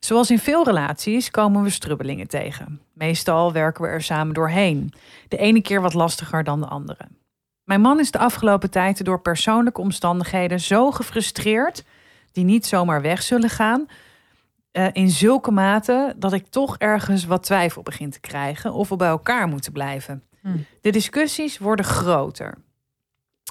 Zoals 0.00 0.30
in 0.30 0.38
veel 0.38 0.64
relaties 0.64 1.30
komen 1.30 1.62
we 1.62 1.70
strubbelingen 1.70 2.28
tegen. 2.28 2.80
Meestal 3.00 3.52
werken 3.52 3.82
we 3.82 3.88
er 3.88 4.02
samen 4.02 4.34
doorheen. 4.34 4.92
De 5.28 5.36
ene 5.36 5.62
keer 5.62 5.80
wat 5.80 5.94
lastiger 5.94 6.44
dan 6.44 6.60
de 6.60 6.66
andere. 6.66 7.08
Mijn 7.64 7.80
man 7.80 7.98
is 7.98 8.10
de 8.10 8.18
afgelopen 8.18 8.70
tijd 8.70 9.04
door 9.04 9.20
persoonlijke 9.20 9.80
omstandigheden 9.80 10.60
zo 10.60 10.90
gefrustreerd, 10.90 11.84
die 12.32 12.44
niet 12.44 12.66
zomaar 12.66 13.02
weg 13.02 13.22
zullen 13.22 13.50
gaan, 13.50 13.86
eh, 14.70 14.86
in 14.92 15.10
zulke 15.10 15.50
mate 15.50 16.14
dat 16.16 16.32
ik 16.32 16.46
toch 16.46 16.78
ergens 16.78 17.24
wat 17.24 17.42
twijfel 17.42 17.82
begin 17.82 18.10
te 18.10 18.20
krijgen 18.20 18.72
of 18.72 18.88
we 18.88 18.96
bij 18.96 19.08
elkaar 19.08 19.48
moeten 19.48 19.72
blijven. 19.72 20.22
Hmm. 20.40 20.64
De 20.80 20.90
discussies 20.90 21.58
worden 21.58 21.84
groter. 21.84 22.54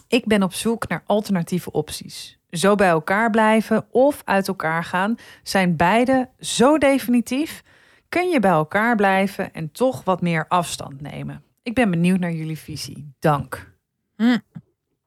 Ik 0.07 0.25
ben 0.25 0.43
op 0.43 0.53
zoek 0.53 0.87
naar 0.87 1.03
alternatieve 1.05 1.71
opties. 1.71 2.39
Zo 2.49 2.75
bij 2.75 2.89
elkaar 2.89 3.29
blijven 3.29 3.85
of 3.91 4.21
uit 4.25 4.47
elkaar 4.47 4.83
gaan 4.83 5.15
zijn 5.43 5.75
beide 5.75 6.29
zo 6.39 6.77
definitief. 6.77 7.63
Kun 8.09 8.29
je 8.29 8.39
bij 8.39 8.51
elkaar 8.51 8.95
blijven 8.95 9.53
en 9.53 9.71
toch 9.71 10.03
wat 10.03 10.21
meer 10.21 10.45
afstand 10.47 11.01
nemen? 11.01 11.43
Ik 11.63 11.73
ben 11.73 11.89
benieuwd 11.89 12.19
naar 12.19 12.31
jullie 12.31 12.57
visie. 12.57 13.13
Dank. 13.19 13.71
Hmm. 14.15 14.41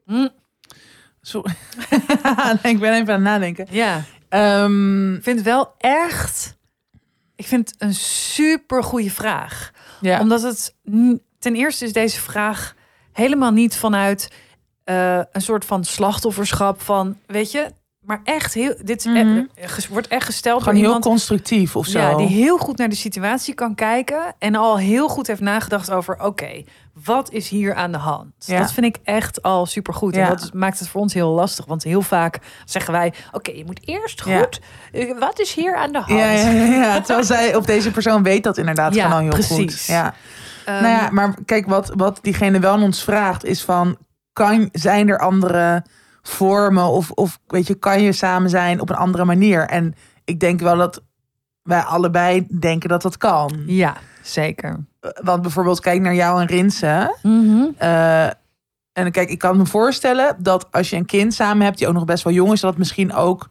Hmm. 0.05 0.31
Zo. 1.21 1.39
ik 2.63 2.79
ben 2.79 2.93
even 2.93 2.99
aan 2.99 3.07
het 3.07 3.21
nadenken. 3.21 3.67
Ja. 3.71 4.03
Ehm, 4.29 5.15
Ik 5.15 5.23
vind 5.23 5.37
het 5.37 5.47
wel 5.47 5.75
echt. 5.79 6.57
Ik 7.37 7.47
vind 7.47 7.71
het 7.71 7.83
een 7.83 7.95
super 7.95 8.83
goede 8.85 9.11
vraag. 9.11 9.71
ja. 10.01 10.21
Omdat 10.21 10.43
het 10.43 10.75
ten 11.39 11.55
eerste 11.55 11.85
is 11.85 11.93
deze 11.93 12.21
vraag 12.21 12.75
helemaal 13.13 13.51
niet 13.51 13.77
vanuit 13.77 14.33
eh, 14.85 15.21
een 15.33 15.41
soort 15.41 15.65
van 15.65 15.85
slachtofferschap 15.85 16.81
van, 16.81 17.19
weet 17.27 17.51
je, 17.53 17.73
maar 18.03 18.21
echt 18.25 18.55
heel. 18.55 18.75
Dit 18.85 18.99
is 18.99 19.05
Mhm. 19.05 19.43
echt- 19.55 19.89
wordt 19.89 20.09
echt 20.09 20.25
gesteld 20.27 20.59
Gewoon 20.59 20.75
door 20.75 20.83
heel 20.85 20.93
iemand 20.95 21.05
constructief 21.13 21.77
of 21.77 21.87
zo. 21.87 21.99
ja, 21.99 22.17
die 22.17 22.27
heel 22.27 22.59
goed 22.59 22.79
naar 22.79 22.89
de 22.89 22.95
situatie 22.95 23.55
kan 23.55 23.75
kijken 23.75 24.35
en 24.39 24.55
al 24.55 24.79
heel 24.79 25.09
goed 25.09 25.27
heeft 25.27 25.41
nagedacht 25.41 25.91
over, 25.91 26.21
oké, 26.23 26.63
wat 27.05 27.31
is 27.31 27.49
hier 27.49 27.75
aan 27.75 27.93
de 27.93 27.99
hand? 27.99 28.33
Ja. 28.39 28.59
Dat 28.59 28.73
vind 28.73 28.87
ik 28.87 28.97
echt 29.05 29.43
al 29.43 29.67
super 29.67 29.95
goed. 29.95 30.17
En 30.17 30.29
dat 30.29 30.51
maakt 30.55 30.79
het 30.79 30.89
voor 30.89 31.01
ons 31.01 31.15
heel 31.15 31.31
lastig, 31.31 31.65
want 31.65 31.83
heel 31.83 32.03
vaak 32.03 32.39
zeggen 32.65 32.93
wij, 32.93 33.13
oké, 33.33 33.51
je 33.51 33.65
moet 33.65 33.81
eerst 33.85 34.23
goed. 34.23 34.61
eh, 34.93 35.19
Wat 35.19 35.39
is 35.41 35.55
hier 35.55 35.77
aan 35.77 35.93
de 35.93 35.99
hand? 36.01 36.19
ja, 36.21 36.31
ja. 36.31 37.01
Terwijl 37.01 37.25
zij 37.27 37.55
op 37.55 37.67
deze 37.67 37.91
persoon 37.91 38.23
weet 38.23 38.45
dat 38.45 38.59
inderdaad 38.59 38.95
gewoon 38.95 39.13
al 39.13 39.19
heel 39.19 39.29
precies. 39.31 39.57
goed. 39.77 39.85
Ja. 39.85 40.15
Ehm, 40.65 40.83
nou 40.83 40.95
ja, 41.03 41.09
maar 41.11 41.35
kijk, 41.45 41.67
wat, 41.67 41.93
wat 41.97 42.19
diegene 42.23 42.59
wel 42.59 42.73
aan 42.73 42.83
ons 42.83 43.03
vraagt 43.05 43.45
is 43.45 43.63
van... 43.63 43.97
Kan, 44.33 44.69
zijn 44.73 45.09
er 45.09 45.19
andere 45.19 45.85
vormen 46.23 46.85
of, 46.85 47.11
of 47.11 47.39
weet 47.47 47.67
je, 47.67 47.75
kan 47.75 48.03
je 48.03 48.13
samen 48.13 48.51
zijn 48.51 48.81
op 48.81 48.91
een 48.91 48.97
andere 48.97 49.25
manier? 49.25 49.67
En 49.67 49.95
ik 50.25 50.41
denk 50.41 50.61
wel 50.61 50.77
dat 50.77 51.03
wij 51.63 51.81
allebei 51.81 52.47
denken 52.61 52.89
dat 52.89 53.03
dat 53.03 53.17
kan. 53.17 53.63
ja, 53.67 53.97
zeker. 54.23 54.85
Want 55.23 55.43
bijvoorbeeld 55.43 55.81
kijk 55.81 56.01
naar 56.01 56.15
jou 56.15 56.41
en 56.41 56.47
Rinse. 56.47 57.17
Mhm. 57.23 57.65
Eh, 57.77 58.27
en 58.93 59.11
kijk, 59.11 59.31
ik 59.31 59.39
kan 59.39 59.57
me 59.57 59.67
voorstellen 59.67 60.37
dat 60.39 60.67
als 60.71 60.91
je 60.91 60.97
een 60.97 61.07
kind 61.07 61.35
samen 61.35 61.65
hebt... 61.65 61.79
die 61.79 61.87
ook 61.87 61.95
nog 61.95 62.05
best 62.05 62.25
wel 62.25 62.33
jong 62.33 62.53
is... 62.53 62.61
dat 62.61 62.71
het 62.71 62.79
misschien 62.79 63.13
ook 63.13 63.49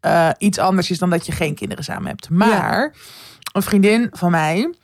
eh, 0.00 0.30
iets 0.38 0.58
anders 0.58 0.90
is 0.90 0.98
dan 0.98 1.10
dat 1.10 1.26
je 1.26 1.32
geen 1.32 1.54
kinderen 1.54 1.84
samen 1.84 2.06
hebt. 2.06 2.30
Maar 2.30 2.94
een 3.52 3.62
vriendin 3.62 4.08
van 4.12 4.30
mij... 4.30 4.74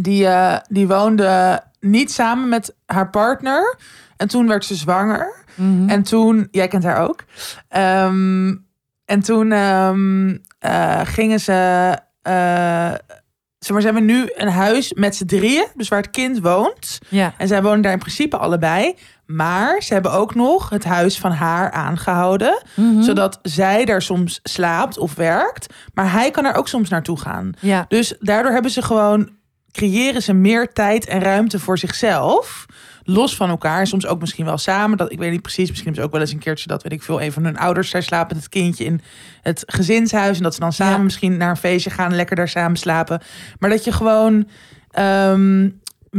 Die, 0.00 0.26
eh, 0.26 0.58
die 0.68 0.86
woonde 0.86 1.62
niet 1.80 2.12
samen 2.12 2.48
met 2.48 2.74
haar 2.86 3.10
partner... 3.10 3.78
En 4.16 4.28
toen 4.28 4.46
werd 4.48 4.64
ze 4.64 4.74
zwanger. 4.74 5.34
Mhm. 5.54 5.88
En 5.88 6.02
toen, 6.02 6.48
jij 6.50 6.68
kent 6.68 6.84
haar 6.84 7.08
ook. 7.08 7.24
Ehm, 7.68 8.54
en 9.04 9.20
toen 9.22 9.52
ehm, 9.52 10.36
eh, 10.58 11.00
gingen 11.04 11.40
ze. 11.40 11.98
eh, 12.22 12.92
zeg 13.58 13.70
maar, 13.70 13.80
ze 13.80 13.86
hebben 13.92 14.04
nu 14.04 14.30
een 14.34 14.48
huis 14.50 14.92
met 14.92 15.16
z'n 15.16 15.24
drieën, 15.26 15.66
dus 15.74 15.88
waar 15.88 16.00
het 16.00 16.10
kind 16.10 16.40
woont. 16.40 16.98
ja. 17.08 17.34
En 17.38 17.48
zij 17.48 17.62
wonen 17.62 17.80
daar 17.80 17.92
in 17.92 17.98
principe 17.98 18.36
allebei. 18.36 18.94
Maar 19.26 19.82
ze 19.82 19.92
hebben 19.92 20.12
ook 20.12 20.34
nog 20.34 20.70
het 20.70 20.84
huis 20.84 21.18
van 21.18 21.30
haar 21.30 21.70
aangehouden. 21.70 22.62
Mhm. 22.74 23.02
Zodat 23.02 23.38
zij 23.42 23.84
daar 23.84 24.02
soms 24.02 24.40
slaapt 24.42 24.98
of 24.98 25.14
werkt. 25.14 25.74
Maar 25.94 26.12
hij 26.12 26.30
kan 26.30 26.44
er 26.44 26.54
ook 26.54 26.68
soms 26.68 26.88
naartoe 26.88 27.18
gaan. 27.20 27.52
ja. 27.60 27.84
Dus 27.88 28.14
daardoor 28.20 28.52
hebben 28.52 28.70
ze 28.70 28.82
gewoon 28.82 29.30
creëren 29.72 30.22
ze 30.22 30.32
meer 30.32 30.72
tijd 30.72 31.06
en 31.06 31.20
ruimte 31.20 31.58
voor 31.60 31.78
zichzelf. 31.78 32.66
Los 33.08 33.36
van 33.36 33.48
elkaar. 33.48 33.86
Soms 33.86 34.06
ook 34.06 34.20
misschien 34.20 34.44
wel 34.44 34.58
samen. 34.58 34.96
Dat, 34.98 35.12
ik 35.12 35.18
weet 35.18 35.30
niet 35.30 35.42
precies. 35.42 35.70
Misschien 35.70 35.92
is 35.92 36.00
ook 36.00 36.12
wel 36.12 36.20
eens 36.20 36.32
een 36.32 36.38
keertje 36.38 36.68
dat 36.68 36.82
weet 36.82 36.92
ik 36.92 37.02
veel. 37.02 37.22
Een 37.22 37.32
van 37.32 37.44
hun 37.44 37.58
ouders 37.58 37.90
daar 37.90 38.02
slaapt 38.02 38.32
met 38.32 38.42
het 38.42 38.48
kindje 38.48 38.84
in 38.84 39.00
het 39.42 39.62
gezinshuis. 39.66 40.36
En 40.36 40.42
dat 40.42 40.54
ze 40.54 40.60
dan 40.60 40.72
samen 40.72 40.96
Ja. 40.96 41.02
misschien 41.02 41.36
naar 41.36 41.50
een 41.50 41.56
feestje 41.56 41.90
gaan. 41.90 42.14
Lekker 42.14 42.36
daar 42.36 42.48
samen 42.48 42.76
slapen. 42.76 43.20
Maar 43.58 43.70
dat 43.70 43.84
je 43.84 43.92
gewoon 43.92 44.48
ehm, 44.90 45.68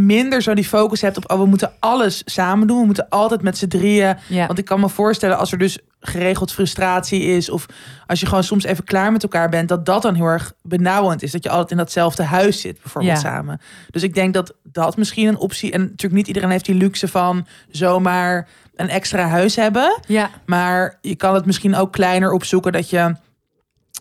minder 0.06 0.42
zo 0.42 0.54
die 0.54 0.66
focus 0.66 1.02
hebt 1.02 1.18
op. 1.18 1.32
Oh, 1.32 1.40
we 1.40 1.46
moeten 1.46 1.72
alles 1.80 2.22
samen 2.26 2.68
doen. 2.68 2.80
We 2.80 2.86
moeten 2.86 3.10
altijd 3.10 3.42
met 3.42 3.58
z'n 3.58 3.68
drieën. 3.68 4.18
Ja. 4.28 4.48
Want 4.48 4.60
ik 4.60 4.66
kan 4.66 4.80
me 4.80 4.90
voorstellen 4.90 5.38
als 5.38 5.52
er 5.52 5.58
dus 5.58 5.78
geregeld 6.00 6.52
frustratie 6.52 7.22
is. 7.22 7.50
Of 7.50 7.66
als 8.08 8.20
je 8.20 8.26
gewoon 8.26 8.44
soms 8.44 8.64
even 8.64 8.84
klaar 8.84 9.12
met 9.12 9.24
elkaar 9.24 9.50
bent. 9.50 9.70
Dat 9.70 9.86
dat 9.86 10.02
dan 10.02 10.16
heel 10.16 10.26
erg 10.26 10.54
benauwend 10.62 11.24
is. 11.24 11.32
Dat 11.32 11.44
je 11.44 11.50
altijd 11.50 11.72
in 11.72 11.78
datzelfde 11.78 12.24
huis 12.24 12.62
zit 12.62 12.82
bijvoorbeeld 12.82 13.22
Ja. 13.22 13.30
samen. 13.30 13.62
Dus 13.90 14.04
ik 14.04 14.14
denk 14.14 14.34
dat 14.34 14.54
dat 14.64 14.98
misschien 14.98 15.28
een 15.28 15.38
optie. 15.38 15.72
En 15.72 15.82
natuurlijk 15.82 16.14
niet 16.14 16.28
iedereen 16.28 16.50
heeft 16.50 16.66
die 16.66 16.76
luxe 16.76 17.08
van 17.08 17.48
zomaar 17.70 18.48
een 18.76 18.90
extra 18.90 19.28
huis 19.28 19.56
hebben. 19.56 20.00
ja. 20.08 20.30
Maar 20.46 20.98
je 21.02 21.16
kan 21.16 21.34
het 21.36 21.46
misschien 21.46 21.76
ook 21.76 21.92
kleiner 21.92 22.32
opzoeken 22.32 22.72
dat 22.72 22.90
je 22.90 23.16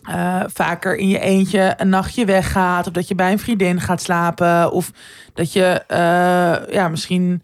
eh, 0.07 0.43
vaker 0.47 0.95
in 0.95 1.07
je 1.07 1.19
eentje 1.19 1.73
een 1.77 1.89
nachtje 1.89 2.25
weggaat. 2.25 2.87
Of 2.87 2.93
dat 2.93 3.07
je 3.07 3.15
bij 3.15 3.31
een 3.31 3.39
vriendin 3.39 3.81
gaat 3.81 4.01
slapen. 4.01 4.71
Of 4.71 4.91
dat 5.33 5.53
je 5.53 5.83
eh, 5.87 6.73
ja, 6.73 6.87
misschien 6.89 7.43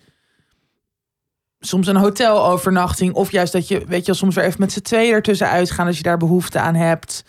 soms 1.60 1.88
een 1.88 1.96
hotelovernachting. 1.96 3.14
Of 3.14 3.32
juist 3.32 3.54
dat 3.54 3.68
je, 3.68 3.84
weet 3.88 4.06
je, 4.06 4.14
soms 4.14 4.36
weer 4.36 4.44
even 4.44 4.60
met 4.60 4.72
z'n 4.72 4.82
tweeën 4.82 5.14
ertussen 5.14 5.50
uitgaan 5.50 5.88
als 5.88 5.98
je 5.98 6.04
daar 6.04 6.18
behoefte 6.18 6.60
aan 6.60 6.76
hebt. 6.76 7.24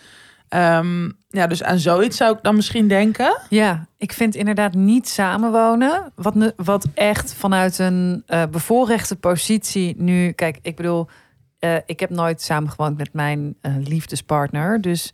Ehm, 0.49 1.11
ja, 1.28 1.47
dus 1.47 1.62
aan 1.62 1.78
zoiets 1.78 2.16
zou 2.16 2.37
ik 2.37 2.43
dan 2.43 2.55
misschien 2.55 2.89
denken. 2.89 3.41
Ja, 3.49 3.87
ik 3.97 4.12
vind 4.12 4.35
inderdaad 4.35 4.74
niet 4.74 5.09
samenwonen. 5.09 6.12
Wat, 6.14 6.35
wat 6.57 6.87
echt 6.95 7.35
vanuit 7.35 7.78
een 7.78 8.22
eh, 8.26 8.43
bevoorrechte 8.51 9.16
positie 9.16 9.95
nu. 9.99 10.32
Kijk, 10.32 10.59
ik 10.62 10.76
bedoel, 10.76 11.09
eh, 11.65 11.77
ik 11.87 12.01
heb 12.01 12.11
nooit 12.11 12.43
samengewoond 12.43 12.97
met 12.97 13.12
mijn 13.12 13.55
eh, 13.61 13.73
liefdespartner. 13.79 14.81
Dus. 14.81 15.12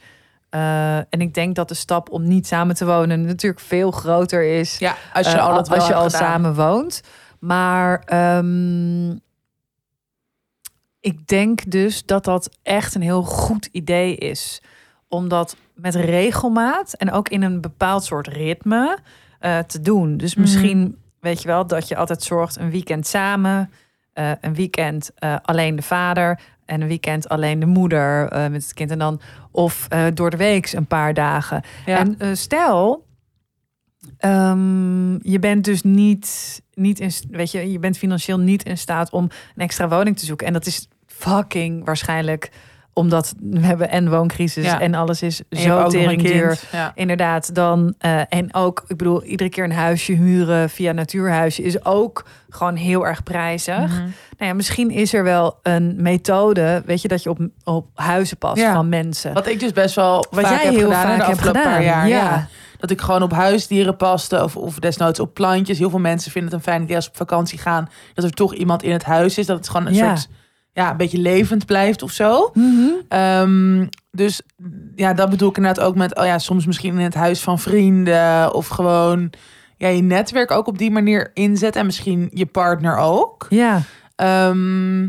eh, 0.48 0.96
en 0.96 1.20
ik 1.20 1.34
denk 1.34 1.54
dat 1.54 1.68
de 1.68 1.74
stap 1.74 2.10
om 2.10 2.28
niet 2.28 2.46
samen 2.46 2.74
te 2.74 2.84
wonen 2.86 3.24
natuurlijk 3.24 3.60
veel 3.62 3.90
groter 3.90 4.42
is. 4.58 4.78
Ja, 4.78 4.96
als 5.12 5.32
je 5.32 5.40
al 5.40 5.54
dat 5.54 5.68
als 5.70 5.86
je 5.86 5.94
al 5.94 6.04
gedaan. 6.04 6.20
samen 6.20 6.54
woont. 6.54 7.00
Maar 7.38 8.02
ehm, 8.06 9.10
ik 11.00 11.26
denk 11.26 11.70
dus 11.70 12.04
dat 12.06 12.24
dat 12.24 12.50
echt 12.62 12.94
een 12.94 13.02
heel 13.02 13.22
goed 13.22 13.68
idee 13.72 14.16
is. 14.16 14.62
Omdat 15.08 15.56
met 15.74 15.94
regelmaat 15.94 16.92
en 16.92 17.12
ook 17.12 17.28
in 17.28 17.42
een 17.42 17.60
bepaald 17.60 18.04
soort 18.04 18.26
ritme 18.26 18.98
te 19.66 19.80
doen. 19.80 20.16
Dus 20.16 20.32
Mhm. 20.34 20.40
misschien 20.40 20.98
weet 21.20 21.42
je 21.42 21.48
wel 21.48 21.66
dat 21.66 21.88
je 21.88 21.96
altijd 21.96 22.22
zorgt 22.22 22.56
een 22.56 22.70
weekend 22.70 23.06
samen, 23.06 23.70
eh, 24.12 24.30
een 24.40 24.54
weekend 24.54 25.10
eh, 25.14 25.36
alleen 25.42 25.76
de 25.76 25.82
vader 25.82 26.40
en 26.64 26.80
een 26.80 26.88
weekend 26.88 27.28
alleen 27.28 27.58
de 27.60 27.66
moeder 27.66 28.28
eh, 28.28 28.50
met 28.50 28.62
het 28.62 28.74
kind 28.74 28.90
en 28.90 28.98
dan 28.98 29.20
of 29.50 29.88
door 30.14 30.30
de 30.30 30.36
week 30.36 30.72
een 30.72 30.86
paar 30.86 31.14
dagen. 31.14 31.62
Ja. 31.86 31.98
En 31.98 32.36
stel, 32.36 33.06
ehm, 34.18 35.28
je 35.28 35.38
bent 35.40 35.64
dus 35.64 35.82
niet, 35.82 36.60
niet 36.74 37.00
in, 37.00 37.10
weet 37.30 37.50
je, 37.50 37.72
je 37.72 37.78
bent 37.78 37.98
financieel 37.98 38.38
niet 38.38 38.62
in 38.62 38.78
staat 38.78 39.10
om 39.10 39.22
een 39.24 39.62
extra 39.62 39.88
woning 39.88 40.18
te 40.18 40.24
zoeken. 40.24 40.46
En 40.46 40.52
dat 40.52 40.66
is 40.66 40.88
fucking 41.06 41.84
waarschijnlijk 41.84 42.50
omdat 43.00 43.34
we 43.40 43.60
hebben 43.60 43.90
en 43.90 44.10
wooncrisis 44.10 44.64
Ja. 44.64 44.80
en 44.80 44.94
alles 44.94 45.22
is 45.22 45.42
En 45.48 45.58
zo 45.58 45.88
tering 45.88 46.22
duur. 46.22 46.58
Ja. 46.72 46.92
Inderdaad, 46.94 47.54
dan 47.54 47.94
eh, 47.98 48.20
en 48.28 48.54
ook, 48.54 48.84
ik 48.88 48.96
bedoel, 48.96 49.22
iedere 49.24 49.50
keer 49.50 49.64
een 49.64 49.72
huisje 49.72 50.12
huren 50.12 50.70
via 50.70 50.92
natuurhuisje 50.92 51.62
is 51.62 51.84
ook 51.84 52.24
gewoon 52.48 52.76
heel 52.76 53.06
erg 53.06 53.22
prijzig. 53.22 53.76
Mhm. 53.88 53.98
Nou 54.38 54.50
ja, 54.50 54.54
misschien 54.54 54.90
is 54.90 55.14
er 55.14 55.22
wel 55.24 55.58
een 55.62 55.94
methode, 55.98 56.82
weet 56.86 57.02
je, 57.02 57.08
dat 57.08 57.22
je 57.22 57.30
op, 57.30 57.38
op 57.64 57.86
huizen 57.94 58.36
past 58.36 58.60
Ja. 58.62 58.72
van 58.74 58.88
mensen. 58.88 59.32
Wat 59.34 59.46
ik 59.48 59.60
dus 59.60 59.72
best 59.72 59.94
wel 59.94 60.26
Wat 60.30 60.44
jij 60.48 60.52
heb 60.62 60.74
heel 60.74 60.80
gedaan 60.88 61.02
vaak 61.02 61.16
de 61.16 61.22
hebt 61.24 61.32
afgelopen 61.36 61.60
gedaan. 61.60 61.74
paar 61.74 61.84
jaar. 61.84 62.08
Ja. 62.08 62.46
Dat 62.78 62.90
ik 62.90 63.00
gewoon 63.00 63.22
op 63.22 63.32
huisdieren 63.32 63.96
paste 63.96 64.42
of, 64.44 64.56
of 64.56 64.78
desnoods 64.78 65.20
op 65.20 65.34
plantjes. 65.34 65.78
Heel 65.78 65.90
veel 65.90 65.98
mensen 65.98 66.30
vinden 66.30 66.50
het 66.50 66.58
een 66.60 66.72
fijn 66.72 66.82
idee 66.82 66.96
als 66.96 67.04
ze 67.04 67.10
op 67.10 67.16
vakantie 67.16 67.58
gaan. 67.58 67.88
Dat 68.14 68.24
er 68.24 68.30
toch 68.30 68.54
iemand 68.54 68.82
in 68.82 68.92
het 68.92 69.04
huis 69.04 69.38
is. 69.38 69.46
Dat 69.46 69.56
het 69.56 69.68
gewoon 69.68 69.86
een 69.86 69.94
Ja. 69.94 70.16
soort, 70.16 70.28
ja, 70.72 70.90
een 70.90 70.96
beetje 70.96 71.18
levend 71.18 71.66
blijft 71.66 72.02
of 72.02 72.10
zo. 72.10 72.50
Mhm. 72.54 72.88
Ehm, 73.08 73.86
dus 74.10 74.42
ja, 74.94 75.14
dat 75.14 75.30
bedoel 75.30 75.50
ik 75.50 75.56
inderdaad 75.56 75.84
ook 75.84 75.94
met, 75.94 76.18
oh 76.18 76.24
ja, 76.24 76.38
soms 76.38 76.66
misschien 76.66 76.98
in 76.98 77.04
het 77.04 77.14
huis 77.14 77.40
van 77.40 77.58
vrienden. 77.58 78.54
Of 78.54 78.68
gewoon 78.68 79.32
ja, 79.76 79.88
je 79.88 80.02
netwerk 80.02 80.50
ook 80.50 80.66
op 80.66 80.78
die 80.78 80.90
manier 80.90 81.30
inzet. 81.34 81.76
En 81.76 81.86
misschien 81.86 82.30
je 82.32 82.46
partner 82.46 82.96
ook. 82.96 83.46
Ja, 83.48 83.82
Ehm, 84.20 85.00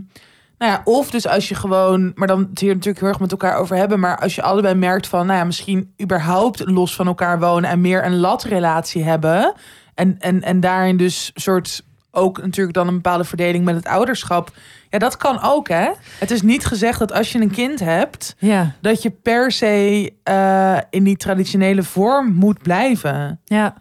nou 0.58 0.72
ja, 0.72 0.82
of 0.84 1.10
dus 1.10 1.28
als 1.28 1.50
je 1.50 1.56
gewoon, 1.56 2.12
maar 2.16 2.28
dan 2.28 2.40
het 2.50 2.60
hier 2.60 2.74
natuurlijk 2.74 3.00
heel 3.00 3.10
erg 3.10 3.20
met 3.20 3.32
elkaar 3.32 3.58
over 3.58 3.76
hebben, 3.76 4.00
maar 4.00 4.20
als 4.20 4.36
je 4.36 4.42
allebei 4.42 4.76
merkt 4.76 5.08
van, 5.08 5.26
nou 5.26 5.40
ja, 5.40 5.46
misschien 5.46 5.94
überhaupt 6.02 6.70
los 6.70 6.96
van 6.96 7.08
elkaar 7.08 7.40
wonen 7.40 7.70
en 7.70 7.82
meer 7.82 8.06
een 8.06 8.20
latrelatie 8.20 9.04
hebben 9.04 9.54
en, 9.96 10.16
en, 10.20 10.42
en 10.42 10.60
daarin 10.60 10.98
dus 10.98 11.32
soort 11.34 11.84
ook 12.12 12.42
natuurlijk 12.42 12.76
dan 12.76 12.88
een 12.88 12.94
bepaalde 12.94 13.24
verdeling 13.24 13.66
met 13.66 13.76
het 13.76 13.86
ouderschap. 13.88 14.52
Ja, 14.90 14.98
dat 15.00 15.18
kan 15.18 15.42
ook, 15.42 15.68
hè? 15.68 15.92
Het 16.20 16.32
is 16.32 16.42
niet 16.42 16.66
gezegd 16.66 17.00
dat 17.00 17.12
als 17.12 17.32
je 17.32 17.42
een 17.42 17.52
kind 17.52 17.80
hebt, 17.80 18.36
ja, 18.40 18.76
dat 18.82 19.02
je 19.02 19.10
per 19.10 19.52
se 19.52 20.14
eh, 20.24 20.78
in 20.90 21.04
die 21.04 21.18
traditionele 21.18 21.84
vorm 21.84 22.34
moet 22.34 22.62
blijven. 22.62 23.40
ja. 23.46 23.76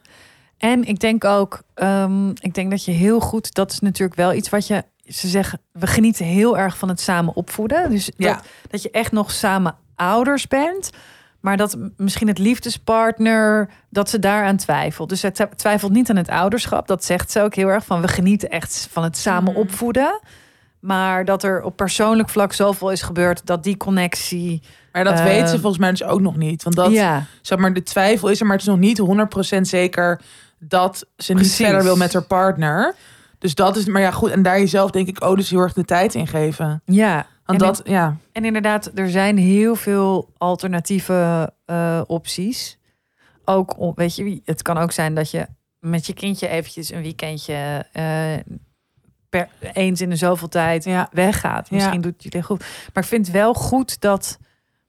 En 0.58 0.84
ik 0.84 0.98
denk 1.00 1.24
ook, 1.24 1.62
ehm, 1.74 2.28
ik 2.30 2.54
denk 2.54 2.70
dat 2.70 2.84
je 2.84 2.90
heel 2.90 3.20
goed, 3.20 3.54
dat 3.54 3.72
is 3.72 3.80
natuurlijk 3.80 4.18
wel 4.18 4.32
iets 4.32 4.48
wat 4.48 4.66
je, 4.66 4.84
ze 5.04 5.28
zeggen, 5.28 5.60
we 5.72 5.86
genieten 5.86 6.24
heel 6.24 6.58
erg 6.58 6.78
van 6.78 6.88
het 6.88 7.00
samen 7.00 7.34
opvoeden. 7.36 7.90
Dus 7.90 8.10
Ja. 8.16 8.32
dat, 8.34 8.44
dat 8.70 8.82
je 8.82 8.90
echt 8.90 9.12
nog 9.12 9.30
samen 9.30 9.74
ouders 9.94 10.46
bent. 10.46 10.90
Maar 11.40 11.56
dat 11.56 11.76
misschien 11.96 12.28
het 12.28 12.38
liefdespartner, 12.38 13.68
dat 13.88 14.10
ze 14.10 14.18
daaraan 14.18 14.56
twijfelt. 14.56 15.08
Dus 15.08 15.20
zij 15.20 15.30
twi- 15.30 15.48
twijfelt 15.56 15.92
niet 15.92 16.10
aan 16.10 16.16
het 16.16 16.28
ouderschap. 16.28 16.86
Dat 16.86 17.04
zegt 17.04 17.30
ze 17.30 17.40
ook 17.42 17.54
heel 17.54 17.68
erg 17.68 17.84
van 17.84 18.00
we 18.00 18.08
genieten 18.08 18.50
echt 18.50 18.88
van 18.90 19.02
het 19.02 19.16
samen 19.16 19.52
Mhm. 19.52 19.60
opvoeden. 19.60 20.20
Maar 20.80 21.24
dat 21.24 21.42
er 21.42 21.62
op 21.62 21.76
persoonlijk 21.76 22.28
vlak 22.28 22.52
zoveel 22.52 22.90
is 22.90 23.02
gebeurd 23.02 23.46
dat 23.46 23.64
die 23.64 23.76
connectie. 23.76 24.62
Maar 24.92 25.04
dat 25.04 25.18
Eh, 25.18 25.24
weten 25.24 25.48
ze 25.48 25.58
volgens 25.58 25.78
mij 25.78 25.90
dus 25.90 26.02
ook 26.04 26.20
nog 26.20 26.36
niet. 26.36 26.62
Want 26.62 26.76
dat, 26.76 26.90
ja, 26.92 27.24
zeg 27.42 27.58
maar, 27.58 27.72
de 27.72 27.82
twijfel 27.82 28.28
is 28.28 28.40
er, 28.40 28.46
maar 28.46 28.56
het 28.56 28.64
is 28.66 28.70
nog 28.70 28.78
niet 28.78 28.98
100% 28.98 29.68
zeker 29.68 30.20
dat 30.58 31.06
ze 31.16 31.34
niet 31.34 31.52
verder 31.52 31.82
wil 31.82 31.96
met 31.96 32.12
haar 32.12 32.22
partner. 32.22 32.94
Dus 33.38 33.54
dat 33.54 33.76
is, 33.76 33.84
maar 33.86 34.00
ja, 34.02 34.10
goed. 34.10 34.30
En 34.30 34.42
daar 34.42 34.58
jezelf 34.58 34.90
denk 34.90 35.08
ik, 35.08 35.22
oh, 35.24 35.36
dus 35.36 35.50
heel 35.50 35.60
erg 35.60 35.72
de 35.72 35.84
tijd 35.84 36.14
in 36.14 36.26
geven. 36.26 36.82
ja. 36.84 37.26
Want 37.58 37.62
En 37.62 37.66
dat, 37.68 37.82
ja. 37.84 38.16
En 38.32 38.44
inderdaad, 38.44 38.90
er 38.94 39.10
zijn 39.10 39.36
heel 39.38 39.74
veel 39.74 40.32
alternatieve 40.38 41.52
eh, 41.64 42.00
opties. 42.06 42.78
Ook, 43.44 43.92
weet 43.94 44.16
je, 44.16 44.40
het 44.44 44.62
kan 44.62 44.78
ook 44.78 44.92
zijn 44.92 45.14
dat 45.14 45.30
je 45.30 45.46
met 45.78 46.06
je 46.06 46.12
kindje 46.12 46.48
eventjes 46.48 46.90
een 46.92 47.02
weekendje 47.02 47.86
eh, 47.92 48.54
per, 49.28 49.48
eens 49.72 50.00
in 50.00 50.10
de 50.10 50.16
zoveel 50.16 50.48
tijd 50.48 50.84
Ja. 50.84 51.08
weggaat. 51.12 51.68
Ja. 51.68 51.74
Misschien 51.76 52.00
doet 52.00 52.12
het 52.12 52.22
jullie 52.22 52.42
goed. 52.42 52.58
Maar 52.94 53.02
ik 53.02 53.08
vind 53.08 53.28
wel 53.28 53.54
goed 53.54 54.00
dat, 54.00 54.38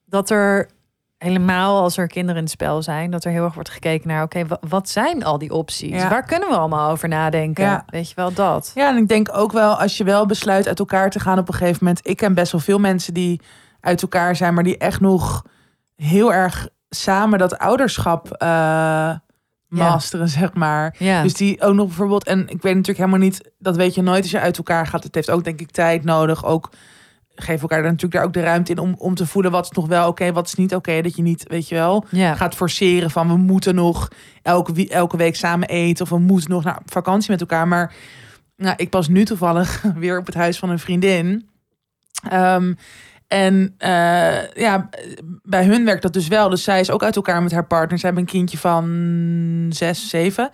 dat 0.05 0.29
er 0.29 0.69
helemaal 1.23 1.81
als 1.81 1.97
er 1.97 2.07
kinderen 2.07 2.35
in 2.35 2.43
het 2.43 2.51
spel 2.51 2.81
zijn, 2.81 3.11
dat 3.11 3.23
er 3.25 3.31
heel 3.31 3.43
erg 3.43 3.53
wordt 3.53 3.69
gekeken 3.69 4.07
naar, 4.07 4.23
oké, 4.23 4.45
wa- 4.47 4.59
wat 4.69 4.89
zijn 4.89 5.23
al 5.23 5.37
die 5.37 5.51
opties? 5.51 6.01
Ja. 6.01 6.09
Waar 6.09 6.25
kunnen 6.25 6.49
we 6.49 6.55
allemaal 6.55 6.91
over 6.91 7.07
nadenken? 7.07 7.63
Ja. 7.63 7.83
Weet 7.87 8.09
je 8.09 8.15
wel 8.15 8.33
dat? 8.33 8.71
Ja, 8.75 8.89
en 8.89 8.97
ik 8.97 9.07
denk 9.07 9.29
ook 9.37 9.51
wel, 9.51 9.73
als 9.79 9.97
je 9.97 10.03
wel 10.03 10.25
besluit 10.25 10.67
uit 10.67 10.79
elkaar 10.79 11.09
te 11.09 11.19
gaan 11.19 11.37
op 11.39 11.47
een 11.47 11.53
gegeven 11.53 11.77
moment. 11.81 12.07
Ik 12.07 12.17
ken 12.17 12.33
best 12.33 12.51
wel 12.51 12.61
veel 12.61 12.79
mensen 12.79 13.13
die 13.13 13.41
uit 13.79 14.01
elkaar 14.01 14.35
zijn, 14.35 14.53
maar 14.53 14.63
die 14.63 14.77
echt 14.77 14.99
nog 14.99 15.45
heel 15.95 16.33
erg 16.33 16.67
samen 16.89 17.39
dat 17.39 17.57
ouderschap 17.57 18.31
eh, 18.31 19.11
masteren, 19.67 20.29
zeg 20.29 20.53
maar. 20.53 20.95
Ja. 20.97 21.21
Dus 21.23 21.33
die 21.33 21.61
ook 21.61 21.73
nog 21.73 21.85
bijvoorbeeld, 21.87 22.25
en 22.25 22.39
ik 22.39 22.61
weet 22.61 22.75
natuurlijk 22.75 22.97
helemaal 23.05 23.19
niet, 23.19 23.51
dat 23.59 23.75
weet 23.75 23.95
je 23.95 24.01
nooit 24.01 24.21
als 24.21 24.31
je 24.31 24.39
uit 24.39 24.57
elkaar 24.57 24.87
gaat. 24.87 25.03
Het 25.03 25.15
heeft 25.15 25.29
ook 25.31 25.43
denk 25.43 25.59
ik 25.61 25.71
tijd 25.71 26.03
nodig. 26.03 26.45
Ook 26.45 26.69
geef 27.35 27.61
elkaar 27.61 27.81
dan 27.81 27.91
natuurlijk 27.91 28.13
daar 28.13 28.23
ook 28.23 28.33
de 28.33 28.41
ruimte 28.41 28.71
in 28.71 28.77
om, 28.77 28.95
om 28.97 29.15
te 29.15 29.27
voelen 29.27 29.51
wat 29.51 29.65
is 29.65 29.71
nog 29.71 29.87
wel 29.87 30.07
oké, 30.07 30.31
wat 30.31 30.47
is 30.47 30.55
niet 30.55 30.75
oké. 30.75 31.01
dat 31.01 31.15
je 31.15 31.21
niet, 31.21 31.45
weet 31.47 31.67
je 31.67 31.75
wel, 31.75 32.05
ja. 32.09 32.35
gaat 32.35 32.55
forceren 32.55 33.11
van 33.11 33.27
we 33.27 33.37
moeten 33.37 33.75
nog 33.75 34.07
elke, 34.41 34.89
elke 34.89 35.17
week 35.17 35.35
samen 35.35 35.67
eten 35.67 36.03
of 36.03 36.09
we 36.09 36.19
moeten 36.19 36.49
nog 36.49 36.63
naar 36.63 36.79
vakantie 36.85 37.31
met 37.31 37.41
elkaar. 37.41 37.67
Maar 37.67 37.93
nou, 38.55 38.73
ik 38.77 38.89
pas 38.89 39.07
nu 39.07 39.25
toevallig 39.25 39.81
weer 39.95 40.17
op 40.17 40.25
het 40.25 40.35
huis 40.35 40.59
van 40.59 40.69
een 40.69 40.79
vriendin. 40.79 41.49
Ehm, 42.29 42.73
en 43.27 43.75
eh, 43.77 44.47
ja, 44.53 44.89
bij 45.43 45.65
hun 45.65 45.85
werkt 45.85 46.01
dat 46.01 46.13
dus 46.13 46.27
wel. 46.27 46.49
Dus 46.49 46.63
zij 46.63 46.79
is 46.79 46.91
ook 46.91 47.03
uit 47.03 47.15
elkaar 47.15 47.43
met 47.43 47.51
haar 47.51 47.65
partner. 47.65 47.99
Zij 47.99 48.09
hebben 48.09 48.27
een 48.27 48.33
kindje 48.33 48.57
van 48.57 49.65
zes, 49.69 50.09
zeven. 50.09 50.49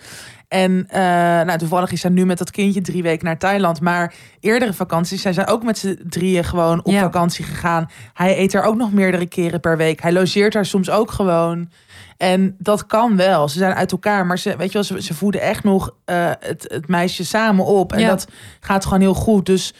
En 0.48 0.86
eh, 0.90 1.02
nou, 1.46 1.58
toevallig 1.58 1.92
is 1.92 2.02
zij 2.02 2.10
nu 2.10 2.26
met 2.26 2.38
dat 2.38 2.52
kindje 2.52 2.82
drie 2.82 3.04
weken 3.04 3.26
naar 3.26 3.38
Thailand. 3.38 3.82
Maar 3.82 4.14
eerdere 4.40 4.74
vakanties 4.74 5.22
zijn 5.22 5.34
zij 5.34 5.48
ook 5.48 5.64
met 5.64 5.78
z'n 5.78 6.00
drieën 6.10 6.44
gewoon 6.44 6.80
op 6.84 6.92
Ja. 6.94 7.02
vakantie 7.02 7.46
gegaan. 7.46 7.90
Hij 8.14 8.38
eet 8.40 8.54
er 8.54 8.64
ook 8.64 8.76
nog 8.76 8.94
meerdere 8.94 9.26
keren 9.26 9.60
per 9.60 9.78
week. 9.78 10.02
Hij 10.02 10.12
logeert 10.14 10.54
daar 10.54 10.66
soms 10.66 10.90
ook 10.90 11.12
gewoon. 11.12 11.70
En 12.18 12.56
dat 12.60 12.86
kan 12.86 13.16
wel. 13.16 13.50
Ze 13.50 13.58
zijn 13.58 13.74
uit 13.74 13.92
elkaar, 13.92 14.26
maar 14.26 14.40
ze, 14.40 14.56
weet 14.58 14.68
je 14.68 14.74
wel, 14.74 14.84
ze, 14.84 15.02
ze 15.02 15.14
voeden 15.14 15.42
echt 15.42 15.64
nog 15.64 15.94
eh, 16.06 16.32
het, 16.40 16.66
het 16.74 16.88
meisje 16.88 17.26
samen 17.26 17.66
op. 17.66 17.94
En 17.94 18.00
Ja. 18.00 18.08
dat 18.08 18.28
gaat 18.60 18.84
gewoon 18.84 19.02
heel 19.02 19.14
goed. 19.14 19.46
Dus 19.46 19.74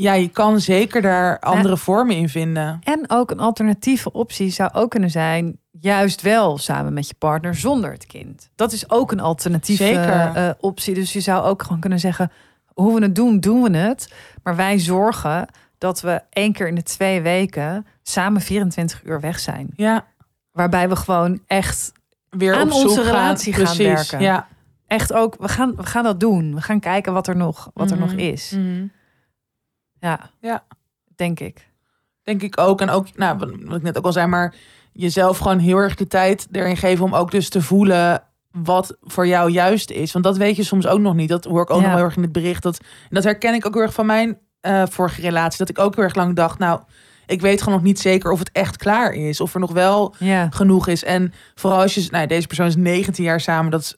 ja, 0.00 0.12
je 0.12 0.28
kan 0.28 0.60
zeker 0.60 1.02
daar 1.02 1.38
andere 1.38 1.76
vormen 1.76 2.16
in 2.16 2.28
vinden. 2.28 2.78
En 2.82 3.04
ook 3.10 3.30
een 3.30 3.40
alternatieve 3.40 4.12
optie 4.12 4.50
zou 4.50 4.70
ook 4.72 4.90
kunnen 4.90 5.10
zijn, 5.10 5.58
juist 5.70 6.22
wel 6.22 6.58
samen 6.58 6.92
met 6.92 7.08
je 7.08 7.14
partner 7.18 7.54
zonder 7.54 7.92
het 7.92 8.06
kind. 8.06 8.50
Dat 8.54 8.72
is 8.72 8.90
ook 8.90 9.12
een 9.12 9.20
alternatieve 9.20 9.84
Zeker. 9.84 10.32
eh, 10.34 10.50
optie. 10.60 10.94
Dus 10.94 11.12
je 11.12 11.20
zou 11.20 11.44
ook 11.44 11.62
gewoon 11.62 11.80
kunnen 11.80 11.98
zeggen, 12.00 12.30
hoe 12.74 12.94
we 12.94 13.02
het 13.02 13.14
doen, 13.14 13.40
doen 13.40 13.62
we 13.62 13.76
het. 13.76 14.12
Maar 14.42 14.56
wij 14.56 14.78
zorgen 14.78 15.46
dat 15.78 16.00
we 16.00 16.20
één 16.30 16.52
keer 16.52 16.68
in 16.68 16.74
de 16.74 16.82
twee 16.82 17.20
weken 17.22 17.86
samen 18.02 18.40
24 18.40 19.04
uur 19.04 19.20
weg 19.20 19.38
zijn. 19.38 19.68
Ja, 19.76 20.04
Waarbij 20.52 20.88
we 20.88 20.96
gewoon 20.96 21.40
echt, 21.46 21.92
weer 22.30 22.54
Aan 22.54 22.72
op 22.72 22.72
onze 22.72 23.02
relatie 23.02 23.52
gaan 23.52 23.76
werken. 23.76 24.20
Ja. 24.20 24.46
echt 24.86 25.12
ook, 25.12 25.36
we 25.38 25.48
gaan, 25.48 25.76
we 25.76 25.82
gaan 25.86 26.04
dat 26.04 26.20
doen. 26.20 26.54
We 26.54 26.60
gaan 26.60 26.80
kijken 26.80 27.12
wat 27.12 27.26
er 27.26 27.36
nog, 27.36 27.70
wat 27.74 27.90
er 27.90 27.96
Mhm. 27.96 28.06
nog 28.06 28.14
is. 28.16 28.50
Mhm. 28.56 28.86
Ja. 30.00 30.30
Ja. 30.40 30.64
Denk 31.16 31.40
ik. 31.40 31.68
Denk 32.22 32.42
ik 32.42 32.60
ook. 32.60 32.80
En 32.80 32.90
ook, 32.90 33.16
nou, 33.16 33.38
wat 33.64 33.76
ik 33.76 33.82
net 33.82 33.98
ook 33.98 34.04
al 34.04 34.12
zei, 34.12 34.26
maar 34.26 34.54
jezelf 34.92 35.38
gewoon 35.38 35.58
heel 35.58 35.76
erg 35.76 35.94
de 35.94 36.06
tijd 36.06 36.48
erin 36.52 36.76
geven 36.76 37.04
om 37.04 37.14
ook 37.14 37.30
dus 37.30 37.48
te 37.48 37.62
voelen 37.62 38.22
wat 38.50 38.96
voor 39.00 39.26
jou 39.26 39.50
juist 39.50 39.90
is. 39.90 40.12
Want 40.12 40.24
dat 40.24 40.36
weet 40.36 40.56
je 40.56 40.62
soms 40.62 40.86
ook 40.86 40.98
nog 41.00 41.14
niet. 41.14 41.28
Dat 41.28 41.44
hoor 41.44 41.62
ik 41.62 41.70
ook 41.70 41.80
Ja. 41.80 41.86
nog 41.86 41.94
heel 41.94 42.04
erg 42.04 42.16
in 42.16 42.22
het 42.22 42.32
bericht. 42.32 42.62
Dat, 42.62 42.78
en 42.80 42.86
dat 43.14 43.24
herken 43.24 43.54
ik 43.54 43.66
ook 43.66 43.74
heel 43.74 43.82
erg 43.82 43.94
van 43.94 44.06
mijn 44.06 44.38
eh, 44.60 44.82
vorige 44.90 45.20
relatie. 45.20 45.58
Dat 45.58 45.68
ik 45.68 45.78
ook 45.78 45.94
heel 45.94 46.04
erg 46.04 46.14
lang 46.14 46.36
dacht, 46.36 46.58
nou, 46.58 46.80
ik 47.26 47.40
weet 47.40 47.58
gewoon 47.62 47.74
nog 47.78 47.86
niet 47.86 47.98
zeker 48.00 48.30
of 48.32 48.38
het 48.38 48.50
echt 48.52 48.76
klaar 48.76 49.12
is. 49.12 49.40
Of 49.40 49.54
er 49.54 49.60
nog 49.60 49.72
wel 49.72 50.14
Ja. 50.18 50.48
genoeg 50.50 50.86
is. 50.88 51.04
En 51.04 51.32
vooral 51.54 51.80
als 51.80 51.94
je, 51.94 52.06
nou, 52.10 52.26
deze 52.26 52.46
persoon 52.46 52.66
is 52.66 52.76
19 52.76 53.24
jaar 53.24 53.40
samen. 53.40 53.70
Dat 53.70 53.80
is, 53.80 53.96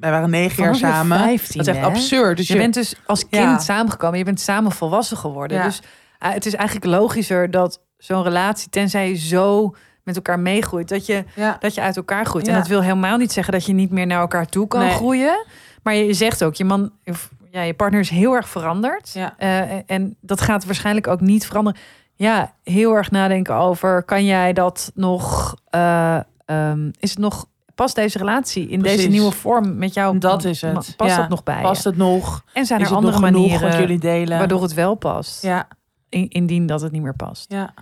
wij 0.00 0.10
waren 0.10 0.30
negen 0.30 0.62
jaar 0.64 0.74
samen. 0.74 1.18
15e, 1.38 1.42
dat 1.56 1.66
is 1.66 1.66
echt 1.66 1.78
hè? 1.78 1.84
absurd. 1.84 2.36
Dus 2.36 2.48
Je 2.48 2.56
bent 2.56 2.74
dus 2.74 2.94
als 3.06 3.28
kind 3.28 3.42
Ja. 3.42 3.58
samengekomen. 3.58 4.18
Je 4.18 4.24
bent 4.24 4.40
samen 4.40 4.72
volwassen 4.72 5.16
geworden. 5.16 5.56
Ja. 5.56 5.64
Dus 5.64 5.82
eh, 6.18 6.32
het 6.32 6.46
is 6.46 6.54
eigenlijk 6.54 6.86
logischer 6.86 7.50
dat 7.50 7.80
zo'n 7.98 8.22
relatie, 8.22 8.70
tenzij 8.70 9.08
je 9.08 9.16
zo 9.16 9.74
met 10.04 10.16
elkaar 10.16 10.38
meegroeit, 10.40 10.88
dat 10.88 11.06
je, 11.06 11.24
ja, 11.34 11.56
dat 11.60 11.74
je 11.74 11.80
uit 11.80 11.96
elkaar 11.96 12.26
groeit. 12.26 12.48
En 12.48 12.54
dat 12.54 12.66
wil 12.66 12.82
helemaal 12.82 13.16
niet 13.16 13.32
zeggen 13.32 13.52
dat 13.52 13.64
je 13.66 13.72
niet 13.72 13.90
meer 13.90 14.06
naar 14.06 14.20
elkaar 14.20 14.46
toe 14.46 14.66
kan 14.66 14.80
Nee. 14.80 14.90
groeien. 14.90 15.44
Maar 15.82 15.94
je 15.94 16.12
zegt 16.14 16.44
ook, 16.44 16.54
je 16.54 16.64
man, 16.64 16.92
of, 17.04 17.30
ja, 17.50 17.62
je 17.62 17.74
partner 17.74 18.00
is 18.00 18.10
heel 18.10 18.34
erg 18.34 18.48
veranderd. 18.48 19.10
Ja. 19.12 19.34
Eh, 19.38 19.78
en 19.86 20.16
dat 20.20 20.40
gaat 20.40 20.64
waarschijnlijk 20.64 21.06
ook 21.06 21.20
niet 21.20 21.46
veranderen. 21.46 21.80
Ja, 22.14 22.52
heel 22.62 22.94
erg 22.94 23.10
nadenken 23.10 23.54
over, 23.54 24.02
kan 24.02 24.24
jij 24.24 24.52
dat 24.52 24.90
nog, 24.94 25.54
eh, 25.70 26.18
ehm, 26.44 26.90
is 26.98 27.10
het 27.10 27.18
nog, 27.18 27.46
past 27.78 27.94
deze 27.94 28.18
relatie 28.18 28.68
in 28.68 28.82
deze 28.82 29.08
nieuwe 29.08 29.30
vorm 29.32 29.78
met 29.78 29.94
jou? 29.94 30.18
Dat 30.18 30.44
is 30.44 30.60
het. 30.60 30.94
Past 30.96 31.10
Ja. 31.10 31.16
dat 31.16 31.28
nog 31.28 31.42
bij 31.42 31.62
past 31.62 31.84
het 31.84 31.96
nog? 31.96 32.44
En 32.52 32.66
zijn 32.66 32.80
is 32.80 32.88
er 32.90 32.94
andere 32.96 33.18
manieren 33.18 33.78
jullie 33.80 33.98
delen? 33.98 34.38
waardoor 34.38 34.62
het 34.62 34.74
wel 34.74 34.94
past? 34.94 35.42
Ja, 35.42 35.68
In- 36.08 36.28
indien 36.28 36.66
dat 36.66 36.80
het 36.80 36.92
niet 36.92 37.02
meer 37.02 37.16
past. 37.16 37.52
ja. 37.52 37.74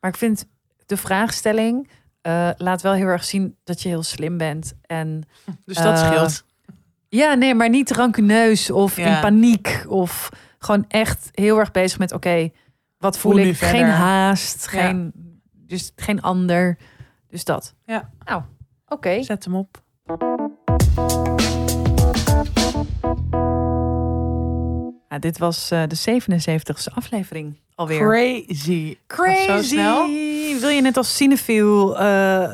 Maar 0.00 0.10
ik 0.10 0.16
vind 0.16 0.46
de 0.86 0.96
vraagstelling 0.96 1.90
eh, 2.20 2.48
laat 2.56 2.82
wel 2.82 2.92
heel 2.92 3.06
erg 3.06 3.24
zien 3.24 3.56
dat 3.64 3.82
je 3.82 3.88
heel 3.88 4.02
slim 4.02 4.36
bent. 4.38 4.74
En 4.86 5.22
Dus 5.64 5.76
dat 5.76 5.98
Eh, 6.00 6.06
scheelt. 6.06 6.44
ja, 7.08 7.34
nee, 7.34 7.54
maar 7.54 7.68
niet 7.68 7.90
rancuneus 7.90 8.70
of 8.70 8.96
Ja. 8.96 9.14
in 9.14 9.20
paniek. 9.20 9.84
Of 9.88 10.28
gewoon 10.58 10.84
echt 10.88 11.28
heel 11.32 11.58
erg 11.58 11.70
bezig 11.70 11.98
met 11.98 12.12
oké, 12.12 12.50
wat 12.98 13.18
voel 13.18 13.32
Hoe 13.32 13.40
ik? 13.40 13.56
Geen 13.56 13.68
verder? 13.68 13.88
haast, 13.88 14.68
Ja. 14.72 14.80
geen, 14.80 15.12
dus 15.52 15.92
geen 15.96 16.22
ander. 16.22 16.78
Dus 17.28 17.44
dat. 17.44 17.74
Ja. 17.84 18.10
Nou, 18.24 18.42
oké. 18.92 19.22
Zet 19.22 19.44
hem 19.44 19.54
op. 19.54 19.82
Ja, 25.08 25.18
dit 25.18 25.38
was 25.38 25.70
eh, 25.70 25.82
de 25.88 26.20
77ste 26.20 26.94
aflevering 26.94 27.60
alweer. 27.74 27.98
Crazy. 27.98 28.90
Zo 28.90 28.96
Crazy. 29.06 29.62
snel. 29.62 30.06
Wil 30.60 30.68
je 30.68 30.80
net 30.82 30.96
als 30.96 31.16
cinefiel 31.16 31.98
eh 31.98 32.50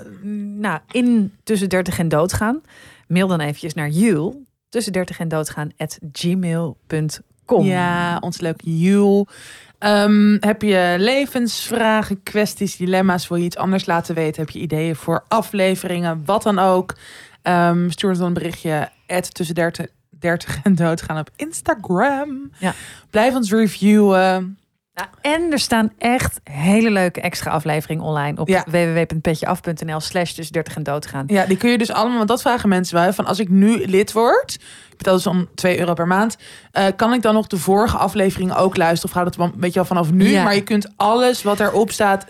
nou, 0.59 0.81
in 0.91 1.35
tussen 1.43 1.69
30 1.69 1.99
en 1.99 2.09
doodgaan? 2.09 2.61
Mail 3.07 3.27
dan 3.27 3.41
eventjes 3.41 3.75
naar 3.75 3.89
Jul 3.89 4.47
tussen 4.69 4.93
30 4.93 5.19
en 5.19 5.29
doodgaan 5.29 5.71
at 5.77 5.99
gmail.com. 6.13 7.65
Ja, 7.65 8.19
ons 8.21 8.41
leuke 8.41 8.79
Jul. 8.79 9.27
Ehm, 9.79 10.37
heb 10.41 10.63
je 10.63 10.95
levensvragen, 10.99 12.23
kwesties, 12.23 12.77
dilemma's? 12.77 13.29
Wil 13.29 13.39
je 13.39 13.45
iets 13.45 13.57
anders 13.57 13.87
laten 13.87 14.15
weten? 14.15 14.43
Heb 14.43 14.51
je 14.51 14.59
ideeën 14.59 14.97
voor 14.97 15.25
afleveringen? 15.29 16.23
Wat 16.25 16.43
dan 16.43 16.59
ook? 16.59 16.95
Ehm, 17.43 17.91
stuur 17.91 18.09
ons 18.09 18.19
dan 18.19 18.27
een 18.27 18.33
berichtje. 18.33 18.89
tussen 19.33 19.55
30, 19.55 19.87
30 20.11 20.59
en 20.63 20.75
doodgaan 20.75 21.19
op 21.19 21.31
Instagram. 21.37 22.51
Ja. 22.59 22.75
Blijf 23.11 23.35
ons 23.35 23.51
reviewen. 23.51 24.59
En 25.21 25.53
er 25.53 25.59
staan 25.59 25.93
echt 25.99 26.41
hele 26.51 26.91
leuke 26.91 27.21
extra 27.21 27.51
afleveringen 27.51 28.05
online 28.05 28.41
op 28.41 28.49
Ja. 28.49 28.65
www.petjeaf.nl 28.71 30.01
slash 30.01 30.33
tussen 30.33 30.53
30 30.55 30.77
en 30.77 30.83
doodgaan. 30.83 31.25
Ja, 31.27 31.47
die 31.47 31.57
kun 31.57 31.71
je 31.71 31.79
dus 31.79 31.91
allemaal, 31.93 32.17
want 32.17 32.29
dat 32.29 32.41
vragen 32.43 32.69
mensen 32.69 32.95
wel. 32.97 33.13
Van 33.13 33.27
als 33.27 33.39
ik 33.39 33.49
nu 33.49 33.87
lid 33.87 34.13
word, 34.13 34.55
ik 34.91 34.97
betaal 34.97 35.15
dus 35.15 35.27
om 35.27 35.49
2 35.55 35.79
euro 35.79 35.95
per 35.95 36.07
maand, 36.07 36.37
eh, 36.73 36.85
kan 36.97 37.13
ik 37.13 37.23
dan 37.23 37.35
nog 37.35 37.47
de 37.47 37.57
vorige 37.59 37.97
afleveringen 37.97 38.57
ook 38.57 38.77
luisteren? 38.77 39.15
Of 39.15 39.17
gaat 39.21 39.27
het 39.27 39.37
wel 39.37 39.47
een 39.47 39.61
beetje 39.61 39.81
al 39.81 39.87
vanaf 39.87 40.11
nu? 40.13 40.29
Ja. 40.29 40.43
Maar 40.43 40.55
je 40.55 40.63
kunt 40.63 40.93
alles 40.97 41.43
wat 41.43 41.61
erop 41.61 41.91
staat 41.91 42.25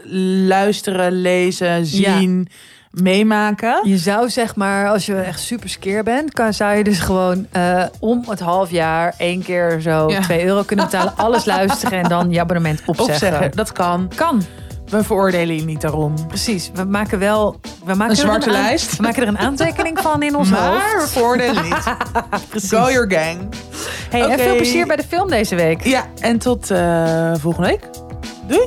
luisteren, 0.46 1.12
lezen, 1.20 1.86
zien, 1.86 2.48
meemaken. 2.90 3.80
Je 3.82 3.96
zou 3.98 4.30
zeg 4.30 4.56
maar, 4.56 4.88
als 4.88 5.06
je 5.06 5.14
echt 5.14 5.40
super 5.40 5.68
skeer 5.68 6.02
bent, 6.02 6.32
kan, 6.32 6.52
zou 6.54 6.76
je 6.76 6.84
dus 6.84 6.98
gewoon 7.00 7.46
eh, 7.50 7.84
om 8.00 8.24
het 8.28 8.40
half 8.40 8.70
jaar 8.70 9.14
één 9.18 9.42
keer 9.42 9.80
zo 9.80 10.08
Ja. 10.10 10.20
2 10.20 10.44
euro 10.44 10.62
kunnen 10.62 10.84
betalen, 10.84 11.12
alles 11.26 11.44
luisteren 11.44 12.02
en 12.02 12.08
dan 12.08 12.30
je 12.30 12.40
abonnement 12.40 12.80
opzeggen. 12.86 13.14
Opzeggen, 13.14 13.50
dat 13.54 13.72
kan. 13.72 14.10
Kan, 14.14 14.42
We 14.88 15.04
veroordelen 15.04 15.56
je 15.56 15.64
niet 15.64 15.80
daarom. 15.80 16.14
precies. 16.28 16.70
We 16.74 16.84
maken 16.84 17.18
wel 17.18 17.60
we 17.84 17.94
maken 17.94 18.10
Een 18.10 18.16
zwarte 18.16 18.46
aan- 18.46 18.52
lijst. 18.52 18.96
We 18.96 19.02
maken 19.02 19.22
er 19.22 19.28
een 19.28 19.38
aantekening 19.38 19.98
van 19.98 20.22
in 20.22 20.36
ons 20.36 20.50
Maar 20.50 20.70
hoofd. 20.70 21.04
we 21.04 21.08
veroordelen 21.18 21.62
niet. 21.64 21.94
Precies. 22.50 22.70
Go 22.70 22.90
your 22.90 23.10
gang. 23.12 23.38
Hey. 24.10 24.20
En 24.22 24.38
veel 24.38 24.56
plezier 24.56 24.86
bij 24.86 24.96
de 24.96 25.04
film 25.08 25.28
deze 25.28 25.54
week. 25.54 25.84
Ja, 25.84 26.04
en 26.20 26.38
tot 26.38 26.70
eh, 26.70 27.32
volgende 27.40 27.68
week. 27.68 27.80
Doei. 28.46 28.66